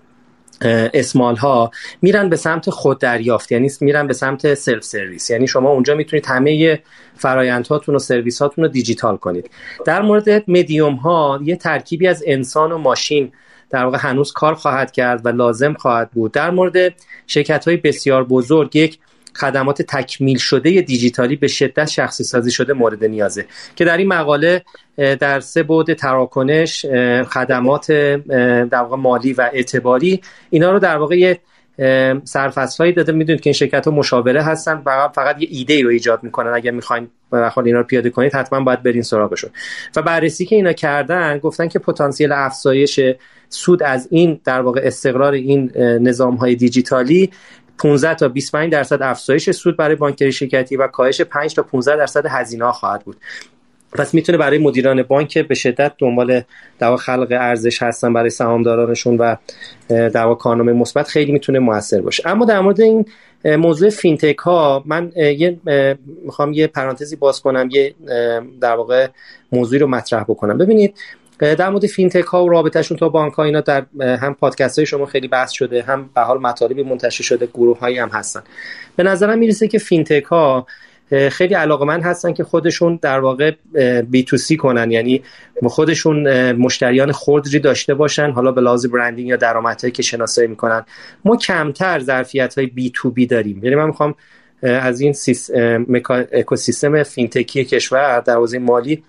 small 0.94 1.36
ها 1.36 1.70
میرن 2.02 2.28
به 2.28 2.36
سمت 2.36 2.70
خود 2.70 2.98
دریافت 2.98 3.52
یعنی 3.52 3.70
میرن 3.80 4.06
به 4.06 4.12
سمت 4.12 4.54
self 4.54 4.84
service 4.84 5.30
یعنی 5.30 5.46
شما 5.46 5.70
اونجا 5.70 5.94
می‌تونید 5.94 6.26
همه 6.26 6.82
فرایندهاتون 7.16 7.94
و 7.94 7.98
سرویس 7.98 8.42
هاتون 8.42 8.64
رو 8.64 8.70
دیجیتال 8.70 9.16
کنید. 9.16 9.50
در 9.84 10.02
مورد 10.02 10.50
مدیوم 10.50 10.94
ها 10.94 11.40
یه 11.44 11.56
ترکیبی 11.56 12.06
از 12.06 12.24
انسان 12.26 12.72
و 12.72 12.78
ماشین 12.78 13.32
در 13.70 13.84
واقع 13.84 13.98
هنوز 14.00 14.32
کار 14.32 14.54
خواهد 14.54 14.92
کرد 14.92 15.26
و 15.26 15.28
لازم 15.28 15.74
خواهد 15.74 16.10
بود. 16.10 16.32
در 16.32 16.50
مورد 16.50 16.94
شرکت 17.26 17.68
های 17.68 17.76
بسیار 17.76 18.24
بزرگ 18.24 18.76
یک 18.76 18.98
خدمات 19.36 19.82
تکمیل 19.82 20.38
شده 20.38 20.80
دیجیتالی 20.80 21.36
به 21.36 21.48
شدت 21.48 21.88
شخصی 21.88 22.24
سازی 22.24 22.50
شده 22.50 22.72
مورد 22.72 23.04
نیازه. 23.04 23.46
که 23.76 23.84
در 23.84 23.96
این 23.96 24.08
مقاله 24.08 24.62
در 24.96 25.40
سه 25.40 25.62
بعد 25.62 25.94
تراکنش 25.94 26.86
خدمات 27.28 27.92
در 27.92 28.78
واقع 28.78 28.96
مالی 28.96 29.32
و 29.32 29.50
اعتباری 29.52 30.20
اینا 30.50 30.72
رو 30.72 30.78
در 30.78 30.96
واقع 30.96 31.34
سرفصل 32.24 32.92
داده. 32.92 33.12
می‌دونید 33.12 33.40
که 33.40 33.50
این 33.50 33.54
شرکت 33.54 33.86
ها 33.86 33.94
مشاوره 33.94 34.42
هستن 34.42 34.82
فقط, 34.84 35.14
فقط 35.14 35.42
یه 35.42 35.48
ایده 35.50 35.82
رو 35.82 35.88
ایجاد 35.88 36.22
می‌کنن. 36.22 36.52
اگر 36.54 36.70
می‌خواین 36.70 37.08
حال 37.32 37.66
اینا 37.66 37.78
رو 37.78 37.84
پیاده 37.84 38.10
کنید 38.10 38.34
حتما 38.34 38.60
باید 38.60 38.82
برین 38.82 39.02
سراغشون. 39.02 39.50
و 39.96 40.02
بررسی 40.02 40.46
که 40.46 40.56
اینا 40.56 40.72
کردن 40.72 41.38
گفتن 41.38 41.68
که 41.68 41.78
پتانسیل 41.78 42.32
افزایش 42.32 43.00
سود 43.48 43.82
از 43.82 44.08
این 44.10 44.40
در 44.44 44.60
واقع 44.60 44.80
استقرار 44.84 45.32
این 45.32 45.70
نظام 45.78 46.34
های 46.34 46.54
دیجیتالی 46.54 47.30
15 47.78 48.14
تا 48.14 48.28
25 48.28 48.72
درصد 48.72 49.02
افزایش 49.02 49.50
سود 49.50 49.76
برای 49.76 49.96
بانکداری 49.96 50.32
شرکتی 50.32 50.76
و 50.76 50.86
کاهش 50.86 51.20
5 51.20 51.54
تا 51.54 51.62
15 51.62 51.96
درصد 51.96 52.26
هزینه 52.26 52.72
خواهد 52.72 53.04
بود. 53.04 53.16
پس 53.92 54.14
می‌تونه 54.14 54.38
برای 54.38 54.58
مدیران 54.58 55.02
بانک 55.02 55.38
به 55.38 55.54
شدت 55.54 55.92
دنبال 55.98 56.42
در 56.78 56.96
خلق 56.96 57.28
ارزش 57.30 57.82
هستن 57.82 58.12
برای 58.12 58.30
سهامدارانشون 58.30 59.16
و 59.16 59.36
در 59.88 60.24
واقع 60.24 60.40
کارنامه 60.40 60.72
مثبت 60.72 61.08
خیلی 61.08 61.32
می‌تونه 61.32 61.58
موثر 61.58 62.00
باشه. 62.00 62.22
اما 62.26 62.44
در 62.44 62.60
مورد 62.60 62.80
این 62.80 63.06
موضوع 63.44 63.90
فینتک 63.90 64.38
ها 64.38 64.82
من 64.86 65.12
یه 65.16 65.60
می‌خوام 66.24 66.52
یه 66.52 66.66
پرانتزی 66.66 67.16
باز 67.16 67.40
کنم 67.40 67.68
یه 67.72 67.94
در 68.60 68.76
واقع 68.76 69.08
موضوعی 69.52 69.78
رو 69.78 69.86
مطرح 69.86 70.22
بکنم. 70.22 70.58
ببینید 70.58 70.94
در 71.42 71.70
مورد 71.70 71.86
fintech 71.86 72.24
ها 72.24 72.44
و 72.44 72.48
رابطهشون 72.48 72.96
با 72.96 73.08
بانک 73.08 73.32
ها 73.32 73.44
اینا 73.44 73.60
در 73.60 73.84
هم 74.00 74.34
پادکست 74.34 74.78
های 74.78 74.86
شما 74.86 75.06
خیلی 75.06 75.28
بحث 75.28 75.50
شده 75.50 75.82
هم 75.82 76.10
به 76.14 76.20
حال 76.20 76.38
مطالبی 76.40 76.82
منتشر 76.82 77.24
شده 77.24 77.46
گروه 77.46 77.78
هایی 77.78 77.98
هم 77.98 78.08
هستن. 78.08 78.42
به 78.96 79.02
نظرم 79.02 79.38
می‌رسه 79.38 79.68
که 79.68 79.78
fintech 79.78 80.24
ها 80.24 80.66
خیلی 81.30 81.54
علاقمند 81.54 82.02
هستن 82.02 82.32
که 82.32 82.44
خودشون 82.44 82.98
در 83.02 83.20
واقع 83.20 83.52
B2C 84.02 84.56
کنن. 84.56 84.90
یعنی 84.90 85.22
خودشون 85.66 86.52
مشتریان 86.52 87.12
خردی 87.12 87.58
داشته 87.58 87.94
باشن 87.94 88.30
حالا 88.30 88.52
به 88.52 88.60
لحاظ 88.60 88.86
branding 88.86 89.28
یا 89.28 89.36
درآمدهایی 89.36 89.92
که 89.92 90.02
شناسایی 90.02 90.48
می‌کنن. 90.48 90.84
ما 91.24 91.36
کمتر 91.36 92.00
ظرفیت 92.00 92.58
های 92.58 92.66
B2B 92.66 93.26
داریم. 93.26 93.64
یعنی 93.64 93.76
من 93.76 93.86
می‌خوام 93.86 94.14
از 94.62 95.00
این 95.00 95.14
اکوسیستم 96.32 97.02
fintech 97.02 97.57
ی 97.57 97.64
کشور 97.64 98.20
در 98.20 98.34
حوزه 98.34 98.58
مالی 98.58 99.02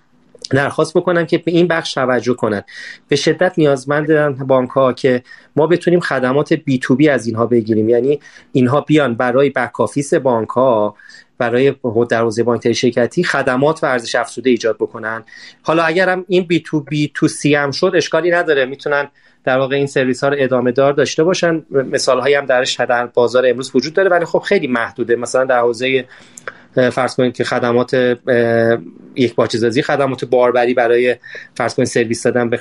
درخواست 0.50 0.96
بکنم 0.96 1.26
که 1.26 1.38
به 1.38 1.52
این 1.52 1.68
بخش 1.68 1.94
توجه 1.94 2.34
کنن 2.34 2.62
به 3.08 3.16
شدت 3.16 3.54
نیازمند 3.58 4.38
بانک 4.46 4.70
ها 4.70 4.92
که 4.92 5.22
ما 5.56 5.66
بتونیم 5.66 6.00
خدمات 6.00 6.52
B2B 6.52 7.08
از 7.08 7.26
اینها 7.26 7.46
بگیریم. 7.46 7.88
یعنی 7.88 8.20
اینها 8.52 8.80
بیان 8.80 9.14
برای 9.14 9.50
back 9.50 9.80
office 9.80 10.14
بانک 10.14 10.48
ها 10.48 10.96
برای 11.38 11.74
در 12.08 12.20
حوزه 12.20 12.42
بانکداری 12.42 12.74
شرکتی 12.74 13.24
خدمات 13.24 13.84
و 13.84 13.86
ارزش 13.86 14.14
افزوده 14.14 14.50
ایجاد 14.50 14.76
بکنن. 14.76 15.24
حالا 15.62 15.82
اگرم 15.82 16.24
این 16.28 16.42
بی 16.42 16.60
تو 16.60 16.80
بی 16.80 17.10
تو 17.14 17.28
سی 17.28 17.54
هم 17.54 17.70
شد 17.70 17.92
اشکالی 17.94 18.30
نداره. 18.30 18.64
می‌تونن 18.64 19.08
در 19.44 19.58
واقع 19.58 19.76
این 19.76 19.86
سرویس 19.86 20.24
ها 20.24 20.30
رو 20.30 20.36
ادامه 20.38 20.72
دار 20.72 20.92
داشته 20.92 21.24
باشن. 21.24 21.62
مثال 21.70 22.20
هایی 22.20 22.34
هم 22.34 22.46
درش 22.46 22.74
در 22.74 23.06
بازار 23.06 23.46
امروز 23.46 23.70
وجود 23.74 23.94
داره 23.94 24.08
ولی 24.08 24.24
خب 24.24 24.38
خیلی 24.38 24.66
محدوده. 24.66 25.16
مثلا 25.16 25.44
در 25.44 25.60
حوزه 25.60 26.04
فرض 26.74 27.14
کنید 27.14 27.36
که 27.36 27.44
خدمات 27.44 28.18
یک 29.16 29.34
باچه 29.34 29.82
خدمات 29.82 30.24
باربری 30.24 30.74
برای 30.74 31.16
فرض 31.54 31.74
کنید 31.74 31.88
سرویس 31.88 32.22
دادن 32.22 32.50
به 32.50 32.58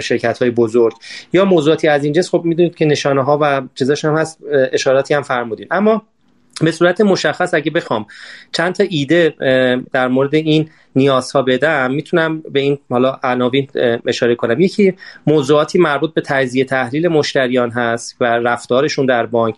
شرکت 0.00 0.38
های 0.38 0.50
بزرگ. 0.50 0.92
یا 1.32 1.44
موضوعاتی 1.44 1.88
از 1.88 2.04
این 2.04 2.12
جنس 2.12 2.30
خب 2.30 2.42
می‌دونید 2.44 2.74
که 2.74 2.84
نشانه 2.84 3.24
ها 3.24 3.38
و 3.42 3.62
چیزاش 3.74 4.04
هم 4.04 4.16
هست 4.16 4.38
اشاراتی 4.72 5.14
هم 5.14 5.22
فرمودین. 5.22 5.66
اما 5.70 6.02
به 6.60 6.72
صورت 6.72 7.00
مشخص 7.00 7.54
اگه 7.54 7.70
بخوام 7.70 8.06
چند 8.52 8.74
تا 8.74 8.84
ایده 8.88 9.34
در 9.92 10.08
مورد 10.08 10.34
این 10.34 10.70
نیازها 10.96 11.42
بدم 11.42 11.90
می‌تونم 11.90 12.42
به 12.52 12.60
این 12.60 12.78
حالا 12.90 13.18
عناوین 13.22 13.68
اشاره 14.06 14.34
کنم. 14.34 14.60
یکی 14.60 14.94
موضوعاتی 15.26 15.78
مربوط 15.78 16.14
به 16.14 16.20
تجزیه 16.20 16.64
تحلیل 16.64 17.08
مشتریان 17.08 17.70
هست 17.70 18.16
و 18.20 18.24
رفتارشون 18.24 19.06
در 19.06 19.26
بانک. 19.26 19.54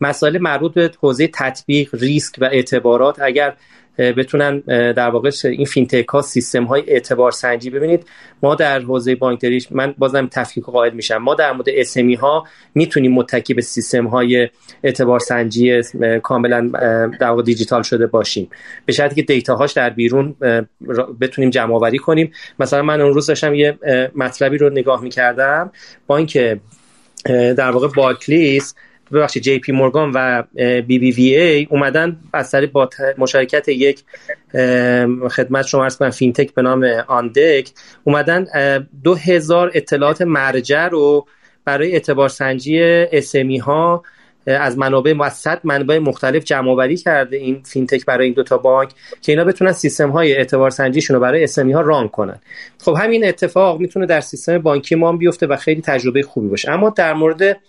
مسائل 0.00 0.38
مربوط 0.38 0.74
به 0.74 0.90
حوزه 1.00 1.30
تطبیق 1.34 1.94
ریسک 1.94 2.34
و 2.38 2.44
اعتبارات 2.44 3.20
اگر 3.20 3.54
بتونن 3.98 4.58
در 4.92 5.10
واقع 5.10 5.30
این 5.44 5.64
fintech 5.64 6.08
ها 6.08 6.22
سیستم 6.22 6.64
های 6.64 6.82
اعتبار 6.86 7.30
سنجی 7.30 7.70
ببینید 7.70 8.06
ما 8.42 8.54
در 8.54 8.80
حوزه 8.80 9.14
بانکداری 9.14 9.66
من 9.70 9.94
بازم 9.98 10.26
تفکیک 10.26 10.64
قائل 10.64 10.94
میشم. 10.94 11.16
ما 11.16 11.34
در 11.34 11.52
مورد 11.52 11.68
SME 11.68 12.14
ها 12.14 12.44
می‌تونیم 12.74 13.12
متکی 13.12 13.54
به 13.54 13.62
سیستم 13.62 14.06
های 14.06 14.48
اعتبار 14.82 15.18
سنجی 15.18 15.82
کاملا 16.22 16.70
در 17.20 17.28
واقع 17.28 17.42
دیجیتال 17.42 17.82
شده 17.82 18.06
باشیم. 18.06 18.50
به 18.86 18.92
شرطی 18.92 19.14
که 19.14 19.22
data 19.22 19.56
هاش 19.56 19.72
در 19.72 19.90
بیرون 19.90 20.36
بتونیم 21.20 21.50
جمع 21.50 21.74
آوری 21.74 21.98
کنیم. 21.98 22.32
مثلا 22.58 22.82
من 22.82 23.00
اون 23.00 23.14
روز 23.14 23.26
داشتم 23.26 23.54
یه 23.54 23.78
مطلبی 24.14 24.58
رو 24.58 24.70
نگاه 24.70 25.02
می‌کردم. 25.02 25.72
بانک 26.06 26.58
در 27.26 27.70
واقع 27.70 27.88
بارکلیس 27.88 28.74
ببخشید 29.12 29.42
جی 29.42 29.58
پی 29.58 29.72
مورگان 29.72 30.12
و 30.14 30.42
BBVA 30.82 31.66
اومدن 31.70 32.16
از 32.32 32.50
طریق 32.50 32.72
با 32.72 32.88
مشارکت 33.18 33.68
یک 33.68 34.04
خدمت 35.30 35.66
شما 35.66 35.82
عرض 35.82 35.96
کنم 35.96 36.10
fintech 36.10 36.54
به 36.54 36.62
نام 36.62 36.84
OnDeck 37.06 37.70
اومدن 38.04 38.46
دو 39.04 39.14
هزار 39.14 39.70
اطلاعات 39.74 40.22
مرجع 40.22 40.88
رو 40.88 41.26
برای 41.64 41.92
اعتبار 41.92 42.28
سنجی 42.28 42.82
SME 42.82 43.58
ها 43.58 44.02
از 44.46 44.78
منابع 44.78 45.12
موثق 45.12 45.58
منابع 45.64 45.98
مختلف 45.98 46.44
جمع 46.44 46.70
آوری 46.70 46.96
کرده 46.96 47.36
این 47.36 47.62
fintech 47.62 48.06
برای 48.06 48.24
این 48.24 48.34
دوتا 48.34 48.58
بانک 48.58 48.90
که 49.22 49.32
اینا 49.32 49.44
بتونن 49.44 49.72
سیستم 49.72 50.10
های 50.10 50.34
اعتبار 50.34 50.70
سنجیشون 50.70 51.14
رو 51.14 51.22
برای 51.22 51.44
SME 51.44 51.72
ها 51.72 51.80
run 51.80 52.08
کنن. 52.08 52.40
خب 52.78 52.96
همین 53.00 53.28
اتفاق 53.28 53.80
می‌تونه 53.80 54.06
در 54.06 54.20
سیستم 54.20 54.58
بانکی 54.58 54.94
ما 54.94 55.12
بیفته 55.12 55.46
و 55.46 55.56
خیلی 55.56 55.80
تجربه 55.80 56.22
خوبی 56.22 56.48
باشه. 56.48 56.70
اما 56.70 56.90
در 56.90 57.14
مورد 57.14 57.60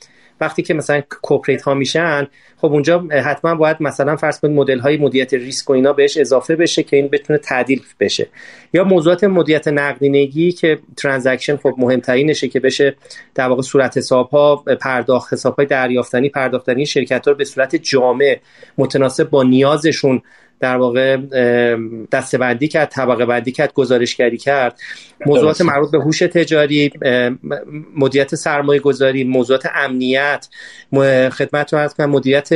وقتی 0.41 0.61
که 0.61 0.73
مثلا 0.73 1.01
corporate 1.21 1.61
ها 1.61 1.73
میشن 1.73 2.27
خب 2.57 2.71
اونجا 2.71 2.99
حتما 2.99 3.55
باید 3.55 3.77
مثلا 3.79 4.15
فرض 4.15 4.39
کنید 4.39 4.57
مدل 4.57 4.79
های 4.79 4.97
مدیریت 4.97 5.33
ریسک 5.33 5.69
و 5.69 5.73
اینا 5.73 5.93
بهش 5.93 6.17
اضافه 6.17 6.55
بشه 6.55 6.83
که 6.83 6.95
این 6.95 7.07
بتونه 7.07 7.39
تعدیل 7.39 7.81
بشه. 7.99 8.27
یا 8.73 8.83
موضوعات 8.83 9.23
مدیریت 9.23 9.67
نقدینگی 9.67 10.51
که 10.51 10.79
transaction 10.97 11.55
خب 11.55 11.75
مهمترینشه 11.77 12.47
که 12.47 12.59
بشه 12.59 12.95
در 13.35 13.47
واقع 13.47 13.61
صورت 13.61 13.97
حساب 13.97 14.29
ها 14.29 14.55
پرداخت 14.55 15.33
حساب 15.33 15.55
های 15.55 15.65
دریافتنی 15.65 16.29
پرداختنی 16.29 16.85
شرکت 16.85 17.25
ها 17.25 17.31
رو 17.31 17.37
به 17.37 17.45
صورت 17.45 17.75
جامع 17.75 18.39
متناسب 18.77 19.29
با 19.29 19.43
نیازشون 19.43 20.21
در 20.61 20.77
واقع 20.77 21.17
دستبندی 22.11 22.67
کرد 22.67 22.89
طبقه 22.89 23.25
بندی 23.25 23.51
کرد 23.51 23.73
گزارشگری 23.73 24.37
کرد. 24.37 24.79
موضوعات 25.25 25.61
مربوط 25.61 25.91
به 25.91 25.97
هوش 25.97 26.19
تجاری 26.19 26.91
مدیریت 27.95 28.35
سرمایه 28.35 28.79
گذاری 28.79 29.23
موضوعات 29.23 29.67
امنیت. 29.75 30.47
خدمت 31.31 31.73
رو 31.73 31.87
کنم 31.87 32.09
مدیریت 32.09 32.49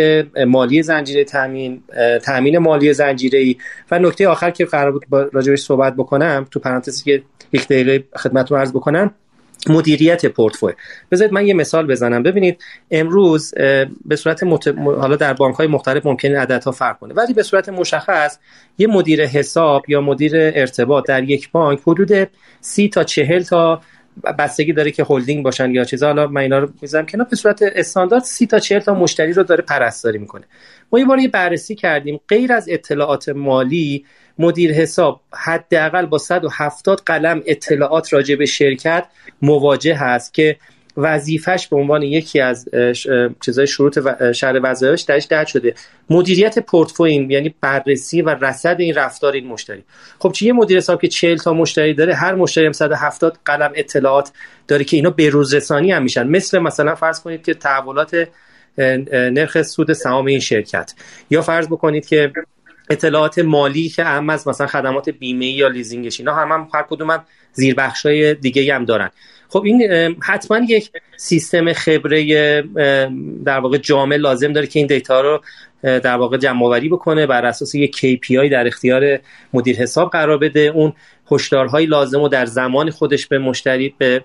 مالی 0.47 0.83
زنجیره 0.83 1.23
تامین 1.23 1.83
تامین 2.23 2.57
مالی 2.57 2.93
زنجیره 2.93 3.39
ای 3.39 3.55
و 3.91 3.99
نکته 3.99 4.27
آخر 4.27 4.51
که 4.51 4.65
قرار 4.65 4.91
بود 4.91 5.05
راجبش 5.11 5.61
صحبت 5.61 5.93
بکنم 5.93 6.47
تو 6.51 6.59
پرانتزی 6.59 7.03
که 7.03 7.23
یک 7.53 7.65
دقیقه 7.65 8.03
خدمت 8.15 8.51
رو 8.51 8.57
عرض 8.57 8.71
بکنم 8.71 9.13
مدیریت 9.69 10.25
پورتفوی. 10.25 10.73
بذارید 11.11 11.33
من 11.33 11.47
یه 11.47 11.53
مثال 11.53 11.87
بزنم. 11.87 12.23
ببینید 12.23 12.63
امروز 12.91 13.53
به 14.05 14.15
صورت 14.15 14.43
مت... 14.43 14.67
حالا 14.77 15.15
در 15.15 15.33
بانک 15.33 15.55
های 15.55 15.67
مختلف 15.67 16.05
ممکنه 16.05 16.39
عددها 16.39 16.71
فرق 16.71 16.99
کنه. 16.99 17.13
ولی 17.13 17.33
به 17.33 17.43
صورت 17.43 17.69
مشخص 17.69 18.37
یه 18.77 18.87
مدیر 18.87 19.25
حساب 19.25 19.89
یا 19.89 20.01
مدیر 20.01 20.31
ارتباط 20.35 21.07
در 21.07 21.23
یک 21.23 21.51
بانک 21.51 21.79
حدود 21.87 22.29
سی 22.61 22.89
تا 22.89 23.03
چهل 23.03 23.43
تا 23.43 23.81
بستگی 24.39 24.73
داره 24.73 24.91
که 24.91 25.05
هلدینگ 25.09 25.43
باشن 25.43 25.71
یا 25.71 25.83
چیزا. 25.83 26.07
حالا 26.07 26.27
من 26.27 26.41
اینا 26.41 26.59
رو 26.59 26.69
می‌ذارم 26.81 27.05
کنار. 27.05 27.27
به 27.29 27.35
صورت 27.35 27.59
استاندارد 27.61 28.23
سی 28.23 28.47
تا 28.47 28.59
40 28.59 28.79
تا 28.79 28.93
مشتری 28.93 29.33
رو 29.33 29.43
داره 29.43 29.63
پرستاری 29.63 30.17
می‌کنه. 30.17 30.43
ما 30.91 30.99
یه 30.99 31.05
بار 31.05 31.19
یه 31.19 31.27
بررسی 31.27 31.75
کردیم. 31.75 32.19
غیر 32.27 32.53
از 32.53 32.65
اطلاعات 32.69 33.29
مالی 33.29 34.05
مدیر 34.39 34.71
حساب 34.71 35.21
حداقل 35.33 36.05
با 36.05 36.17
170 36.17 37.01
قلم 37.05 37.41
اطلاعات 37.45 38.13
راجع 38.13 38.35
به 38.35 38.45
شرکت 38.45 39.05
مواجه 39.41 39.95
هست 39.95 40.33
که 40.33 40.57
وظیفش 40.97 41.67
به 41.67 41.75
عنوان 41.77 42.01
یکی 42.01 42.39
از 42.39 42.69
چیزای 43.41 43.67
شروط 43.67 43.99
شهر 44.31 44.59
وظایفش 44.63 45.01
درش 45.01 45.25
درد 45.25 45.47
شده. 45.47 45.73
مدیریت 46.09 46.59
پورتفوی 46.59 47.27
یعنی 47.29 47.55
بررسی 47.61 48.21
و 48.21 48.29
رصد 48.29 48.75
این 48.79 48.93
رفتار 48.93 49.33
این 49.33 49.47
مشتری. 49.47 49.83
خب 50.19 50.31
چه 50.31 50.45
یه 50.45 50.53
مدیر 50.53 50.77
حساب 50.77 51.01
که 51.01 51.07
40 51.07 51.37
تا 51.37 51.53
مشتری 51.53 51.93
داره 51.93 52.15
هر 52.15 52.35
مشتری 52.35 52.65
هم 52.65 52.71
170 52.71 53.39
قلم 53.45 53.71
اطلاعات 53.75 54.31
داره 54.67 54.83
که 54.83 54.97
اینا 54.97 55.09
به 55.09 55.31
رسانی 55.33 55.91
هم 55.91 56.03
میشن. 56.03 56.27
مثل 56.27 56.59
مثلا 56.59 56.95
فرض 56.95 57.21
کنید 57.21 57.43
که 57.43 57.53
تحولات 57.53 58.27
نرخ 59.11 59.61
سود 59.61 59.93
سهام 59.93 60.25
این 60.25 60.39
شرکت. 60.39 60.93
یا 61.29 61.41
فرض 61.41 61.67
بکنید 61.67 62.05
که 62.05 62.31
اطلاعات 62.89 63.39
مالی 63.39 63.89
که 63.89 64.05
اهم 64.05 64.29
از 64.29 64.47
مثلا 64.47 64.67
خدمات 64.67 65.09
بیمه 65.09 65.45
یا 65.45 65.67
لیزینگش 65.67 66.19
اینا 66.19 66.35
هم, 66.35 66.51
هم 66.51 66.67
هر 66.73 66.83
کدوم 66.89 67.11
هم 67.11 67.23
زیربخشای 67.53 68.33
دیگه 68.33 68.75
هم 68.75 68.85
دارن. 68.85 69.09
خب 69.49 69.63
این 69.63 69.81
حتما 70.23 70.57
یک 70.57 70.91
سیستم 71.17 71.73
خبره 71.73 72.61
در 73.45 73.59
واقع 73.59 73.77
جامع 73.77 74.15
لازم 74.15 74.53
داره 74.53 74.67
که 74.67 74.79
این 74.79 74.87
دیتا 74.87 75.21
رو 75.21 75.41
در 75.83 76.15
واقع 76.15 76.37
جمع 76.37 76.65
آوری 76.65 76.89
بکنه 76.89 77.27
بر 77.27 77.45
اساس 77.45 77.75
یک 77.75 77.97
KPI 77.97 78.51
در 78.51 78.67
اختیار 78.67 79.19
مدیر 79.53 79.75
حساب 79.75 80.09
قرار 80.09 80.37
بده. 80.37 80.59
اون 80.59 80.93
هشدارهای 81.31 81.85
لازم 81.85 82.21
رو 82.21 82.27
در 82.27 82.45
زمان 82.45 82.89
خودش 82.89 83.27
به 83.27 83.39
مشتری 83.39 83.95
به 83.97 84.23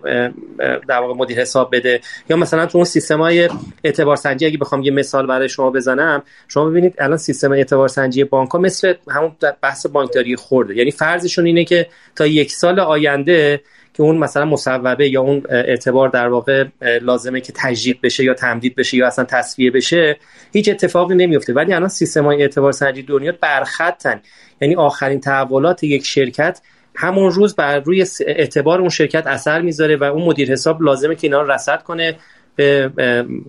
در 0.89 0.99
واقع 0.99 1.15
مدیر 1.15 1.41
حساب 1.41 1.77
بده. 1.77 2.01
یا 2.29 2.37
مثلا 2.37 2.67
تو 2.67 2.79
اون 2.79 2.85
سیستم 2.85 3.21
های 3.21 3.49
اعتبار 3.85 4.17
سنجی 4.17 4.47
اگه 4.47 4.59
بخوام 4.59 4.83
یه 4.83 4.91
مثال 4.91 5.27
برای 5.27 5.49
شما 5.49 5.71
بزنم 5.71 6.23
شما 6.49 6.65
ببینید 6.65 6.95
الان 6.99 7.17
سیستم 7.17 7.53
اعتبار 7.53 7.89
سنجی 7.89 8.25
بانک 8.25 8.51
ها 8.51 8.59
مثل 8.59 8.95
همون 9.09 9.37
بحث 9.63 9.87
بانکداری 9.87 10.37
خورده. 10.37 10.77
یعنی 10.77 10.91
فرضشون 10.91 11.47
اینه 11.47 11.65
که 11.65 11.87
تا 12.17 12.27
یک 12.27 12.53
سال 12.53 12.81
آینده 12.81 13.61
که 13.95 14.03
اون 14.03 14.19
مثلا 14.19 14.45
مصوبه 14.45 15.09
یا 15.09 15.21
اون 15.21 15.43
اعتبار 15.49 16.09
در 16.09 16.29
واقع 16.29 16.65
لازمه 17.03 17.41
که 17.41 17.53
تجدید 17.57 18.01
بشه 18.01 18.25
یا 18.25 18.35
تمدید 18.35 18.75
بشه 18.75 18.97
یا 18.97 19.07
اصلا 19.07 19.25
تصفیه 19.25 19.71
بشه 19.71 20.17
هیچ 20.53 20.69
اتفاقی 20.69 21.15
نمیفته. 21.15 21.53
ولی 21.53 21.73
الان 21.73 21.89
سیستم 21.89 22.25
های 22.25 22.43
اعتبار 22.43 22.73
سنجی 22.73 23.03
دنیا 23.03 23.33
برخطن. 23.41 24.21
یعنی 24.61 24.77
آخرین 24.77 25.21
تحولات 25.21 25.85
یک 25.85 26.07
شرکت 26.07 26.61
همون 26.97 27.31
روز 27.31 27.57
بر 27.57 27.81
روی 27.81 28.07
اعتبار 28.27 28.81
اون 28.81 28.89
شرکت 28.89 29.27
اثر 29.27 29.61
می‌ذاره 29.61 29.97
و 29.97 30.05
اون 30.05 30.23
مدیر 30.23 30.53
حساب 30.53 30.83
لازمه 30.83 31.15
که 31.15 31.27
اینا 31.27 31.43
رو 31.43 31.51
رصد 31.51 31.83
کنه 31.83 32.17
به 32.57 32.91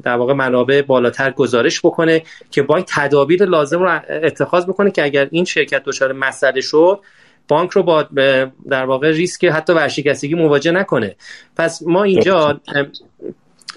در 0.04 0.16
واقع 0.16 0.34
منابع 0.34 0.82
بالاتر 0.82 1.32
گزارش 1.32 1.80
بکنه 1.80 2.24
که 2.52 2.62
بانک 2.62 2.86
تدابیر 2.90 3.46
لازم 3.46 3.80
رو 3.80 4.02
اتخاذ 4.10 4.66
بکنه 4.66 4.92
که 4.92 5.04
اگر 5.04 5.28
این 5.32 5.46
شرکت 5.46 5.84
دچار 5.84 6.14
مسئله 6.14 6.62
شد 6.62 7.00
بانک 7.48 7.72
رو 7.72 7.84
با 7.84 8.04
در 8.70 8.86
واقع 8.86 9.12
ریسک 9.12 9.46
حتی 9.46 9.74
ورشکستگی 9.74 10.36
مواجه 10.36 10.72
نکنه. 10.72 11.16
پس 11.58 11.82
ما 11.82 12.04
اینجا 12.04 12.62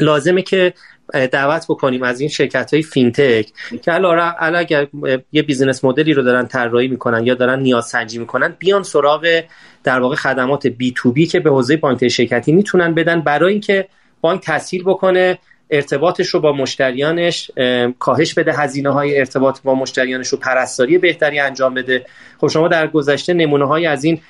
لازمه 0.00 0.42
که 0.42 0.74
دعوت 1.12 1.64
بکنیم 1.68 2.02
از 2.02 2.20
این 2.20 2.28
شرکت 2.28 2.74
های 2.74 2.82
fintech 2.82 3.48
که 3.82 3.94
الان 3.94 4.34
اگر 4.38 4.86
یه 5.32 5.42
business 5.42 5.84
model 5.84 6.08
ی 6.08 6.12
رو 6.12 6.22
دارن 6.22 6.46
طراحی 6.46 6.88
می‌کنن 6.88 7.26
یا 7.26 7.34
دارن 7.34 7.60
نیاز 7.60 7.86
سنجی 7.86 8.18
می‌کنن 8.18 8.56
بیان 8.58 8.82
سراغ 8.82 9.42
در 9.84 10.00
واقع 10.00 10.16
خدمات 10.16 10.66
B2B 10.66 11.26
که 11.26 11.40
به 11.40 11.50
حوزه 11.50 11.76
بانک 11.76 12.08
شرکتی 12.08 12.52
می‌تونن 12.52 12.94
بدن 12.94 13.20
برای 13.20 13.52
اینکه 13.52 13.88
بانک 14.20 14.42
تسهیل 14.44 14.82
بکنه 14.82 15.38
ارتباطش 15.70 16.28
رو 16.28 16.40
با 16.40 16.52
مشتریانش 16.52 17.50
کاهش 17.98 18.34
بده 18.34 18.52
هزینه 18.52 18.90
های 18.90 19.18
ارتباط 19.18 19.58
با 19.64 19.74
مشتریانش 19.74 20.28
رو 20.28 20.38
پرستاری 20.38 20.98
بهتری 20.98 21.38
انجام 21.38 21.74
بده. 21.74 22.06
خب 22.40 22.48
شما 22.48 22.68
در 22.68 22.86
گذشته 22.86 23.34
نمونه 23.34 23.64
های 23.64 23.86
از 23.86 24.04
این 24.04 24.20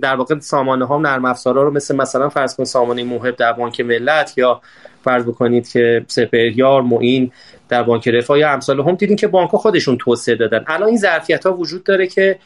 در 0.00 0.16
واقع 0.16 0.38
سامانه 0.38 0.84
ها 0.84 0.98
نرم 0.98 1.24
افزارها 1.24 1.62
رو 1.62 1.70
مثل 1.70 1.96
مثلا 1.96 2.28
فرض 2.28 2.56
کن 2.56 2.64
سامانه 2.64 3.04
موهب 3.04 3.36
در 3.36 3.52
بانک 3.52 3.80
ملت 3.80 4.38
یا 4.38 4.60
فرض 5.04 5.24
بکنید 5.24 5.68
که 5.68 6.04
سپهریار 6.06 6.82
معین 6.82 7.32
در 7.68 7.82
بانک 7.82 8.08
رفاه 8.08 8.38
یا 8.38 8.52
امثال 8.52 8.80
هم 8.80 8.94
دیدین 8.94 9.16
که 9.16 9.26
بانک 9.26 9.50
خودشون 9.50 9.96
توسعه 9.98 10.34
دادن. 10.34 10.64
الان 10.66 10.88
این 10.88 10.98
ظرفیت 10.98 11.46
ها 11.46 11.56
وجود 11.56 11.84
داره 11.84 12.06
که 12.06 12.38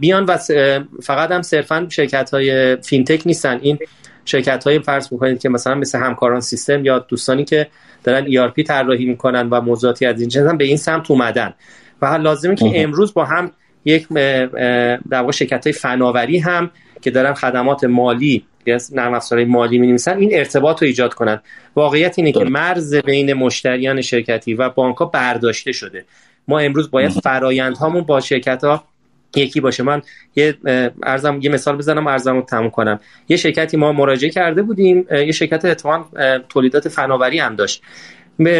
بیان 0.00 0.24
و 0.24 0.36
فقط 1.02 1.30
هم 1.30 1.42
صرفا 1.42 1.86
شرکت 1.90 2.30
های 2.30 2.76
فینتک 2.76 3.22
نیستن. 3.26 3.58
این 3.62 3.78
شرکت 4.24 4.64
های 4.64 4.78
فرض 4.78 5.12
می‌کنید 5.12 5.40
که 5.40 5.48
مثلا 5.48 5.74
مثل 5.74 5.98
همکاران 5.98 6.40
سیستم 6.40 6.84
یا 6.84 6.98
دوستانی 6.98 7.44
که 7.44 7.66
دارن 8.04 8.26
ERP 8.26 8.62
طراحی 8.62 9.06
می‌کنن 9.06 9.48
و 9.48 9.60
موضوعاتی 9.60 10.06
از 10.06 10.20
این 10.20 10.28
جنس 10.28 10.54
به 10.54 10.64
این 10.64 10.76
سمت 10.76 11.10
اومدن. 11.10 11.54
و 12.02 12.06
لازمه 12.06 12.54
که 12.54 12.82
امروز 12.82 13.14
با 13.14 13.24
هم 13.24 13.50
یک 13.84 14.08
در 14.08 14.98
واقع 15.20 15.32
شرکت 15.32 15.66
های 15.66 15.72
فناوری 15.72 16.38
هم 16.38 16.70
که 17.02 17.10
دارن 17.10 17.34
خدمات 17.34 17.84
مالی 17.84 18.44
یا 18.66 18.78
نرم 18.92 19.14
افزارهای 19.14 19.48
مالی 19.48 19.78
می 19.78 19.98
این 20.06 20.30
ارتباط 20.32 20.82
رو 20.82 20.86
ایجاد 20.86 21.14
کنن. 21.14 21.40
واقعیت 21.76 22.14
اینه 22.18 22.32
که 22.32 22.44
مرز 22.44 22.94
بین 22.94 23.32
مشتریان 23.32 24.00
شرکتی 24.00 24.54
و 24.54 24.68
بانک 24.68 24.96
ها 24.96 25.04
برداشته 25.04 25.72
شده. 25.72 26.04
ما 26.48 26.58
امروز 26.58 26.90
باید 26.90 27.10
فرایندهامون 27.10 28.02
با 28.02 28.20
شرکت 28.20 28.64
ها 28.64 28.84
یکی 29.36 29.60
باشه. 29.60 29.82
من 29.82 30.02
یه 30.36 30.54
ارزم 31.02 31.38
یه 31.42 31.50
مثال 31.50 31.76
بزنم 31.76 32.06
ارزم 32.06 32.36
رو 32.36 32.42
تموم 32.42 32.70
کنم. 32.70 33.00
یه 33.28 33.36
شرکتی 33.36 33.76
ما 33.76 33.92
مراجعه 33.92 34.30
کرده 34.30 34.62
بودیم 34.62 35.06
یه 35.10 35.32
شرکت 35.32 35.64
اتوان 35.64 36.04
تولیدات 36.48 36.88
فناوری 36.88 37.38
هم 37.38 37.56
داشت. 37.56 37.82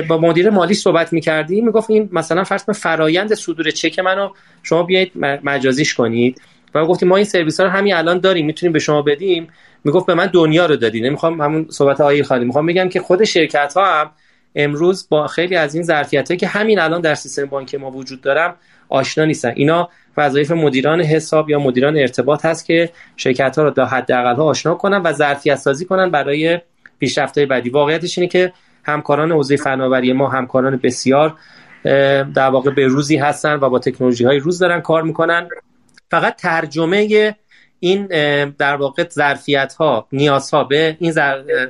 با 0.09 0.19
مدیر 0.19 0.51
مالی 0.51 0.75
صحبت 0.75 1.13
می‌کردیم 1.13 1.65
می‌گفت 1.67 1.91
این 1.91 2.09
مثلا 2.13 2.45
فرض 2.45 2.71
فرایند 2.71 3.35
صدور 3.35 3.71
چک 3.71 3.99
منو 3.99 4.29
شما 4.63 4.83
بیایید 4.83 5.13
مجازیش 5.45 5.95
کنید. 5.95 6.41
و 6.75 6.87
گفتیم 6.87 7.09
ما 7.09 7.17
این 7.17 7.25
سرویس 7.25 7.61
ها 7.61 7.67
رو 7.67 7.73
همین 7.73 7.95
الان 7.95 8.19
داریم 8.19 8.47
می‌تونیم 8.47 8.73
به 8.73 8.79
شما 8.79 9.03
بدیم. 9.03 9.49
می‌گفت 9.85 10.07
به 10.07 10.15
من 10.15 10.27
دنیا 10.27 10.67
رو 10.67 10.77
دادی. 10.77 11.01
نمی‌خوام 11.01 11.41
همون 11.41 11.67
صحبت 11.71 12.01
آیل 12.01 12.23
خالی. 12.23 12.45
می‌خوام 12.45 12.67
بگم 12.67 12.89
که 12.89 13.01
خود 13.01 13.25
شرکت 13.25 13.73
ها 13.77 14.01
هم 14.01 14.11
امروز 14.55 15.09
با 15.09 15.27
خیلی 15.27 15.57
از 15.57 15.75
این 15.75 15.85
ظرفیت 15.85 16.39
که 16.39 16.47
همین 16.47 16.79
الان 16.79 17.01
در 17.01 17.15
سیستم 17.15 17.47
بانک 17.47 17.75
ما 17.75 17.91
وجود 17.91 18.21
دارم 18.21 18.55
آشنا 18.89 19.25
نیستن. 19.25 19.53
اینا 19.57 19.89
وظایف 20.17 20.51
مدیران 20.51 21.01
حساب 21.01 21.51
یا 21.51 21.59
مدیران 21.59 21.97
ارتباط 21.97 22.45
هست 22.47 22.67
که 22.67 22.91
شرکت 23.17 23.59
ها 23.59 23.65
رو 23.65 23.71
تا 23.71 23.87
حداقل 23.87 24.35
ها 24.35 24.45
آشنا 24.45 24.75
کنن 24.75 25.03
و 25.03 25.13
ظرفیت 25.13 25.57
سازی 25.57 25.85
کنن 25.85 26.11
برای 26.11 26.61
پیشرفت 26.99 27.39
بعدی. 27.39 27.71
واقعیتش 27.71 28.19
اینه 28.19 28.29
که 28.29 28.53
همکاران 28.85 29.33
حوزه 29.33 29.57
فناوری 29.57 30.13
ما 30.13 30.29
همکاران 30.29 30.81
بسیار 30.83 31.35
در 32.35 32.49
واقع 32.51 32.71
به 32.71 32.87
روزی 32.87 33.17
هستن 33.17 33.55
و 33.55 33.69
با 33.69 33.79
تکنولوژی 33.79 34.25
های 34.25 34.39
روز 34.39 34.59
دارن 34.59 34.81
کار 34.81 35.03
می‌کنن. 35.03 35.49
فقط 36.13 36.37
ترجمه 36.37 37.35
این 37.81 38.07
در 38.59 38.77
واقع 38.77 39.09
ظرفیت 39.09 39.75
ها 39.75 40.07
نیاز 40.13 40.51
ها 40.51 40.65
به 40.65 40.97
این 41.01 41.13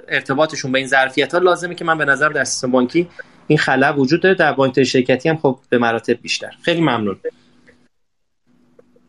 ارتباطشون 0.09 0.73
به 0.73 0.79
این 0.79 0.89
ظرفیت 0.89 1.33
ها 1.33 1.39
لازمه 1.39 1.75
که 1.75 1.85
من 1.85 1.99
به 1.99 2.05
نظر 2.05 2.29
در 2.29 2.45
سیستم 2.45 2.71
بانکی 2.71 3.09
این 3.47 3.59
خلا 3.59 3.95
وجود 3.95 4.23
داره. 4.23 4.35
در 4.35 4.53
بانک 4.53 4.83
شرکتی 4.83 5.29
هم 5.29 5.37
خب 5.37 5.59
به 5.69 5.79
مراتب 5.79 6.23
بیشتر. 6.23 6.51
خیلی 6.63 6.81
ممنون. 6.81 7.17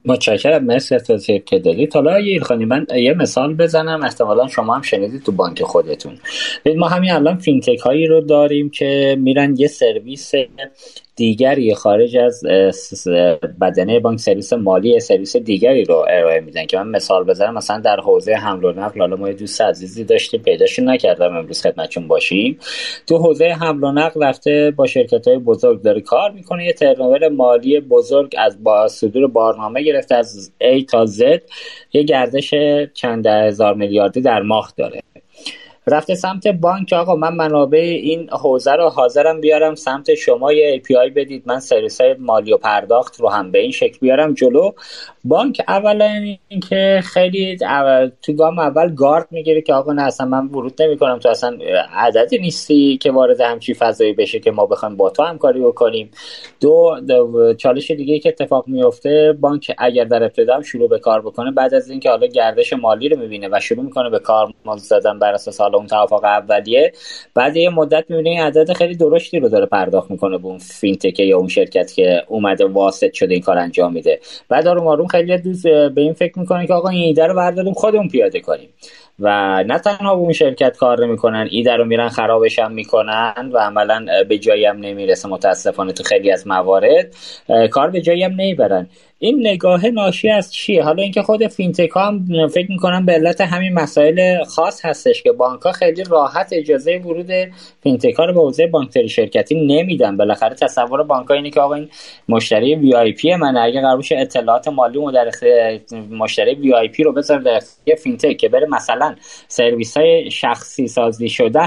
متشکرم. 0.05 0.63
مرسی 0.63 0.95
از 0.95 1.03
توضیح 1.03 1.39
که 1.39 1.89
حالا 1.93 2.15
ایلخانی 2.15 2.65
من 2.65 2.85
یه 2.95 3.13
مثال 3.13 3.53
بزنم. 3.53 4.03
احتمالا 4.03 4.47
شما 4.47 4.75
هم 4.75 4.81
شنیدید 4.81 5.23
تو 5.23 5.31
بانک 5.31 5.63
خودتون. 5.63 6.17
ما 6.75 6.87
همین 6.87 7.11
الان 7.11 7.37
fintech 7.37 7.79
هایی 7.79 8.07
رو 8.07 8.21
داریم 8.21 8.69
که 8.69 9.17
میرن 9.19 9.55
یه 9.57 9.67
سرویس 9.67 10.31
دیگری 11.15 11.75
خارج 11.75 12.17
از 12.17 12.43
بدنه 13.61 13.99
بانک 13.99 14.19
سرویس 14.19 14.53
مالی 14.53 14.99
سرویس 14.99 15.37
دیگری 15.37 15.83
رو 15.83 16.05
ارائه 16.09 16.39
میدن 16.39 16.65
که 16.65 16.77
من 16.77 16.87
مثال 16.87 17.23
بزنم 17.23 17.53
مثلا 17.53 17.79
در 17.79 17.99
حوزه 17.99 18.33
حمل 18.33 18.65
و 18.65 18.71
نقل 18.71 18.99
حالا 18.99 19.15
ما 19.15 19.27
یه 19.27 19.33
دوست 19.33 19.61
عزیزی 19.61 20.03
داشتیم 20.03 20.41
پیداش 20.41 20.79
نکردم 20.79 21.37
امروز 21.37 21.61
خدمتشون 21.61 22.07
باشیم. 22.07 22.59
تو 23.07 23.17
حوزه 23.17 23.45
حمل 23.45 23.83
و 23.83 23.91
نقل 23.91 24.23
رفته 24.23 24.73
با 24.75 24.87
شرکت 24.87 25.27
های 25.27 25.37
بزرگ 25.37 25.81
داره 25.81 26.01
کار 26.01 26.31
می‌کنه 26.31 26.65
یه 26.65 26.73
ترنوور 26.73 27.29
مالی 27.29 27.79
بزرگ 27.79 28.35
از 28.37 28.63
با 28.63 28.87
صدور 28.87 29.27
بارنامه 29.27 29.83
گرفته 29.83 30.15
از 30.15 30.51
A 30.61 30.85
تا 30.85 31.05
Z 31.05 31.21
یه 31.93 32.03
گردش 32.03 32.53
چند 32.93 33.27
هزار 33.27 33.73
میلیاردی 33.73 34.21
در 34.21 34.41
ماه 34.41 34.73
داره. 34.77 35.01
رفته 35.87 36.15
سمت 36.15 36.47
بانک 36.47 36.93
آقا 36.93 37.15
من 37.15 37.35
منابع 37.35 37.79
این 37.79 38.29
حوزه 38.29 38.71
رو 38.71 38.89
حاضرم 38.89 39.41
بیارم 39.41 39.75
سمت 39.75 40.15
شما 40.15 40.53
یه 40.53 40.81
API 40.81 41.11
بدید. 41.15 41.43
من 41.45 41.59
سرویس 41.59 42.01
های 42.01 42.15
مالی 42.19 42.53
و 42.53 42.57
پرداخت 42.57 43.19
رو 43.19 43.29
هم 43.29 43.51
به 43.51 43.59
این 43.59 43.71
شکل 43.71 43.97
بیارم 44.01 44.33
جلو. 44.33 44.71
بانک 45.25 45.61
اولا 45.67 46.35
اینکه 46.47 47.01
خیلی 47.03 47.57
اول 47.61 48.11
تو 48.21 48.33
گام 48.33 48.59
اول 48.59 48.95
گارد 48.95 49.27
می‌گیره 49.31 49.61
که 49.61 49.73
آقا 49.73 49.93
نه 49.93 50.01
اصلا 50.01 50.27
من 50.27 50.45
ورود 50.45 50.81
نمی 50.81 50.97
کنم 50.97 51.19
تو 51.19 51.29
اصلا 51.29 51.57
عددی 51.93 52.37
نیستی 52.37 52.97
که 52.97 53.11
وارد 53.11 53.41
همچی 53.41 53.73
فضایی 53.73 54.13
بشه 54.13 54.39
که 54.39 54.51
ما 54.51 54.65
بخوایم 54.65 54.97
با 54.97 55.09
تو 55.09 55.23
همکاری 55.23 55.59
بکنیم. 55.59 56.11
دو, 56.61 56.95
دو 57.07 57.53
چالش 57.53 57.91
دیگه 57.91 58.19
که 58.19 58.29
اتفاق 58.29 58.67
میفته 58.67 59.37
بانک 59.41 59.75
اگر 59.77 60.03
در 60.03 60.23
ابتدا 60.23 60.61
شروع 60.61 60.89
به 60.89 60.99
کار 60.99 61.21
بکنه 61.21 61.51
بعد 61.51 61.73
از 61.73 61.89
اینکه 61.89 62.09
حالا 62.09 62.27
گردش 62.27 62.73
مالی 62.73 63.09
رو 63.09 63.19
می‌بینه 63.19 63.49
و 63.51 63.59
شروع 63.59 63.85
می‌کنه 63.85 64.09
به 64.09 64.19
کار 64.19 64.53
زدن 64.77 65.19
بر 65.19 65.33
اساس 65.33 65.61
حالا 65.61 65.77
اون 65.77 65.87
توافق 65.87 66.23
اولیه 66.23 66.93
بعد 67.35 67.57
یه 67.57 67.69
مدت 67.69 68.05
می‌بینه 68.09 68.29
این 68.29 68.41
عدد 68.41 68.73
خیلی 68.73 68.95
درشتی 68.95 69.39
رو 69.39 69.49
داره 69.49 69.65
پرداخت 69.65 70.11
می‌کنه 70.11 70.37
به 70.37 70.45
اون 70.45 70.57
فینتک 70.57 71.19
یا 71.19 71.37
اون 71.37 71.47
شرکت 71.47 71.93
که 71.93 72.23
اومده 72.27 72.65
واسط 72.65 73.13
شده 73.13 73.33
این 73.33 73.43
کار 73.43 73.57
انجام 73.57 73.93
میده. 73.93 74.19
بعد 74.49 74.67
آروم 74.67 74.87
آروم 74.87 75.07
خیلی 75.13 75.37
دوست 75.37 75.63
به 75.67 76.01
این 76.01 76.13
فکر 76.13 76.39
می‌کنه 76.39 76.67
که 76.67 76.73
آقا 76.73 76.89
این 76.89 77.03
ایده 77.03 77.27
رو 77.27 77.35
برداریم 77.35 77.73
خودمون 77.73 78.07
پیاده 78.07 78.39
کنیم. 78.39 78.69
و 79.19 79.63
نه 79.67 79.79
تنها 79.79 80.11
اون 80.11 80.33
شرکت 80.33 80.77
کار 80.77 81.05
نمی‌کنن 81.05 81.47
ایده 81.51 81.75
رو 81.75 81.85
میرن 81.85 82.09
خرابش 82.09 82.59
هم 82.59 82.71
می‌کنن 82.71 83.49
و 83.53 83.57
عملا 83.57 84.05
به 84.29 84.37
جایی 84.37 84.65
هم 84.65 84.77
نمی‌رسه 84.77 85.29
متاسفانه 85.29 85.93
تو 85.93 86.03
خیلی 86.03 86.31
از 86.31 86.47
موارد. 86.47 87.15
کار 87.71 87.89
به 87.89 88.01
جایی 88.01 88.23
هم 88.23 88.31
نمی‌برن. 88.31 88.87
این 89.23 89.47
نگاه 89.47 89.87
ناشی 89.87 90.29
از 90.29 90.53
چیه؟ 90.53 90.83
حالا 90.83 91.03
اینکه 91.03 91.21
خود 91.21 91.47
fintech 91.47 91.89
هم 91.95 92.47
فکر 92.47 92.71
می‌کنم 92.71 93.05
به 93.05 93.13
علت 93.13 93.41
همین 93.41 93.73
مسائل 93.73 94.43
خاص 94.43 94.85
هستش 94.85 95.23
که 95.23 95.31
بانک 95.31 95.61
ها 95.61 95.71
خیلی 95.71 96.03
راحت 96.03 96.49
اجازه 96.51 96.97
ورود 96.97 97.31
fintech 97.83 98.13
ها 98.13 98.25
رو 98.25 98.33
به 98.33 98.39
حوزه 98.39 98.67
بانکداری 98.67 99.09
شرکتی 99.09 99.55
نمیدن. 99.55 100.17
بالاخره 100.17 100.55
تصور 100.55 101.03
بانک 101.03 101.27
ها 101.27 101.35
اینه 101.35 101.49
که 101.49 101.61
آقا 101.61 101.73
این 101.73 101.89
مشتری 102.29 102.75
VIP 102.75 103.35
من 103.35 103.57
اگه 103.57 103.81
قرار 103.81 104.03
اطلاعات 104.11 104.67
مالی 104.67 104.97
و 104.97 105.11
در 105.11 105.31
مشتری 106.11 106.55
VIP 106.55 107.03
رو 107.03 107.13
بذاره 107.13 107.43
در 107.43 107.59
fintech 107.95 108.37
که 108.37 108.49
بره 108.49 108.67
مثلا 108.67 109.15
سرویس 109.47 109.97
های 109.97 110.31
شخصی 110.31 110.87
سازی 110.87 111.29
شده 111.29 111.59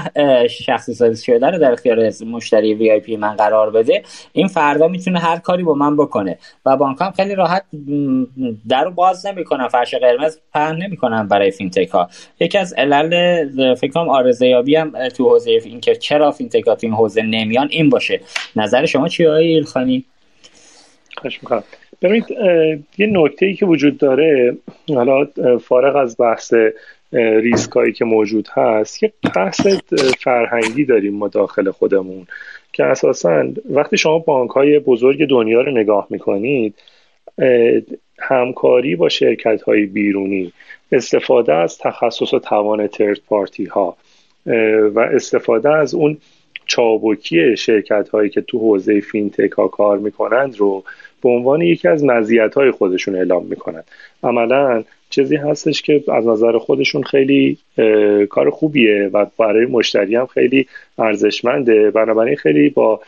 شخصی 0.47 0.93
سازی 0.93 1.25
شده 1.25 1.47
رو 1.47 1.57
در 1.57 1.71
اختیار 1.71 2.11
مشتری 2.25 2.73
VIP 2.73 3.15
من 3.15 3.35
قرار 3.35 3.71
بده 3.71 4.03
این 4.33 4.47
فردا 4.47 4.87
می‌تونه 4.87 5.19
هر 5.19 5.37
کاری 5.37 5.63
با 5.63 5.73
من 5.73 5.97
بکنه. 5.97 6.37
و 6.65 6.77
بانک 6.77 6.97
هم 7.01 7.11
خیلی 7.11 7.35
در 8.69 8.89
باز 8.89 9.25
نمی‌کنن 9.25 9.67
فرش 9.67 9.95
قرمز 9.95 10.39
پهن 10.53 10.75
نمی‌کنن 10.75 11.27
برای 11.27 11.51
fintech 11.51 11.89
ها 11.89 12.09
یکی 12.39 12.57
از 12.57 12.73
علل 12.73 13.75
فکر 13.75 13.91
کنم 13.91 14.09
عارضه 14.09 14.47
یابی 14.47 14.75
هم 14.75 15.09
تو 15.09 15.29
حوزه 15.29 15.51
این 15.65 15.79
که 15.79 15.95
چرا 15.95 16.31
fintech 16.31 16.67
ها 16.67 16.75
تو 16.75 16.87
این 16.87 16.93
حوزه 16.93 17.21
نمیان 17.21 17.67
این 17.71 17.89
باشه. 17.89 18.19
نظر 18.55 18.85
شما 18.85 19.07
چیه 19.07 19.25
آقای 19.25 19.47
ایلخانی؟ 19.47 20.05
خوش 21.17 21.43
می‌کنم. 21.43 21.63
ببینید 22.01 22.25
یه 22.97 23.07
نکته 23.11 23.45
ای 23.45 23.53
که 23.53 23.65
وجود 23.65 23.97
داره 23.97 24.57
حالا 24.89 25.27
فارغ 25.57 25.95
از 25.95 26.15
بحث 26.19 26.53
ریسک 27.13 27.71
هایی 27.71 27.93
که 27.93 28.05
موجود 28.05 28.47
هست 28.53 29.03
یه 29.03 29.13
بحث 29.35 29.67
فرهنگی 30.23 30.85
داریم 30.85 31.13
ما 31.13 31.27
داخل 31.27 31.71
خودمون 31.71 32.27
که 32.73 32.83
اساسا 32.83 33.47
وقتی 33.69 33.97
شما 33.97 34.19
بانک 34.19 34.51
های 34.51 34.79
بزرگ 34.79 35.29
دنیا 35.29 35.61
رو 35.61 35.71
نگاه 35.71 36.07
می‌کنید 36.09 36.75
همکاری 38.19 38.95
با 38.95 39.09
شرکت 39.09 39.61
های 39.61 39.85
بیرونی 39.85 40.53
استفاده 40.91 41.53
از 41.53 41.77
تخصص 41.77 42.33
و 42.33 42.39
توان 42.39 42.87
ترد 42.87 43.19
پارتی 43.27 43.65
ها 43.65 43.97
و 44.93 44.99
استفاده 44.99 45.69
از 45.69 45.93
اون 45.93 46.17
چابکی 46.65 47.57
شرکت 47.57 48.09
هایی 48.09 48.29
که 48.29 48.41
تو 48.41 48.59
حوزه 48.59 48.99
فینتک 48.99 49.51
ها 49.51 49.67
کار 49.67 49.97
می‌کنند 49.97 50.57
رو 50.57 50.83
به 51.21 51.29
عنوان 51.29 51.61
یکی 51.61 51.87
از 51.87 52.03
مزیت 52.03 52.53
های 52.53 52.71
خودشون 52.71 53.15
اعلام 53.15 53.45
می‌کنند. 53.45 53.85
عملا 54.23 54.83
چیزی 55.09 55.35
هستش 55.35 55.81
که 55.81 56.03
از 56.07 56.27
نظر 56.27 56.57
خودشون 56.57 57.03
خیلی 57.03 57.57
کار 58.29 58.49
خوبیه 58.49 59.09
و 59.13 59.25
برای 59.37 59.65
مشتری 59.65 60.15
هم 60.15 60.25
خیلی 60.25 60.67
ارزشمنده. 60.97 61.91
بنابراین 61.91 62.35
خیلی 62.35 62.69
با 62.69 62.99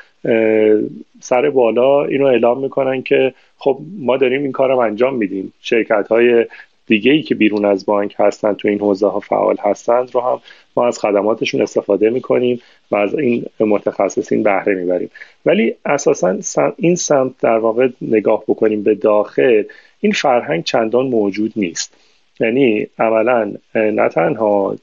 سر 1.21 1.49
بالا 1.49 2.05
اینو 2.05 2.25
اعلام 2.25 2.61
می‌کنن 2.61 3.01
که 3.01 3.33
خب 3.57 3.79
ما 3.99 4.17
داریم 4.17 4.43
این 4.43 4.51
کار 4.51 4.69
رو 4.69 4.77
انجام 4.77 5.15
میدیم. 5.15 5.53
شرکت 5.61 6.07
های 6.07 6.45
دیگه 6.87 7.11
ای 7.11 7.21
که 7.21 7.35
بیرون 7.35 7.65
از 7.65 7.85
بانک 7.85 8.15
هستن 8.17 8.53
تو 8.53 8.67
این 8.67 8.79
حوزه 8.79 9.07
ها 9.07 9.19
فعال 9.19 9.55
هستند 9.59 10.15
رو 10.15 10.21
هم 10.21 10.41
ما 10.75 10.87
از 10.87 10.99
خدماتشون 10.99 11.61
استفاده 11.61 12.09
می‌کنیم 12.09 12.61
و 12.91 12.95
از 12.95 13.15
این 13.15 13.45
متخصصین 13.59 14.43
بهره 14.43 14.75
می‌بریم. 14.75 15.09
ولی 15.45 15.75
اساسا 15.85 16.37
این 16.77 16.95
سمت 16.95 17.31
در 17.41 17.57
واقع 17.57 17.87
نگاه 18.01 18.43
بکنیم 18.47 18.83
به 18.83 18.95
داخل 18.95 19.63
این 19.99 20.11
فرهنگ 20.11 20.63
چندان 20.63 21.07
موجود 21.07 21.53
نیست. 21.55 21.93
یعنی 22.39 22.87
عملا 22.99 23.53
نه 23.75 24.09
تنها 24.09 24.75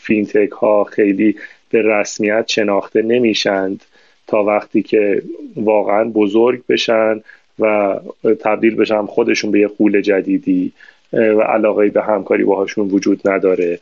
فینتک 0.00 0.50
ها 0.50 0.84
خیلی 0.84 1.36
به 1.70 1.82
رسمیت 1.82 2.44
شناخته 2.48 3.02
نمیشند. 3.02 3.84
تا 4.28 4.44
وقتی 4.44 4.82
که 4.82 5.22
واقعا 5.56 6.04
بزرگ 6.04 6.62
بشن 6.68 7.20
و 7.58 7.94
تبدیل 8.40 8.76
بشن 8.76 9.06
خودشون 9.06 9.50
به 9.50 9.60
یه 9.60 9.68
قول 9.68 10.00
جدیدی 10.00 10.72
و 11.12 11.40
علاقه 11.40 11.88
به 11.88 12.02
همکاری 12.02 12.44
باهاشون 12.44 12.88
وجود 12.88 13.28
نداره. 13.28 13.78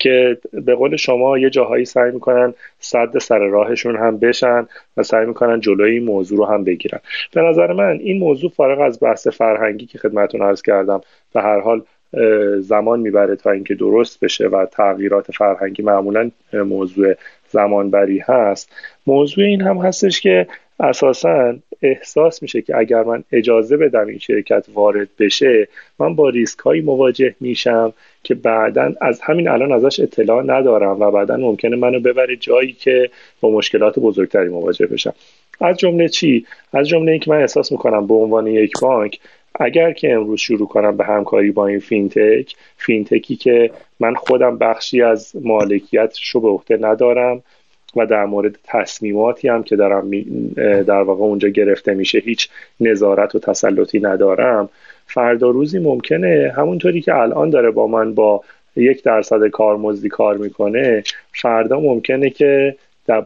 که 0.00 0.38
به 0.52 0.74
قول 0.74 0.96
شما 0.96 1.38
یه 1.38 1.50
جاهایی 1.50 1.84
سعی 1.84 2.10
می‌کنن 2.10 2.54
صد 2.80 3.18
سر 3.18 3.38
راهشون 3.38 3.96
هم 3.96 4.18
بشن 4.18 4.66
و 4.96 5.02
سعی 5.02 5.26
می‌کنن 5.26 5.60
جلوی 5.60 5.92
این 5.92 6.04
موضوع 6.04 6.38
رو 6.38 6.44
هم 6.44 6.64
بگیرن. 6.64 6.98
به 7.34 7.42
نظر 7.42 7.72
من 7.72 7.98
این 8.02 8.18
موضوع 8.18 8.50
فارغ 8.50 8.80
از 8.80 8.98
بحث 9.02 9.28
فرهنگی 9.28 9.86
که 9.86 9.98
خدمتون 9.98 10.42
عرض 10.42 10.62
کردم 10.62 11.00
به 11.34 11.42
هر 11.42 11.60
حال 11.60 11.82
زمان 12.58 13.00
می‌بره 13.00 13.36
تا 13.36 13.50
اینکه 13.50 13.74
درست 13.74 14.20
بشه 14.20 14.48
و 14.48 14.66
تغییرات 14.66 15.32
فرهنگی 15.32 15.82
معمولا 15.82 16.30
موضوع 16.52 17.14
زمانبری 17.50 18.18
هست. 18.18 18.72
موضوع 19.06 19.44
این 19.44 19.62
هم 19.62 19.76
هستش 19.76 20.20
که 20.20 20.46
اساسا 20.80 21.54
احساس 21.82 22.42
میشه 22.42 22.62
که 22.62 22.76
اگر 22.76 23.02
من 23.02 23.24
اجازه 23.32 23.76
بدم 23.76 24.06
این 24.06 24.18
شرکت 24.18 24.66
وارد 24.74 25.08
بشه 25.18 25.68
من 25.98 26.14
با 26.14 26.28
ریسک 26.28 26.58
هایی 26.58 26.80
مواجه 26.80 27.34
میشم 27.40 27.92
که 28.22 28.34
بعدا 28.34 28.92
از 29.00 29.20
همین 29.20 29.48
الان 29.48 29.72
ازش 29.72 30.00
اطلاع 30.00 30.42
ندارم 30.42 31.00
و 31.00 31.10
بعدا 31.10 31.36
ممکنه 31.36 31.76
منو 31.76 32.00
ببره 32.00 32.36
جایی 32.36 32.72
که 32.72 33.10
با 33.40 33.50
مشکلات 33.50 33.98
بزرگتری 33.98 34.48
مواجه 34.48 34.86
بشم. 34.86 35.14
از 35.60 35.76
جمله 35.76 36.08
چی؟ 36.08 36.46
از 36.72 36.88
جمله 36.88 37.12
اینکه 37.12 37.30
من 37.30 37.40
احساس 37.40 37.72
می‌کنم 37.72 38.06
به 38.06 38.14
عنوان 38.14 38.46
یک 38.46 38.72
بانک 38.82 39.18
اگر 39.58 39.92
که 39.92 40.12
امروز 40.12 40.40
شروع 40.40 40.68
کنم 40.68 40.96
به 40.96 41.04
همکاری 41.04 41.50
با 41.50 41.66
این 41.66 41.78
fintech 41.78 42.54
fintech 42.76 43.28
ی 43.28 43.36
که 43.36 43.70
من 44.00 44.14
خودم 44.14 44.58
بخشی 44.58 45.02
از 45.02 45.32
مالکیتش 45.42 46.28
رو 46.28 46.40
به 46.40 46.48
عهده 46.48 46.78
ندارم 46.80 47.42
و 47.96 48.06
در 48.06 48.24
مورد 48.24 48.58
تصمیماتی 48.64 49.48
هم 49.48 49.62
که 49.62 49.76
دارم 49.76 50.10
در 50.82 51.02
واقع 51.02 51.22
اونجا 51.22 51.48
گرفته 51.48 51.94
میشه 51.94 52.18
هیچ 52.18 52.48
نظارت 52.80 53.34
و 53.34 53.38
تسلطی 53.38 54.00
ندارم. 54.00 54.68
فردا 55.06 55.50
روزی 55.50 55.78
ممکنه 55.78 56.52
همونطوری 56.56 57.00
که 57.00 57.14
الان 57.14 57.50
داره 57.50 57.70
با 57.70 57.86
من 57.86 58.14
با 58.14 58.42
یک 58.76 59.02
درصد 59.02 59.46
کارمزدی 59.46 60.08
کار 60.08 60.36
می‌کنه 60.36 61.02
فردا 61.32 61.80
ممکنه 61.80 62.30
که 62.30 62.76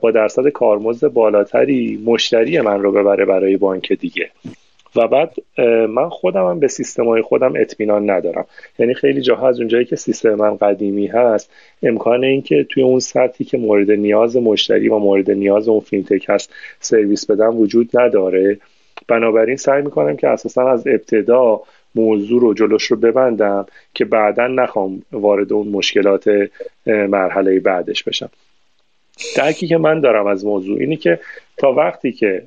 با 0.01 0.11
درصد 0.11 0.49
کارمزد 0.49 1.09
بالاتری 1.09 2.03
مشتری 2.05 2.61
من 2.61 2.83
رو 2.83 2.93
ببره 2.93 3.25
برای 3.25 3.57
بانک 3.57 3.93
دیگه. 3.93 4.31
و 4.97 5.09
بعد 5.09 5.35
من 5.89 6.09
خودم 6.09 6.47
هم 6.47 6.61
به 6.61 6.69
سیستم 6.69 7.05
های 7.05 7.23
خودم 7.23 7.53
اطمینان 7.57 8.11
ندارم. 8.11 8.45
یعنی 8.79 8.95
خیلی 8.95 9.21
جاها 9.21 9.49
از 9.49 9.59
اونجایی 9.59 9.85
که 9.85 9.97
سیستم 9.97 10.35
من 10.35 10.57
قدیمی 10.57 11.07
هست 11.07 11.51
امکان 11.83 12.25
اینکه 12.25 12.67
توی 12.69 12.83
اون 12.83 13.01
سطحی 13.01 13.45
که 13.45 13.59
مورد 13.59 13.91
نیاز 13.91 14.37
مشتری 14.37 14.89
و 14.89 14.99
مورد 14.99 15.31
نیاز 15.31 15.69
اون 15.69 15.81
فینتک 15.81 16.27
هست 16.29 16.55
سرویس 16.81 17.31
بدم 17.31 17.57
وجود 17.57 17.91
نداره. 17.95 18.59
بنابراین 19.09 19.57
سعی 19.57 19.83
می‌کنم 19.83 20.17
که 20.17 20.29
اساسا 20.29 20.71
از 20.71 20.87
ابتدا 20.87 21.61
موضوع 21.95 22.41
رو 22.41 22.55
جلوش 22.55 22.85
رو 22.85 22.97
ببندم 22.97 23.67
که 23.95 24.05
بعدا 24.05 24.47
نخوام 24.47 25.03
وارد 25.13 25.53
اون 25.53 25.69
مشکلات 25.69 26.31
مرحله 26.87 27.61
بعدش 27.61 28.03
بشم. 28.03 28.31
درکی 29.37 29.67
که 29.67 29.77
من 29.77 30.01
دارم 30.01 30.27
از 30.27 30.45
موضوع 30.45 30.81
اینی 30.81 30.97
که 30.97 31.21
تا 31.57 31.73
وقتی 31.73 32.13
که 32.13 32.43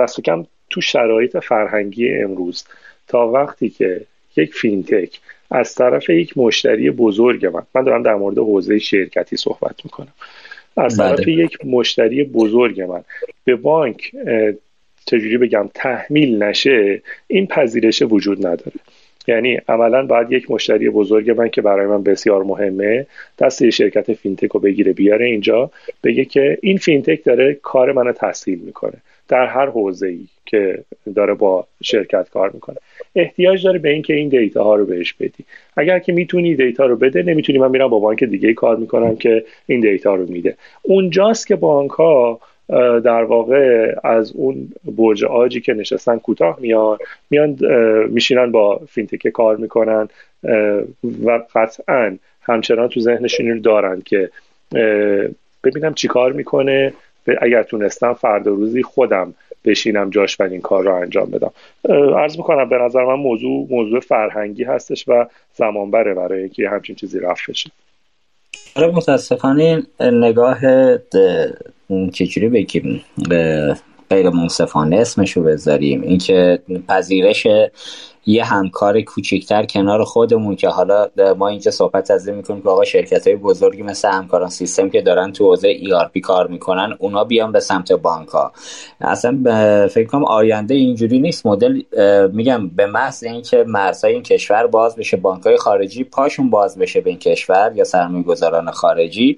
دست 0.00 0.20
کم 0.20 0.46
تو 0.70 0.80
شرایط 0.80 1.36
فرهنگی 1.36 2.14
امروز 2.14 2.64
تا 3.08 3.28
وقتی 3.28 3.68
که 3.68 4.00
یک 4.36 4.54
فینتک 4.54 5.20
از 5.50 5.74
طرف 5.74 6.10
یک 6.10 6.38
مشتری 6.38 6.90
بزرگ 6.90 7.46
من 7.46 7.62
من 7.74 7.84
دارم 7.84 8.02
در 8.02 8.14
مورد 8.14 8.38
حوزه 8.38 8.78
شرکتی 8.78 9.36
صحبت 9.36 9.84
می‌کنم. 9.84 10.12
از 10.76 11.00
بله. 11.00 11.16
طرف 11.16 11.28
یک 11.28 11.58
مشتری 11.64 12.24
بزرگ 12.24 12.80
من 12.80 13.04
به 13.44 13.56
بانک 13.56 14.12
چجوری 15.06 15.38
بگم 15.38 15.70
تحمیل 15.74 16.42
نشه 16.42 17.02
این 17.26 17.46
پذیرش 17.46 18.02
وجود 18.02 18.46
نداره. 18.46 18.72
یعنی 19.28 19.58
عملا 19.68 20.06
باید 20.06 20.32
یک 20.32 20.50
مشتری 20.50 20.90
بزرگ 20.90 21.30
من 21.30 21.48
که 21.48 21.62
برای 21.62 21.86
من 21.86 22.02
بسیار 22.02 22.42
مهمه 22.42 23.06
دست 23.38 23.62
یه 23.62 23.70
شرکت 23.70 24.12
فینتک 24.12 24.48
رو 24.48 24.60
بگیره 24.60 24.92
بیاره 24.92 25.26
اینجا 25.26 25.70
بگه 26.04 26.24
که 26.24 26.58
این 26.62 26.76
فینتک 26.76 27.24
داره 27.24 27.54
کار 27.62 27.92
منو 27.92 28.12
تسهیل 28.12 28.58
می‌کنه. 28.58 28.94
در 29.28 29.46
هر 29.46 29.66
حوزه 29.66 30.06
ای 30.06 30.26
که 30.46 30.84
داره 31.14 31.34
با 31.34 31.66
شرکت 31.82 32.30
کار 32.30 32.50
می‌کنه. 32.50 32.76
احتیاج 33.14 33.64
داره 33.64 33.78
به 33.78 33.88
اینکه 33.88 34.14
این 34.14 34.28
دیتا 34.28 34.64
ها 34.64 34.74
رو 34.74 34.86
بهش 34.86 35.12
بدی. 35.12 35.44
اگر 35.76 35.98
که 35.98 36.12
می‌تونی 36.12 36.54
دیتا 36.54 36.86
رو 36.86 36.96
بده 36.96 37.22
نمی‌تونی. 37.22 37.58
من 37.58 37.70
میرم 37.70 37.88
با 37.88 37.98
بانک 37.98 38.24
دیگه 38.24 38.54
کار 38.54 38.76
می‌کنم 38.76 39.16
که 39.16 39.44
این 39.66 39.80
دیتا 39.80 40.14
رو 40.14 40.26
میده. 40.26 40.56
اونجاست 40.82 41.46
که 41.46 41.56
بانک 41.56 41.90
ها 41.90 42.40
در 43.04 43.22
واقع 43.22 43.94
از 44.04 44.32
اون 44.32 44.68
برج 44.84 45.24
عاجی 45.24 45.60
که 45.60 45.74
نشستن 45.74 46.18
کوتاه 46.18 46.58
میان 46.60 46.98
میان 47.30 47.58
میشینن 48.10 48.52
با 48.52 48.80
فینتک 48.88 49.28
کار 49.28 49.56
می‌کنن 49.56 50.08
و 51.24 51.40
قطعا 51.54 52.16
همچنان 52.42 52.88
تو 52.88 53.00
ذهنشون 53.00 53.60
دارن 53.60 54.02
که 54.04 54.30
ببینم 55.64 55.94
چی 55.94 56.08
کار 56.08 56.32
می‌کنه 56.32 56.92
اگر 57.40 57.62
تونستم 57.62 58.12
فردا 58.12 58.50
روزی 58.50 58.82
خودم 58.82 59.34
بشینم 59.64 60.10
جاش 60.10 60.40
و 60.40 60.42
این 60.42 60.60
کار 60.60 60.84
رو 60.84 60.94
انجام 60.94 61.30
بدم. 61.30 61.50
عرض 62.16 62.36
می‌کنم 62.36 62.68
به 62.68 62.78
نظر 62.78 63.04
من 63.04 63.14
موضوع 63.14 63.66
موضوع 63.70 64.00
فرهنگی 64.00 64.64
هستش 64.64 65.04
و 65.08 65.26
زمان 65.54 65.90
بره 65.90 66.14
برای 66.14 66.40
اینکه 66.40 66.68
همچین 66.68 66.96
چیزی 66.96 67.20
رفت 67.20 67.50
بشه. 67.50 67.70
آره 68.76 68.86
متاسفانه 68.86 69.82
نگاه 70.00 70.58
چجوری 72.12 72.48
بگیم 72.48 73.04
غیر 74.10 74.30
منصفانه 74.30 74.96
اسمشو 74.96 75.42
بذاریم. 75.42 76.02
اینکه 76.02 76.58
پذیرش 76.88 77.46
یه 78.28 78.44
همکار 78.44 79.00
کوچکتر 79.00 79.62
کنار 79.62 80.04
خودمون 80.04 80.56
که 80.56 80.68
حالا 80.68 81.06
ما 81.38 81.48
اینجا 81.48 81.70
صحبت 81.70 82.10
از 82.10 82.28
این 82.28 82.36
می‌کنیم 82.36 82.62
که 82.62 82.68
آقا 82.68 82.84
شرکت 82.84 83.26
های 83.26 83.36
بزرگی 83.36 83.82
مثل 83.82 84.08
همکاران 84.08 84.48
سیستم 84.48 84.90
که 84.90 85.00
دارن 85.02 85.32
تو 85.32 85.44
حوزه 85.44 85.74
ERP 85.74 86.20
کار 86.20 86.46
می‌کنن 86.46 86.96
اونا 86.98 87.24
بیان 87.24 87.52
به 87.52 87.60
سمت 87.60 87.92
بانک 87.92 88.28
ها 88.28 88.52
اصلا 89.00 89.38
فکر 89.88 90.06
کنم 90.06 90.24
آینده 90.24 90.74
اینجوری 90.74 91.18
نیست. 91.18 91.46
مدل 91.46 91.82
میگم 92.32 92.68
به 92.68 92.86
محض 92.86 93.24
اینکه 93.24 93.64
مرزهای 93.68 94.12
این 94.12 94.22
کشور 94.22 94.66
باز 94.66 94.96
بشه 94.96 95.16
بانک 95.16 95.42
های 95.42 95.56
خارجی 95.56 96.04
پاشون 96.04 96.50
باز 96.50 96.78
بشه 96.78 97.00
به 97.00 97.10
این 97.10 97.18
کشور 97.18 97.72
یا 97.74 97.84
سرمایه 97.84 98.24
گذاران 98.24 98.70
خارجی 98.70 99.36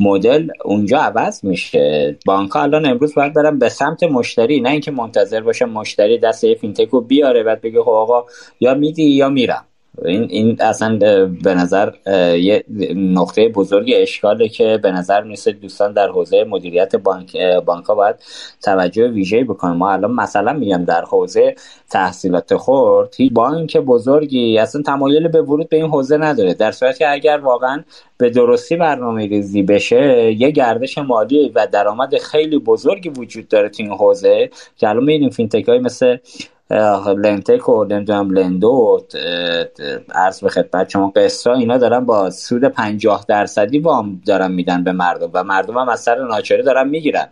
مدل 0.00 0.48
اونجا 0.64 0.98
عوض 0.98 1.44
میشه. 1.44 2.16
بانک 2.26 2.50
ها 2.50 2.62
الان 2.62 2.86
امروز 2.86 3.14
باید 3.14 3.32
برن 3.32 3.58
به 3.58 3.68
سمت 3.68 4.02
مشتری 4.02 4.60
نه 4.60 4.70
اینکه 4.70 4.90
منتظر 4.90 5.40
باشه 5.40 5.64
مشتری 5.64 6.18
دست 6.18 6.54
فینتک 6.54 6.88
رو 6.88 7.00
بیاره 7.00 7.42
بعد 7.42 7.60
بگه 7.60 7.82
خب 7.82 7.88
آقا 7.88 8.24
یا 8.60 8.74
میدی 8.74 9.04
یا 9.04 9.28
میرم. 9.28 9.64
این, 10.04 10.26
این 10.30 10.56
اصلا 10.60 10.96
به 11.42 11.54
نظر 11.54 11.90
یه 12.36 12.64
نقطه 12.96 13.48
بزرگ 13.48 13.92
اشکاله 13.94 14.48
که 14.48 14.78
به 14.82 14.92
نظر 14.92 15.22
می‌رسه 15.22 15.52
دوستان 15.52 15.92
در 15.92 16.08
حوزه 16.08 16.44
مدیریت 16.44 16.96
بانک 16.96 17.36
بانک 17.66 17.84
ها 17.84 17.94
باید 17.94 18.16
توجه 18.62 19.08
ویژه 19.08 19.44
بکنیم 19.44 19.76
ما 19.76 19.92
الان 19.92 20.12
مثلا 20.12 20.52
میگم 20.52 20.84
در 20.84 21.04
حوزه 21.04 21.54
تسهیلات 21.90 22.56
خرد 22.56 23.14
هیچ 23.16 23.32
بانک 23.32 23.76
بزرگی 23.76 24.58
اصلا 24.58 24.82
تمایل 24.82 25.28
به 25.28 25.42
ورود 25.42 25.68
به 25.68 25.76
این 25.76 25.86
حوزه 25.86 26.16
نداره. 26.16 26.54
در 26.54 26.72
صورتی 26.72 26.98
که 26.98 27.12
اگر 27.12 27.38
واقعا 27.38 27.84
به 28.18 28.30
درستی 28.30 28.76
برنامه 28.76 29.26
ریزی 29.26 29.62
بشه 29.62 30.32
یه 30.38 30.50
گردش 30.50 30.98
مالی 30.98 31.52
و 31.54 31.66
درآمد 31.72 32.18
خیلی 32.18 32.58
بزرگی 32.58 33.08
وجود 33.08 33.48
داره 33.48 33.68
تو 33.68 33.82
این 33.82 33.92
حوزه 33.92 34.50
که 34.76 34.88
الان 34.88 35.04
می‌بینیم 35.04 35.30
فینتک 35.30 35.68
های 35.68 35.78
مثل 35.78 36.16
لندتک 37.16 37.68
و 37.68 37.84
نمی‌دونم 37.84 38.30
لندو 38.30 39.00
عرض 40.14 40.40
به 40.40 40.48
خدمت 40.48 40.88
شما 40.88 41.12
قسطا 41.16 41.54
اینا 41.54 41.78
دارن 41.78 42.04
با 42.04 42.30
سود 42.30 42.64
50 42.64 43.24
درصدی 43.28 43.78
وام 43.78 44.20
دارن 44.26 44.52
میدن 44.52 44.84
به 44.84 44.92
مردم 44.92 45.30
و 45.32 45.42
مردم 45.42 45.78
هم 45.78 45.88
از 45.88 46.00
سر 46.00 46.24
ناچاری 46.24 46.62
دارن 46.62 46.88
می‌گیرن. 46.88 47.26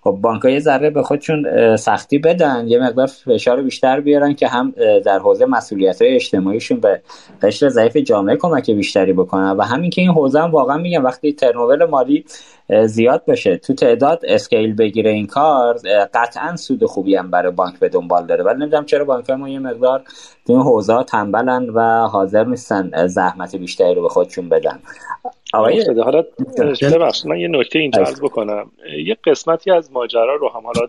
خب 0.00 0.10
بانک 0.10 0.44
یه 0.44 0.60
ذره 0.60 0.90
به 0.90 1.02
خودشون 1.02 1.76
سختی 1.76 2.18
بدن 2.18 2.68
یه 2.68 2.78
مقدار 2.78 3.06
فشار 3.06 3.62
بیشتر 3.62 4.00
بیارن 4.00 4.34
که 4.34 4.48
هم 4.48 4.74
در 5.04 5.18
حوزه 5.18 5.46
مسئولیت 5.46 6.02
های 6.02 6.14
اجتماعیشون 6.14 6.80
به 6.80 7.02
قشر 7.42 7.68
ضعیف 7.68 7.96
جامعه 7.96 8.36
کمک 8.36 8.70
بیشتری 8.70 9.12
بکنن. 9.12 9.50
و 9.50 9.62
همین 9.62 9.90
که 9.90 10.00
این 10.00 10.10
حوزه 10.10 10.40
هم 10.40 10.50
واقعا 10.50 10.76
میگم 10.76 11.04
وقتی 11.04 11.32
ترنوول 11.32 11.84
مالی 11.84 12.24
زیاد 12.86 13.24
باشه. 13.24 13.56
تو 13.56 13.74
تعداد 13.74 14.20
اسکیل 14.28 14.74
بگیره 14.74 15.10
این 15.10 15.26
کار 15.26 15.78
قطعا 16.14 16.56
سود 16.56 16.84
خوبی 16.84 17.16
هم 17.16 17.30
برای 17.30 17.52
بانک 17.52 17.78
به 17.78 17.88
دنبال 17.88 18.26
داره. 18.26 18.44
ولی 18.44 18.60
نمی‌دونم 18.60 18.84
چرا 18.84 19.04
بانک 19.04 19.30
ما 19.30 19.48
یه 19.48 19.58
مقدار 19.58 20.02
تو 20.46 20.52
این 20.52 20.62
حوزه 20.62 21.02
تنبلن 21.02 21.68
و 21.68 22.06
حاضر 22.06 22.44
نیستن 22.44 23.06
زحمت 23.06 23.56
بیشتری 23.56 23.94
رو 23.94 24.02
به 24.02 24.08
خودشون 24.08 24.48
بدن. 24.48 24.78
آقای 25.54 25.84
حالا 26.04 26.24
من 27.26 27.38
یه 27.38 27.48
نکته 27.48 27.78
اینجا 27.78 28.02
عرض 28.02 28.20
بکنم. 28.20 28.70
یه 29.04 29.16
قسمتی 29.24 29.70
از 29.70 29.92
ماجرا 29.92 30.36
رو 30.36 30.48
هم 30.48 30.60
حالا 30.60 30.88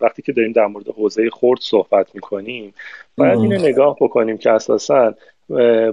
وقتی 0.00 0.22
که 0.22 0.32
داریم 0.32 0.52
در 0.52 0.66
مورد 0.66 0.88
حوزه 0.88 1.30
خرد 1.30 1.58
صحبت 1.60 2.14
می‌کنیم 2.14 2.74
باید 3.16 3.38
اینو 3.38 3.58
نگاه 3.58 3.96
بکنیم 4.00 4.38
که 4.38 4.50
اساسا 4.50 5.14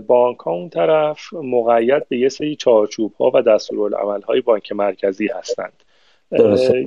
بانک 0.08 0.38
ها 0.40 0.52
اون 0.52 0.70
طرف 0.70 1.34
مقید 1.34 2.10
به 2.10 2.18
یه 2.18 2.30
سری 2.30 2.56
چارچوب 2.56 3.14
ها 3.14 3.32
و 3.34 3.42
دستورالعمل 3.42 4.22
های 4.22 4.42
بانک 4.42 4.72
مرکزی 4.72 5.28
هستند. 5.28 5.74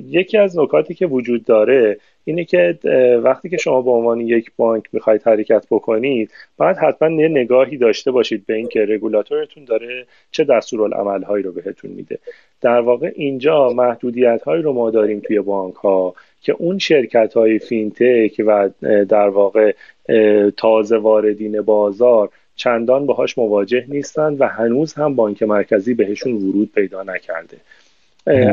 یکی 0.09 0.37
از 0.37 0.59
نکاتی 0.59 0.93
که 0.93 1.07
وجود 1.07 1.45
داره 1.45 1.97
اینه 2.23 2.45
که 2.45 2.79
وقتی 3.23 3.49
که 3.49 3.57
شما 3.57 3.81
به 3.81 3.91
عنوان 3.91 4.21
یک 4.21 4.51
بانک 4.57 4.83
می‌خواید 4.91 5.21
حرکت 5.25 5.65
بکنید 5.71 6.31
باید 6.57 6.77
حتما 6.77 7.21
یه 7.21 7.27
نگاهی 7.27 7.77
داشته 7.77 8.11
باشید 8.11 8.45
به 8.45 8.53
اینکه 8.53 8.85
رگولاتورتون 8.89 9.65
داره 9.65 10.05
چه 10.31 10.43
دستورالعمل 10.43 11.23
هایی 11.23 11.43
رو 11.43 11.51
بهتون 11.51 11.91
میده. 11.91 12.19
در 12.61 12.79
واقع 12.79 13.11
اینجا 13.15 13.69
محدودیت 13.69 14.41
هایی 14.43 14.63
رو 14.63 14.73
ما 14.73 14.91
داریم 14.91 15.19
توی 15.19 15.39
بانک 15.39 15.75
ها 15.75 16.13
که 16.41 16.55
اون 16.59 16.77
شرکت 16.77 17.33
های 17.33 17.59
فینتک 17.59 18.43
و 18.45 18.69
در 19.09 19.29
واقع 19.29 19.73
تازه 20.57 20.97
واردین 20.97 21.61
بازار 21.61 22.29
چندان 22.55 23.05
باهاش 23.05 23.37
مواجه 23.37 23.85
نیستن 23.87 24.33
و 24.33 24.47
هنوز 24.47 24.93
هم 24.93 25.15
بانک 25.15 25.43
مرکزی 25.43 25.93
بهشون 25.93 26.33
ورود 26.33 26.71
پیدا 26.75 27.03
نکرده. 27.03 27.57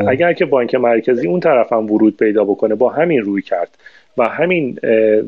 اگر 0.07 0.33
که 0.33 0.45
بانک 0.45 0.75
مرکزی 0.75 1.27
اون 1.27 1.39
طرف 1.39 1.73
هم 1.73 1.91
ورود 1.91 2.17
پیدا 2.17 2.43
بکنه 2.43 2.75
با 2.75 2.89
همین 2.89 3.21
روی 3.21 3.41
کرد 3.41 3.77
و 4.17 4.23
همین 4.23 4.71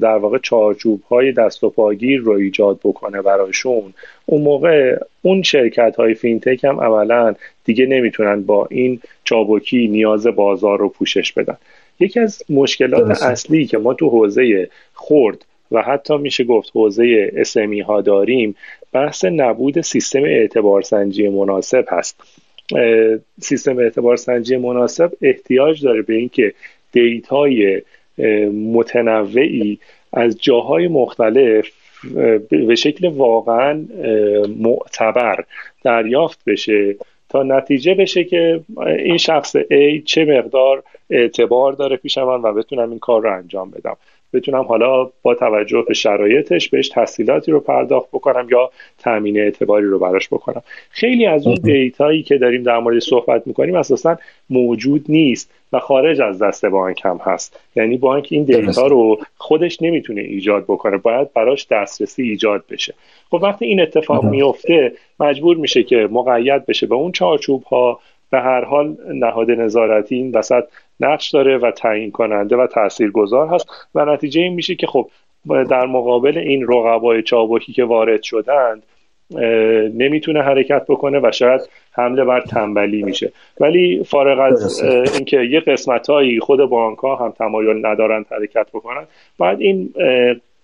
در 0.02 0.18
واقع 0.18 0.38
چارچوب 0.38 1.02
های 1.02 1.32
دست 1.32 1.64
و 1.64 1.70
پاگیر 1.70 2.20
رو 2.20 2.32
ایجاد 2.32 2.80
بکنه 2.84 3.22
برایشون 3.22 3.94
اون 4.26 4.42
موقع 4.42 4.98
اون 5.22 5.42
شرکت 5.42 5.96
های 5.96 6.14
فینتک 6.14 6.64
هم 6.64 6.80
عملا 6.80 7.36
دیگه 7.66 7.86
نمی‌تونن 7.86 8.42
با 8.42 8.68
این 8.72 9.02
چابکی 9.24 9.88
نیاز 9.88 10.28
بازار 10.28 10.80
رو 10.80 10.90
پوشش 10.90 11.32
بدن. 11.32 11.58
یکی 12.00 12.20
از 12.20 12.44
مشکلات 12.50 13.24
اصلی 13.24 13.66
که 13.66 13.78
ما 13.78 13.94
تو 13.94 14.10
حوزه 14.10 14.70
خرد 14.94 15.46
و 15.76 15.82
حتی 15.82 16.18
میشه 16.18 16.44
گفت 16.44 16.72
حوزه 16.74 17.32
اسمی 17.36 17.80
ها 17.80 18.02
داریم 18.02 18.56
بحث 18.92 19.26
نبود 19.26 19.82
سیستم 19.82 20.24
اعتبار 20.24 20.82
سنجی 20.82 21.30
مناسب 21.30 21.86
هست. 21.90 22.22
سیستم 23.42 23.78
اعتبار 23.78 24.16
سنجی 24.16 24.58
مناسب 24.58 25.12
احتیاج 25.22 25.84
داره 25.84 26.02
به 26.02 26.14
اینکه 26.14 26.54
دیتای 26.92 27.82
متنوعی 28.74 29.80
از 30.14 30.42
جاهای 30.42 30.88
مختلف 30.88 31.70
به 32.50 32.76
شکل 32.76 33.08
واقعا 33.08 33.86
معتبر 34.60 35.44
دریافت 35.84 36.40
بشه 36.48 36.96
تا 37.30 37.44
نتیجه 37.44 37.94
بشه 37.94 38.24
که 38.24 38.60
این 39.00 39.18
شخص 39.18 39.58
A 39.58 40.04
چه 40.06 40.26
مقدار 40.26 40.84
اعتبار 41.10 41.74
داره 41.74 41.96
پیش 41.96 42.18
من 42.18 42.42
و 42.42 42.54
بتونم 42.54 42.90
این 42.90 43.00
کار 43.00 43.22
رو 43.22 43.38
انجام 43.38 43.72
بدم. 43.72 43.98
بتونم 44.36 44.64
حالا 44.64 45.10
با 45.22 45.36
توجه 45.36 45.84
به 45.88 45.94
شرایطش 45.94 46.70
بهش 46.70 46.90
تسهیلاتی 46.90 47.52
رو 47.52 47.60
پرداخت 47.60 48.10
بکنم 48.14 48.48
یا 48.52 48.72
تامین 49.00 49.40
اعتباری 49.40 49.86
رو 49.86 50.00
براش 50.00 50.28
بکنم. 50.28 50.62
خیلی 50.90 51.26
از 51.26 51.48
اون 51.48 51.56
دیتایی 51.56 52.24
که 52.24 52.38
داریم 52.38 52.64
در 52.64 52.80
مورد 52.80 53.00
صحبت 53.00 53.48
می‌کنیم 53.48 53.76
اساسا 53.76 54.18
موجود 54.50 55.06
نیست 55.10 55.52
و 55.74 55.80
خارج 55.80 56.22
از 56.22 56.42
دست 56.42 56.66
بانک 56.66 57.02
هم 57.06 57.20
هست. 57.24 57.60
یعنی 57.76 57.98
بانک 57.98 58.28
این 58.32 58.44
دیتا 58.44 58.88
رو 58.88 59.20
خودش 59.38 59.82
نمی‌تونه 59.82 60.22
ایجاد 60.22 60.64
بکنه 60.64 60.98
باید 60.98 61.34
براش 61.34 61.68
دسترسی 61.72 62.24
ایجاد 62.24 62.64
بشه. 62.70 62.94
خب 63.32 63.40
وقتی 63.44 63.66
این 63.66 63.82
اتفاق 63.82 64.26
میفته 64.26 64.92
مجبور 65.20 65.58
میشه 65.58 65.84
که 65.84 66.08
مقید 66.12 66.66
بشه. 66.66 66.88
به 66.88 66.96
اون 66.96 67.12
چارچوب 67.12 67.64
ها 67.64 68.00
به 68.36 68.42
هر 68.42 68.66
حال 68.66 68.96
نهاد 69.14 69.52
نظارتی 69.52 70.16
این 70.16 70.32
وسط 70.32 70.64
نقش 71.00 71.30
داره 71.30 71.58
و 71.58 71.72
تعیین 71.72 72.12
کننده 72.12 72.56
و 72.56 72.68
تاثیرگذار 72.68 73.48
هست 73.48 73.68
و 73.96 74.06
نتیجه 74.06 74.42
این 74.42 74.54
میشه 74.54 74.76
که 74.76 74.88
خب 74.88 75.10
در 75.70 75.86
مقابل 75.86 76.38
این 76.38 76.68
رقبای 76.68 77.24
چابکی 77.24 77.74
که 77.74 77.84
وارد 77.84 78.24
شدند 78.24 78.84
نمی‌تونه 79.94 80.42
حرکت 80.42 80.86
بکنه 80.90 81.20
و 81.24 81.32
شاید 81.32 81.62
حمله 81.92 82.24
بر 82.24 82.42
تنبلی 82.42 83.04
میشه. 83.04 83.32
ولی 83.60 84.04
فارغ 84.04 84.40
از 84.40 84.84
اینکه 85.14 85.42
یه 85.42 85.60
قسمت 85.60 86.10
هایی 86.10 86.40
خود 86.40 86.60
بانک 86.60 86.98
ها 86.98 87.16
هم 87.16 87.32
تمایل 87.32 87.86
ندارند 87.86 88.26
حرکت 88.32 88.68
بکنن 88.74 89.04
باید 89.38 89.62
این 89.62 89.94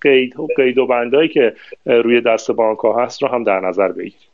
قید, 0.01 0.35
قید 0.57 0.77
و 0.77 0.85
بندهایی 0.85 1.29
که 1.29 1.53
روی 1.85 2.21
دست 2.21 2.51
بانک 2.51 2.79
ها 2.79 3.03
هست 3.03 3.23
رو 3.23 3.29
هم 3.29 3.43
در 3.43 3.59
نظر 3.59 3.91
بگیریم. 3.91 4.30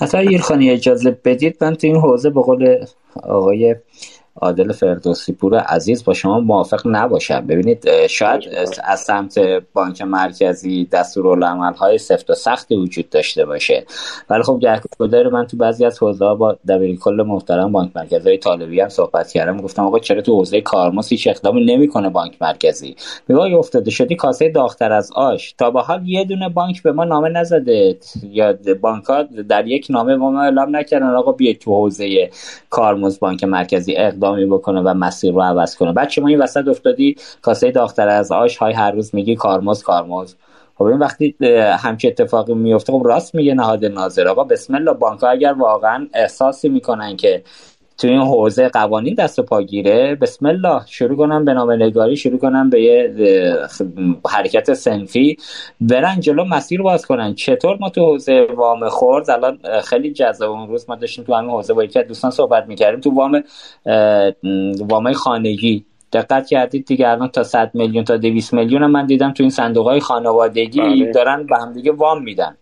اصلا 0.00 0.20
ایرخانی 0.20 0.70
اجازه 0.70 1.10
بدید 1.10 1.64
من 1.64 1.74
تو 1.74 1.86
این 1.86 1.96
حوزه 1.96 2.30
به 2.30 2.42
قول 2.42 2.86
آقای 3.22 3.76
عادل 4.40 4.72
فردوسی 4.72 5.32
پور 5.32 5.58
عزیز 5.58 6.04
با 6.04 6.14
شما 6.14 6.40
موافق 6.40 6.82
نباشم. 6.86 7.46
ببینید 7.46 8.06
شاید 8.06 8.42
از 8.84 9.00
سمت 9.00 9.38
بانک 9.72 10.02
مرکزی 10.02 10.84
دستورالعمل 10.84 11.74
های 11.74 11.98
سفت 11.98 12.30
و 12.30 12.34
سختی 12.34 12.76
وجود 12.76 13.10
داشته 13.10 13.44
باشه. 13.44 13.86
ولی 14.30 14.42
خب 14.42 14.58
گهگدار 14.60 15.28
من 15.28 15.46
تو 15.46 15.56
بعضی 15.56 15.84
از 15.84 16.02
حوزه 16.02 16.34
با 16.34 16.56
دبیر 16.68 16.98
کل 16.98 17.24
محترم 17.26 17.72
بانک 17.72 17.90
مرکزی 17.96 18.28
های 18.28 18.38
طالبی 18.38 18.80
هم 18.80 18.88
صحبت 18.88 19.32
کردم. 19.32 19.56
گفتم 19.60 19.82
آقا 19.82 19.98
چرا 19.98 20.22
تو 20.22 20.36
حوزه 20.36 20.60
کارمز 20.60 21.08
هیچ 21.08 21.28
اقدامی 21.28 21.64
نمی‌کنه 21.64 22.08
بانک 22.08 22.36
مرکزی؟ 22.40 22.96
میگه 23.28 23.56
افتاده 23.56 23.90
شدی 23.90 24.16
کاسه 24.16 24.48
داختر 24.48 24.92
از 24.92 25.12
آش. 25.12 25.54
تا 25.58 25.70
به 25.70 25.80
حال 25.80 26.08
یه 26.08 26.24
دونه 26.24 26.48
بانک 26.48 26.82
به 26.82 26.92
ما 26.92 27.04
نامه 27.04 27.28
نزده. 27.28 27.96
یا 28.30 28.54
بانک 28.80 29.04
ها 29.04 29.22
در 29.22 29.66
یک 29.66 29.86
نامه 29.90 30.16
ما 30.16 30.42
اعلام 30.42 30.76
نکردن 30.76 31.14
آقا 31.14 31.32
بیاید 31.32 31.58
تو 31.58 31.70
حوزه 31.70 32.30
کارمز 32.70 33.18
بانک 33.18 33.44
مرکزی 33.44 33.96
اقدام 33.96 34.23
اقدامی 34.24 34.46
بکنه 34.46 34.80
و 34.80 34.94
مسیر 34.94 35.34
رو 35.34 35.42
عوض 35.42 35.76
کنه. 35.76 35.92
بعد 35.92 36.10
شما 36.10 36.28
این 36.28 36.42
وسط 36.42 36.68
افتادی 36.68 37.16
کاسه 37.42 37.70
داختر 37.70 38.08
از 38.08 38.32
آش 38.32 38.56
های 38.56 38.72
هر 38.72 38.90
روز 38.90 39.14
میگی 39.14 39.36
کارمز 39.36 39.82
کارمز. 39.82 40.34
خب 40.78 40.84
این 40.84 40.98
وقتی 40.98 41.34
همچه 41.78 42.08
اتفاقی 42.08 42.54
میفته 42.54 42.92
خب 42.92 43.02
راست 43.04 43.34
میگه 43.34 43.54
نهاد 43.54 43.84
ناظر. 43.84 44.28
آقا 44.28 44.44
بسم 44.44 44.74
الله 44.74 44.92
بانک 44.92 45.24
اگر 45.24 45.52
واقعا 45.52 46.08
احساسی 46.14 46.68
می‌کنن 46.68 47.16
که 47.16 47.42
تو 47.98 48.08
این 48.08 48.20
حوزه 48.20 48.68
قوانین 48.68 49.14
دست 49.14 49.38
و 49.38 49.42
پاگیره 49.42 50.14
بسم 50.14 50.46
الله. 50.46 50.80
شروع 50.86 51.16
کنم 51.16 51.44
به 51.44 51.52
نامه 51.52 51.76
نگاری 51.76 52.16
شروع 52.16 52.38
کنم 52.38 52.70
به 52.70 52.82
یه 52.82 53.14
حرکت 54.30 54.74
سنفی 54.74 55.36
برن 55.80 56.20
جلو 56.20 56.44
مسیر 56.44 56.82
باز 56.82 57.06
کنن. 57.06 57.34
چطور 57.34 57.76
ما 57.80 57.88
تو 57.88 58.06
حوزه 58.06 58.46
وام 58.56 58.88
خورد؟ 58.88 59.30
الان 59.30 59.58
خیلی 59.84 60.12
جذاب. 60.12 60.50
اون 60.50 60.68
روز 60.68 60.88
ما 60.88 60.96
داشتیم 60.96 61.24
تو 61.24 61.34
همین 61.34 61.50
حوزه 61.50 61.74
با 61.74 61.84
یکی 61.84 62.02
دوستان 62.02 62.30
صحبت 62.30 62.66
می‌کردیم 62.66 63.00
تو 63.00 63.10
وام 63.10 63.42
وام 64.88 65.12
خانگی. 65.12 65.84
دقت 66.12 66.46
کردید 66.46 66.86
دیگه 66.86 67.08
الان 67.08 67.28
تا 67.28 67.42
100 67.42 67.70
میلیون 67.74 68.04
تا 68.04 68.16
200 68.16 68.54
میلیون 68.54 68.86
من 68.86 69.06
دیدم 69.06 69.32
تو 69.32 69.42
این 69.42 69.50
صندوق 69.50 69.86
های 69.86 70.00
خانوادگی 70.00 70.80
بله. 70.80 71.12
دارن 71.12 71.46
به 71.46 71.56
هم 71.56 71.72
دیگه 71.72 71.92
وام 71.92 72.22
میدن. 72.22 72.56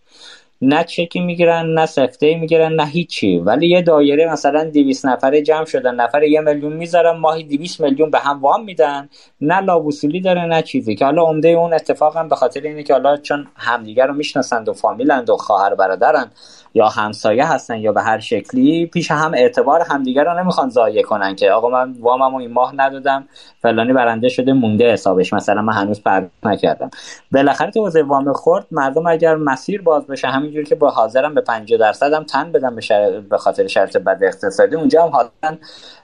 نه 0.63 0.85
چکی 0.85 1.21
می‌گیرن 1.21 1.67
نه 1.67 1.87
سفته 1.87 2.35
می‌گیرن 2.35 2.73
نه 2.73 2.87
هیچی. 2.87 3.39
ولی 3.39 3.69
یه 3.69 3.83
دایره 3.83 4.33
مثلا 4.33 4.65
200 4.65 5.07
نفره 5.07 5.43
جمع 5.43 5.65
شدن 5.65 5.95
نفر 5.95 6.23
یه 6.23 6.41
میلیون 6.41 6.73
می‌ذارن 6.73 7.19
ماهی 7.19 7.43
200 7.45 7.81
میلیون 7.81 8.11
به 8.11 8.19
هم 8.19 8.41
وام 8.41 8.65
میدن. 8.65 9.09
نه 9.41 9.61
لابوسولی 9.61 10.21
داره 10.21 10.45
نه 10.47 10.63
چیزی. 10.63 10.95
که 10.95 11.05
حالا 11.05 11.23
عمده 11.23 11.49
اون 11.49 11.75
اتفاق 11.75 12.29
به 12.29 12.37
خاطر 12.37 12.61
اینه 12.61 12.83
که 12.83 12.93
حالا 12.93 13.17
چون 13.17 13.47
همدیگه 13.57 14.07
رو 14.07 14.15
می‌شناسند 14.15 14.69
و 14.69 14.73
فامیلند 14.73 15.31
و 15.31 15.37
خواهر 15.37 15.75
برادرن 15.75 16.31
یا 16.75 16.89
همسایه 16.89 17.47
هستن 17.47 17.79
یا 17.79 17.93
به 17.93 18.03
هر 18.03 18.19
شکلی 18.19 18.87
پیش 18.87 19.11
هم 19.11 19.35
اعتبار 19.35 19.81
همدیگه 19.81 20.23
رو 20.23 20.41
نمی‌خوان 20.41 20.69
ضایع 20.71 21.03
کنن 21.03 21.37
که 21.37 21.51
آقا 21.51 21.69
من 21.69 21.93
واممو 22.01 22.37
این 22.37 22.53
ماه 22.53 22.75
ندادم 22.77 23.25
فلانی 23.63 23.93
برنده 23.93 24.29
شده 24.29 24.53
مونده 24.53 24.93
حسابش 24.93 25.33
مثلا 25.33 25.63
من 25.63 25.73
هنوز 25.73 26.03
پرداخت 26.03 26.33
نکردم. 26.43 26.91
بالاخره 27.33 27.71
تو 27.71 27.91
وام 28.07 28.33
خورد 28.33 28.67
مردم 28.71 29.07
اگر 29.07 29.35
مسیر 29.37 29.83
باز 29.83 30.07
بشه 30.07 30.29
همینجوری 30.29 30.65
که 30.65 30.75
با 30.75 30.91
حاضرم 30.91 31.35
به 31.35 31.41
50 31.41 31.79
درصد 31.79 32.13
هم 32.13 32.25
تن 32.25 32.53
بدم 32.53 32.77
به, 32.77 33.21
به 33.31 33.39
خاطر 33.39 33.67
شرط 33.67 33.97
بد 33.97 34.19
اقتصادی 34.25 34.77
اونجا 34.77 35.03
هم 35.03 35.09
حاضرن 35.09 35.59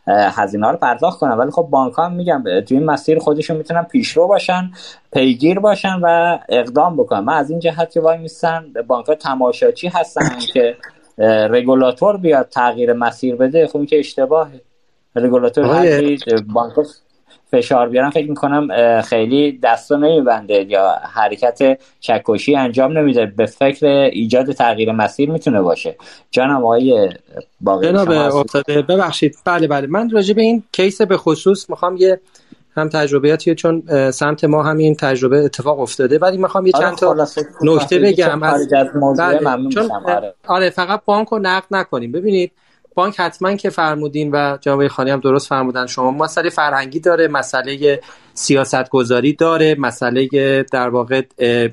هزینه 0.09 0.70
رو 0.70 0.76
پرداخت 0.76 1.20
کنن. 1.20 1.32
ولی 1.32 1.51
خب 1.51 1.68
بانک 1.70 1.94
ها 1.94 2.09
میگم 2.09 2.44
تو 2.60 2.74
این 2.74 2.85
مسیر 2.85 3.18
خودشون 3.18 3.56
می‌تونن 3.56 3.82
پیشرو 3.82 4.26
باشن 4.26 4.70
پیگیر 5.12 5.59
باشن 5.59 6.01
و 6.02 6.39
اقدام 6.48 6.97
بکنن. 6.97 7.20
من 7.20 7.35
از 7.35 7.51
این 7.51 7.59
جهت 7.59 7.90
که 7.90 8.01
وای 8.01 8.18
میستن 8.18 8.64
بانک 8.86 9.06
ها 9.06 9.14
تماشاچی 9.14 9.89
هستن 9.89 10.39
که 10.52 10.76
رگولاتور 11.51 12.16
بیاد 12.16 12.48
تغییر 12.48 12.93
مسیر 12.93 13.36
بده. 13.36 13.66
خب 13.66 13.85
که 13.85 13.98
اشتباهه. 13.98 14.60
رگولاتور 15.16 15.66
بانک 16.55 16.72
فشار 17.50 17.88
بیارن 17.88 18.10
فکر 18.10 18.28
می‌کنم 18.28 18.68
خیلی 19.02 19.58
دستو 19.62 19.96
نمیبنده 19.96 20.66
یا 20.68 20.94
حرکت 21.14 21.78
چکشی 22.00 22.56
انجام 22.56 22.98
نمیده. 22.98 23.26
به 23.26 23.46
فکر 23.46 23.86
ایجاد 23.86 24.52
تغییر 24.52 24.92
مسیر 24.92 25.30
می‌تونه 25.30 25.62
باشه. 25.62 25.96
جانم 26.30 26.56
آقای 26.56 27.10
باقی 27.60 27.86
جناب 27.86 28.08
ببخشید. 28.66 29.36
بله 29.44 29.66
بله. 29.66 29.86
من 29.86 30.10
راجع 30.10 30.34
به 30.34 30.42
این 30.42 30.62
کیس 30.72 31.02
به 31.02 31.16
خصوص 31.16 31.70
می‌خوام 31.70 31.96
یه 31.96 32.20
هم 32.76 32.88
تجربیاتی 32.88 33.54
چون 33.54 33.82
سمت 34.10 34.44
ما 34.44 34.62
هم 34.62 34.76
این 34.78 34.94
تجربه 34.94 35.38
اتفاق 35.38 35.80
افتاده. 35.80 36.18
ولی 36.18 36.36
می‌خوام 36.36 36.66
یه 36.66 36.72
چند 36.72 36.96
تا 36.96 37.26
نکته 37.62 37.98
بگم. 37.98 38.42
از 38.42 38.68
بله. 39.18 39.68
چون 39.68 39.90
آره. 39.90 40.34
آره 40.46 40.70
فقط 40.70 41.00
بانک 41.04 41.28
رو 41.28 41.38
نقد 41.38 41.66
نکنیم. 41.70 42.12
ببینید 42.12 42.52
بانک 42.98 43.20
حتما 43.20 43.56
که 43.56 43.70
فرمودین 43.70 44.30
و 44.30 44.58
جناب 44.60 44.88
خانی 44.88 45.10
هم 45.10 45.20
درست 45.20 45.48
فرمودن. 45.48 45.86
شما 45.86 46.10
مسئله 46.10 46.50
فرهنگی 46.50 47.00
داره 47.00 47.28
مسئله 47.28 48.00
سیاست 48.34 48.88
گذاری 48.88 49.32
داره 49.32 49.76
مسئله 49.78 50.28
در 50.72 50.88
واقع 50.88 51.22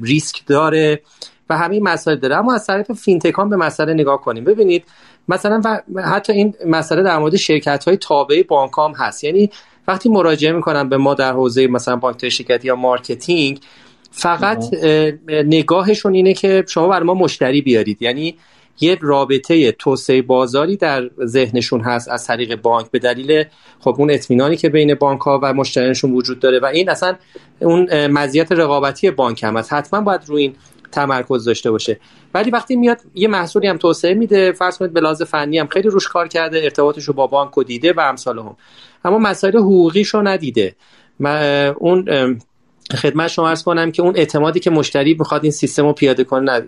ریسک 0.02 0.46
داره 0.48 1.02
و 1.50 1.58
همین 1.58 1.84
مسائل 1.84 2.18
داره. 2.18 2.36
اما 2.36 2.54
از 2.54 2.68
طرف 2.68 2.92
فینتک 2.92 3.35
هم 3.35 3.50
به 3.50 3.56
مسئله 3.56 3.94
نگاه 3.94 4.22
کنیم. 4.22 4.44
ببینید 4.44 4.84
مثلا 5.28 5.62
حتی 6.06 6.34
این 6.34 6.54
مسئله 6.66 7.04
در 7.04 7.18
مورد 7.18 7.36
شرکت 7.36 7.84
های 7.88 7.98
تابع 7.98 8.44
بانک 8.44 8.72
هم 8.78 8.94
هست. 8.98 9.24
یعنی 9.24 9.50
وقتی 9.88 10.10
مراجعه 10.10 10.52
می‌کنن 10.52 10.90
به 10.90 10.98
ما 10.98 11.14
در 11.14 11.32
حوزه 11.32 11.68
مثلا 11.68 11.96
بانک 11.96 12.30
شرکتی 12.30 12.68
یا 12.68 12.76
مارکتینگ 12.76 13.60
فقط 14.12 14.64
نگاهشون 15.28 16.14
اینه 16.14 16.34
که 16.34 16.66
شما 16.68 16.88
برای 16.88 17.04
ما 17.04 17.14
مشتری 17.14 17.62
بیارید. 17.62 18.02
یعنی 18.02 18.38
یه 18.80 18.98
رابطه 19.02 19.72
توسعه 19.72 20.22
بازاری 20.22 20.78
در 20.78 21.10
ذهنشون 21.26 21.82
هست 21.82 22.10
از 22.10 22.28
طریق 22.28 22.62
بانک. 22.62 22.92
به 22.92 23.00
دلیل 23.00 23.44
خب 23.80 23.96
اون 23.98 24.12
اطمینانی 24.12 24.58
که 24.58 24.70
بین 24.70 24.96
بانک 24.96 25.22
ها 25.22 25.40
و 25.44 25.54
مشتریانشون 25.54 26.12
وجود 26.12 26.40
داره 26.40 26.60
و 26.60 26.66
این 26.66 26.90
اصلا 26.90 27.16
اون 27.60 28.08
مزیت 28.08 28.52
رقابتی 28.52 29.12
بانک 29.12 29.44
هم 29.44 29.58
هست. 29.58 29.74
حتما 29.74 30.02
باید 30.02 30.22
روی 30.28 30.42
این 30.42 30.56
تمرکز 30.92 31.46
داشته 31.46 31.72
باشه. 31.72 32.00
ولی 32.34 32.52
وقتی 32.52 32.76
میاد 32.76 33.02
یه 33.16 33.28
محصولی 33.28 33.68
هم 33.68 33.78
توسعه 33.78 34.14
میده 34.14 34.52
فرض 34.52 34.78
کنید 34.78 34.94
به 34.94 35.02
لحاظ 35.02 35.22
فنی 35.22 35.58
هم 35.58 35.68
خیلی 35.68 35.90
روش 35.90 36.08
کار 36.08 36.28
کرده 36.28 36.58
ارتباطش 36.64 37.04
رو 37.04 37.14
با 37.14 37.28
بانک 37.28 37.58
و 37.58 37.64
دیده 37.64 37.94
و 37.94 38.00
امثال 38.00 38.40
هم. 38.40 38.58
اما 39.06 39.18
مسائل 39.18 39.58
حقوقیش 39.58 40.08
رو 40.08 40.22
ندیده 40.22 40.76
اون 41.78 42.06
خدمت 42.92 43.28
شما 43.28 43.50
ارز 43.50 43.64
کنم 43.64 43.92
که 43.92 44.02
اون 44.02 44.14
اعتمادی 44.18 44.60
که 44.60 44.70
مشتری 44.70 45.14
می‌خواد 45.20 45.44
این 45.44 45.52
سیستم 45.52 45.86
رو 45.86 45.94
پیاده 45.94 46.24
کنه 46.24 46.62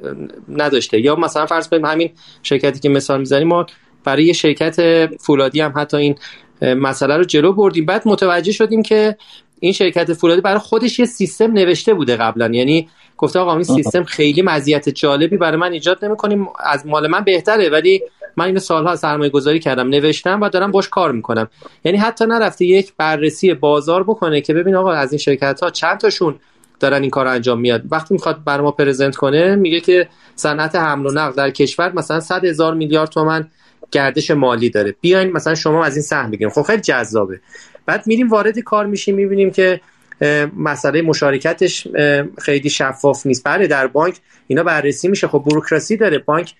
نداشته. 0.49 1.01
یا 1.01 1.15
مثلا 1.15 1.45
فرض 1.45 1.69
کنیم 1.69 1.85
همین 1.85 2.09
شرکتی 2.43 2.79
که 2.79 2.89
مثال 2.89 3.19
می‌زنیم 3.19 3.47
ما 3.47 3.65
برای 4.03 4.23
یه 4.25 4.33
شرکت 4.33 5.05
فولادی 5.15 5.61
هم 5.61 5.73
حتی 5.75 5.97
این 5.97 6.15
مسئله 6.61 7.17
رو 7.17 7.23
جلو 7.23 7.53
بردیم. 7.53 7.85
بعد 7.85 8.01
متوجه 8.05 8.51
شدیم 8.51 8.83
که 8.83 9.17
این 9.59 9.71
شرکت 9.71 10.13
فولادی 10.13 10.41
برای 10.41 10.59
خودش 10.59 10.99
یه 10.99 11.05
سیستم 11.05 11.51
نوشته 11.51 11.93
بوده 11.93 12.15
قبلا. 12.15 12.49
یعنی 12.53 12.89
گفته 13.17 13.39
آقا 13.39 13.53
این 13.53 13.63
سیستم 13.63 14.03
خیلی 14.03 14.41
مزیت 14.41 14.89
جالبی 14.89 15.37
برای 15.37 15.57
من 15.57 15.71
ایجاد 15.71 16.05
نمی‌کنیم 16.05 16.47
از 16.59 16.85
مال 16.85 17.07
من 17.07 17.23
بهتره. 17.23 17.69
ولی 17.69 18.01
من 18.37 18.45
اینو 18.45 18.59
سالها 18.59 18.95
سرمایه 18.95 19.29
گذاری 19.29 19.59
کردم 19.59 19.89
نوشتم 19.89 20.41
و 20.41 20.49
دارم 20.49 20.71
باش 20.71 20.89
کار 20.89 21.11
می‌کنم. 21.11 21.47
یعنی 21.83 21.97
حتی 21.97 22.25
نرفته 22.25 22.65
یک 22.65 22.93
بررسی 22.97 23.53
بازار 23.53 24.03
بکنه 24.03 24.41
که 24.41 24.53
ببین 24.53 24.75
آقا 24.75 24.91
از 24.91 25.11
این 25.11 25.19
شرکت 25.19 25.59
ها 25.63 25.69
چند 25.69 25.97
تاشون 25.97 26.35
دارن 26.79 27.01
این 27.01 27.09
کار 27.09 27.27
انجام 27.27 27.59
میاد. 27.59 27.81
وقتی 27.91 28.13
می‌خواد 28.13 28.43
برای 28.43 28.63
ما 28.63 28.71
پرزنت 28.71 29.15
کنه 29.15 29.55
میگه 29.55 29.79
که 29.79 30.07
صنعت 30.35 30.75
حمل 30.75 31.05
و 31.05 31.11
نقل 31.11 31.35
در 31.35 31.49
کشور 31.49 31.91
مثلا 31.91 32.19
100 32.19 32.45
هزار 32.45 32.73
میلیارد 32.73 33.09
تومن 33.09 33.47
گردش 33.91 34.31
مالی 34.31 34.69
داره. 34.69 34.95
بیاین 35.01 35.31
مثلا 35.31 35.55
شما 35.55 35.85
از 35.85 35.95
این 35.95 36.03
سهم 36.03 36.31
بگیریم 36.31 36.49
خب 36.49 36.61
خیلی 36.61 36.81
جذابه. 36.81 37.39
بعد 37.85 38.07
میریم 38.07 38.27
وارد 38.27 38.59
کار 38.59 38.85
میشیم 38.85 39.15
می‌بینیم 39.15 39.51
که 39.51 39.81
مسئله 40.57 41.01
مشارکتش 41.01 41.87
خیلی 42.37 42.69
شفاف 42.69 43.25
نیست. 43.25 43.43
بله 43.45 43.67
در 43.67 43.87
بانک 43.87 44.17
اینا 44.47 44.63
بررسی 44.63 45.07
میشه. 45.07 45.27
خب 45.27 45.43
بروکراسی 45.45 45.97
داره. 45.97 46.17
بانک 46.19 46.53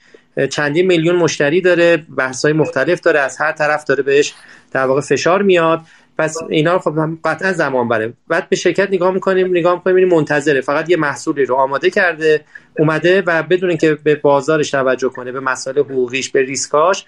چندین 0.50 0.88
میلیون 0.88 1.16
مشتری 1.16 1.62
داره 1.62 1.98
بحث 1.98 2.46
های 2.46 2.54
مختلف 2.54 3.00
داره 3.00 3.20
از 3.20 3.38
هر 3.38 3.52
طرف 3.52 3.84
داره 3.84 4.04
بهش 4.04 4.34
در 4.72 4.86
واقع 4.86 5.02
فشار 5.02 5.42
میاد. 5.42 5.82
پس 6.18 6.38
اینا 6.50 6.80
خب 6.80 6.94
قطعا 7.26 7.54
زمان 7.54 7.88
بره. 7.88 8.14
بعد 8.28 8.50
به 8.50 8.56
شرکت 8.56 8.88
نگاه 8.92 9.14
می‌کنیم 9.14 9.48
نگاه 9.48 9.76
می‌کنیم 9.76 10.10
منتظره. 10.10 10.62
فقط 10.62 10.90
یه 10.90 10.98
محصولی 10.98 11.46
رو 11.46 11.56
آماده 11.56 11.90
کرده 11.90 12.46
اومده 12.80 13.22
و 13.22 13.44
بدون 13.44 13.70
اینکه 13.70 13.98
به 14.04 14.16
بازارش 14.16 14.72
توجه 14.72 15.10
کنه 15.10 15.32
به 15.32 15.40
مسائل 15.40 15.80
حقوقیش 15.80 16.30
به 16.30 16.42
ریسکاش 16.42 17.06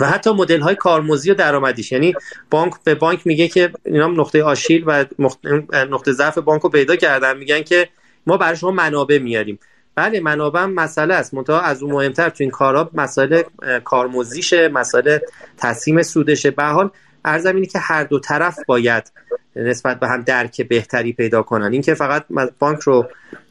و 0.00 0.06
حتی 0.06 0.30
مدل 0.30 0.60
های 0.60 0.74
کارمزدی 0.74 1.30
و 1.30 1.34
درآمدیش. 1.34 1.92
یعنی 1.92 2.14
بانک 2.50 2.72
به 2.84 2.94
بانک 2.94 3.26
میگه 3.26 3.48
که 3.48 3.72
اینا 3.84 4.06
نقطه 4.06 4.42
آشیل 4.42 4.84
و 4.86 5.04
نقطه 5.72 6.12
ضعف 6.12 6.38
بانک 6.38 6.62
رو 6.62 6.68
پیدا 6.68 6.96
کردن. 6.96 7.36
میگن 7.36 7.62
که 7.62 7.88
ما 8.26 8.36
برای 8.36 8.56
شما 8.56 8.70
منابع 8.70 9.18
میاریم. 9.18 9.58
بله 9.98 10.20
منابع 10.20 10.64
مسئله 10.64 11.14
است. 11.14 11.34
منتها 11.34 11.60
از 11.60 11.82
اون 11.82 11.92
مهمتر 11.92 12.28
تو 12.28 12.36
این 12.44 12.50
کارا 12.50 12.90
مسئله 12.94 13.46
کارمزدیشه 13.84 14.68
مسئله 14.68 15.22
تسهیم 15.56 16.02
سودشه. 16.02 16.50
به 16.50 16.57
هر 16.57 16.64
حال 16.64 16.90
عرضم 17.24 17.54
اینه 17.54 17.66
که 17.66 17.78
هر 17.78 18.04
دو 18.04 18.18
طرف 18.18 18.58
باید 18.66 19.12
نسبت 19.56 20.00
به 20.00 20.08
هم 20.08 20.22
درک 20.22 20.62
بهتری 20.62 21.12
پیدا 21.12 21.42
کنن. 21.42 21.72
اینکه 21.72 21.94
فقط 21.94 22.24
بانک 22.58 22.80
رو 22.80 23.06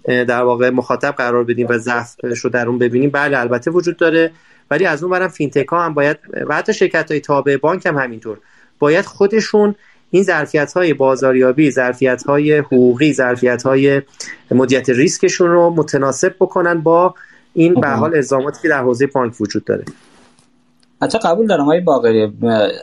در 0.06 0.44
واقع 0.44 0.69
مخاطب 0.69 1.11
قرار 1.18 1.44
بدیم 1.44 1.68
و 1.69 1.78
ضعفش 1.78 2.40
رو 2.40 2.49
در 2.49 2.68
اون 2.68 2.78
ببینیم 2.78 3.10
بله 3.10 3.40
البته 3.40 3.72
وجود 3.72 3.98
داره. 3.98 4.32
ولی 4.72 4.86
از 4.86 5.03
اون 5.03 5.11
ورم 5.11 5.28
فینتک 5.28 5.68
ها 5.68 5.86
هم 5.86 5.94
باید 5.94 6.18
و 6.48 6.56
حتی 6.56 6.74
شرکت 6.74 7.11
های 7.11 7.19
تابع 7.19 7.57
بانک 7.57 7.86
هم 7.86 7.98
همینطور 7.98 8.38
باید 8.80 9.06
خودشون 9.06 9.76
این 10.12 10.24
ظرفیت 10.24 10.74
های 10.74 10.94
بازاریابی 10.94 11.72
ظرفیت 11.72 12.24
های 12.24 12.58
حقوقی 12.58 13.14
ظرفیت 13.14 13.64
های 13.64 14.02
مدیریت 14.52 14.90
ریسکشون 14.90 15.50
رو 15.50 15.70
متناسب 15.70 16.36
بکنن 16.40 16.82
با 16.82 17.16
این 17.54 17.74
به 17.74 17.88
حال 17.88 18.16
الزاماتی 18.16 18.62
که 18.62 18.70
در 18.70 18.82
حوزه 18.82 19.08
بانک 19.08 19.42
وجود 19.42 19.66
داره. 19.66 19.86
حتی 21.02 21.18
قبول 21.18 21.48
دارم 21.48 21.66
های 21.66 21.80
باقری. 21.80 22.34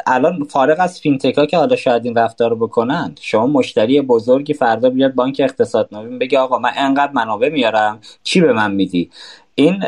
الان 0.06 0.44
فارغ 0.44 0.76
از 0.80 1.00
فینتک 1.00 1.38
ها 1.38 1.46
که 1.46 1.56
حالا 1.56 1.76
شاید 1.76 2.04
این 2.04 2.14
رفتار 2.14 2.50
رو 2.50 2.56
بکنند 2.56 3.18
شما 3.22 3.46
مشتری 3.46 4.00
بزرگی 4.00 4.54
فردا 4.54 4.90
بیاد 4.90 5.14
بانک 5.14 5.40
اقتصاد 5.44 5.88
نوین 5.92 6.18
بگه 6.18 6.38
آقا 6.38 6.58
من 6.58 6.70
انقدر 6.76 7.12
منابع 7.12 7.48
میارم 7.48 7.98
چی 8.22 8.40
به 8.40 8.52
من 8.52 8.74
میدی؟ 8.74 9.10
این 9.54 9.84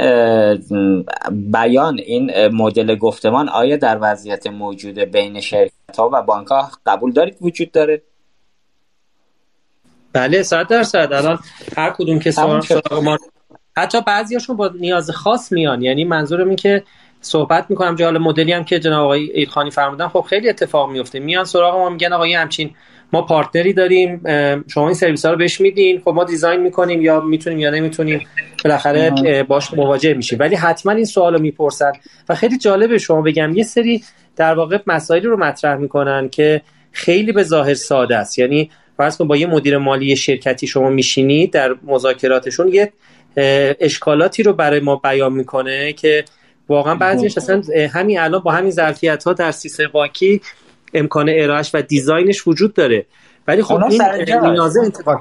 بیان 1.31 1.99
این 1.99 2.49
مدل 2.49 2.95
گفتمان 2.95 3.49
آیا 3.49 3.77
در 3.77 3.99
وضعیت 4.01 4.47
موجود 4.47 4.99
بین 4.99 5.41
شرکت 5.41 5.99
ها 5.99 6.11
و 6.13 6.23
بانک 6.23 6.49
ها 6.49 6.71
قبول 6.87 7.13
دارید 7.13 7.37
وجود 7.41 7.73
داره؟ 7.73 8.03
بله 10.13 10.43
صد 10.43 10.69
درصد. 10.69 11.13
الان 11.13 11.39
هر 11.77 11.91
کدوم 11.91 12.19
که 12.19 12.31
سراغ 12.31 13.03
ما 13.05 13.19
حتی 13.77 14.01
بعضیاشون 14.01 14.57
با 14.57 14.71
نیاز 14.81 15.11
خاص 15.11 15.53
میان. 15.53 15.83
یعنی 15.83 16.05
منظورم 16.05 16.49
این 16.49 16.57
که 16.57 16.85
صحبت 17.21 17.67
می‌کنم 17.69 17.95
جال 17.95 18.19
مدلی 18.19 18.53
هم 18.53 18.65
که 18.65 18.79
جناب 18.79 19.05
آقای 19.05 19.31
ایدخانی 19.31 19.71
فرمودن 19.71 20.09
خب 20.09 20.21
خیلی 20.21 20.49
اتفاق 20.49 20.91
میفته 20.91 21.19
میان 21.19 21.45
سراغ 21.45 21.75
ما 21.75 21.89
میگن 21.89 22.13
آقا 22.13 22.25
همچین 22.25 22.71
ما 23.13 23.23
پارتنری 23.23 23.73
داریم 23.73 24.21
شما 24.69 24.87
این 24.87 24.95
سرویس 24.95 25.25
ها 25.25 25.33
رو 25.33 25.39
بهش 25.39 25.61
میدین 25.61 26.01
خب 26.01 26.09
ما 26.09 26.25
دیزاین 26.25 26.61
می‌کنیم 26.61 27.03
یا 27.03 27.21
می‌تونیم 27.21 27.59
یا 27.59 27.71
نمی‌تونیم 27.71 28.27
بالاخره 28.65 29.43
باش 29.43 29.75
مواجه 29.75 30.15
میشیم. 30.15 30.39
ولی 30.39 30.55
حتما 30.55 30.93
این 30.93 31.05
سوال 31.05 31.35
رو 31.35 31.41
می‌پرسن. 31.41 31.93
و 32.29 32.35
خیلی 32.35 32.59
جالبه 32.59 32.99
شما 32.99 33.23
بگم 33.23 33.55
یه 33.55 33.65
سری 33.65 34.05
در 34.37 34.55
واقع 34.55 34.79
مسائلی 34.87 35.27
رو 35.27 35.37
مطرح 35.37 35.77
می‌کنن 35.77 36.29
که 36.29 36.63
خیلی 36.93 37.33
به 37.33 37.43
ظاهر 37.43 37.75
ساده 37.75 38.17
است. 38.17 38.39
یعنی 38.39 38.71
فرض 38.97 39.17
کن 39.17 39.29
با 39.29 39.37
یه 39.37 39.47
مدیر 39.47 39.79
مالی 39.79 40.17
شرکتی 40.17 40.67
شما 40.67 40.91
میشینید 40.91 41.53
در 41.53 41.75
مذاکراتشون 41.85 42.69
یه 42.69 42.93
اشکالاتی 43.81 44.43
رو 44.43 44.53
برای 44.53 44.81
ما 44.81 44.97
بیان 44.97 45.33
می‌کنه 45.33 45.93
که 45.93 46.25
واقعا 46.69 46.95
بعضیش 46.95 47.39
اصلا 47.39 47.63
همین 47.93 48.21
الان 48.21 48.41
با 48.41 48.53
همین 48.53 48.71
ظرفیت 48.71 49.25
ها 49.25 49.33
در 49.33 49.51
سیستم 49.51 49.87
بانکی 49.93 50.41
امکان 50.97 51.29
ارائهش 51.29 51.71
و 51.75 51.83
دیزاینش 51.83 52.47
وجود 52.47 52.75
داره. 52.75 53.07
ولی 53.49 53.63
خب 53.63 53.85
این 53.85 54.03
نیازه 54.45 54.81
انتقال 54.85 55.17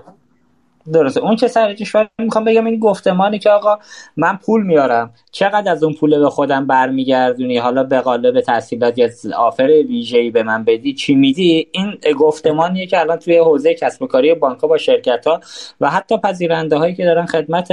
درسته. 0.93 1.19
اون 1.19 1.35
چه 1.35 1.47
سرجش 1.47 1.95
می‌خوام 2.19 2.45
بگم 2.45 2.65
این 2.65 2.79
گفتمانی 2.79 3.39
که 3.39 3.49
آقا 3.49 3.79
من 4.17 4.39
پول 4.45 4.63
میارم. 4.63 5.13
چقدر 5.31 5.71
از 5.71 5.83
اون 5.83 5.93
پول 5.93 6.19
به 6.19 6.29
خودم 6.29 6.67
برمیگردونی؟ 6.67 7.57
حالا 7.57 7.83
به 7.83 7.99
قالب 7.99 8.41
تحصیلات 8.41 8.97
یا 8.97 9.09
آفر 9.37 9.67
ویژه‌ای 9.67 10.29
به 10.29 10.43
من 10.43 10.63
بدی 10.63 10.93
چی 10.93 11.15
میدی؟ 11.15 11.67
این 11.71 11.97
گفتمانیه 12.19 12.87
که 12.87 12.99
الان 12.99 13.17
توی 13.17 13.37
حوزه 13.37 13.73
کسب 13.73 14.01
و 14.01 14.07
کاری 14.07 14.33
بانک 14.33 14.61
با 14.61 14.77
شرکت 14.77 15.27
ها 15.27 15.39
و 15.81 15.89
حتی 15.89 16.17
پذیرنده 16.17 16.77
هایی 16.77 16.95
که 16.95 17.05
دارن 17.05 17.25
خدمت 17.25 17.71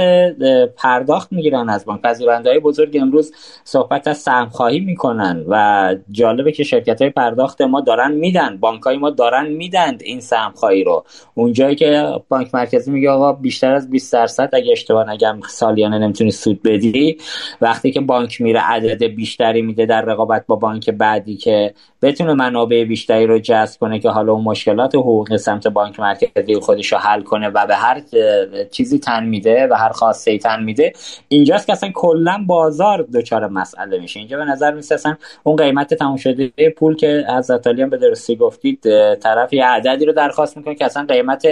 پرداخت 0.75 1.31
می‌گیرن 1.31 1.69
از 1.69 1.85
بانک. 1.85 2.01
پذیرنده 2.01 2.49
های 2.49 2.59
بزرگ 2.59 2.97
امروز 3.01 3.33
صحبت 3.63 4.07
از 4.07 4.17
سهم 4.17 4.49
خواهی 4.49 4.79
می‌کنن 4.79 5.45
و 5.47 5.95
جالبه 6.11 6.51
که 6.51 6.63
شرکت 6.63 7.01
های 7.01 7.11
پرداخت 7.11 7.61
ما 7.61 7.81
دارن 7.81 8.11
میدن. 8.11 8.57
بانک 8.57 8.81
های 8.81 8.97
ما 8.97 9.09
دارن 9.09 9.47
میدن 9.47 9.97
این 10.03 10.19
سهم 10.19 10.51
خواهی 10.55 10.83
رو. 10.83 11.05
اونجایی 11.33 11.75
که 11.75 12.13
بانک 12.29 12.55
مرکزی 12.55 12.91
میگه 13.03 13.11
آقا 13.11 13.33
بیشتر 13.33 13.73
از 13.73 13.89
20 13.89 14.13
درصد 14.13 14.49
اگه 14.53 14.71
اشتباه 14.71 15.09
نگم 15.09 15.39
سالیانه 15.47 15.97
نمی‌تونی 15.97 16.31
سود 16.31 16.63
بدی. 16.63 17.17
وقتی 17.61 17.91
که 17.91 18.01
بانک 18.01 18.41
میره 18.41 18.59
عدد 18.59 19.03
بیشتری 19.03 19.61
میده 19.61 19.85
در 19.85 20.01
رقابت 20.01 20.45
با 20.47 20.55
بانک 20.55 20.89
بعدی 20.89 21.35
که 21.35 21.73
بتونه 22.01 22.33
منابع 22.33 22.83
بیشتری 22.83 23.27
رو 23.27 23.39
جذب 23.39 23.79
کنه 23.79 23.99
که 23.99 24.09
حالا 24.09 24.33
اون 24.33 24.43
مشکلات 24.43 24.95
حقوقی 24.95 25.37
سمت 25.37 25.67
بانک 25.67 25.99
مرکزی 25.99 26.55
خودش 26.55 26.91
رو 26.91 26.97
حل 26.97 27.21
کنه 27.21 27.49
و 27.49 27.65
به 27.65 27.75
هر 27.75 28.01
چیزی 28.71 28.99
تن 28.99 29.23
میده 29.23 29.67
و 29.71 29.73
هر 29.73 29.89
خواسته 29.89 30.31
ای 30.31 30.37
تن 30.37 30.63
میده 30.63 30.93
اینجاست 31.27 31.67
که 31.67 31.73
اصلا 31.73 31.89
کلا 31.93 32.43
بازار 32.47 33.07
دچار 33.13 33.47
مسئله 33.47 33.99
میشه. 33.99 34.19
اینجا 34.19 34.37
به 34.37 34.45
نظر 34.45 34.73
میسه 34.73 35.17
اون 35.43 35.55
قیمت 35.55 35.93
تموم 35.93 36.17
شده 36.17 36.51
پول 36.77 36.95
که 36.95 37.25
از 37.27 37.51
هم 37.51 37.89
به 37.89 37.97
درستی 37.97 38.35
گفتید 38.35 38.81
طرف 39.15 39.53
یه 39.53 39.65
عددی 39.65 40.05
رو 40.05 40.13
درخواست 40.13 40.57
می‌کنه 40.57 40.75
که 40.75 40.85
اصلا 40.85 41.05
قیمت 41.05 41.47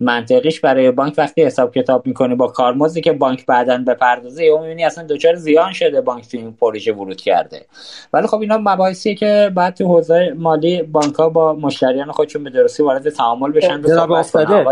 منطقیش 0.00 0.60
برای 0.60 0.90
بانک 0.96 1.14
وقتی 1.18 1.44
حساب 1.44 1.74
کتاب 1.74 2.06
می‌کنی 2.06 2.34
با 2.34 2.46
کارمزدی 2.46 3.00
که 3.00 3.12
بانک 3.12 3.46
بعدا 3.46 3.84
بپردازه 3.86 4.44
یا 4.44 4.60
می‌بینی 4.60 4.84
اصلا 4.84 5.06
دچار 5.06 5.34
زیان 5.34 5.72
شده 5.72 6.00
بانک 6.00 6.28
تو 6.28 6.38
این 6.38 6.52
پروژه 6.52 6.92
ورود 6.92 7.20
کرده. 7.20 7.66
ولی 8.12 8.26
خب 8.26 8.40
اینا 8.40 8.58
مباحثیه 8.58 9.14
که 9.14 9.52
بعد 9.54 9.74
تو 9.74 9.84
حوزه 9.84 10.34
مالی 10.36 10.82
بانک 10.82 11.14
ها 11.14 11.28
با 11.28 11.52
مشتریان 11.52 12.12
خودشون 12.12 12.44
به 12.44 12.50
درستی 12.50 12.82
وارد 12.82 13.10
تعامل 13.10 13.52
بشن 13.52 13.82
جناب 13.82 14.12
افتاده 14.12 14.64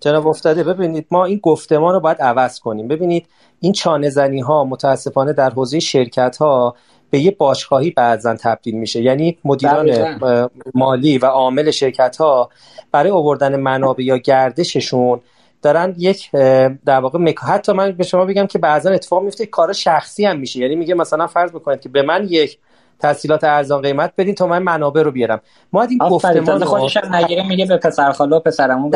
جناب 0.00 0.26
افتاده 0.26 0.64
ببینید 0.64 1.06
ما 1.10 1.24
این 1.24 1.40
گفتمان 1.42 1.94
رو 1.94 2.00
باید 2.00 2.22
عوض 2.22 2.60
کنیم. 2.60 2.88
ببینید 2.88 3.26
این 3.60 3.72
چانه 3.72 4.10
زنی 4.10 4.40
ها 4.40 4.64
متاسفانه 4.64 5.32
در 5.32 5.50
حوزه 5.50 5.80
شرکت 5.80 6.36
ها 6.36 6.76
به 7.12 7.20
یه 7.20 7.30
باشگاهی 7.30 7.90
بعضا 7.90 8.36
تبدیل 8.36 8.74
میشه. 8.74 9.02
یعنی 9.02 9.38
مدیران 9.44 10.18
مالی 10.74 11.18
و 11.18 11.26
عامل 11.26 11.70
شرکت 11.70 12.16
ها 12.16 12.50
برای 12.92 13.10
آوردن 13.10 13.56
منابع 13.56 14.02
یا 14.02 14.16
گردششون 14.16 15.20
دارن 15.62 15.94
یک 15.98 16.30
در 16.86 17.00
واقع 17.00 17.18
مک... 17.18 17.38
حتی 17.38 17.72
من 17.72 17.92
به 17.92 18.04
شما 18.04 18.24
بگم 18.24 18.46
که 18.46 18.58
بعضا 18.58 18.90
اتفاق 18.90 19.22
میفته 19.22 19.46
کار 19.46 19.72
شخصی 19.72 20.24
هم 20.24 20.38
میشه. 20.38 20.60
یعنی 20.60 20.76
میگه 20.76 20.94
مثلا 20.94 21.26
فرض 21.26 21.50
بکنید 21.50 21.80
که 21.80 21.88
به 21.88 22.02
من 22.02 22.26
یک 22.30 22.58
تسهیلات 23.00 23.44
ارزان 23.44 23.82
قیمت 23.82 24.12
بدین 24.18 24.34
تا 24.34 24.46
من 24.46 24.62
منابع 24.62 25.02
رو 25.02 25.10
بیارم. 25.10 25.40
ما 25.72 25.82
این 25.82 25.98
گفتمان 25.98 26.64
خودش 26.64 26.96
هم 26.96 27.14
نگیره 27.14 27.48
میگه 27.48 27.66
به 27.66 27.76
پسر 27.76 28.12
خاله 28.12 28.36
و 28.36 28.40
پسرمون 28.40 28.92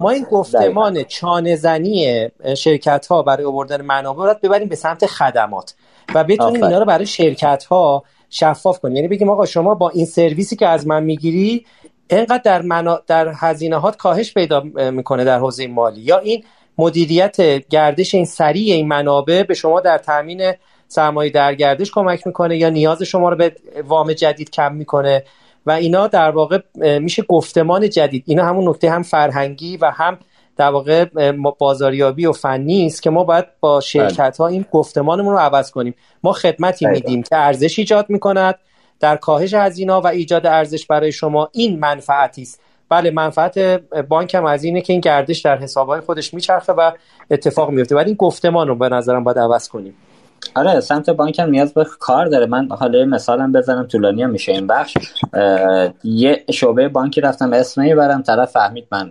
ما 0.00 0.10
این 0.10 0.26
گفتمان 0.30 1.02
چانه 1.02 1.56
زنی 1.56 2.28
شرکت 2.56 3.06
ها 3.06 3.22
برای 3.22 3.44
آوردن 3.44 3.82
منابع 3.82 4.26
رو 4.26 4.34
ببریم 4.42 4.68
به 4.68 4.76
سمت 4.76 5.06
خدمات. 5.06 5.74
و 6.14 6.24
بتونیم 6.24 6.64
اینا 6.64 6.78
رو 6.78 6.84
برای 6.84 7.06
شرکت 7.06 7.64
ها 7.64 8.04
شفاف 8.30 8.78
کنیم 8.78 8.96
یعنی 8.96 9.08
بگیم 9.08 9.30
آقا 9.30 9.46
شما 9.46 9.74
با 9.74 9.90
این 9.90 10.06
سرویسی 10.06 10.56
که 10.56 10.68
از 10.68 10.86
من 10.86 11.02
می‌گیری 11.02 11.66
اینقدر 12.10 12.42
در 12.44 12.62
منا... 12.62 13.00
در 13.06 13.32
هزینه 13.36 13.76
هات 13.76 13.96
کاهش 13.96 14.34
پیدا 14.34 14.60
می‌کنه 14.90 15.24
در 15.24 15.38
حوزه 15.38 15.66
مالی. 15.66 16.00
یا 16.00 16.18
این 16.18 16.44
مدیریت 16.78 17.68
گردش 17.68 18.14
این 18.14 18.24
سریع 18.24 18.74
این 18.74 18.88
منابع 18.88 19.42
به 19.42 19.54
شما 19.54 19.80
در 19.80 19.98
تامین 19.98 20.52
سرمایه 20.88 21.30
در 21.30 21.54
گردش 21.54 21.90
کمک 21.90 22.26
می‌کنه 22.26 22.56
یا 22.56 22.68
نیاز 22.68 23.02
شما 23.02 23.28
رو 23.28 23.36
به 23.36 23.52
وام 23.86 24.12
جدید 24.12 24.50
کم 24.50 24.74
می‌کنه. 24.74 25.24
و 25.66 25.70
اینا 25.70 26.06
در 26.06 26.30
واقع 26.30 26.58
میشه 26.98 27.22
گفتمان 27.22 27.90
جدید. 27.90 28.24
اینا 28.26 28.44
همون 28.44 28.68
نکته 28.68 28.90
هم 28.90 29.02
فرهنگی 29.02 29.76
و 29.76 29.90
هم 29.90 30.18
در 30.56 30.70
واقع 30.70 31.04
بازاریابی 31.58 32.26
و 32.26 32.32
فنی 32.32 32.86
است 32.86 33.02
که 33.02 33.10
ما 33.10 33.24
باید 33.24 33.44
با 33.60 33.72
بله. 33.72 33.80
شرکت 33.80 34.36
ها 34.36 34.46
این 34.46 34.64
گفتمانمون 34.72 35.32
رو 35.32 35.38
عوض 35.38 35.70
کنیم. 35.70 35.94
ما 36.22 36.32
خدمتی 36.32 36.86
میدیم 36.86 37.22
که 37.22 37.36
ارزش 37.36 37.78
ایجاد 37.78 38.06
می‌کند 38.08 38.54
در 39.00 39.16
کاهش 39.16 39.54
هزینه 39.54 39.92
و 39.92 40.06
ایجاد 40.06 40.46
ارزش 40.46 40.86
برای 40.86 41.12
شما. 41.12 41.48
این 41.52 41.78
منفعتی 41.78 42.42
است. 42.42 42.60
بله 42.88 43.10
منفعت 43.10 43.58
بانک 44.08 44.34
هم 44.34 44.44
از 44.44 44.64
اینه 44.64 44.80
که 44.80 44.92
این 44.92 45.00
گردش 45.00 45.40
در 45.40 45.58
حسابهای 45.58 46.00
خودش 46.00 46.34
میچرخه 46.34 46.72
و 46.72 46.90
اتفاق 47.30 47.70
میفته 47.70 47.96
ولی 47.96 48.06
این 48.06 48.16
گفتمان 48.16 48.68
رو 48.68 48.74
به 48.74 48.88
نظرم 48.88 49.24
باید 49.24 49.38
عوض 49.38 49.68
کنیم. 49.68 49.94
آره 50.54 50.80
سمت 50.80 51.10
بانک 51.10 51.38
هم 51.38 51.50
نیاز 51.50 51.74
به 51.74 51.86
کار 51.98 52.26
داره. 52.26 52.46
من 52.46 52.68
حالا 52.70 53.04
مثالم 53.04 53.52
بزنم 53.52 53.86
طولانی 53.86 54.22
هم 54.22 54.30
میشه 54.30 54.52
این 54.52 54.66
بخش. 54.66 54.94
یه 56.04 56.44
شعبه 56.52 56.88
بانکی 56.88 57.20
رفتم 57.20 57.52
اسم 57.52 57.82
می‌برم 57.82 58.22
طرف 58.22 58.50
فهمید 58.50 58.86
من 58.92 59.10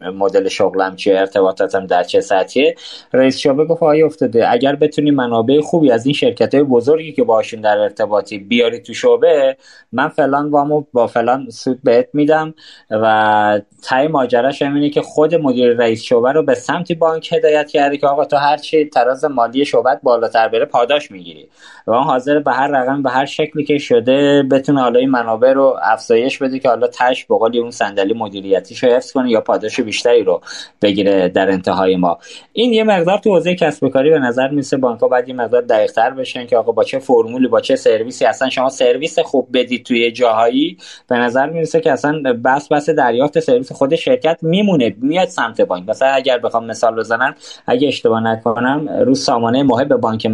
مدل 0.00 0.48
شغلم 0.48 0.96
چیه 0.96 1.18
ارتباطاتم 1.18 1.86
در 1.86 2.02
چه 2.02 2.20
سطحیه. 2.20 2.74
رئیس 3.12 3.36
شعبه 3.36 3.64
گفت 3.64 3.82
آیا 3.82 4.06
افتاده 4.06 4.50
اگر 4.52 4.76
بتونی 4.76 5.10
منابع 5.10 5.60
خوبی 5.60 5.90
از 5.90 6.06
این 6.06 6.14
شرکت 6.14 6.54
های 6.54 6.64
بزرگی 6.64 7.12
که 7.12 7.24
باشون 7.24 7.60
در 7.60 7.78
ارتباطی 7.78 8.38
بیاری 8.38 8.80
تو 8.80 8.94
شعبه 8.94 9.56
من 9.92 10.08
فلان 10.08 10.50
وامو 10.50 10.84
با 10.92 11.06
فلان 11.06 11.50
سود 11.50 11.78
بهت 11.84 12.08
میدم. 12.12 12.54
و 12.90 13.60
تای 13.82 14.08
ماجراش 14.08 14.62
اینه 14.62 14.90
که 14.90 15.02
خود 15.02 15.34
مدیر 15.34 15.76
رئیس 15.76 16.02
شعبه 16.02 16.32
رو 16.32 16.42
به 16.42 16.54
سمتی 16.54 16.94
بانک 16.94 17.32
هدایت 17.32 17.70
کرده 17.70 17.96
که 17.96 18.06
آقا 18.06 18.24
تو 18.24 18.36
هر 18.36 18.56
چی 18.56 18.84
تراز 18.84 19.24
مالی 19.24 19.64
شعبت 19.64 20.00
بالاتر 20.02 20.48
بره 20.48 20.59
پاداش 20.64 21.10
می‌گیری. 21.10 21.48
و 21.86 21.90
اون 21.90 22.04
حاضر 22.04 22.38
به 22.38 22.52
هر 22.52 22.68
رقم 22.68 23.02
به 23.02 23.10
هر 23.10 23.24
شکلی 23.24 23.64
که 23.64 23.78
شده 23.78 24.42
بتونه 24.42 24.80
حالا 24.80 25.00
این 25.00 25.10
منابع 25.10 25.52
رو 25.52 25.76
افزایش 25.82 26.38
بده 26.38 26.58
که 26.58 26.68
حالا 26.68 26.86
تش 26.86 27.26
بقالی 27.30 27.58
اون 27.58 27.70
صندلی 27.70 28.14
مدیریتیش 28.14 28.84
رو 28.84 28.90
حفظ 28.90 29.12
کنه 29.12 29.30
یا 29.30 29.40
پاداش 29.40 29.80
بیشتری 29.80 30.22
رو 30.22 30.40
بگیره 30.82 31.28
در 31.28 31.50
انتهای 31.50 31.96
ما. 31.96 32.18
این 32.52 32.72
یه 32.72 32.84
مقدار 32.84 33.18
تو 33.18 33.34
حوزه 33.34 33.54
کسب 33.54 33.84
و 33.84 33.88
کاری 33.88 34.10
به 34.10 34.18
نظر 34.18 34.48
میسه 34.48 34.76
بانک 34.76 35.00
باید 35.00 35.28
یه 35.28 35.34
مقدار 35.34 35.62
دقیق‌تر 35.62 36.10
بشن 36.10 36.46
که 36.46 36.56
آقا 36.56 36.72
با 36.72 36.84
چه 36.84 36.98
فرمولی 36.98 37.48
با 37.48 37.60
چه 37.60 37.76
سرویسی. 37.76 38.24
اصلا 38.24 38.48
شما 38.48 38.68
سرویس 38.68 39.18
خوب 39.18 39.48
بدید 39.52 39.84
توی 39.84 40.12
جاهایی. 40.12 40.76
به 41.08 41.16
نظر 41.16 41.50
می‌رسه 41.50 41.80
که 41.80 41.92
اصلا 41.92 42.22
بس 42.44 42.68
بس 42.68 42.90
دریافت 42.90 43.40
سرویس 43.40 43.72
خود 43.72 43.94
شرکت 43.94 44.38
میمونه 44.42 44.94
میاد 44.98 45.28
سمت 45.28 45.60
بانک. 45.60 45.88
مثلا 45.88 46.08
اگر 46.08 46.38
بخوام 46.38 46.66
مثال 46.66 46.94
بزنم 46.94 47.34
اگه 47.66 47.88
اشتباه 47.88 48.20
نکنم 48.20 48.88
رو 49.06 49.14
سامانه 49.14 49.62
محب 49.62 49.96
بانک 49.96 50.26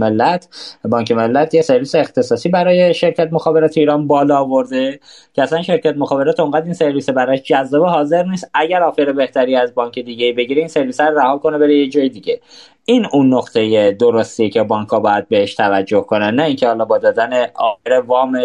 بانک 0.84 1.12
ملت 1.12 1.54
یه 1.54 1.62
سرویس 1.62 1.94
اختصاصی 1.94 2.48
برای 2.48 2.94
شرکت 2.94 3.28
مخابرات 3.32 3.78
ایران 3.78 4.06
بالا 4.06 4.36
آورده 4.38 5.00
که 5.34 5.42
اصلا 5.42 5.62
شرکت 5.62 5.96
مخابرات 5.96 6.40
اونقدر 6.40 6.64
این 6.64 6.74
سرویس 6.74 7.10
براش 7.10 7.42
جذاب 7.42 7.84
حاضر 7.84 8.22
نیست. 8.22 8.50
اگر 8.54 8.82
آفر 8.82 9.12
بهتری 9.12 9.56
از 9.56 9.74
بانک 9.74 9.98
دیگه 9.98 10.32
بگیره 10.32 10.58
این 10.58 10.68
سرویس 10.68 11.00
رو 11.00 11.18
رها 11.18 11.38
کنه 11.38 11.58
بره 11.58 11.78
یه 11.78 11.88
جای 11.88 12.08
دیگه. 12.08 12.40
این 12.88 13.06
اون 13.12 13.34
نقطه 13.34 13.92
درستی 13.92 14.50
که 14.50 14.62
بانک 14.62 14.88
باید 14.88 15.28
بهش 15.28 15.54
توجه 15.54 16.00
کنن. 16.00 16.34
نه 16.34 16.42
اینکه 16.42 16.66
حالا 16.66 16.84
با 16.84 16.98
دادن 16.98 17.46
آخر 17.54 18.02
وام 18.06 18.40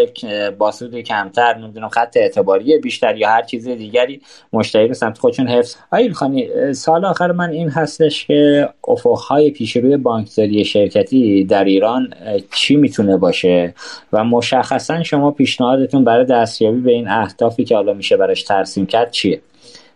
با 0.57 0.71
سود 0.71 0.95
کمتر 0.95 1.57
نمی‌دونم 1.57 1.89
خط 1.89 2.17
اعتباری 2.17 2.77
بیشتر 2.77 3.17
یا 3.17 3.29
هر 3.29 3.41
چیز 3.41 3.67
دیگری 3.67 4.21
مشتری 4.53 4.87
رو 4.87 4.93
سمت 4.93 5.17
خودشون 5.17 5.47
حفظ. 5.47 5.75
آیل 5.91 6.13
خانی 6.13 6.73
سال 6.73 7.05
آخر 7.05 7.31
من 7.31 7.49
این 7.49 7.69
هستش 7.69 8.25
که 8.25 8.69
افقهای 8.87 9.51
پیش 9.51 9.75
روی 9.75 9.97
بانکداری 9.97 10.65
شرکتی 10.65 11.43
در 11.43 11.63
ایران 11.63 12.13
چی 12.55 12.75
می‌تونه 12.75 13.17
باشه؟ 13.17 13.73
و 14.13 14.23
مشخصا 14.23 15.03
شما 15.03 15.31
پیشنهادتون 15.31 16.03
برای 16.03 16.25
دستیابی 16.25 16.79
به 16.79 16.91
این 16.91 17.07
اهدافی 17.07 17.63
که 17.63 17.75
حالا 17.75 17.93
میشه 17.93 18.17
براش 18.17 18.43
ترسیم 18.43 18.85
کرد 18.85 19.11
چیه؟ 19.11 19.41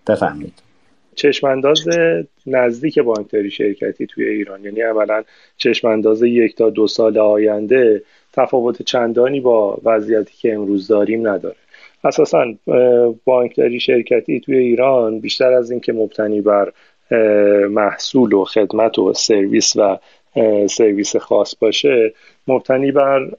بفهمید 0.08 0.65
چشمانداز 1.16 1.88
نزدیک 2.48 3.00
بانکداری 3.00 3.52
شرکتی 3.52 4.08
توی 4.08 4.26
ایران. 4.26 4.64
یعنی 4.64 4.84
اولا 4.84 5.24
چشمانداز 5.58 6.24
یک 6.24 6.56
تا 6.56 6.70
دو 6.70 6.88
سال 6.88 7.18
آینده 7.18 8.04
تفاوت 8.34 8.82
چندانی 8.82 9.40
با 9.40 9.78
وضعیتی 9.84 10.34
که 10.42 10.54
امروز 10.54 10.88
داریم 10.88 11.28
نداره. 11.28 11.56
اساسا 12.04 12.46
بانکداری 13.26 13.80
شرکتی 13.80 14.40
توی 14.40 14.58
ایران 14.58 15.20
بیشتر 15.20 15.54
از 15.54 15.72
اینکه 15.72 15.94
مبتنی 15.94 16.42
بر 16.42 16.72
محصول 17.70 18.34
و 18.34 18.44
خدمت 18.44 19.00
و 19.00 19.14
سرویس 19.14 19.76
و 19.76 19.98
سرویس 20.68 21.16
خاص 21.16 21.56
باشه 21.60 22.14
مبتنی 22.48 22.92
بر 22.92 23.30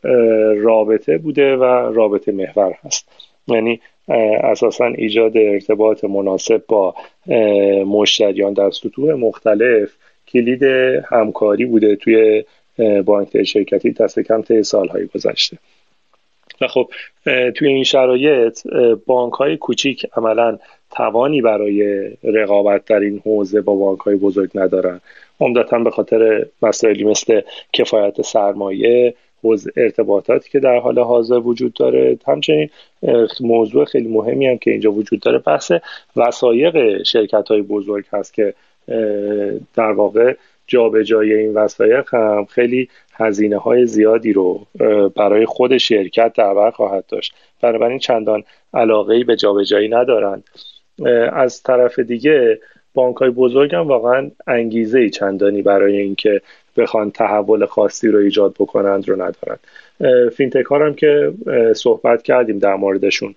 رابطه 0.57 1.19
بوده 1.19 1.57
و 1.57 1.65
رابطه 1.94 2.32
محور 2.32 2.74
هست. 2.85 3.09
یعنی 3.48 3.81
اساسا 4.09 4.87
ایجاد 4.87 5.37
ارتباط 5.37 6.05
مناسب 6.05 6.62
با 6.69 6.95
مشتریان 7.87 8.53
در 8.53 8.70
سطوح 8.70 9.15
مختلف 9.15 9.91
کلید 10.28 10.62
همکاری 11.11 11.65
بوده 11.65 11.97
توی 11.97 12.45
بانک 13.05 13.43
شرکتی 13.43 13.91
دست 13.91 14.20
کم 14.20 14.43
طی 14.43 14.62
سالهای 14.62 15.07
گذشته. 15.07 15.59
و 16.61 16.66
خب 16.66 16.91
توی 17.24 17.69
این 17.69 17.85
شرایط 17.85 18.61
بانک 19.07 19.33
های 19.33 19.57
کوچیک 19.57 20.07
عملا 20.16 20.59
توانی 20.91 21.43
برای 21.43 22.11
رقابت 22.23 22.85
در 22.85 23.01
این 23.01 23.23
حوزه 23.24 23.61
با 23.61 23.74
بانک 23.74 24.01
های 24.01 24.16
بزرگ 24.16 24.51
ندارن. 24.55 25.01
عمدتا 25.41 25.78
به 25.78 25.91
خاطر 25.91 26.47
مسائلی 26.62 27.05
مثل 27.05 27.41
کفایت 27.73 28.23
سرمایه 28.23 29.15
حوز 29.47 29.68
ارتباطاتی 29.77 30.51
که 30.51 30.60
در 30.60 30.78
حال 30.78 30.98
حاضر 30.98 31.39
وجود 31.39 31.73
داره. 31.73 32.18
همچنین 32.27 32.70
موضوع 33.40 33.85
خیلی 33.85 34.09
مهمی 34.09 34.47
هم 34.47 34.59
که 34.59 34.70
اینجا 34.70 34.93
وجود 34.93 35.20
داره 35.20 35.39
بحث 35.39 35.73
وسایق 36.16 37.02
شرکت 37.02 37.48
های 37.48 37.62
بزرگ 37.62 38.05
هست 38.12 38.35
که 38.35 38.55
در 39.74 39.93
واقع 39.93 40.35
جابجایی 40.66 41.35
این 41.35 41.55
وسایق 41.55 42.14
هم 42.14 42.44
خیلی 42.44 42.89
هزینه 43.12 43.59
های 43.59 43.86
زیادی 43.86 44.32
رو 44.32 44.66
برای 45.16 45.47
خود 45.47 45.77
شرکت 45.77 46.32
در 46.32 46.55
بر 46.55 46.70
خواهد 46.70 47.05
داشت. 47.09 47.35
بنابراین 47.60 47.98
چندان 47.98 48.44
علاقه 48.74 49.24
به 49.24 49.36
جابجایی 49.36 49.89
ندارند. 49.89 50.44
از 51.32 51.62
طرف 51.62 51.98
دیگه 51.98 52.60
بانک 52.94 53.16
های 53.16 53.31
بزرگ 53.31 53.74
هم 53.74 53.89
واقعا 53.89 54.31
انگیزه 54.47 55.09
چندانی 55.10 55.62
برای 55.62 55.97
اینکه 55.97 56.40
بخوان 56.77 57.11
تحول 57.11 57.66
خاصی 57.66 58.09
رو 58.09 58.19
ایجاد 58.19 58.55
بکنند 58.59 59.09
رو 59.09 59.15
ندارن. 59.15 59.59
فینتک 60.28 60.65
هم 60.70 60.94
که 60.94 61.32
صحبت 61.77 62.23
کردیم 62.23 62.59
در 62.59 62.74
موردشون. 62.74 63.35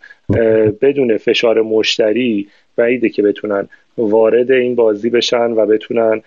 بدون 0.82 1.18
فشار 1.18 1.62
مشتری 1.62 2.48
بعیده 2.76 3.10
که 3.10 3.22
بتونن 3.22 3.68
وارد 3.98 4.52
این 4.52 4.76
بازی 4.76 5.10
بشن 5.10 5.52
و 5.52 5.66
بتونن 5.66 6.22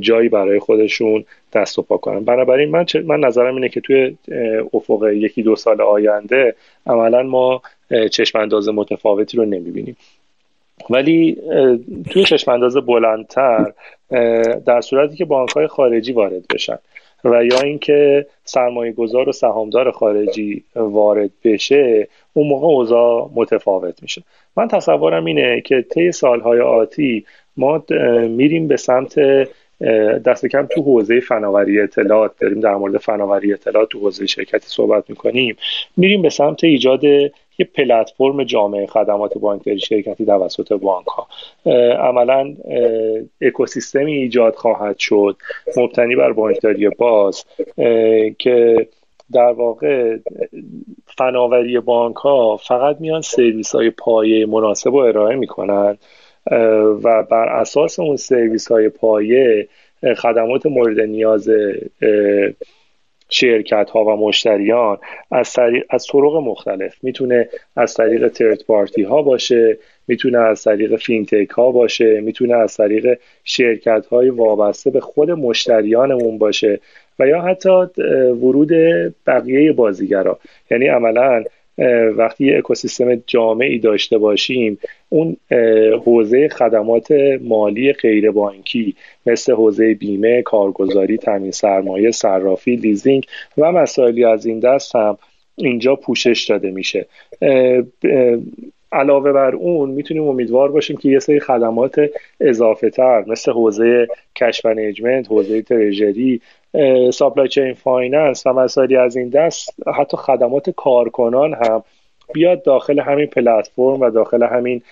جایی 0.00 0.28
برای 0.28 0.58
خودشون 0.58 1.24
دست 1.52 1.78
و 1.78 1.82
پا 1.82 1.96
کنن. 1.96 2.24
بنابراین 2.24 2.70
من, 2.70 2.86
من 3.04 3.20
نظرم 3.20 3.54
اینه 3.54 3.68
که 3.68 3.80
توی 3.80 4.16
افق 4.72 5.08
یکی 5.12 5.42
دو 5.42 5.56
سال 5.56 5.80
آینده 5.80 6.54
عملا 6.86 7.22
ما 7.22 7.62
چشم 8.10 8.38
انداز 8.38 8.68
متفاوتی 8.68 9.36
رو 9.36 9.44
نمی‌بینیم. 9.44 9.96
ولی 10.90 11.36
توی 12.10 12.24
چشم 12.24 12.50
انداز 12.50 12.76
بلندتر 12.76 13.72
در 14.66 14.80
صورتی 14.80 15.16
که 15.16 15.24
بانک 15.24 15.50
های 15.50 15.66
خارجی 15.66 16.12
وارد 16.12 16.46
بشن 16.54 16.78
و 17.24 17.44
یا 17.44 17.60
اینکه 17.60 18.26
سرمایه 18.44 18.92
گذار 18.92 19.28
و 19.28 19.32
سهامدار 19.32 19.90
خارجی 19.90 20.64
وارد 20.74 21.30
بشه 21.44 22.08
اون 22.32 22.48
موقع 22.48 22.66
اوضاع 22.66 23.30
متفاوت 23.34 24.02
میشه. 24.02 24.22
من 24.56 24.68
تصورم 24.68 25.24
اینه 25.24 25.60
که 25.60 25.82
طی 25.82 26.12
سالهای 26.12 26.60
آتی 26.60 27.24
ما 27.56 27.84
میریم 28.28 28.68
به 28.68 28.76
سمت 28.76 29.18
دست 30.24 30.46
کم 30.46 30.66
تو 30.66 30.82
حوزه 30.82 31.20
فناوری 31.20 31.80
اطلاعات 31.80 32.32
داریم 32.40 32.60
در 32.60 32.74
مورد 32.74 32.96
فناوری 32.96 33.52
اطلاعات 33.52 33.88
تو 33.88 33.98
حوزه 33.98 34.26
شرکتی 34.26 34.66
صحبت 34.66 35.10
می‌کنیم. 35.10 35.56
میریم 35.96 36.22
به 36.22 36.30
سمت 36.30 36.64
ایجاد 36.64 37.00
یه 37.58 37.66
پلتفرم 37.74 38.44
جامعه 38.44 38.86
خدمات 38.86 39.38
بانکداری 39.38 39.80
شرکتی 39.80 40.26
توسط 40.26 40.72
بانک 40.72 41.06
ها 41.06 41.28
عملا 41.92 42.54
اکوسیستمی 43.40 44.12
ایجاد 44.12 44.54
خواهد 44.54 44.98
شد 44.98 45.36
مبتنی 45.76 46.16
بر 46.16 46.32
بانکداری 46.32 46.88
باز 46.88 47.44
که 48.38 48.88
در 49.32 49.52
واقع 49.52 50.16
فناوری 51.18 51.80
بانک 51.80 52.16
ها 52.16 52.56
فقط 52.56 52.96
میان 53.00 53.20
سرویس 53.20 53.74
های 53.74 53.90
پایه 53.90 54.46
مناسب 54.46 54.90
رو 54.90 54.96
ارائه 54.96 55.36
می‌کنن 55.36 55.98
و 57.02 57.22
بر 57.22 57.48
اساس 57.48 57.98
اون 57.98 58.16
سرویس 58.16 58.72
های 58.72 58.88
پایه 58.88 59.68
خدمات 60.16 60.66
مورد 60.66 61.00
نیاز 61.00 61.50
شرکت 63.32 63.90
ها 63.90 64.04
و 64.04 64.16
مشتریان 64.16 64.98
از, 65.30 65.52
طریق، 65.52 65.84
از 65.90 66.06
طرق 66.06 66.36
مختلف. 66.36 66.94
می‌تونه 67.02 67.48
از 67.76 67.94
طریق 67.94 68.28
ترد 68.28 68.64
پارتی 68.64 69.02
ها 69.02 69.22
باشه 69.22 69.78
می‌تونه 70.08 70.38
از 70.38 70.62
طریق 70.62 70.96
فینتک 70.96 71.50
ها 71.50 71.70
باشه 71.70 72.20
می‌تونه 72.20 72.54
از 72.54 72.76
طریق 72.76 73.18
شرکت 73.44 74.06
های 74.06 74.30
وابسته 74.30 74.90
به 74.90 75.00
خود 75.00 75.30
مشتریانمون 75.30 76.38
باشه 76.38 76.80
و 77.18 77.26
یا 77.26 77.40
حتی 77.40 77.68
ورود 78.42 78.72
بقیه 79.26 79.72
بازیگرا. 79.72 80.38
یعنی 80.70 80.86
عملا 80.86 81.44
وقتی 82.16 82.46
یه 82.46 82.58
اکوسیستم 82.58 83.22
جامعی 83.26 83.78
داشته 83.78 84.18
باشیم 84.18 84.78
اون 85.12 85.36
حوزه 86.04 86.48
خدمات 86.48 87.12
مالی 87.40 87.92
غیر 87.92 88.30
بانکی 88.30 88.94
مثل 89.26 89.52
حوزه 89.52 89.94
بیمه، 89.94 90.42
کارگزاری، 90.42 91.18
تامین 91.18 91.50
سرمایه، 91.50 92.10
صرافی، 92.10 92.76
لیزینگ 92.76 93.26
و 93.58 93.72
مسائلی 93.72 94.24
از 94.24 94.46
این 94.46 94.60
دست 94.60 94.96
هم 94.96 95.18
اینجا 95.56 95.96
پوشش 95.96 96.46
داده 96.48 96.70
میشه. 96.70 97.06
علاوه 98.92 99.32
بر 99.32 99.54
اون 99.54 99.90
می‌تونیم 99.90 100.28
امیدوار 100.28 100.70
باشیم 100.72 100.96
که 100.96 101.08
یه 101.08 101.18
سری 101.18 101.40
خدمات 101.40 102.10
اضافه 102.40 102.90
تر 102.90 103.24
مثل 103.26 103.52
حوزه 103.52 104.08
cash 104.36 104.64
management، 104.64 105.26
حوزه 105.26 105.62
treasury، 105.62 106.40
supply 107.12 107.48
chain 107.48 107.74
finance 107.74 108.46
و 108.46 108.52
مسائلی 108.52 108.96
از 108.96 109.16
این 109.16 109.28
دست 109.28 109.74
حتی 109.96 110.16
خدمات 110.16 110.70
کارکنان 110.70 111.54
هم 111.54 111.84
بیاد 112.32 112.62
داخل 112.62 113.00
همین 113.00 113.26
پلتفرم 113.26 114.00
و 114.00 114.10
داخل 114.10 114.42
همین 114.42 114.82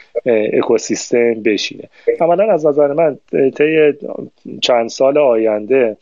اکوسیستم 0.52 1.34
بشینه. 1.34 1.84
عملا 2.20 2.52
از 2.52 2.66
نظر 2.66 2.92
من 2.92 3.18
طی 3.50 3.92
چند 4.62 4.88
سال 4.88 5.18
آینده 5.18 5.96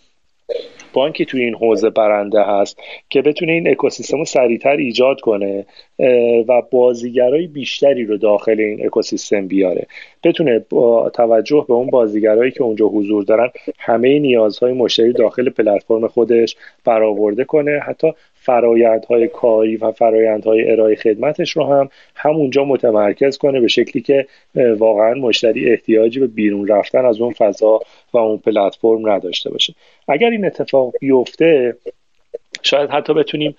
بانکی 0.93 1.24
توی 1.24 1.43
این 1.43 1.55
حوزه 1.55 1.90
برنده 1.90 2.43
هست 2.43 2.81
که 3.10 3.23
بتونه 3.23 3.52
این 3.52 3.69
اکوسیستم 3.70 4.19
رو 4.19 4.24
سریعتر 4.24 4.77
ایجاد 4.77 5.20
کنه 5.20 5.66
و 6.48 6.62
بازیگرای 6.70 7.47
بیشتری 7.47 8.05
رو 8.05 8.16
داخل 8.16 8.60
این 8.60 8.86
اکوسیستم 8.86 9.47
بیاره. 9.47 9.86
بتونه 10.23 10.65
با 10.70 11.11
توجه 11.11 11.65
به 11.69 11.74
اون 11.74 11.90
بازیگرایی 11.90 12.51
که 12.51 12.62
اونجا 12.62 12.86
حضور 12.86 13.24
دارن 13.24 13.51
همه 13.78 14.19
نیازهای 14.19 14.73
مشتری 14.73 15.12
داخل 15.12 15.51
پلتفرم 15.51 16.09
خودش 16.09 16.57
برآورده 16.85 17.45
کنه. 17.45 17.78
حتی 17.78 18.12
فرایندهای 18.35 19.28
کاری 19.28 19.77
و 19.77 19.93
فرایندهای 19.93 20.70
ارائه 20.70 20.97
خدمتش 20.97 21.51
رو 21.51 21.65
هم 21.65 21.89
همونجا 22.15 22.65
متمرکز 22.65 23.39
کنه 23.39 23.61
به 23.61 23.69
شکلی 23.69 24.03
که 24.03 24.27
واقعا 24.55 25.15
مشتری 25.15 25.70
احتیاجی 25.70 26.20
به 26.20 26.27
بیرون 26.27 26.69
رفتن 26.69 27.05
از 27.05 27.20
اون 27.20 27.32
فضا 27.32 27.81
و 28.12 28.19
اون 28.19 28.39
پلتفرم 28.39 29.11
نداشته 29.11 29.51
باشه. 29.51 29.74
اگر 30.09 30.31
این 30.31 30.45
اتفاق 30.45 30.95
بیفته 31.01 31.77
شاید 32.62 32.90
حتی 32.90 33.14
بتونیم 33.14 33.56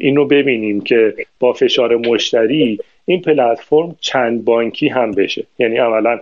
این 0.00 0.16
رو 0.16 0.26
ببینیم 0.26 0.80
که 0.80 1.14
با 1.40 1.52
فشار 1.52 1.96
مشتری 1.96 2.78
این 3.04 3.20
پلتفرم 3.20 3.96
چند 4.00 4.44
بانکی 4.44 4.88
هم 4.88 5.10
بشه. 5.10 5.46
یعنی 5.58 5.78
اولا 5.78 6.20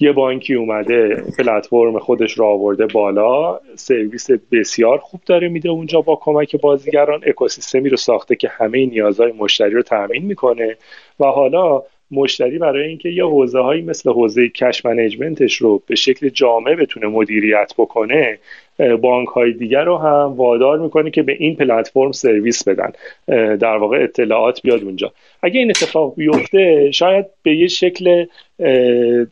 یه 0.00 0.12
بانکی 0.12 0.54
اومده 0.54 1.22
پلتفرم 1.38 1.98
خودش 1.98 2.38
را 2.38 2.46
آورده 2.46 2.86
بالا 2.86 3.60
سرویس 3.74 4.30
بسیار 4.52 4.98
خوب 4.98 5.20
داره 5.26 5.48
میده 5.48 5.68
اونجا 5.68 6.00
با 6.00 6.16
کمک 6.16 6.56
بازیگران 6.56 7.20
اکوسیستمی 7.26 7.88
رو 7.88 7.96
ساخته 7.96 8.36
که 8.36 8.48
همه 8.48 8.86
نیازهای 8.86 9.32
مشتری 9.32 9.70
رو 9.70 9.82
تامین 9.82 10.22
می‌کنه. 10.22 10.76
و 11.20 11.26
حالا 11.26 11.82
مشتری 12.10 12.58
برای 12.58 12.88
اینکه 12.88 13.08
یه 13.08 13.24
حوزه 13.24 13.58
هایی 13.58 13.82
مثل 13.82 14.10
حوزه 14.10 14.48
cash 14.48 14.84
management 14.84 15.44
ش 15.44 15.56
رو 15.56 15.82
به 15.86 15.94
شکل 15.94 16.28
جامع 16.28 16.74
بتونه 16.74 17.06
مدیریت 17.06 17.72
بکنه 17.78 18.38
بانک 19.02 19.28
های 19.28 19.52
دیگر 19.52 19.84
رو 19.84 19.96
هم 19.96 20.34
وادار 20.36 20.78
می‌کنه 20.78 21.10
که 21.10 21.22
به 21.22 21.36
این 21.38 21.56
پلتفرم 21.56 22.12
سرویس 22.12 22.68
بدن. 22.68 22.92
در 23.56 23.76
واقع 23.76 24.02
اطلاعات 24.02 24.62
بیاد 24.62 24.82
اونجا. 24.82 25.12
اگه 25.42 25.60
این 25.60 25.70
اتفاق 25.70 26.14
بیفته 26.16 26.90
شاید 26.90 27.26
به 27.42 27.56
یه 27.56 27.66
شکل 27.66 28.26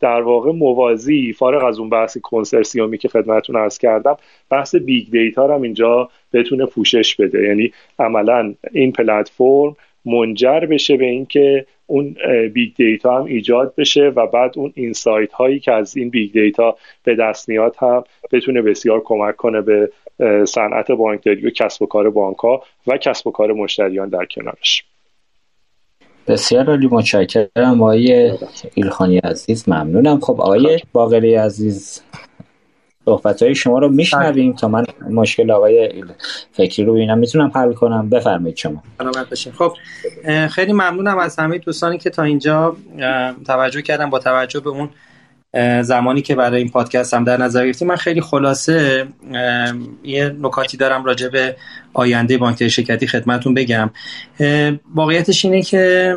در 0.00 0.22
واقع 0.22 0.52
موازی 0.52 1.32
فارغ 1.32 1.64
از 1.64 1.78
اون 1.78 1.88
بحث 1.88 2.18
کنسرسیومی 2.18 2.98
که 2.98 3.08
خدمتتون 3.08 3.56
عرض 3.56 3.78
کردم 3.78 4.16
بحث 4.50 4.74
big 4.74 5.10
data 5.10 5.54
هم 5.54 5.62
اینجا 5.62 6.08
بتونه 6.32 6.66
پوشش 6.66 7.16
بده. 7.16 7.42
یعنی 7.42 7.72
عملا 7.98 8.54
این 8.72 8.92
پلتفرم 8.92 9.76
منجر 10.04 10.60
بشه 10.60 10.96
به 10.96 11.04
اینکه 11.04 11.66
اون 11.86 12.16
big 12.54 12.74
data 12.76 13.18
هم 13.18 13.24
ایجاد 13.24 13.74
بشه 13.76 14.12
و 14.16 14.26
بعد 14.26 14.52
اون 14.56 14.72
insight 14.74 15.32
هایی 15.32 15.60
که 15.60 15.72
از 15.72 15.96
این 15.96 16.10
big 16.10 16.32
data 16.32 16.76
به 17.04 17.14
دست 17.14 17.48
میاد 17.48 17.76
هم 17.78 18.04
بتونه 18.32 18.62
بسیار 18.62 19.02
کمک 19.04 19.36
کنه 19.36 19.60
به 19.60 19.90
صنعت 20.44 20.90
بانکداری 20.90 21.46
و 21.46 21.50
کسب 21.50 21.82
و 21.82 21.86
کار 21.86 22.10
بانک 22.10 22.36
ها 22.36 22.62
و 22.86 22.96
کسب 22.96 23.26
و 23.26 23.30
کار 23.30 23.52
مشتریان 23.52 24.08
در 24.08 24.24
کنارش. 24.24 24.84
بسیار 26.28 26.66
عالی 26.66 26.88
متشکرم. 26.90 27.82
آقای 27.82 28.32
ایلخانی 28.74 29.18
عزیز 29.18 29.68
ممنونم. 29.68 30.20
خب 30.20 30.40
آقای 30.40 30.80
باقری 30.92 31.34
عزیز 31.34 32.02
صحبت 33.04 33.42
های 33.42 33.54
شما 33.54 33.78
رو 33.78 33.88
میشنویم 33.88 34.52
تا 34.52 34.68
من 34.68 34.84
مشکل 35.10 35.50
آقای 35.50 36.04
فکری 36.52 36.86
رو 36.86 36.94
ببینم 36.94 37.18
می‌تونم 37.18 37.52
حل 37.54 37.72
کنم. 37.72 38.10
بفرمایید 38.10 38.56
شما. 38.56 38.82
خب 39.58 39.72
خیلی 40.48 40.72
ممنونم 40.72 41.18
از 41.18 41.38
همه 41.38 41.58
دوستانی 41.58 41.98
که 41.98 42.10
تا 42.10 42.22
اینجا 42.22 42.76
توجه 43.46 43.82
کردم 43.82 44.10
با 44.10 44.18
توجه 44.18 44.60
به 44.60 44.70
اون 44.70 44.90
زمانی 45.82 46.22
که 46.22 46.34
برای 46.34 46.60
این 46.60 46.70
پادکست 46.70 47.14
هم 47.14 47.24
در 47.24 47.36
نظر 47.36 47.64
گرفتیم. 47.66 47.88
من 47.88 47.96
خیلی 47.96 48.20
خلاصه 48.20 49.06
یه 50.04 50.36
نکاتی 50.42 50.76
دارم 50.76 51.04
راجع 51.04 51.28
به 51.28 51.56
آینده 51.92 52.38
بانک 52.38 52.68
شرکتی 52.68 53.06
خدمتون 53.06 53.54
بگم. 53.54 53.90
واقعیتش 54.94 55.44
اینه 55.44 55.62
که 55.62 56.16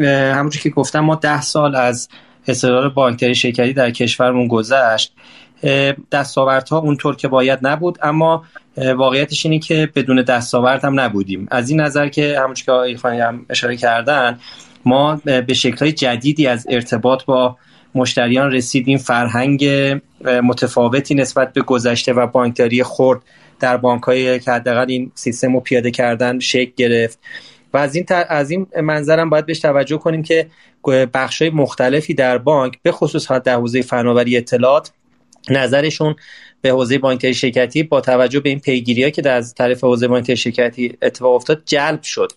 همونجور 0.00 0.62
که 0.62 0.70
گفتم 0.70 1.00
ما 1.00 1.14
ده 1.14 1.42
سال 1.42 1.76
از 1.76 2.08
استقرار 2.48 2.88
بانکداری 2.88 3.34
شرکتی 3.34 3.72
در 3.72 3.90
کشورمون 3.90 4.48
گذشت. 4.48 5.14
دستاوردها 6.12 6.78
اونطور 6.78 7.16
که 7.16 7.28
باید 7.28 7.58
نبود 7.62 7.98
اما 8.02 8.44
واقعیتش 8.76 9.46
اینه 9.46 9.58
که 9.58 9.88
بدون 9.94 10.22
دستاورد 10.22 10.84
هم 10.84 11.00
نبودیم. 11.00 11.48
از 11.50 11.70
این 11.70 11.80
نظر 11.80 12.08
که 12.08 12.38
همونجور 12.40 12.64
که 12.64 12.72
آقای 12.72 13.20
هم 13.20 13.46
اشاره 13.50 13.76
کردن 13.76 14.38
ما 14.84 15.20
به 15.24 15.54
شکلهای 15.54 15.92
جدیدی 15.92 16.46
از 16.46 16.66
ارتباط 16.70 17.24
با 17.24 17.56
مشتریان 17.94 18.52
رسیدیم. 18.52 18.98
فرهنگ 18.98 19.64
متفاوتی 20.24 21.14
نسبت 21.14 21.52
به 21.52 21.62
گذشته 21.62 22.12
و 22.12 22.26
بانکداری 22.26 22.82
خورد 22.82 23.22
در 23.60 23.76
بانک 23.76 24.04
که 24.44 24.52
حداقل 24.52 24.86
این 24.88 25.12
سیستم 25.14 25.54
رو 25.54 25.60
پیاده 25.60 25.90
کردن 25.90 26.38
شکل 26.38 26.72
گرفت. 26.76 27.18
و 27.72 27.76
از 27.76 27.94
این, 27.94 28.06
از 28.28 28.50
این 28.50 28.66
منظرم 28.82 29.30
باید 29.30 29.46
بهش 29.46 29.58
توجه 29.58 29.98
کنیم 29.98 30.22
که 30.22 30.46
بخش 31.14 31.42
مختلفی 31.42 32.14
در 32.14 32.38
بانک 32.38 32.78
به 32.82 32.92
خصوص 32.92 33.30
در 33.30 33.54
حوزه 33.54 33.82
فناوری 33.82 34.36
اطلاعات 34.36 34.92
نظرشون 35.50 36.16
به 36.60 36.70
حوزه 36.70 36.98
بانکداری 36.98 37.34
شرکتی 37.34 37.82
با 37.82 38.00
توجه 38.00 38.40
به 38.40 38.48
این 38.48 38.58
پیگیری 38.58 39.10
که 39.10 39.22
در 39.22 39.36
از 39.36 39.54
طرف 39.54 39.84
حوزه 39.84 40.08
بانکداری 40.08 40.36
شرکتی 40.36 40.96
اتفاق 41.02 41.34
افتاد 41.34 41.62
جلب 41.66 42.02
شد. 42.02 42.32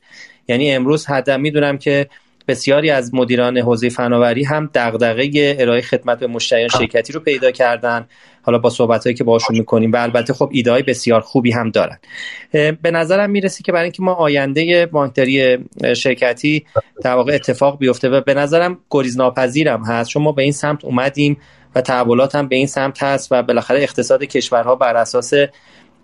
یعنی 0.48 0.72
امروز 0.72 1.06
حتی 1.06 1.38
می‌دونم 1.38 1.78
که 1.78 2.08
بسیاری 2.48 2.90
از 2.90 3.14
مدیران 3.14 3.58
حوزه 3.58 3.90
فناوری 3.90 4.44
هم 4.44 4.70
دغدغه 4.74 5.58
ارائه 5.60 5.82
خدمت 5.82 6.20
به 6.20 6.28
مشتریان 6.28 6.70
شرکتی 6.70 7.14
رو 7.14 7.20
پیدا 7.20 7.52
کردن. 7.52 8.08
حالا 8.42 8.58
با 8.58 8.70
صحبت 8.70 9.16
که 9.16 9.24
باشون 9.24 9.58
می‌کنیم 9.58 9.92
و 9.92 9.98
البته 9.98 10.34
خب 10.34 10.50
ایده 10.52 10.72
های 10.72 10.84
بسیار 10.84 11.22
خوبی 11.22 11.52
هم 11.52 11.70
دارن. 11.70 11.98
به 12.82 12.92
نظرم 12.92 13.30
می‌رسه 13.30 13.64
که 13.64 13.72
برای 13.72 13.84
اینکه 13.84 14.04
ما 14.04 14.14
آینده 14.14 14.86
بانکداری 14.86 15.58
شرکتی 15.96 16.66
در 17.04 17.14
واقع 17.14 17.34
اتفاق 17.34 17.80
بیفته 17.80 18.10
و 18.10 18.22
به 18.22 18.34
نظرم 18.34 18.78
گریز 18.90 19.18
ناپذیرم 19.18 19.84
هست. 19.84 20.10
چون 20.10 20.24
ما 20.24 20.32
به 20.32 20.44
این 20.44 20.52
سمت 20.52 20.86
اومدیم. 20.86 21.38
و 21.76 21.82
تحولات 21.82 22.36
هم 22.36 22.48
به 22.48 22.56
این 22.56 22.68
سمت 22.68 23.04
هست 23.04 23.28
و 23.32 23.44
بالاخره 23.44 23.82
اقتصاد 23.82 24.24
کشورها 24.24 24.76
بر 24.76 24.96
اساس 24.96 25.34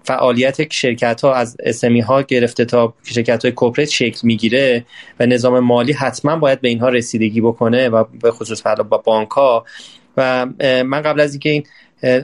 فعالیت 0.03 0.73
شرکت 0.73 1.21
ها 1.21 1.33
از 1.33 1.57
اسمی 1.59 1.99
ها 1.99 2.21
گرفته 2.21 2.65
تا 2.65 2.93
شرکت 3.03 3.45
های 3.45 3.51
کوپریت 3.51 3.89
شکل 3.89 4.19
می‌گیره 4.23 4.85
و 5.19 5.25
نظام 5.25 5.59
مالی 5.59 5.93
حتما 5.93 6.35
باید 6.35 6.61
به 6.61 6.67
اینها 6.67 6.89
رسیدگی 6.89 7.41
بکنه 7.41 7.89
و 7.89 8.03
به 8.21 8.31
خصوص 8.31 8.67
با 8.67 8.97
بانک 8.97 9.29
ها 9.29 9.65
و 10.17 10.45
من 10.83 11.01
قبل 11.01 11.19
از 11.19 11.33
اینکه 11.33 11.49
این 11.49 11.63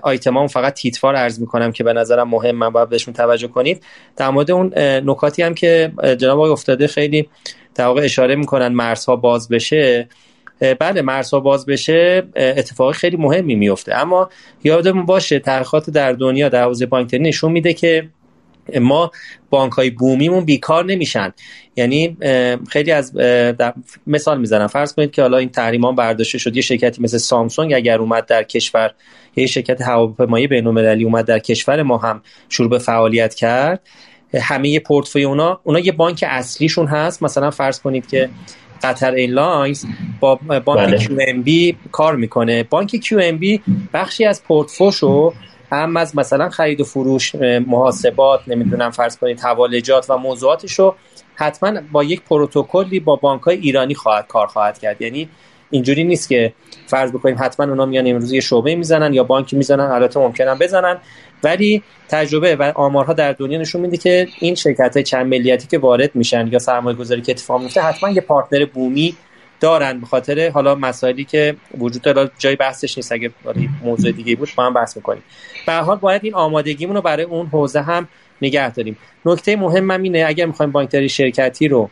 آیتما 0.03 0.48
فقط 0.48 0.74
تیتوار 0.74 1.15
عرض 1.15 1.40
می‌کنم 1.40 1.72
که 1.72 1.84
به 1.84 1.94
نظرم 1.94 2.30
مهم 2.30 2.56
من 2.56 2.70
باید 2.70 2.90
بهشون 2.90 3.14
توجه 3.14 3.48
کنید. 3.48 3.84
در 4.15 4.30
مورد 4.30 4.52
اون 4.52 4.74
نکاتی 4.80 5.41
هم 5.44 5.53
که 5.53 5.91
جناب 6.18 6.40
آقای 6.40 6.52
افتاده 6.52 6.88
خیلی 6.88 7.30
در 7.76 7.86
واقع 7.86 8.02
اشاره 8.02 8.36
می‌کنن 8.36 8.68
مرزها 8.68 9.15
باز 9.15 9.49
بشه. 9.49 10.10
بله 10.80 11.02
مرزها 11.02 11.40
باز 11.40 11.65
بشه 11.65 12.23
اتفاق 12.35 12.91
خیلی 12.91 13.18
مهمی 13.18 13.56
میفته 13.56 13.95
اما 13.95 14.30
یادمون 14.64 15.06
باشه 15.06 15.40
تحقیقات 15.40 15.90
در 15.90 16.11
دنیا 16.11 16.49
در 16.49 16.64
حوزه 16.64 16.85
بانکداری 16.85 17.23
نشون 17.23 17.52
میده 17.52 17.73
که 17.73 18.10
ما 18.81 19.11
بانک 19.49 19.73
های 19.73 19.90
بومیمون 19.90 20.45
بیکار 20.45 20.85
نمیشن. 20.85 21.34
یعنی 21.76 22.18
خیلی 22.69 22.91
از 22.91 23.15
مثال 24.07 24.40
می‌زنم. 24.40 24.68
فرض 24.68 24.94
کنید 24.94 25.11
که 25.11 25.22
حالا 25.22 25.38
این 25.38 25.49
تحریمان 25.49 25.95
برداشته 25.95 26.38
شد. 26.38 26.56
یه 26.56 26.61
شرکتی 26.61 27.02
مثل 27.02 27.18
سامسونگ 27.18 27.73
اگر 27.73 27.98
اومد 27.98 28.26
در 28.26 28.44
کشور 28.44 28.91
یه 29.35 29.45
شرکت 29.45 29.81
هواپیمایی 29.81 30.48
بین‌المللی 30.48 31.03
اومد 31.03 31.26
در 31.26 31.40
کشور 31.40 31.84
ما 31.84 31.98
هم 31.98 32.22
شروع 32.49 32.69
به 32.69 32.80
فعالیت 32.80 33.35
کرد. 33.35 33.81
همه 34.41 34.80
پورتفوی 34.80 35.23
اونا 35.23 35.60
اونا 35.64 35.80
یه 35.80 35.91
بانک 35.91 36.26
اصلیشون 36.27 36.88
هست. 36.88 37.23
مثلا 37.23 37.52
فرض 37.52 37.80
کنید 37.80 38.07
که 38.07 38.30
Qatar 38.84 39.11
Airlines 39.11 39.85
با 40.19 40.35
بانک 40.65 40.95
QNB 40.95 41.77
کار 41.91 42.15
می‌کنه. 42.15 42.64
بانک 42.64 42.95
QNB 42.95 43.61
بخشی 43.93 44.26
از 44.26 44.43
پورتفوشو 44.43 45.34
هم 45.72 45.97
از 45.97 46.18
مثلا 46.18 46.49
خرید 46.49 46.81
و 46.81 46.84
فروش 46.84 47.35
محاسبات 47.68 48.41
نمی‌دونم 48.47 48.91
فرض 48.91 49.18
کنید 49.18 49.39
حوالجات 49.39 50.10
و 50.10 50.18
موضوعاتش 50.18 50.80
رو 50.80 50.95
حتما 51.35 51.81
با 51.91 52.03
یک 52.03 52.22
پروتکلی 52.22 52.99
با 52.99 53.15
بانک 53.15 53.41
های 53.41 53.57
ایرانی 53.57 53.95
خواهد 53.95 54.27
کار 54.27 54.47
خواهد 54.47 54.80
کرد. 54.80 55.01
یعنی 55.01 55.30
اینجوری 55.69 56.03
نیست 56.03 56.30
که 56.30 56.53
فرض 56.88 57.11
بکنیم 57.11 57.35
حتما 57.39 57.65
اونا 57.65 57.85
میان 57.85 58.07
امروز 58.07 58.31
یه 58.31 58.39
شعبه 58.41 58.76
می‌زنن 58.76 59.14
یا 59.14 59.23
بانکی 59.23 59.55
می‌زنن 59.55 59.91
البته 59.91 60.19
ممکنن 60.19 60.53
بزنن. 60.60 60.97
ولی 61.44 61.84
تجربه 62.10 62.56
و 62.56 62.72
آمارها 62.76 63.14
در 63.14 63.32
دنیا 63.32 63.60
نشون 63.60 63.82
میده 63.82 63.98
که 63.98 64.28
این 64.40 64.56
شرکت 64.56 64.91
های 64.94 65.03
چند 65.03 65.26
ملیتی 65.26 65.68
که 65.68 65.78
وارد 65.78 66.15
میشن 66.15 66.48
یا 66.48 66.60
سرمایه 66.60 66.98
گذاری 66.98 67.22
که 67.22 67.32
اتفاق 67.32 67.61
میفته 67.61 67.82
حتما 67.82 68.10
یه 68.10 68.22
پارتنر 68.22 68.65
بومی 68.65 69.15
دارن. 69.60 69.99
به 69.99 70.06
خاطر 70.06 70.49
حالا 70.49 70.76
مسائلی 70.76 71.24
که 71.24 71.56
وجود 71.78 72.02
داره 72.02 72.32
جای 72.38 72.56
بحثش 72.56 72.98
نیست. 72.98 73.11
اگه 73.11 73.32
موضوع 73.84 74.11
دیگه 74.11 74.36
بود 74.36 74.49
با 74.56 74.65
هم 74.65 74.74
بحث 74.74 74.98
می‌کنیم. 74.98 75.24
به 75.65 75.74
حال 75.74 75.98
باید 75.98 76.22
این 76.24 76.34
آمادگیمون 76.34 76.95
رو 76.95 77.02
برای 77.02 77.24
اون 77.24 77.45
حوزه 77.48 77.82
هم 77.82 78.07
نگه 78.41 78.72
داریم. 78.72 78.98
نکته 79.26 79.56
مهمم 79.56 80.02
اینه 80.02 80.26
اگر 80.28 80.45
می‌خوایم 80.45 80.72
بانکداری 80.72 81.10
شرکتی 81.10 81.68
رو 81.68 81.90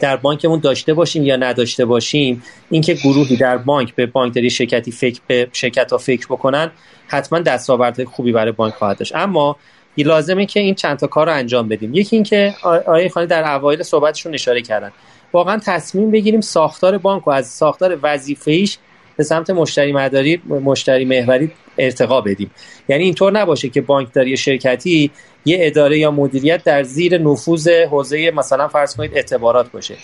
در 0.00 0.16
بانکمون 0.16 0.60
داشته 0.60 0.94
باشیم 0.94 1.24
یا 1.24 1.36
نداشته 1.36 1.84
باشیم 1.84 2.42
اینکه 2.70 2.94
گروهی 2.94 3.36
در 3.36 3.58
بانک 3.58 3.94
به 3.94 4.06
بانکداری 4.06 4.50
شرکتی 4.50 4.92
فکر 4.92 5.20
به 5.26 5.48
شرکت 5.52 5.92
ها 5.92 5.98
فکر 5.98 6.26
بکنن 6.26 6.70
حتما 7.06 7.38
دستاوردهای 7.38 8.04
خوبی 8.06 8.32
برای 8.32 8.52
بانک 8.52 8.74
خواهد 8.74 8.98
داشت. 8.98 9.16
اما 9.16 9.56
لازمه 10.04 10.46
که 10.46 10.60
این 10.60 10.74
چند 10.74 10.98
تا 10.98 11.06
کار 11.06 11.26
رو 11.26 11.32
انجام 11.32 11.68
بدیم. 11.68 11.94
یکی 11.94 12.16
اینکه 12.16 12.54
آقای 12.62 13.08
خانی 13.08 13.26
در 13.26 13.54
اوایل 13.54 13.82
صحبتشون 13.82 14.34
اشاره 14.34 14.62
کردن. 14.62 14.92
واقعا 15.32 15.60
تصمیم 15.64 16.10
بگیریم 16.10 16.40
ساختار 16.40 16.98
بانک 16.98 17.28
و 17.28 17.30
از 17.30 17.46
ساختار 17.46 17.98
وظیفه‌ایش 18.02 18.78
به 19.16 19.24
سمت 19.24 19.50
مشتری 19.50 19.92
مداری 19.92 20.42
مشتری 20.48 21.04
محوری 21.04 21.50
ارتقا 21.78 22.20
بدیم. 22.20 22.50
یعنی 22.88 23.04
اینطور 23.04 23.32
نباشه 23.32 23.68
که 23.68 23.80
بانکداری 23.80 24.36
شرکتی 24.36 25.10
یه 25.44 25.58
اداره 25.60 25.98
یا 25.98 26.10
مدیریت 26.10 26.64
در 26.64 26.82
زیر 26.82 27.18
نفوذ 27.18 27.68
حوزه 27.68 28.30
مثلا 28.30 28.68
فرض 28.68 28.96
کنید 28.96 29.14
اعتبارات 29.14 29.72
باشه. 29.72 29.94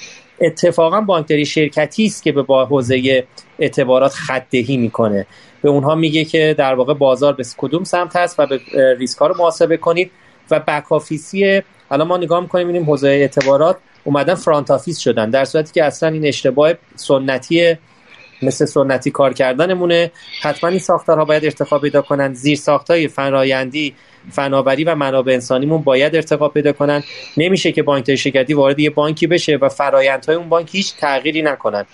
اتفاقا 0.40 1.00
بانکداری 1.00 1.46
شرکتی 1.46 2.06
است 2.06 2.22
که 2.22 2.32
به 2.32 2.42
با 2.42 2.64
حوزه 2.64 3.24
اعتبارات 3.58 4.12
خطدهی 4.12 4.76
می‌کنه. 4.76 5.26
به 5.62 5.68
اونها 5.68 5.94
میگه 5.94 6.24
که 6.24 6.54
در 6.58 6.74
واقع 6.74 6.94
بازار 6.94 7.32
به 7.32 7.44
کدوم 7.56 7.84
سمت 7.84 8.16
هست 8.16 8.40
و 8.40 8.46
به 8.46 8.60
ریسک 8.98 9.18
ها 9.18 9.26
رو 9.26 9.34
محاسبه 9.38 9.76
کنید 9.76 10.10
و 10.50 10.60
back 10.60 10.92
office 10.92 11.52
ی 11.52 11.62
حالا 11.88 12.04
ما 12.04 12.16
نگاه 12.16 12.40
می‌کنیم 12.40 12.68
ببینیم 12.68 12.90
حوزه 12.90 13.08
اعتبارات 13.08 13.76
اومدن 14.04 14.34
front 14.34 14.70
office 14.70 14.98
شدن 14.98 15.30
در 15.30 15.44
صورتی 15.44 15.72
که 15.72 15.84
اصلا 15.84 16.08
این 16.08 16.26
اشتباه 16.26 16.72
سنتی 16.96 17.76
مثل 18.42 18.64
سنتی 18.64 19.10
کار 19.10 19.32
کردنمونه. 19.32 20.10
حتما 20.42 20.70
این 20.70 20.78
ساختارها 20.78 21.24
باید 21.24 21.44
ارتقا 21.44 21.78
پیدا 21.78 22.02
کنن 22.02 22.34
زیر 22.34 22.56
ساختای 22.56 23.08
فنایندی 23.08 23.94
فناوری 24.30 24.84
و 24.84 24.94
منابع 24.94 25.32
انسانیمون 25.32 25.82
باید 25.82 26.16
ارتقا 26.16 26.48
پیدا 26.48 26.72
کنن 26.72 27.02
نمیشه 27.36 27.72
که 27.72 27.82
بانک 27.82 28.14
شرکتی 28.14 28.54
وارد 28.54 28.78
یه 28.78 28.90
بانکی 28.90 29.26
بشه 29.26 29.56
و 29.56 29.68
فرایندهای 29.68 30.36
اون 30.36 30.48
بانک 30.48 30.74
هیچ 30.74 30.96
تغییری 30.96 31.42
نکنن 31.42 31.84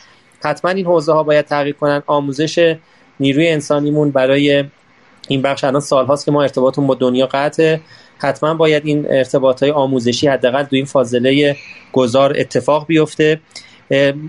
حتما 0.44 0.70
این 0.70 0.86
حوزه 0.86 1.12
ها 1.12 1.22
باید 1.22 1.44
تغییر 1.44 1.74
کنن 1.74 2.02
آموزش 2.06 2.76
نیروی 3.20 3.48
انسانیمون 3.48 4.10
برای 4.10 4.64
این 5.28 5.42
بخش. 5.42 5.64
الان 5.64 5.80
سالهاست 5.80 6.24
که 6.24 6.30
ما 6.30 6.42
ارتباطمون 6.42 6.86
با 6.86 6.94
دنیا 6.94 7.26
قطعه. 7.26 7.80
حتما 8.18 8.54
باید 8.54 8.86
این 8.86 9.06
ارتباط 9.10 9.62
های 9.62 9.72
آموزشی 9.72 10.28
حداقل 10.28 10.62
دو 10.62 10.76
این 10.76 10.84
فاضله 10.84 11.56
گذار 11.92 12.34
اتفاق 12.38 12.86
بیفته. 12.86 13.40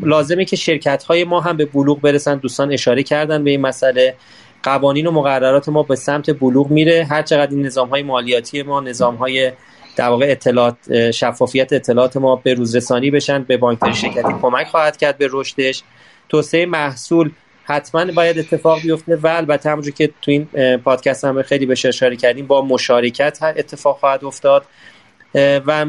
لازمه 0.03 0.45
که 0.45 0.56
شرکت 0.56 1.03
های 1.03 1.23
ما 1.23 1.41
هم 1.41 1.57
به 1.57 1.65
بلوغ 1.65 2.02
برسن. 2.02 2.38
دوستان 2.38 2.72
اشاره 2.72 3.03
کردن 3.03 3.44
به 3.44 3.49
این 3.49 3.61
مسئله. 3.61 4.15
قوانین 4.64 5.07
و 5.07 5.11
مقررات 5.11 5.69
ما 5.69 5.84
به 5.84 5.95
سمت 5.95 6.40
بلوغ 6.40 6.69
میره. 6.69 7.07
هر 7.10 7.22
چقدر 7.22 7.52
این 7.52 7.65
نظام 7.65 7.90
های 7.90 8.03
مالیاتی 8.03 8.64
ما 8.64 8.81
نظام 8.81 9.15
های 9.15 9.52
در 9.95 10.10
واقع 10.10 10.26
اطلاعات 10.30 11.11
شفافیت 11.11 11.73
اطلاعات 11.73 12.18
ما 12.18 12.36
به 12.36 12.53
روزرسانی 12.53 13.11
بشن 13.11 13.44
به 13.44 13.57
بانک 13.57 13.91
شرکتی 13.91 14.34
کمک 14.41 14.68
خواهد 14.68 14.98
کرد 14.98 15.18
به 15.18 15.30
رشدش. 15.31 15.84
توسعه 16.30 16.65
محصول 16.65 17.31
حتما 17.64 18.06
باید 18.06 18.40
اتفاق 18.40 18.81
بیفته 18.81 19.15
و 19.15 19.27
البته 19.27 19.69
همونجور 19.69 19.94
که 19.94 20.10
تو 20.22 20.31
این 20.31 20.48
پادکست 20.77 21.26
هم 21.26 21.41
خیلی 21.41 21.65
بهش 21.65 21.86
اشاره 21.86 22.15
کردیم 22.15 22.48
با 22.48 22.61
مشارکت 22.61 23.40
اتفاق 23.41 23.99
خواهد 23.99 24.26
افتاد. 24.26 24.65
و 25.36 25.86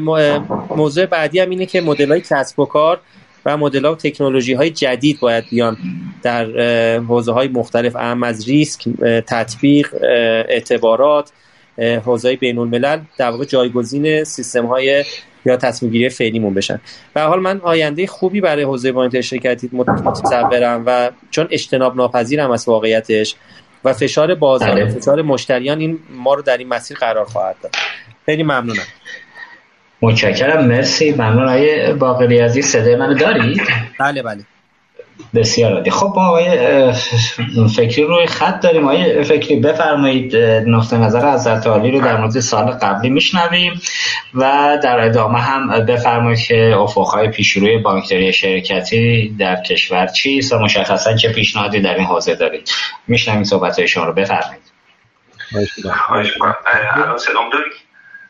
موضوع 0.75 1.05
بعدی 1.05 1.39
هم 1.39 1.49
اینه 1.49 1.65
که 1.65 1.81
مدل 1.81 2.11
های 2.11 2.21
کسب 2.21 2.59
و 2.59 2.65
کار. 2.65 2.99
و 3.45 3.57
مدل 3.57 3.85
ها 3.85 3.91
و 3.91 3.95
تکنولوژی 3.95 4.53
های 4.53 4.69
جدید 4.69 5.19
باید 5.19 5.43
بیان 5.49 5.77
در 6.23 6.45
حوزه 6.97 7.31
های 7.31 7.47
مختلف 7.47 7.95
اهم 7.95 8.23
از 8.23 8.47
ریسک 8.47 8.89
تطبیق 9.27 9.95
اعتبارات 10.49 11.31
حوزه 11.77 12.27
های 12.27 12.35
بین 12.35 12.57
الملل 12.57 12.99
در 13.17 13.29
واقع 13.29 13.45
جایگزین 13.45 14.23
سیستم 14.23 14.65
های 14.65 15.03
یا 15.45 15.57
تصمیم 15.57 15.91
گیری 15.91 16.09
فعلیمون 16.09 16.53
بشن. 16.53 16.79
به 17.13 17.21
حال 17.21 17.39
من 17.39 17.61
آینده 17.63 18.07
خوبی 18.07 18.41
برای 18.41 18.63
حوزه 18.63 18.91
بانک 18.91 19.21
شرکتی 19.21 19.69
متصورم 19.73 20.83
و 20.85 21.11
چون 21.31 21.47
اجتناب 21.51 21.95
ناپذیرم 21.95 22.51
از 22.51 22.67
واقعیتش 22.67 23.35
و 23.83 23.93
فشار 23.93 24.35
بازار 24.35 24.83
و 24.83 24.87
فشار 24.87 25.21
مشتریان 25.21 25.79
این 25.79 25.99
ما 26.09 26.33
رو 26.33 26.41
در 26.41 26.57
این 26.57 26.67
مسیر 26.67 26.97
قرار 26.97 27.25
خواهد 27.25 27.55
داد. 27.63 27.71
خیلی 28.25 28.43
ممنونم. 28.43 28.83
متشکرم 30.01 30.65
مرسی. 30.65 31.11
ممنون 31.11 31.47
آقای 31.47 31.93
باقری 31.93 32.39
عزیز 32.39 32.65
صدای 32.65 32.95
منو 32.95 33.13
دارید؟ 33.13 33.61
بله 33.99 34.23
بله. 34.23 34.43
بسیار 35.33 35.73
عالی. 35.73 35.91
خب 35.91 36.13
ما 36.15 36.27
آقای 36.27 36.93
فکری 37.75 38.03
روی 38.03 38.25
خط 38.25 38.61
داریم. 38.61 38.83
آقای 38.83 39.23
فکری 39.23 39.59
بفرمایید 39.59 40.35
نقطه 40.67 40.97
نظر 40.97 41.25
از 41.25 41.47
عالی 41.47 41.91
رو 41.91 42.01
در 42.01 42.17
مورد 42.17 42.39
سال 42.39 42.71
قبلی 42.71 43.09
میشنویم 43.09 43.81
و 44.33 44.77
در 44.83 44.99
ادامه 44.99 45.39
هم 45.39 45.85
بفرمایید 45.85 46.39
که 46.39 46.75
افقهای 46.77 47.27
پیشروی 47.27 47.77
بانکداری 47.77 48.33
شرکتی 48.33 49.35
در 49.39 49.61
کشور 49.61 50.07
چیست 50.07 50.53
و 50.53 50.59
مشخصا 50.59 51.15
چه 51.15 51.29
پیشنهادی 51.29 51.79
در 51.79 51.95
این 51.95 52.05
حوزه 52.05 52.35
دارید. 52.35 52.69
میشنویم 53.07 53.43
صحبت 53.43 53.79
های 53.79 53.87
شما 53.87 54.05
رو. 54.05 54.13
بفرمایید. 54.13 54.61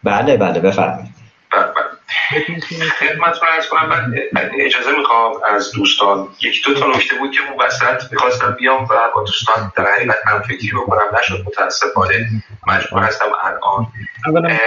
بله 0.03 0.37
بله. 0.37 0.59
بفرمایید. 0.59 1.20
بله، 1.51 1.63
بله. 1.63 2.89
خدمت 2.99 3.43
ارز 3.55 3.67
کنم 3.67 4.13
من 4.33 4.51
اجازه 4.59 4.91
می‌خوام 4.97 5.33
از 5.49 5.71
دوستان 5.71 6.27
یک 6.41 6.65
دو 6.65 6.73
تا 6.73 6.87
نکته 6.87 7.15
بود 7.15 7.31
که 7.31 7.39
اون 7.49 7.65
وسط 7.65 8.11
می‌خواستم 8.11 8.51
بیام 8.59 8.83
و 8.83 9.09
با 9.15 9.23
دوستان 9.23 9.71
در 9.75 9.85
حقیقت 9.91 10.17
هم 10.25 10.41
فکری 10.41 10.71
بکنم 10.71 11.17
نشد 11.19 11.43
متاسفانه 11.47 12.29
مجبور 12.67 13.03
هستم 13.03 13.25
الان. 13.43 13.87
اولا 14.25 14.57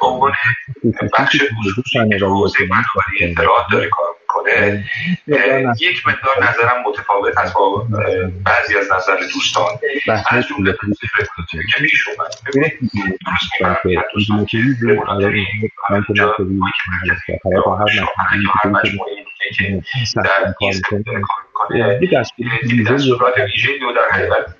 به 0.00 0.06
عنوان 0.06 0.32
بخش 1.18 1.36
خصوصی 1.60 2.18
که 2.18 2.26
حوزه 2.26 2.58
منخوری 2.70 3.32
اطلاعات 3.32 3.66
داره 3.72 3.88
کار 3.88 4.06
می‌کنه. 4.36 4.84
یک 5.80 6.06
مقدار 6.06 6.48
نظرم 6.48 6.82
متفاوت 6.86 7.38
از 7.38 7.54
با 7.54 7.86
بعضی 8.44 8.76
از 8.76 8.92
نظر 8.92 9.16
دوستان. 9.34 9.78
از 10.30 10.46
جمله 10.46 10.72
که 10.72 11.82
پیش 11.82 12.08
اومد 12.08 12.30
ببینید 12.46 12.78
درست 13.26 13.50
دوستان. 13.60 14.44
که 14.44 14.60
در 20.24 20.54
این 22.62 22.98
صورت 22.98 23.38
ویژه 23.38 23.70
رو 23.80 23.92
در 23.92 24.08
حقیقت 24.10 24.54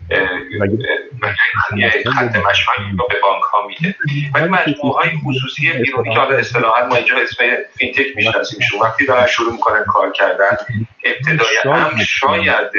خط 2.06 2.36
مشمعی 2.36 2.90
رو 2.98 3.06
به 3.10 3.14
بانک 3.22 3.42
ها 3.52 3.66
میده؟ 3.66 3.94
ولی 4.34 4.48
مجموعه 4.48 4.98
های 4.98 5.10
خصوصی 5.26 5.72
بیرونی 5.72 6.14
که 6.14 6.20
حالا 6.20 6.36
اصطلاحا 6.36 6.86
ما 6.86 6.96
اینجا 6.96 7.14
اسم 7.16 7.44
فینتک 7.78 8.16
میشناسیمشون 8.16 8.80
وقتی 8.80 9.06
دارن 9.06 9.26
شروع 9.26 9.52
می‌کنن 9.52 9.84
کار 9.84 10.12
کردن 10.12 10.56
ابتدای 11.04 11.56
هم 11.64 11.96
شاید 12.04 12.70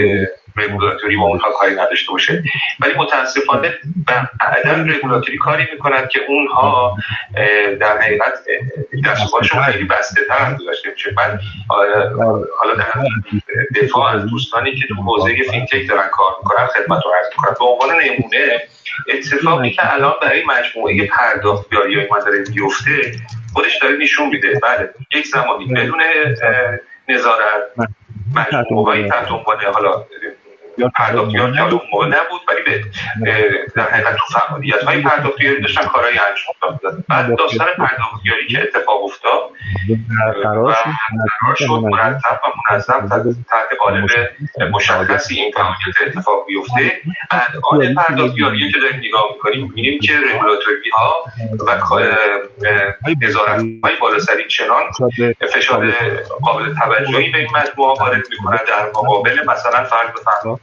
رگولاتوری 0.58 1.18
با 1.18 1.24
اونها 1.24 1.52
کاری 1.52 1.76
نداشته 1.76 2.12
باشه. 2.12 2.44
ولی 2.80 2.94
متاسفانه 2.94 3.74
بعدا 4.40 4.72
رگولاتوری 4.72 5.38
کاری 5.38 5.68
می‌کنند 5.72 6.10
که 6.10 6.20
اونها 6.28 6.98
در 7.80 7.98
حقیقت 7.98 8.34
دستگاهشون 9.06 9.64
خیلی 9.64 9.84
بسته 9.84 10.22
تر 10.28 10.54
گذاشته 10.60 10.92
میشه 10.92 11.14
من 11.18 11.40
حالا 12.60 12.76
در 12.76 12.94
دفاع 13.82 14.16
از 14.16 14.26
دوستانی 14.26 14.76
که 14.76 14.88
تو 14.88 14.96
حوزه 14.96 15.36
فینتک 15.52 15.90
دارن 15.90 16.10
کار 16.12 16.32
می‌کنن 16.40 16.68
خدمت 16.68 17.02
رو 17.06 17.12
عرض 17.12 17.28
می‌کنن 17.32 17.56
به 17.60 17.66
عنوان 17.66 17.90
نمونه 17.90 18.62
اتفاقی 19.08 19.72
که 19.72 19.94
الان 19.94 20.14
برای 20.22 20.44
مجموعه 20.46 21.08
پرداخت 21.08 21.70
بیاری 21.70 22.08
ما 22.08 22.20
داره 22.20 22.44
بیفته 22.44 23.16
خودش 23.54 23.78
داره 23.78 23.98
نشون 23.98 24.30
میده. 24.30 24.60
بله 24.64 24.90
یک 25.16 25.28
زمانی 25.28 25.66
بدون 25.66 26.02
نظارت 27.10 27.62
مجموعه 28.36 29.10
تحت 29.10 29.32
عنوان 29.32 29.58
حالا 29.74 30.06
که 30.78 31.42
اون 31.42 31.82
موقع 31.94 32.08
نبود 32.08 32.42
ولی 32.48 32.62
به 32.64 32.84
در 33.76 33.90
حقیقت 33.90 34.16
تو 34.16 34.40
فعالیت 34.40 34.84
های 34.84 35.02
پرداختیاری 35.02 35.62
داشتن 35.62 35.86
کارهای 35.86 36.14
انجام 36.14 36.80
دادن 36.84 37.04
بعد 37.10 37.38
داستان 37.38 37.68
پرداختیاری 37.78 38.48
که 38.48 38.62
اتفاق 38.62 39.04
افتاد 39.04 39.42
قرار 40.44 41.56
شد 41.58 41.70
مرتب 41.70 42.42
و 42.44 42.48
منظم 42.72 43.08
تحت 43.50 43.70
قالب 43.80 44.10
مشخصی 44.72 45.36
این 45.36 45.52
فعالیت 45.52 46.02
اتفاق 46.08 46.46
بیفته. 46.48 47.02
الان 47.32 47.96
پرداختیاری 47.96 48.72
که 48.72 48.80
داریم 48.80 49.00
نگاه 49.00 49.24
می‌کنیم 49.34 49.62
می‌بینیم 49.62 50.00
که 50.00 50.14
رگولاتوری 50.14 50.90
ها 50.94 51.26
و 51.68 51.80
نظارت 53.22 53.62
های 53.84 53.96
بالاسری 54.02 54.48
چنان 54.48 54.84
فشار 55.54 55.94
قابل 56.42 56.74
توجهی 56.74 57.32
به 57.32 57.38
این 57.38 57.48
مجموعه 57.56 58.00
وارد 58.00 58.24
می‌کنن 58.30 58.60
در 58.68 58.90
مقابل 58.90 59.40
مثلا 59.48 59.84
فرد 59.84 60.14
به 60.14 60.20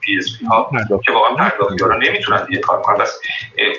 پی 0.09 0.19
اس 0.19 0.39
پی 0.39 0.47
ها 0.47 0.71
که 1.05 1.13
واقعا 1.13 1.35
پرداختیارا 1.35 1.97
نمی‌تونن 1.97 2.45
دیگه 2.45 2.61
کار 2.61 2.83
کنن. 2.83 2.99
پس 2.99 3.21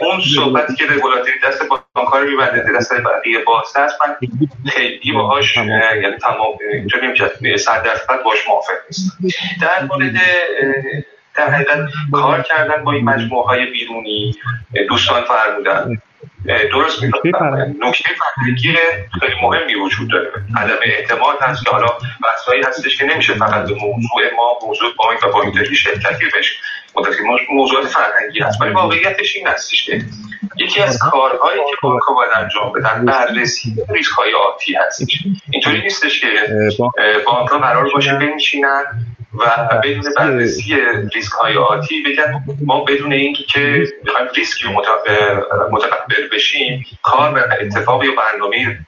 اون 0.01 0.21
صحبتی 0.35 0.75
که 0.75 0.85
رگولاتوری 0.85 1.39
دست 1.47 1.61
بانک‌ها 1.95 2.19
رو 2.19 2.29
میبنده 2.29 2.77
دست 2.77 2.93
بقیه 2.93 3.43
باز 3.47 3.65
هست 3.75 3.95
من 4.01 4.29
خیلی 4.69 5.11
باهاش 5.11 5.57
یعنی 5.57 6.17
تمام 6.21 6.57
اینطوری 6.73 7.07
نمیشه 7.07 7.31
صد 7.57 7.83
درصد 7.83 8.23
باش 8.23 8.47
موافق 8.47 8.73
نیستم. 8.87 9.17
در 9.61 9.83
مورد 9.83 10.13
در 11.35 11.49
حقیقت 11.49 11.79
کار 12.11 12.41
کردن 12.41 12.83
با 12.83 12.91
این 12.91 13.05
مجموعه 13.05 13.45
های 13.45 13.65
بیرونی 13.65 14.35
دوستان 14.89 15.23
فرمودن. 15.23 16.01
درست 16.71 17.03
نکته 17.03 17.31
فرهنگی. 18.19 18.75
خیلی 19.19 19.33
مهمی 19.41 19.75
وجود 19.75 20.09
داره. 20.11 20.31
عدم 20.57 20.77
اعتماد 20.83 21.37
هست 21.41 21.65
که 21.65 21.71
حالا 21.71 21.87
بحثایی 22.23 22.61
هستش 22.63 22.97
که 22.97 23.05
نمیشه 23.05 23.33
فقط 23.33 23.67
به 23.67 23.73
موضوع 23.73 24.35
ما 24.37 24.67
موضوع 24.67 24.89
بانک 24.97 25.23
و 25.23 25.31
بانکداری 25.31 25.75
شرکتی 25.75 26.25
بشه. 26.37 26.55
موضوعات 27.49 27.87
فرهنگی 27.87 28.39
هست. 28.39 28.61
ولی 28.61 28.73
واقعیتش 28.73 29.35
این 29.35 29.47
هستش 29.47 29.85
که 29.85 30.01
یکی 30.57 30.81
از 30.81 30.99
کارهایی 30.99 31.59
که 31.59 31.75
بانک 31.81 32.01
باید 32.15 32.31
انجام 32.35 32.71
بدن 32.73 33.05
بررسی 33.05 33.75
ریسک 33.89 34.11
های 34.11 34.33
آتی 34.33 34.75
هستش. 34.75 35.23
اینطوری 35.51 35.81
نیستش 35.81 36.21
که 36.21 36.27
بانک. 37.25 37.49
ها 37.49 37.59
قرار 37.59 37.89
باشه 37.93 38.13
بنشینن. 38.13 38.83
و 39.33 39.69
بدون 39.83 40.13
بررسی 40.17 40.75
ریسک 41.15 41.31
های 41.31 41.57
آتی 41.57 42.03
بگن 42.03 42.43
ما 42.65 42.83
بدون 42.83 43.13
اینکه 43.13 43.43
که 43.43 43.87
بخوایم 44.05 44.27
ریسکی 44.35 44.63
رو 44.63 44.71
متقبل 45.71 46.29
بشیم 46.31 46.85
کار 47.03 47.33
به 47.33 47.41
اتفاق 47.61 48.03
یا 48.03 48.11
برنامه 48.11 48.79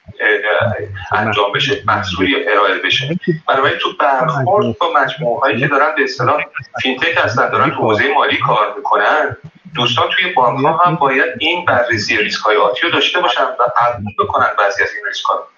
انجام 1.12 1.52
بشه 1.52 1.82
محصولی 1.86 2.48
ارائه 2.48 2.78
بشه. 2.84 3.18
بنابراین 3.48 3.78
تو 3.78 3.88
برخورد 4.00 4.78
با 4.78 4.92
مجموعه 4.92 5.40
هایی 5.40 5.60
که 5.60 5.68
دارن 5.68 5.94
به 5.96 6.02
اصطلاح 6.02 6.44
فینتک 6.82 7.18
هستن 7.24 7.50
دارن 7.50 7.70
تو 7.70 7.76
حوزه 7.76 8.14
مالی 8.14 8.36
کار 8.36 8.74
می‌کنن 8.76 9.36
دوستان 9.74 10.08
توی 10.10 10.32
بانک 10.32 10.64
ها 10.64 10.76
هم 10.76 10.94
باید 10.94 11.32
این 11.38 11.64
بررسی 11.64 12.16
ریسک 12.16 12.40
های 12.40 12.56
آتی 12.56 12.82
رو 12.82 12.90
داشته 12.90 13.20
باشن 13.20 13.42
و 13.42 13.62
قبول 13.80 14.12
بکنن 14.18 14.48
بعضی 14.58 14.82
از 14.82 14.88
این 14.96 15.06
ریسک 15.06 15.24
ها 15.24 15.48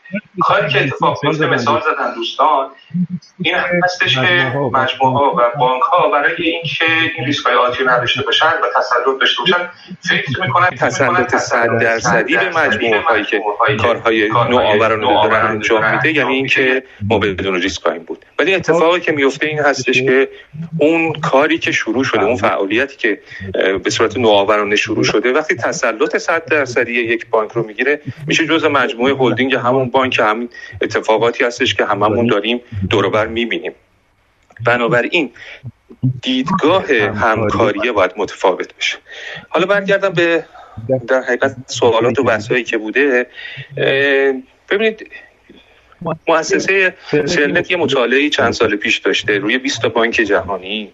کاری 0.41 0.69
که 0.69 0.85
اتفاق 0.85 1.25
میفته 1.25 1.47
مثال 1.47 1.81
زدن 1.81 2.15
دوستان 2.15 2.71
این 3.43 3.55
هستش 3.85 4.19
که 4.19 4.53
مجموعه 4.73 5.15
ها 5.15 5.35
و 5.39 5.59
بانک 5.59 5.83
ها 5.83 6.09
برای 6.09 6.35
اینکه 6.39 6.85
این 7.17 7.27
ریسک 7.27 7.47
های 7.47 7.55
آتی 7.55 7.85
نداشته 7.85 8.23
باشن 8.23 8.47
و 8.47 8.67
تسلط 8.77 9.21
داشته 9.21 9.43
باشن 9.43 9.71
فکر 10.09 10.41
می‌کنن 10.43 10.69
تسلط 10.69 11.37
صد 11.37 11.79
درصدی 11.81 12.37
به 12.37 12.49
مجموعه 12.49 13.01
هایی 13.01 13.25
که 13.25 13.43
کارهای 13.83 14.29
نوآورانه 14.29 15.07
دارن 15.07 15.47
انجام 15.47 15.91
میده 15.91 16.13
یعنی 16.13 16.35
اینکه 16.35 16.83
ما 17.09 17.19
بدون 17.19 17.55
ریسک 17.55 17.83
خواهیم 17.83 18.03
بود. 18.03 18.25
ولی 18.39 18.55
اتفاقی 18.55 19.01
که 19.01 19.13
میفته 19.13 19.47
این 19.47 19.59
هستش 19.59 20.03
که 20.03 20.29
اون 20.79 21.13
کاری 21.13 21.59
که 21.59 21.73
شروع 21.73 22.05
شده 22.05 22.23
اون 22.23 22.37
فعالیتی 22.37 22.97
که 22.97 23.21
به 23.85 23.91
صورت 23.91 24.17
نوآورانه 24.17 24.77
شروع 24.77 25.05
شده 25.05 25.33
وقتی 25.33 25.55
تسلط 25.55 26.17
صد 26.17 26.45
درصدی 26.45 26.93
یک 26.93 27.27
بانک 27.31 27.53
رو 27.53 27.63
می‌گیره 27.67 28.01
میشه 28.27 28.47
جزء 28.47 28.69
مجموعه 28.69 29.15
هلدینگ 29.15 29.55
همون 29.55 29.91
بانک 29.91 30.21
همین 30.21 30.49
اتفاقاتی 30.83 31.45
هستش 31.45 31.75
که 31.75 31.85
هممون 31.85 32.27
داریم. 32.27 32.61
دور 32.91 33.27
می‌بینیم. 33.27 33.73
بنابراین 34.67 35.31
دیدگاه 36.23 36.93
همکاریه 36.95 37.93
باید 37.93 38.13
متفاوت 38.17 38.77
بشه 38.77 38.97
حالا 39.49 39.67
برگردم 39.67 40.09
به 40.09 40.45
در 41.09 41.21
حقیقت 41.23 41.57
سوالات 41.67 42.19
و 42.19 42.25
بحثایی 42.25 42.65
که 42.65 42.79
بوده. 42.79 43.27
ببینید 44.71 45.11
مؤسسه 46.29 46.95
سلنت 47.11 47.71
یه 47.71 47.77
مطالعه 47.77 48.29
چند 48.29 48.53
سال 48.53 48.77
پیش 48.77 48.99
داشته 48.99 49.39
روی 49.39 49.59
20 49.59 49.87
بانک 49.87 50.15
جهانی. 50.15 50.93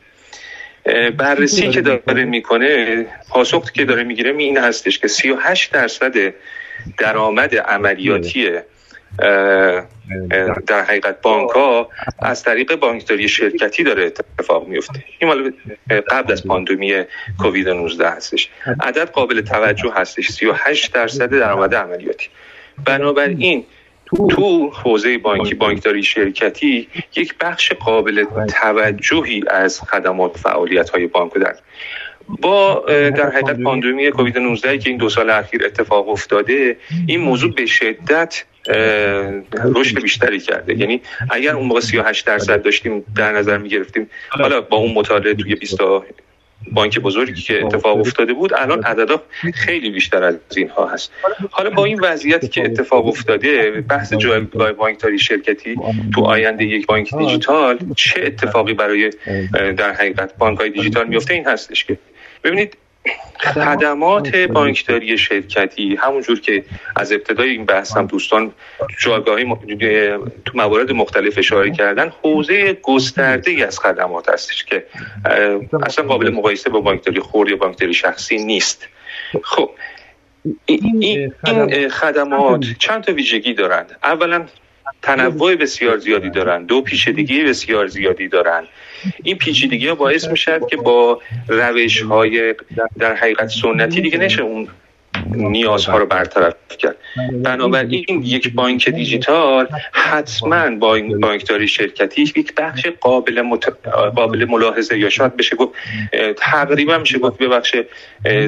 بررسی 1.19 1.69
که 1.69 1.81
داره 1.81 2.25
می‌کنه 2.25 3.07
پاسخ 3.29 3.73
که 3.73 3.85
داره 3.85 4.03
می‌گیره 4.05 4.37
این 4.37 4.59
هستش 4.59 4.99
که 4.99 5.09
38 5.09 5.73
درصد 5.73 6.35
درآمد 6.99 7.57
عملیاتی 7.57 8.51
در 10.67 10.83
حقیقت 10.83 11.23
بانک 11.23 11.51
ها 11.51 11.89
از 12.19 12.43
طریق 12.43 12.77
بانکداری 12.77 13.29
شرکتی 13.29 13.83
داره 13.83 14.05
اتفاق 14.05 14.69
میفته 14.69 15.05
این 15.19 15.31
مال 15.31 15.53
قبل 16.11 16.33
از 16.33 16.47
پاندمی 16.47 17.05
کووید 17.39 17.69
19 17.69 18.09
هستش. 18.09 18.51
عدد 18.81 19.11
قابل 19.11 19.41
توجه 19.41 19.93
هستش. 19.97 20.29
38 20.29 20.93
درصد 20.93 21.31
درآمد 21.31 21.75
عملیاتی. 21.75 22.29
بنابراین 22.85 23.65
تو 24.31 24.71
حوزه 24.71 25.19
بانکی 25.19 25.55
بانکداری 25.55 26.03
شرکتی 26.03 26.89
یک 27.17 27.35
بخش 27.41 27.73
قابل 27.73 28.25
توجهی 28.49 29.45
از 29.51 29.81
خدمات 29.81 30.37
فعالیت 30.37 30.91
های 30.91 31.07
بانک 31.07 31.35
در 31.35 31.57
با 32.41 32.85
در 32.89 33.31
حقیقت 33.31 33.61
پاندمی 33.61 34.11
کووید 34.11 34.39
19 34.39 34.79
که 34.79 34.91
این 34.91 34.99
دو 34.99 35.09
سال 35.09 35.31
اخیر 35.31 35.65
اتفاق 35.65 36.09
افتاده 36.09 36.77
این 37.07 37.21
موضوع 37.21 37.55
به 37.55 37.67
شدت 37.67 38.45
رشد 39.65 40.03
بیشتری 40.03 40.41
کرده. 40.41 40.79
یعنی 40.79 41.01
اگر 41.31 41.55
اون 41.55 41.67
موقع 41.67 41.81
38 41.81 42.27
درصد 42.27 42.63
داشتیم 42.63 43.05
در 43.17 43.33
نظر 43.33 43.59
می 43.59 43.69
گرفتیم 43.69 44.11
حالا 44.29 44.61
با 44.61 44.77
اون 44.77 44.93
مطالعه 44.95 45.35
توی 45.35 45.55
20 45.55 45.79
بانک 46.73 46.99
بزرگی 46.99 47.43
که 47.43 47.65
اتفاق 47.65 47.99
افتاده 47.99 48.33
بود 48.33 48.55
الان 48.55 48.83
عددا 48.83 49.23
خیلی 49.55 49.91
بیشتر 49.91 50.25
از 50.25 50.37
اینها 50.57 50.89
هست. 50.89 51.13
حالا 51.51 51.71
با 51.71 51.85
این 51.85 52.01
وضعیتی 52.01 52.49
که 52.49 52.65
اتفاق 52.65 53.07
افتاده 53.07 53.71
بحث 53.71 54.15
جایگاه 54.15 54.73
بانکداری 54.73 55.19
شرکتی 55.19 55.77
تو 56.15 56.21
آینده 56.21 56.65
یک 56.65 56.87
بانک 56.87 57.15
دیجیتال 57.19 57.79
چه 57.97 58.23
اتفاقی 58.25 58.75
برای 58.75 59.11
در 59.77 59.93
حقیقت 59.93 60.37
بانک 60.39 60.59
های 60.59 60.71
دیجیتال 60.71 61.09
میفته 61.09 61.35
این 61.35 61.47
هستش 61.47 61.85
که 61.85 61.99
ببینید 62.45 62.77
خدمات 63.39 64.37
بانکداری 64.37 65.19
شرکتی 65.19 65.97
همونجور 65.97 66.41
که 66.41 66.65
از 66.97 67.13
ابتدای 67.13 67.51
این 67.51 67.65
بحث 67.65 67.97
هم 67.97 68.07
دوستان 68.07 68.53
جایگاهی 68.99 69.57
تو 70.45 70.53
موارد 70.55 70.93
مختلف 70.93 71.39
اشاره 71.39 71.71
کردن 71.71 72.13
حوزه 72.23 72.79
گسترده 72.83 73.51
ای 73.51 73.65
از 73.65 73.79
خدمات 73.79 74.29
هستش 74.29 74.65
که 74.65 74.87
اصلا 75.83 76.05
قابل 76.05 76.31
مقایسه 76.31 76.71
با 76.71 76.81
بانکداری 76.81 77.21
خورد 77.21 77.49
یا 77.49 77.57
بانکداری 77.57 77.95
شخصی 77.95 78.37
نیست. 78.37 78.89
خب 79.43 79.71
این 80.67 81.33
خدمات 81.91 82.65
چند 82.79 83.05
تا 83.05 83.13
ویژگی 83.13 83.55
دارند؟ 83.55 83.99
اولا 84.03 84.47
تنوع 85.03 85.57
بسیار 85.57 85.99
زیادی 85.99 86.31
دارن 86.31 86.65
دو 86.65 86.83
پیچیدگی 86.83 87.45
بسیار 87.45 87.87
زیادی 87.87 88.29
دارن 88.29 88.65
این 89.23 89.39
پیچیدگی 89.39 89.89
ها 89.89 89.95
باعث 89.95 90.29
میشه 90.29 90.61
که 90.71 90.77
با 90.77 91.21
روش 91.49 92.03
های 92.03 92.55
در 92.99 93.15
حقیقت 93.15 93.49
سنتی 93.49 94.01
دیگه 94.01 94.19
نشه 94.19 94.43
اون 94.43 94.69
نیازها 95.27 95.99
رو 95.99 96.07
برطرف 96.07 96.55
کرد. 96.79 96.97
بنابراین 97.33 98.23
یک 98.25 98.53
بانک 98.53 98.89
دیجیتال 98.89 99.69
حتما 99.93 100.71
با 100.77 101.01
بانکداری 101.23 101.69
شرکتی 101.69 102.23
یک 102.23 102.55
بخش 102.55 102.87
قابل, 102.87 103.43
مت... 103.43 103.69
قابل 104.17 104.45
ملاحظه 104.45 104.99
یا 104.99 105.11
شاید 105.11 105.37
بشه 105.37 105.57
گفت 105.57 105.73
تقریبا 106.37 106.99
میشه 106.99 107.19
گفت 107.19 107.39
به 107.39 107.49
بخش 107.49 107.77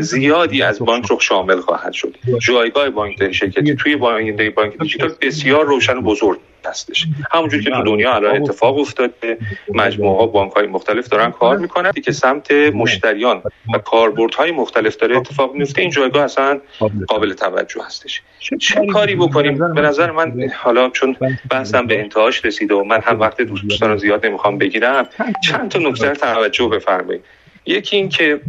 زیادی 0.01 0.62
از 0.62 0.79
بانک 0.79 1.07
رو 1.07 1.20
شامل 1.20 1.61
خواهد 1.61 1.93
شد. 1.93 2.16
جایگاه 2.41 2.91
بانکداری 2.91 3.35
شرکتی 3.35 3.74
توی 3.74 3.97
بانک 3.97 4.55
بانک 4.55 4.79
دیجیتال 4.79 5.12
بسیار 5.20 5.65
روشن 5.66 5.97
و 5.97 6.01
بزرگ. 6.01 6.39
هستش. 6.66 7.06
همونجور 7.30 7.62
که 7.62 7.70
تو 7.70 7.82
دنیا 7.82 8.14
الان 8.14 8.36
اتفاق 8.36 8.78
افتاده 8.78 9.39
مجموعه 9.74 10.18
ها 10.18 10.26
بانک 10.26 10.52
های 10.52 10.66
مختلف 10.66 11.09
دارن 11.09 11.30
کار 11.30 11.59
می‌کنن 11.59 11.93
که 12.05 12.12
سمت 12.12 12.52
مشتریان 12.52 13.43
و 13.74 13.78
کاربردهای 13.78 14.51
مختلف 14.51 14.97
داره 14.97 15.16
اتفاق 15.16 15.55
میفته 15.55 15.82
این 15.82 15.90
جایگاه 15.90 16.24
اصلا 16.24 16.60
قابل 17.06 17.32
توجه 17.32 17.82
هستش. 17.86 18.22
چه 18.60 18.86
کاری 18.86 19.14
بکنیم؟ 19.14 19.74
به 19.74 19.80
نظر 19.80 20.10
من 20.10 20.51
حالا 20.62 20.90
چون 20.90 21.16
بحثم 21.51 21.86
به 21.86 22.01
انتهاش 22.01 22.44
رسیده 22.44 22.74
و 22.74 22.84
من 22.84 23.01
هم 23.01 23.20
وقت 23.20 23.43
دوستان 23.43 23.90
رو 23.90 23.98
زیاد. 23.98 24.26
نمی‌خوام 24.26 24.59
بگیرم 24.59 25.09
چند 25.44 25.70
تا 25.70 25.78
نکته 25.78 26.10
توجه 26.10 26.68
بفرمایید. 26.68 27.24
یکی 27.66 27.97
این 27.97 28.09
که 28.09 28.40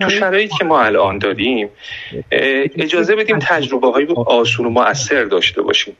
تو 0.00 0.08
شرایطی 0.08 0.54
که 0.58 0.64
ما 0.64 0.82
الان 0.82 1.18
داریم 1.18 1.68
اجازه 2.76 3.16
بدیم 3.16 3.38
تجربه 3.38 3.90
های 3.90 4.06
آسون 4.26 4.66
و 4.66 4.70
مؤثر 4.70 5.24
داشته 5.24 5.62
باشیم. 5.62 5.96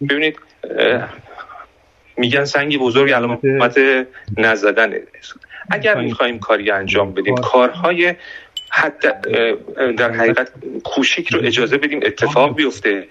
ببینید 0.00 0.38
میگن 2.16 2.44
سنگ 2.44 2.78
بزرگ 2.78 3.12
علامت 3.12 3.40
نزدن 4.38 4.94
اگر 5.70 5.94
می‌خوایم 5.94 6.38
کاری 6.38 6.70
انجام 6.70 7.14
بدیم 7.14 7.34
کارهای 7.36 8.14
حتی 8.70 9.08
در 9.96 10.10
حقیقت 10.10 10.50
کوشیک 10.84 11.32
رو 11.32 11.40
اجازه 11.44 11.78
بدیم 11.78 12.00
اتفاق 12.02 12.56
بیفته. 12.56 13.08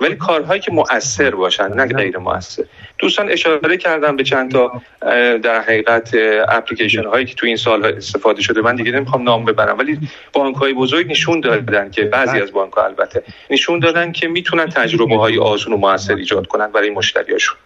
ولی 0.00 0.14
کارهایی 0.16 0.60
که 0.60 0.72
مؤثر 0.72 1.30
باشن 1.30 1.68
نه. 1.68 1.86
غیر 1.86 2.18
مؤثر. 2.18 2.64
دوستان 3.02 3.30
اشاره 3.30 3.76
کردم 3.76 4.16
به 4.16 4.24
چند 4.24 4.52
تا 4.52 4.82
در 5.38 5.60
حقیقت 5.60 6.14
اپلیکیشن 6.48 7.04
هایی 7.04 7.26
که 7.26 7.34
تو 7.34 7.46
این 7.46 7.56
سال 7.56 7.84
استفاده 7.84 8.42
شده. 8.42 8.60
من 8.60 8.76
دیگه 8.76 8.92
نمی‌خوام 8.92 9.22
نام 9.22 9.44
ببرم 9.44 9.78
ولی 9.78 9.98
بانک 10.32 10.56
های 10.56 10.72
بزرگ 10.72 11.10
نشون 11.10 11.40
دادن 11.40 11.90
که 11.90 12.04
بعضی 12.04 12.40
از 12.40 12.52
بانک 12.52 12.72
ها 12.72 12.84
البته 12.84 13.22
نشون 13.50 13.78
دادن 13.78 14.12
که 14.12 14.28
می‌تونن 14.28 14.66
تجربه 14.66 15.16
های 15.16 15.38
آسون 15.38 15.72
و 15.72 15.76
موثر 15.76 16.14
ایجاد 16.14 16.46
کنن 16.46 16.66
برای 16.66 16.90
مشتریاشون. 16.90 17.56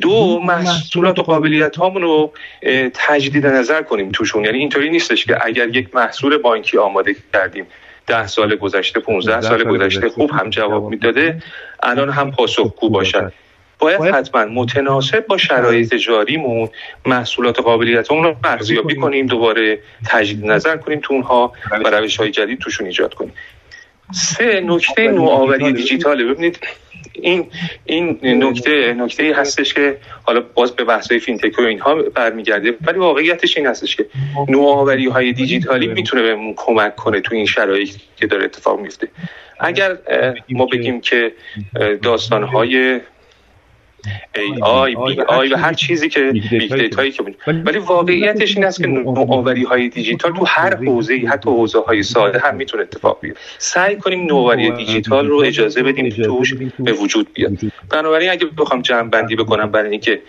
دو 0.00 0.40
محصولات 0.44 1.18
و 1.18 1.22
قابلیت 1.22 1.76
هامون 1.76 2.02
رو 2.02 2.32
تجدید 2.94 3.46
نظر 3.46 3.82
کنیم 3.82 4.10
توشون. 4.10 4.44
یعنی 4.44 4.58
اینطوری 4.58 4.90
نیستش 4.90 5.24
که 5.24 5.46
اگر 5.46 5.68
یک 5.68 5.94
محصول 5.94 6.36
بانکی 6.36 6.78
آماده 6.78 7.16
کردیم 7.32 7.66
ده 8.06 8.26
سال 8.26 8.56
گذشته 8.56 9.00
15 9.00 9.40
سال 9.40 9.64
گذشته 9.64 10.08
خوب 10.08 10.30
هم 10.30 10.50
جواب 10.50 10.88
می‌داده 10.88 11.42
الان 11.82 12.10
هم 12.10 12.30
پاسخگو 12.30 12.88
باشد. 12.90 13.32
باید 13.82 14.14
حتما 14.14 14.44
متناسب 14.44 15.26
با 15.26 15.38
شرایط 15.38 15.94
جاریمون 15.94 16.68
محصولات 17.06 17.60
قابلیت 17.60 18.10
رو 18.10 18.36
ارزیابی 18.44 18.96
کنیم 18.96 19.26
دوباره 19.26 19.78
تجدید 20.06 20.46
نظر 20.46 20.76
کنیم 20.76 21.00
تو 21.02 21.14
اونها 21.14 21.52
و 21.84 21.90
روش 21.90 22.16
های 22.16 22.30
جدید 22.30 22.58
توشون 22.58 22.86
ایجاد 22.86 23.14
کنیم. 23.14 23.32
سه 24.12 24.60
نکته 24.60 25.08
نوآوری 25.08 25.72
دیجیتاله. 25.72 26.24
ببینید 26.24 26.58
این 27.12 27.46
این 27.84 28.18
نکته 28.44 28.94
نکته 28.94 29.34
هستش 29.36 29.74
که 29.74 29.96
حالا 30.22 30.40
باز 30.54 30.76
به 30.76 30.84
بحث 30.84 31.12
فینتک 31.12 31.58
و 31.58 31.62
اینها 31.62 31.94
برمیگرده 31.94 32.74
ولی 32.86 32.98
واقعیتش 32.98 33.56
این 33.56 33.66
هستش 33.66 33.96
که 33.96 34.06
نوآوری 34.48 35.08
های 35.08 35.32
دیجیتالی 35.32 35.86
می‌تونه 35.86 36.22
بهمون 36.22 36.54
کمک 36.56 36.96
کنه 36.96 37.20
تو 37.20 37.34
این 37.34 37.46
شرایطی 37.46 38.00
که 38.16 38.26
داره 38.26 38.44
اتفاق 38.44 38.80
میفته 38.80 39.08
اگر 39.60 39.98
ما 40.50 40.66
بگیم 40.66 41.00
که 41.00 41.32
داستان 42.02 42.42
های 42.42 43.00
AI 44.34 44.62
BI 44.62 45.48
و 45.48 45.56
هر 45.56 45.72
چیزی 45.72 46.08
که 46.08 46.20
big 46.32 46.74
data 46.76 46.99
یی 46.99 47.10
که 47.10 47.24
ولی 47.46 47.78
واقعیتش 47.78 48.56
این 48.56 48.64
است 48.64 48.80
که 48.80 48.86
نوآوری 48.86 49.64
های 49.64 49.88
دیجیتال 49.88 50.32
تو 50.32 50.44
هر 50.48 50.76
حوزه 50.76 51.14
حتی 51.14 51.50
حوزه 51.50 51.80
های 51.80 52.02
ساده 52.02 52.38
هم 52.38 52.54
می‌تونه 52.56 52.82
اتفاق 52.82 53.18
بیفته. 53.20 53.40
سعی 53.58 53.96
کنیم 53.96 54.26
نوآوری 54.26 54.70
دیجیتال 54.70 55.26
رو 55.26 55.36
اجازه 55.36 55.82
بدیم 55.82 56.08
توش 56.08 56.54
به 56.78 56.92
وجود 56.92 57.32
بیاد. 57.34 57.52
بنابراین 57.90 58.30
اگه 58.30 58.46
بخوام 58.46 58.82
جمع 58.82 59.08
بندی 59.08 59.36
بکنم 59.36 59.70
برای 59.70 59.90
اینکه 59.90 60.20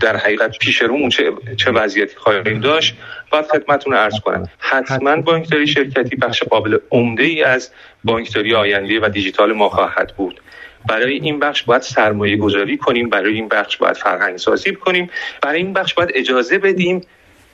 در 0.00 0.16
حقیقت 0.16 0.58
پیش 0.58 0.82
رومون 0.82 1.08
چه, 1.08 1.32
چه 1.56 1.70
وضعیتی 1.70 2.16
خواهیم 2.16 2.60
داشت 2.60 2.94
باید 3.30 3.46
خدمتتون 3.46 3.94
عرض 3.94 4.20
کنم. 4.20 4.48
حتما 4.58 5.16
بانکداری 5.16 5.66
شرکتی 5.66 6.16
بخش 6.16 6.42
قابل 6.42 6.78
عمده 6.90 7.22
ای 7.22 7.42
از 7.42 7.70
بانکداری 8.04 8.54
آینده 8.54 9.00
و 9.00 9.08
دیجیتال 9.08 9.52
ما 9.52 9.68
خواهد 9.68 10.14
بود. 10.16 10.40
برای 10.88 11.14
این 11.14 11.38
بخش 11.38 11.62
باید 11.62 11.82
سرمایه 11.82 12.36
گذاری 12.36 12.76
کنیم 12.76 13.08
برای 13.08 13.34
این 13.34 13.48
بخش 13.48 13.76
باید 13.76 13.96
فرهنگ 13.96 14.36
سازی 14.36 14.74
کنیم. 14.74 15.10
برای 15.42 15.56
این 15.58 15.72
بخش 15.72 15.94
باید 15.94 16.10
اجازه 16.14 16.58
بدیم 16.58 17.00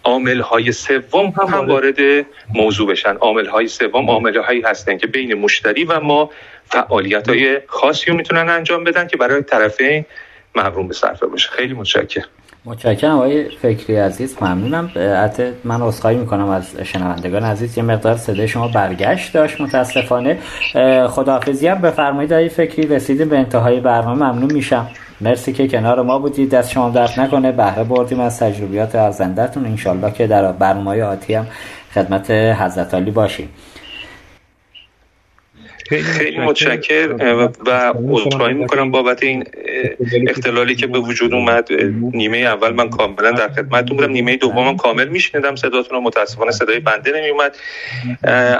عامل 0.05 0.41
های 0.41 0.73
سوم 0.73 1.27
هم 1.37 1.67
وارد 1.69 2.27
موضوع 2.55 2.89
بشن. 2.89 3.17
عامل 3.17 3.47
های 3.47 3.69
سوم 3.69 4.11
عامل 4.11 4.39
هایی 4.39 4.63
هستن 4.63 4.99
که 4.99 5.07
بین 5.07 5.35
مشتری 5.35 5.85
و 5.85 6.01
ما 6.01 6.31
فعالیت 6.65 7.29
های 7.29 7.61
خاصی 7.67 8.11
رو 8.11 8.17
می‌تونن 8.17 8.49
انجام 8.49 8.85
بدن 8.85 9.07
که 9.07 9.17
برای 9.17 9.43
طرفین 9.43 10.05
محروم 10.55 10.89
به 10.89 10.95
صرفه 10.95 11.27
باشه. 11.27 11.49
خیلی 11.51 11.75
متشکرم. 11.75 12.29
متشکرم 12.69 13.17
آقای 13.17 13.45
فکری 13.63 13.97
عزیز 13.97 14.37
ممنونم. 14.41 14.91
من 15.65 15.83
عذرخواهی 15.83 16.17
می‌کنم 16.17 16.49
از 16.49 16.77
شنوندگان 16.85 17.45
عزیز. 17.45 17.79
یه 17.79 17.85
مقدار 17.85 18.17
صدای 18.17 18.49
شما 18.49 18.69
برگشت 18.69 19.33
داشت 19.33 19.61
متاسفانه. 19.61 20.39
خداحافظی 21.09 21.69
هم 21.69 21.81
بفرمایید 21.81 22.33
آقای 22.33 22.49
فکری. 22.49 22.87
رسیدیم 22.87 23.29
به 23.29 23.39
انتهای 23.39 23.81
برنامه. 23.81 24.25
ممنون 24.25 24.53
میشم. 24.53 24.87
مرسی 25.21 25.53
که 25.53 25.69
کنار 25.69 26.03
ما 26.03 26.19
بودید. 26.19 26.51
دست 26.51 26.71
شما 26.71 26.91
درد 26.91 27.21
نکنه. 27.21 27.53
بهره 27.53 27.85
بردیم 27.85 28.21
از 28.21 28.39
تجربیات 28.39 28.95
ارزندهتون. 28.95 29.67
انشالله 29.67 30.13
که 30.13 30.27
در 30.27 30.53
برنامه 30.53 31.03
آتی 31.03 31.35
هم 31.35 31.47
خدمت 31.95 32.31
حضرت 32.31 32.95
علی 32.95 33.11
باشیم. 33.11 33.49
خیلی 35.89 36.39
متشکر 36.39 37.15
و 37.67 37.93
عذرخواهی 38.09 38.55
می‌کنم 38.55 38.91
بابت 38.91 39.23
این 39.23 39.45
اختلالی 40.29 40.75
که 40.75 40.87
به 40.87 40.99
وجود 40.99 41.35
اومد 41.35 41.69
نیمه 42.13 42.39
اول 42.39 42.73
من 42.73 42.91
کاملا 42.91 43.31
در 43.31 43.49
خدمتتون 43.49 43.97
بودم. 43.97 44.13
نیمه 44.13 44.37
دومم 44.37 44.77
کامل 44.77 45.09
میشنیدم. 45.09 45.57
صداتون 45.57 45.97
رو 45.97 46.01
متاسفانه 46.01 46.51
صدای 46.51 46.81
بنده 46.81 47.13
نمیومد 47.21 47.57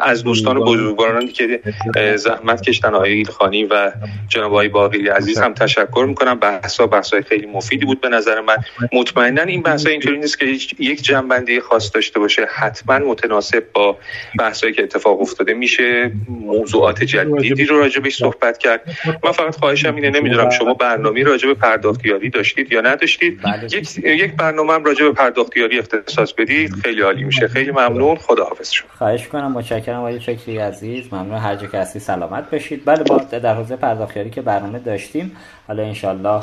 از 0.03 0.25
دوستان 0.25 0.61
بزرگوارانی 0.61 1.29
که 1.29 1.61
زحمت 2.17 2.63
کشتن 2.63 2.95
آقای 2.95 3.13
ایلخانی 3.13 3.65
و 3.65 3.93
جناب 4.29 4.53
آقای 4.53 4.69
باقری 4.69 5.09
عزیز 5.09 5.39
هم 5.39 5.55
تشکر 5.55 6.05
می‌کنم. 6.09 6.39
بحثا 6.39 6.87
بحثای 6.87 7.23
خیلی 7.23 7.47
مفیدی 7.47 7.87
بود 7.87 8.01
به 8.01 8.09
نظر 8.09 8.41
من. 8.41 8.57
مطمئنا 8.93 9.43
این 9.43 9.63
بحثا 9.63 9.91
اینطوری 9.91 10.19
نیست 10.19 10.39
که 10.39 10.47
یک 10.79 11.03
جنبندی 11.03 11.61
خاص 11.61 11.95
داشته 11.95 12.21
باشه. 12.21 12.49
حتما 12.55 12.99
متناسب 12.99 13.65
با 13.73 13.97
بحثایی 14.39 14.73
که 14.73 14.83
اتفاق 14.83 15.21
افتاده 15.21 15.55
میشه. 15.55 16.13
موضوعات 16.29 17.05
جدیدی 17.25 17.65
رو 17.65 17.79
راجبش 17.79 18.17
صحبت. 18.17 18.59
کرد. 18.59 18.81
من 19.25 19.33
فقط 19.33 19.57
خواهشم 19.57 19.95
اینه 19.95 20.11
نمی‌دونم 20.11 20.51
شما 20.51 20.75
برنامه 20.75 21.23
راجب 21.23 21.53
پرداختیاری 21.53 22.31
داشتید 22.31 22.73
یا 22.73 22.81
نداشتید. 22.81 23.41
یک 23.73 23.99
یک 23.99 24.37
برنامه 24.37 24.73
هم 24.73 24.85
راجب 24.85 25.13
پرداختیاری 25.13 25.79
اختصاص 25.79 26.33
بدید. 26.33 26.73
خیلی 26.75 27.01
عالی 27.01 27.25
میشه. 27.25 27.49
خیلی 27.49 27.71
ممنون. 27.71 28.17
خداحافظ 28.17 28.71
شما. 28.71 28.89
خواهش 28.99 29.29
کنم 29.29 29.53
متشکرم 29.53 29.99
آقای 29.99 30.21
فکری 30.21 30.59
عزیز. 30.59 31.13
ممنون. 31.13 31.39
هر 31.39 31.57
جا 31.57 31.67
که 31.67 31.79
هستی 31.79 31.99
سلامت 31.99 32.51
باشید. 32.51 32.85
بله 32.85 33.05
ما 33.11 33.19
در 33.39 33.55
حوزه 33.55 33.77
پرداختیاری 33.77 34.31
که 34.31 34.43
برنامه 34.43 34.79
داشتیم 34.79 35.37
حالا 35.67 35.83
انشالله 35.83 36.43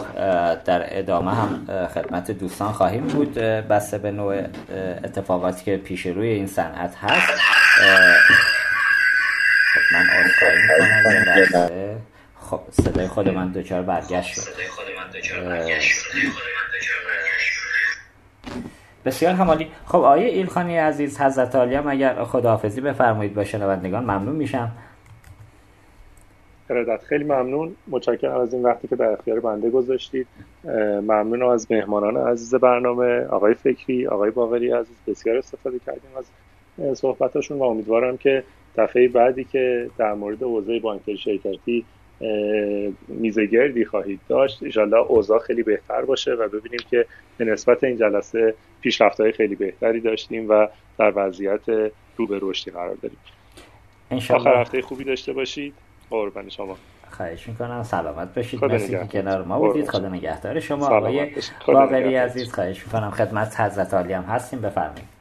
در 0.66 0.98
ادامه 1.00 1.32
هم 1.36 1.68
خدمت 1.96 2.32
دوستان 2.32 2.72
خواهیم 2.72 3.04
بود. 3.04 3.34
بسته 3.70 3.98
به 3.98 4.12
نوع 4.12 4.42
اتفاقاتی 5.04 5.66
که 5.66 5.78
پیش 5.78 6.06
روی 6.06 6.28
این 6.28 6.48
صنعت 6.48 6.96
هست. 7.02 7.42
خب 9.76 9.96
من 9.96 10.06
عذرخواهی 10.10 10.58
می‌کنم 10.62 12.02
خب 12.40 12.60
صدای 12.72 13.08
خود 13.08 13.30
من 13.30 13.52
دوچار 13.52 13.82
برگشت 13.82 14.34
شد. 14.34 14.42
بسیار 19.06 19.34
همالی 19.34 19.72
خب 19.86 20.00
آیه 20.00 20.26
ایلخانی 20.26 20.78
عزیز 20.78 21.22
حضرت 21.22 21.56
عالی 21.56 21.76
هم 21.76 21.88
اگر 21.88 22.24
خداحافظی 22.24 22.82
بفرمایید 22.82 23.34
با 23.34 23.44
شنوندگان 23.44 24.04
ممنون 24.04 24.36
میشم. 24.36 24.72
ارادت 26.70 27.04
خیلی 27.04 27.24
ممنون. 27.24 27.76
متشکرم 27.88 28.40
از 28.40 28.54
این 28.54 28.64
وقتی 28.64 28.88
که 28.88 28.96
در 28.96 29.06
اختیار 29.06 29.40
بنده 29.40 29.70
گذاشتید. 29.70 30.28
ممنون 31.02 31.44
از 31.44 31.72
مهمانان 31.72 32.18
عزیز 32.18 32.56
برنامه 32.56 33.26
آقای 33.26 33.54
فکری 33.54 34.08
آقای 34.08 34.32
باقری 34.32 34.72
عزیز 34.72 34.96
بسیار 35.08 35.38
استفاده 35.38 35.80
کردیم 35.80 36.12
از 36.18 36.26
صحبتاشون 36.98 37.60
و 37.60 37.64
امیدوارم 37.64 38.18
که 38.18 38.44
دفعه 38.78 39.08
بعدی 39.08 39.44
که 39.44 39.90
در 39.98 40.14
مورد 40.14 40.44
حوزه 40.44 40.80
بانکداری 40.80 41.18
شرکتی 41.18 41.86
میزگردی 43.08 43.86
خواهید 43.86 44.20
داشت 44.30 44.64
انشالله 44.64 44.98
اوضاع 44.98 45.40
خیلی 45.40 45.64
بهتر 45.64 46.02
باشه 46.02 46.32
و 46.32 46.48
ببینیم 46.48 46.80
که 46.92 47.06
به 47.38 47.46
نسبت 47.46 47.84
این 47.84 47.98
جلسه 47.98 48.56
پیشرفت 48.82 49.22
های 49.22 49.32
خیلی 49.32 49.56
بهتری 49.56 50.00
داشتیم 50.00 50.50
و 50.50 50.68
در 50.98 51.14
وضعیت 51.16 51.70
رو 52.16 52.28
به 52.28 52.40
رشدی 52.42 52.72
قرار 52.72 52.98
داریم. 53.02 53.18
آخر 54.30 54.62
هفته 54.62 54.82
خوبی 54.82 55.04
داشته 55.04 55.34
باشید. 55.34 55.74
قربان 56.10 56.50
شما. 56.50 56.78
خواهش 57.12 57.48
می‌کنم. 57.48 57.84
سلامت 57.84 58.36
باشید. 58.36 58.66
مرسی 58.66 58.92
که 58.92 59.08
کنار 59.12 59.44
ما 59.44 59.60
بودید. 59.60 59.90
خدا 59.90 60.10
نگهدار 60.10 60.60
شما. 60.60 60.88
آقای 60.88 61.32
باقری 61.68 62.16
عزیز 62.16 62.54
خواهش 62.54 62.86
می‌کنم. 62.86 63.10
خدمت 63.10 63.60
حضرت 63.60 63.94
عالی 63.94 64.14
هم 64.14 64.24
هستیم. 64.24 64.62
بفرمایید. 64.62 65.15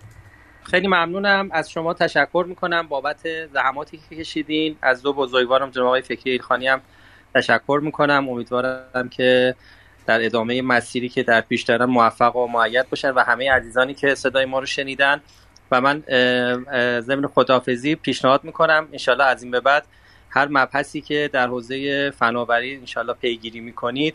خیلی 0.65 0.87
ممنونم. 0.87 1.49
از 1.53 1.71
شما 1.71 1.95
تشکر 1.95 2.45
می‌کنم 2.49 2.87
بابت 2.89 3.47
زحماتی 3.53 4.01
که 4.11 4.17
کشیدین. 4.17 4.77
از 4.83 5.03
دو 5.03 5.13
بزرگوارم 5.13 5.71
جناب 5.71 5.87
آقای 5.87 6.03
فکری 6.03 6.31
ایلخانی 6.31 6.69
هم 6.69 6.81
تشکر 7.35 7.81
می‌کنم. 7.83 8.29
امیدوارم 8.29 9.09
که 9.09 9.55
در 10.07 10.25
ادامه 10.25 10.63
مسیری 10.63 11.09
که 11.09 11.23
در 11.23 11.41
پیش 11.41 11.63
دارن 11.63 11.85
موفق 11.85 12.37
و 12.37 12.47
معید 12.47 12.91
باشن 12.91 13.11
و 13.11 13.21
همه 13.21 13.51
عزیزانی 13.53 13.95
که 13.95 14.15
صدای 14.15 14.45
ما 14.45 14.59
رو 14.59 14.67
شنیدن. 14.67 15.21
و 15.71 15.81
من 15.81 16.03
ضمن 17.01 17.27
خداحافظی 17.27 17.95
پیشنهاد 17.95 18.45
می‌کنم. 18.45 18.89
انشالله 18.93 19.25
از 19.25 19.43
این 19.43 19.51
به 19.51 19.61
بعد 19.61 19.87
هر 20.31 20.49
مبحثی 20.51 21.01
که 21.01 21.31
در 21.33 21.47
حوزه 21.47 22.11
فناوری 22.11 22.77
انشالله 22.77 23.13
پیگیری 23.13 23.61
می‌کنید 23.61 24.15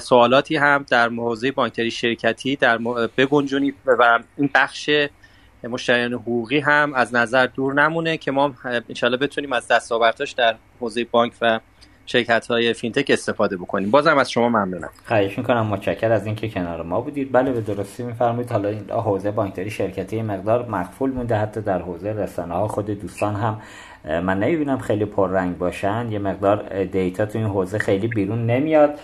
سوالاتی 0.00 0.56
هم 0.56 0.84
در 0.90 1.08
حوزه 1.08 1.52
بانکداری 1.52 1.90
شرکتی 1.90 2.56
در 2.56 2.78
بگنجونید 3.16 3.74
و 3.86 4.18
این 4.36 4.50
بخش 4.54 4.90
مشتریان 5.66 6.12
حقوقی 6.12 6.58
هم 6.58 6.94
از 6.94 7.14
نظر 7.14 7.46
دور 7.46 7.74
نمونه 7.74 8.16
که 8.16 8.30
ما 8.30 8.54
انشالله 8.64 9.16
بتونیم 9.16 9.52
از 9.52 9.68
دستاورداش 9.68 10.32
در 10.32 10.54
حوزه 10.80 11.04
بانک 11.04 11.32
و 11.40 11.60
شرکت 12.06 12.46
های 12.46 12.72
فینتک 12.72 13.06
استفاده 13.08 13.56
بکنیم. 13.56 13.90
بازم 13.90 14.18
از 14.18 14.30
شما 14.30 14.48
ممنونم. 14.48 14.90
خواهش 15.04 15.38
می‌کنم. 15.38 15.66
متشکر 15.66 16.12
از 16.12 16.26
اینکه 16.26 16.48
کنار 16.48 16.82
ما 16.82 17.00
بودید. 17.00 17.32
بله 17.32 17.52
به 17.52 17.60
درستی 17.60 18.02
میفرمایید. 18.02 18.50
حالا 18.50 18.68
این 18.68 18.90
حوزه 18.90 19.30
بانکداری 19.30 19.70
شرکتی 19.70 20.22
مقدار 20.22 20.66
مقفول 20.68 21.10
مونده 21.10 21.36
حتی 21.36 21.60
در 21.60 21.82
حوزه 21.82 22.12
رسانه 22.12 22.54
ها 22.54 22.68
خود 22.68 22.86
دوستان 22.86 23.34
هم 23.34 23.60
من 24.06 24.38
نمی‌بینم 24.38 24.78
خیلی 24.78 25.04
پررنگ 25.04 25.58
باشن. 25.58 26.06
یه 26.10 26.18
مقدار 26.18 26.84
دیتا 26.84 27.26
تو 27.26 27.38
این 27.38 27.46
حوزه 27.46 27.78
خیلی 27.78 28.08
بیرون 28.08 28.46
نمیاد. 28.46 28.98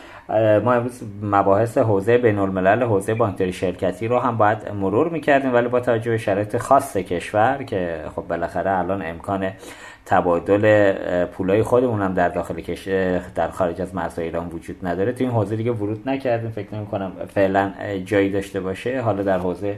ما 0.64 0.72
امروز 0.72 1.02
مباحث 1.22 1.78
حوزه 1.78 2.18
بین 2.18 2.38
الملل 2.38 2.82
حوزه 2.82 3.14
بانکداری 3.14 3.52
شرکتی 3.52 4.08
رو 4.08 4.18
هم 4.18 4.36
باید 4.36 4.58
مرور 4.80 5.08
می‌کردیم 5.08 5.54
ولی 5.54 5.68
با 5.68 5.80
توجه 5.80 6.10
به 6.10 6.18
شرایط 6.18 6.56
خاص 6.56 6.96
کشور 6.96 7.62
که 7.62 8.00
خب 8.16 8.22
بالاخره 8.22 8.78
الان 8.78 9.02
امکان 9.06 9.50
تبادل 10.06 10.92
پولای 11.26 11.62
خودمون 11.62 12.02
هم 12.02 12.14
در 12.14 12.28
داخل 12.28 12.60
کش 12.60 12.88
در 13.34 13.48
خارج 13.48 13.80
از 13.80 13.94
مرزهای 13.94 14.26
ایران 14.26 14.48
وجود 14.48 14.86
نداره. 14.86 15.12
تو 15.12 15.24
این 15.24 15.32
حوزه 15.32 15.56
دیگه 15.56 15.72
ورود 15.72 16.08
نکردیم. 16.08 16.50
فکر 16.50 16.74
نمی 16.74 16.86
کنم 16.86 17.12
فعلا 17.34 17.72
جایی 18.04 18.30
داشته 18.30 18.60
باشه. 18.60 19.00
حالا 19.00 19.22
در 19.22 19.38
حوزه 19.38 19.76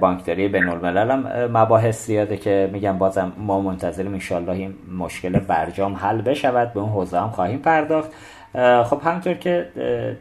بانکداری 0.00 0.48
بین 0.48 0.68
الملل 0.68 1.10
هم 1.10 1.46
مباحث 1.56 2.06
زیاده 2.06 2.36
که 2.36 2.70
میگم 2.72 2.98
بازم 2.98 3.32
ما 3.36 3.60
منتظریم 3.60 4.12
انشالله 4.12 4.52
این 4.52 4.74
مشکل 4.98 5.38
برجام 5.38 5.94
حل 5.94 6.22
بشود. 6.22 6.72
به 6.72 6.80
اون 6.80 6.88
حوزه 6.88 7.20
هم 7.20 7.30
خواهیم 7.30 7.58
پرداخت. 7.58 8.10
خب 8.84 9.00
همطور 9.04 9.34
که 9.34 9.66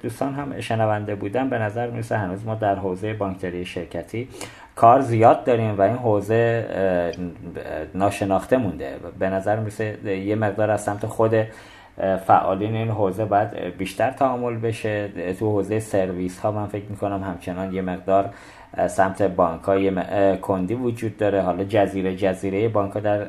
دوستان 0.03 0.33
هم 0.33 0.59
شنونده 0.59 1.15
بودن 1.15 1.49
به 1.49 1.59
نظر 1.59 1.89
می‌رسه 1.89 2.17
هنوز 2.17 2.45
ما 2.45 2.55
در 2.55 2.75
حوزه 2.75 3.13
بانکداری 3.13 3.65
شرکتی 3.65 4.27
کار 4.75 5.01
زیاد 5.01 5.43
داریم 5.43 5.77
و 5.77 5.81
این 5.81 5.95
حوزه 5.95 6.65
ناشناخته 7.95 8.57
مونده. 8.57 8.95
به 9.19 9.29
نظر 9.29 9.55
می‌رسه 9.59 10.17
یه 10.17 10.35
مقدار 10.35 10.71
از 10.71 10.81
سمت 10.81 11.05
خود 11.05 11.35
فعالین 12.27 12.75
این 12.75 12.89
حوزه 12.89 13.25
باید 13.25 13.77
بیشتر 13.77 14.11
تعامل 14.11 14.57
بشه. 14.57 15.09
تو 15.39 15.51
حوزه 15.51 15.79
سرویس 15.79 16.39
ها 16.39 16.51
من 16.51 16.67
فکر 16.67 16.85
می‌کنم 16.89 17.23
همچنان 17.23 17.73
یه 17.73 17.81
مقدار 17.81 18.29
سمت 18.88 19.22
بانک 19.22 19.61
های 19.61 19.91
کندی 20.38 20.73
وجود 20.73 21.18
داره. 21.18 21.41
حالا 21.41 21.64
جزیره 21.64 22.15
جزیره 22.15 22.69
بانک 22.69 22.91
ها 22.93 22.99
در 22.99 23.26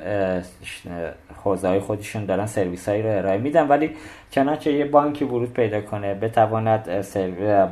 حوزه 1.44 1.68
های 1.68 1.80
خودشون 1.80 2.24
دارن 2.24 2.46
سرویس 2.46 2.88
هایی 2.88 3.02
رو 3.02 3.08
ارائه 3.10 3.38
میدن. 3.38 3.68
ولی 3.68 3.90
چنانچه 4.30 4.72
یه 4.72 4.84
بانکی 4.84 5.24
ورود 5.24 5.52
پیدا 5.52 5.80
کنه 5.80 6.14
بتواند 6.14 7.06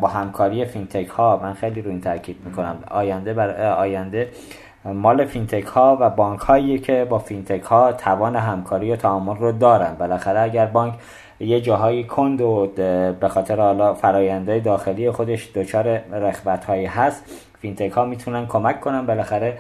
با 0.01 0.09
همکاری 0.09 0.65
فینتک 0.65 1.09
ها 1.09 1.41
من 1.43 1.53
خیلی 1.53 1.83
رو 1.83 1.91
این 1.91 2.01
تاکید 2.01 2.37
می‌کنم 2.45 2.77
آینده 2.91 3.35
بر 3.35 3.73
آینده 3.73 4.29
مال 4.85 5.25
فینتک 5.25 5.65
ها 5.65 5.99
و 6.01 6.11
بانک 6.11 6.41
هایی 6.41 6.79
که 6.79 7.07
با 7.11 7.19
فینتک 7.19 7.63
ها 7.63 7.93
توان 7.93 8.37
همکاری 8.37 8.93
و 8.93 8.97
تعامل 8.97 9.37
رو 9.37 9.53
دارن. 9.53 9.95
بالاخره 9.99 10.41
اگر 10.41 10.67
بانک 10.67 10.95
یه 11.41 11.61
جاهایی 11.61 12.05
کند 12.05 12.41
و 12.41 12.67
به 13.21 13.29
خاطر 13.29 13.57
حالا 13.61 13.95
فرایندهای 13.95 14.61
داخلی 14.61 15.11
خودش 15.11 15.53
دچار 15.55 16.01
رخوت 16.13 16.65
هایی 16.65 16.87
هست 16.87 17.25
فینتک 17.63 17.93
ها 17.93 18.05
می‌تونن 18.05 18.47
کمک 18.47 18.81
کنن. 18.81 19.07
بالاخره 19.07 19.59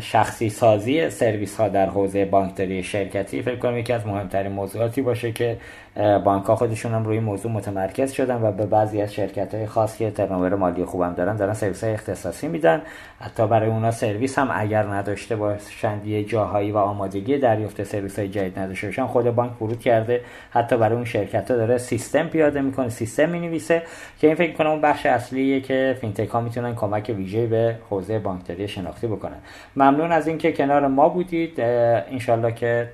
شخصی 0.00 0.50
سازی 0.50 1.10
سرویس 1.10 1.56
ها 1.56 1.68
در 1.68 1.86
حوزه 1.86 2.24
بانکداری 2.24 2.82
شرکتی 2.82 3.42
فکر 3.42 3.56
کنم 3.56 3.78
یکی 3.78 3.92
از 3.92 4.06
مهمترین 4.06 4.52
موضوعاتی 4.52 5.02
باشه 5.02 5.32
که 5.32 5.56
بانک 5.96 6.44
ها 6.44 6.56
خودشون 6.56 6.92
هم 6.92 7.04
روی 7.04 7.20
موضوع 7.20 7.52
متمرکز 7.52 8.12
شدن 8.12 8.42
و 8.42 8.52
به 8.52 8.66
بعضی 8.66 9.02
از 9.02 9.14
شرکت 9.14 9.54
های 9.54 9.66
خاص 9.66 9.96
که 9.96 10.10
turnover 10.10 10.54
مالی 10.54 10.84
خوبم 10.84 11.14
دارن 11.14 11.36
دارن 11.36 11.54
سرویس 11.54 11.84
های 11.84 11.92
اختصاصی 11.92 12.48
میدن. 12.48 12.82
حتی 13.20 13.46
برای 13.46 13.68
اونا 13.68 13.90
سرویس 13.90 14.38
هم 14.38 14.48
اگر 14.54 14.82
نداشته 14.82 15.36
باشند 15.36 16.06
یه 16.06 16.24
جاهایی 16.24 16.72
و 16.72 16.76
آمادگی 16.76 17.38
دریافت 17.38 17.82
سرویس 17.82 18.18
های 18.18 18.28
جدید 18.28 18.58
نداشته 18.58 18.86
باشن 18.86 19.06
خود 19.06 19.34
بانک 19.34 19.62
ورود 19.62 19.80
کرده. 19.80 20.20
حتی 20.50 20.76
برای 20.76 20.96
اون 20.96 21.04
شرکت 21.04 21.50
ها 21.50 21.56
داره 21.56 21.78
سیستم 21.78 22.28
پیاده 22.28 22.60
می‌کنه 22.60 22.88
سیستم 22.88 23.28
می‌نویسه 23.28 23.82
که 24.18 24.26
این 24.26 24.36
فکر 24.36 24.52
کنم 24.52 24.70
اون 24.70 24.80
بخش 24.80 25.06
اصلیه 25.06 25.60
که 25.60 25.96
فینتک 26.00 26.28
ها 26.28 26.40
می‌تونن 26.40 26.74
کمک 26.74 27.14
ویژه 27.16 27.46
به 27.46 27.76
حوزه 27.90 28.18
بانکداری 28.18 28.68
شرکتی 28.68 29.06
بکنن. 29.06 29.38
ممنون 29.76 30.12
از 30.12 30.26
اینکه 30.28 30.52
کنار 30.52 30.86
ما 30.86 31.08
بودید. 31.08 31.60
انشالله 31.60 32.52
که 32.52 32.88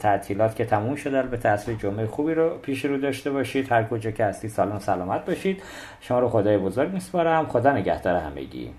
تعطیلات 0.00 0.56
که 0.56 0.64
تموم 0.64 0.94
شده. 0.94 1.18
البته 1.18 1.48
اصل 1.48 1.74
جمعه 1.74 2.06
خوبی 2.06 2.34
رو 2.34 2.58
پیش 2.58 2.84
رو 2.84 2.98
داشته 2.98 3.30
باشید. 3.30 3.72
هر 3.72 3.84
کجا 3.84 4.10
که 4.10 4.24
هستی 4.24 4.48
سالم 4.48 4.78
سلامت 4.78 5.24
باشید. 5.24 5.62
شما 6.00 6.18
رو 6.18 6.28
خدای 6.28 6.58
بزرگ 6.58 6.92
میسپارم. 6.92 7.46
خدا 7.46 7.72
نگهدار 7.72 8.16
همگی. 8.16 8.70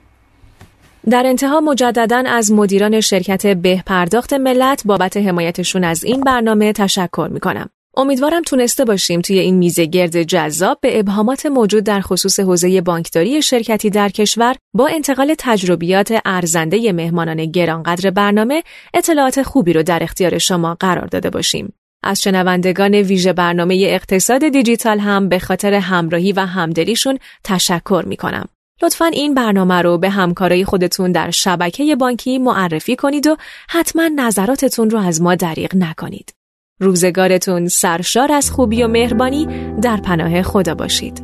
در 1.10 1.24
انتها 1.26 1.60
مجددا 1.60 2.24
از 2.28 2.52
مدیران 2.52 3.00
شرکت 3.02 3.48
به 3.48 3.84
پرداخت 3.86 4.34
ملت 4.34 4.84
بابت 4.86 5.18
حمایتشون 5.18 5.84
از 5.84 6.04
این 6.04 6.22
برنامه 6.22 6.74
تشکر 6.74 7.28
می‌کنم. 7.32 7.70
امیدوارم 7.98 8.42
تونسته 8.42 8.86
باشیم 8.86 9.22
توی 9.22 9.40
این 9.40 9.58
میزه 9.58 9.86
گرد 9.86 10.24
جذاب 10.24 10.78
به 10.82 11.00
ابهامات 11.00 11.46
موجود 11.46 11.84
در 11.84 12.02
خصوص 12.02 12.40
حوزه 12.40 12.82
بانکداری 12.82 13.42
شرکتی 13.42 13.90
در 13.90 14.10
کشور 14.10 14.56
با 14.74 14.88
انتقال 14.88 15.36
تجربیات 15.38 16.22
ارزنده 16.26 16.92
مهمانان 16.92 17.46
گرانقدر 17.46 18.12
برنامه 18.12 18.64
اطلاعات 18.94 19.44
خوبی 19.44 19.74
رو 19.74 19.84
در 19.84 20.04
اختیار 20.04 20.38
شما 20.38 20.78
قرار 20.80 21.06
داده 21.06 21.30
باشیم. 21.30 21.74
از 22.04 22.22
شنوندگان 22.22 22.96
ویژه 22.96 23.34
برنامه 23.34 23.86
اقتصاد 23.88 24.50
دیجیتال 24.50 25.00
هم 25.00 25.30
به 25.30 25.40
خاطر 25.40 25.74
همراهی 25.74 26.32
و 26.32 26.40
همدلیشون 26.40 27.20
تشکر 27.44 28.04
می 28.08 28.18
کنم. 28.18 28.46
لطفا 28.82 29.06
این 29.06 29.34
برنامه 29.34 29.82
رو 29.82 29.98
به 29.98 30.10
همکارای 30.10 30.66
خودتون 30.66 31.12
در 31.12 31.32
شبکه 31.32 31.96
بانکی 31.96 32.38
معرفی 32.38 32.96
کنید 32.96 33.28
و 33.28 33.38
حتما 33.70 34.10
نظراتتون 34.16 34.90
رو 34.90 35.00
از 35.00 35.22
ما 35.22 35.36
دریغ 35.36 35.76
نکنید. 35.76 36.37
روزگارتون 36.80 37.68
سرشار 37.68 38.32
از 38.32 38.52
خوبی 38.52 38.84
و 38.84 38.88
مهربانی 38.88 39.48
در 39.82 39.98
پناه 39.98 40.42
خدا 40.42 40.76
باشید. 40.76 41.24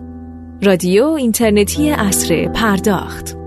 رادیو 0.61 1.05
اینترنتی 1.05 1.91
اصر 1.91 2.47
پرداخت 2.47 3.42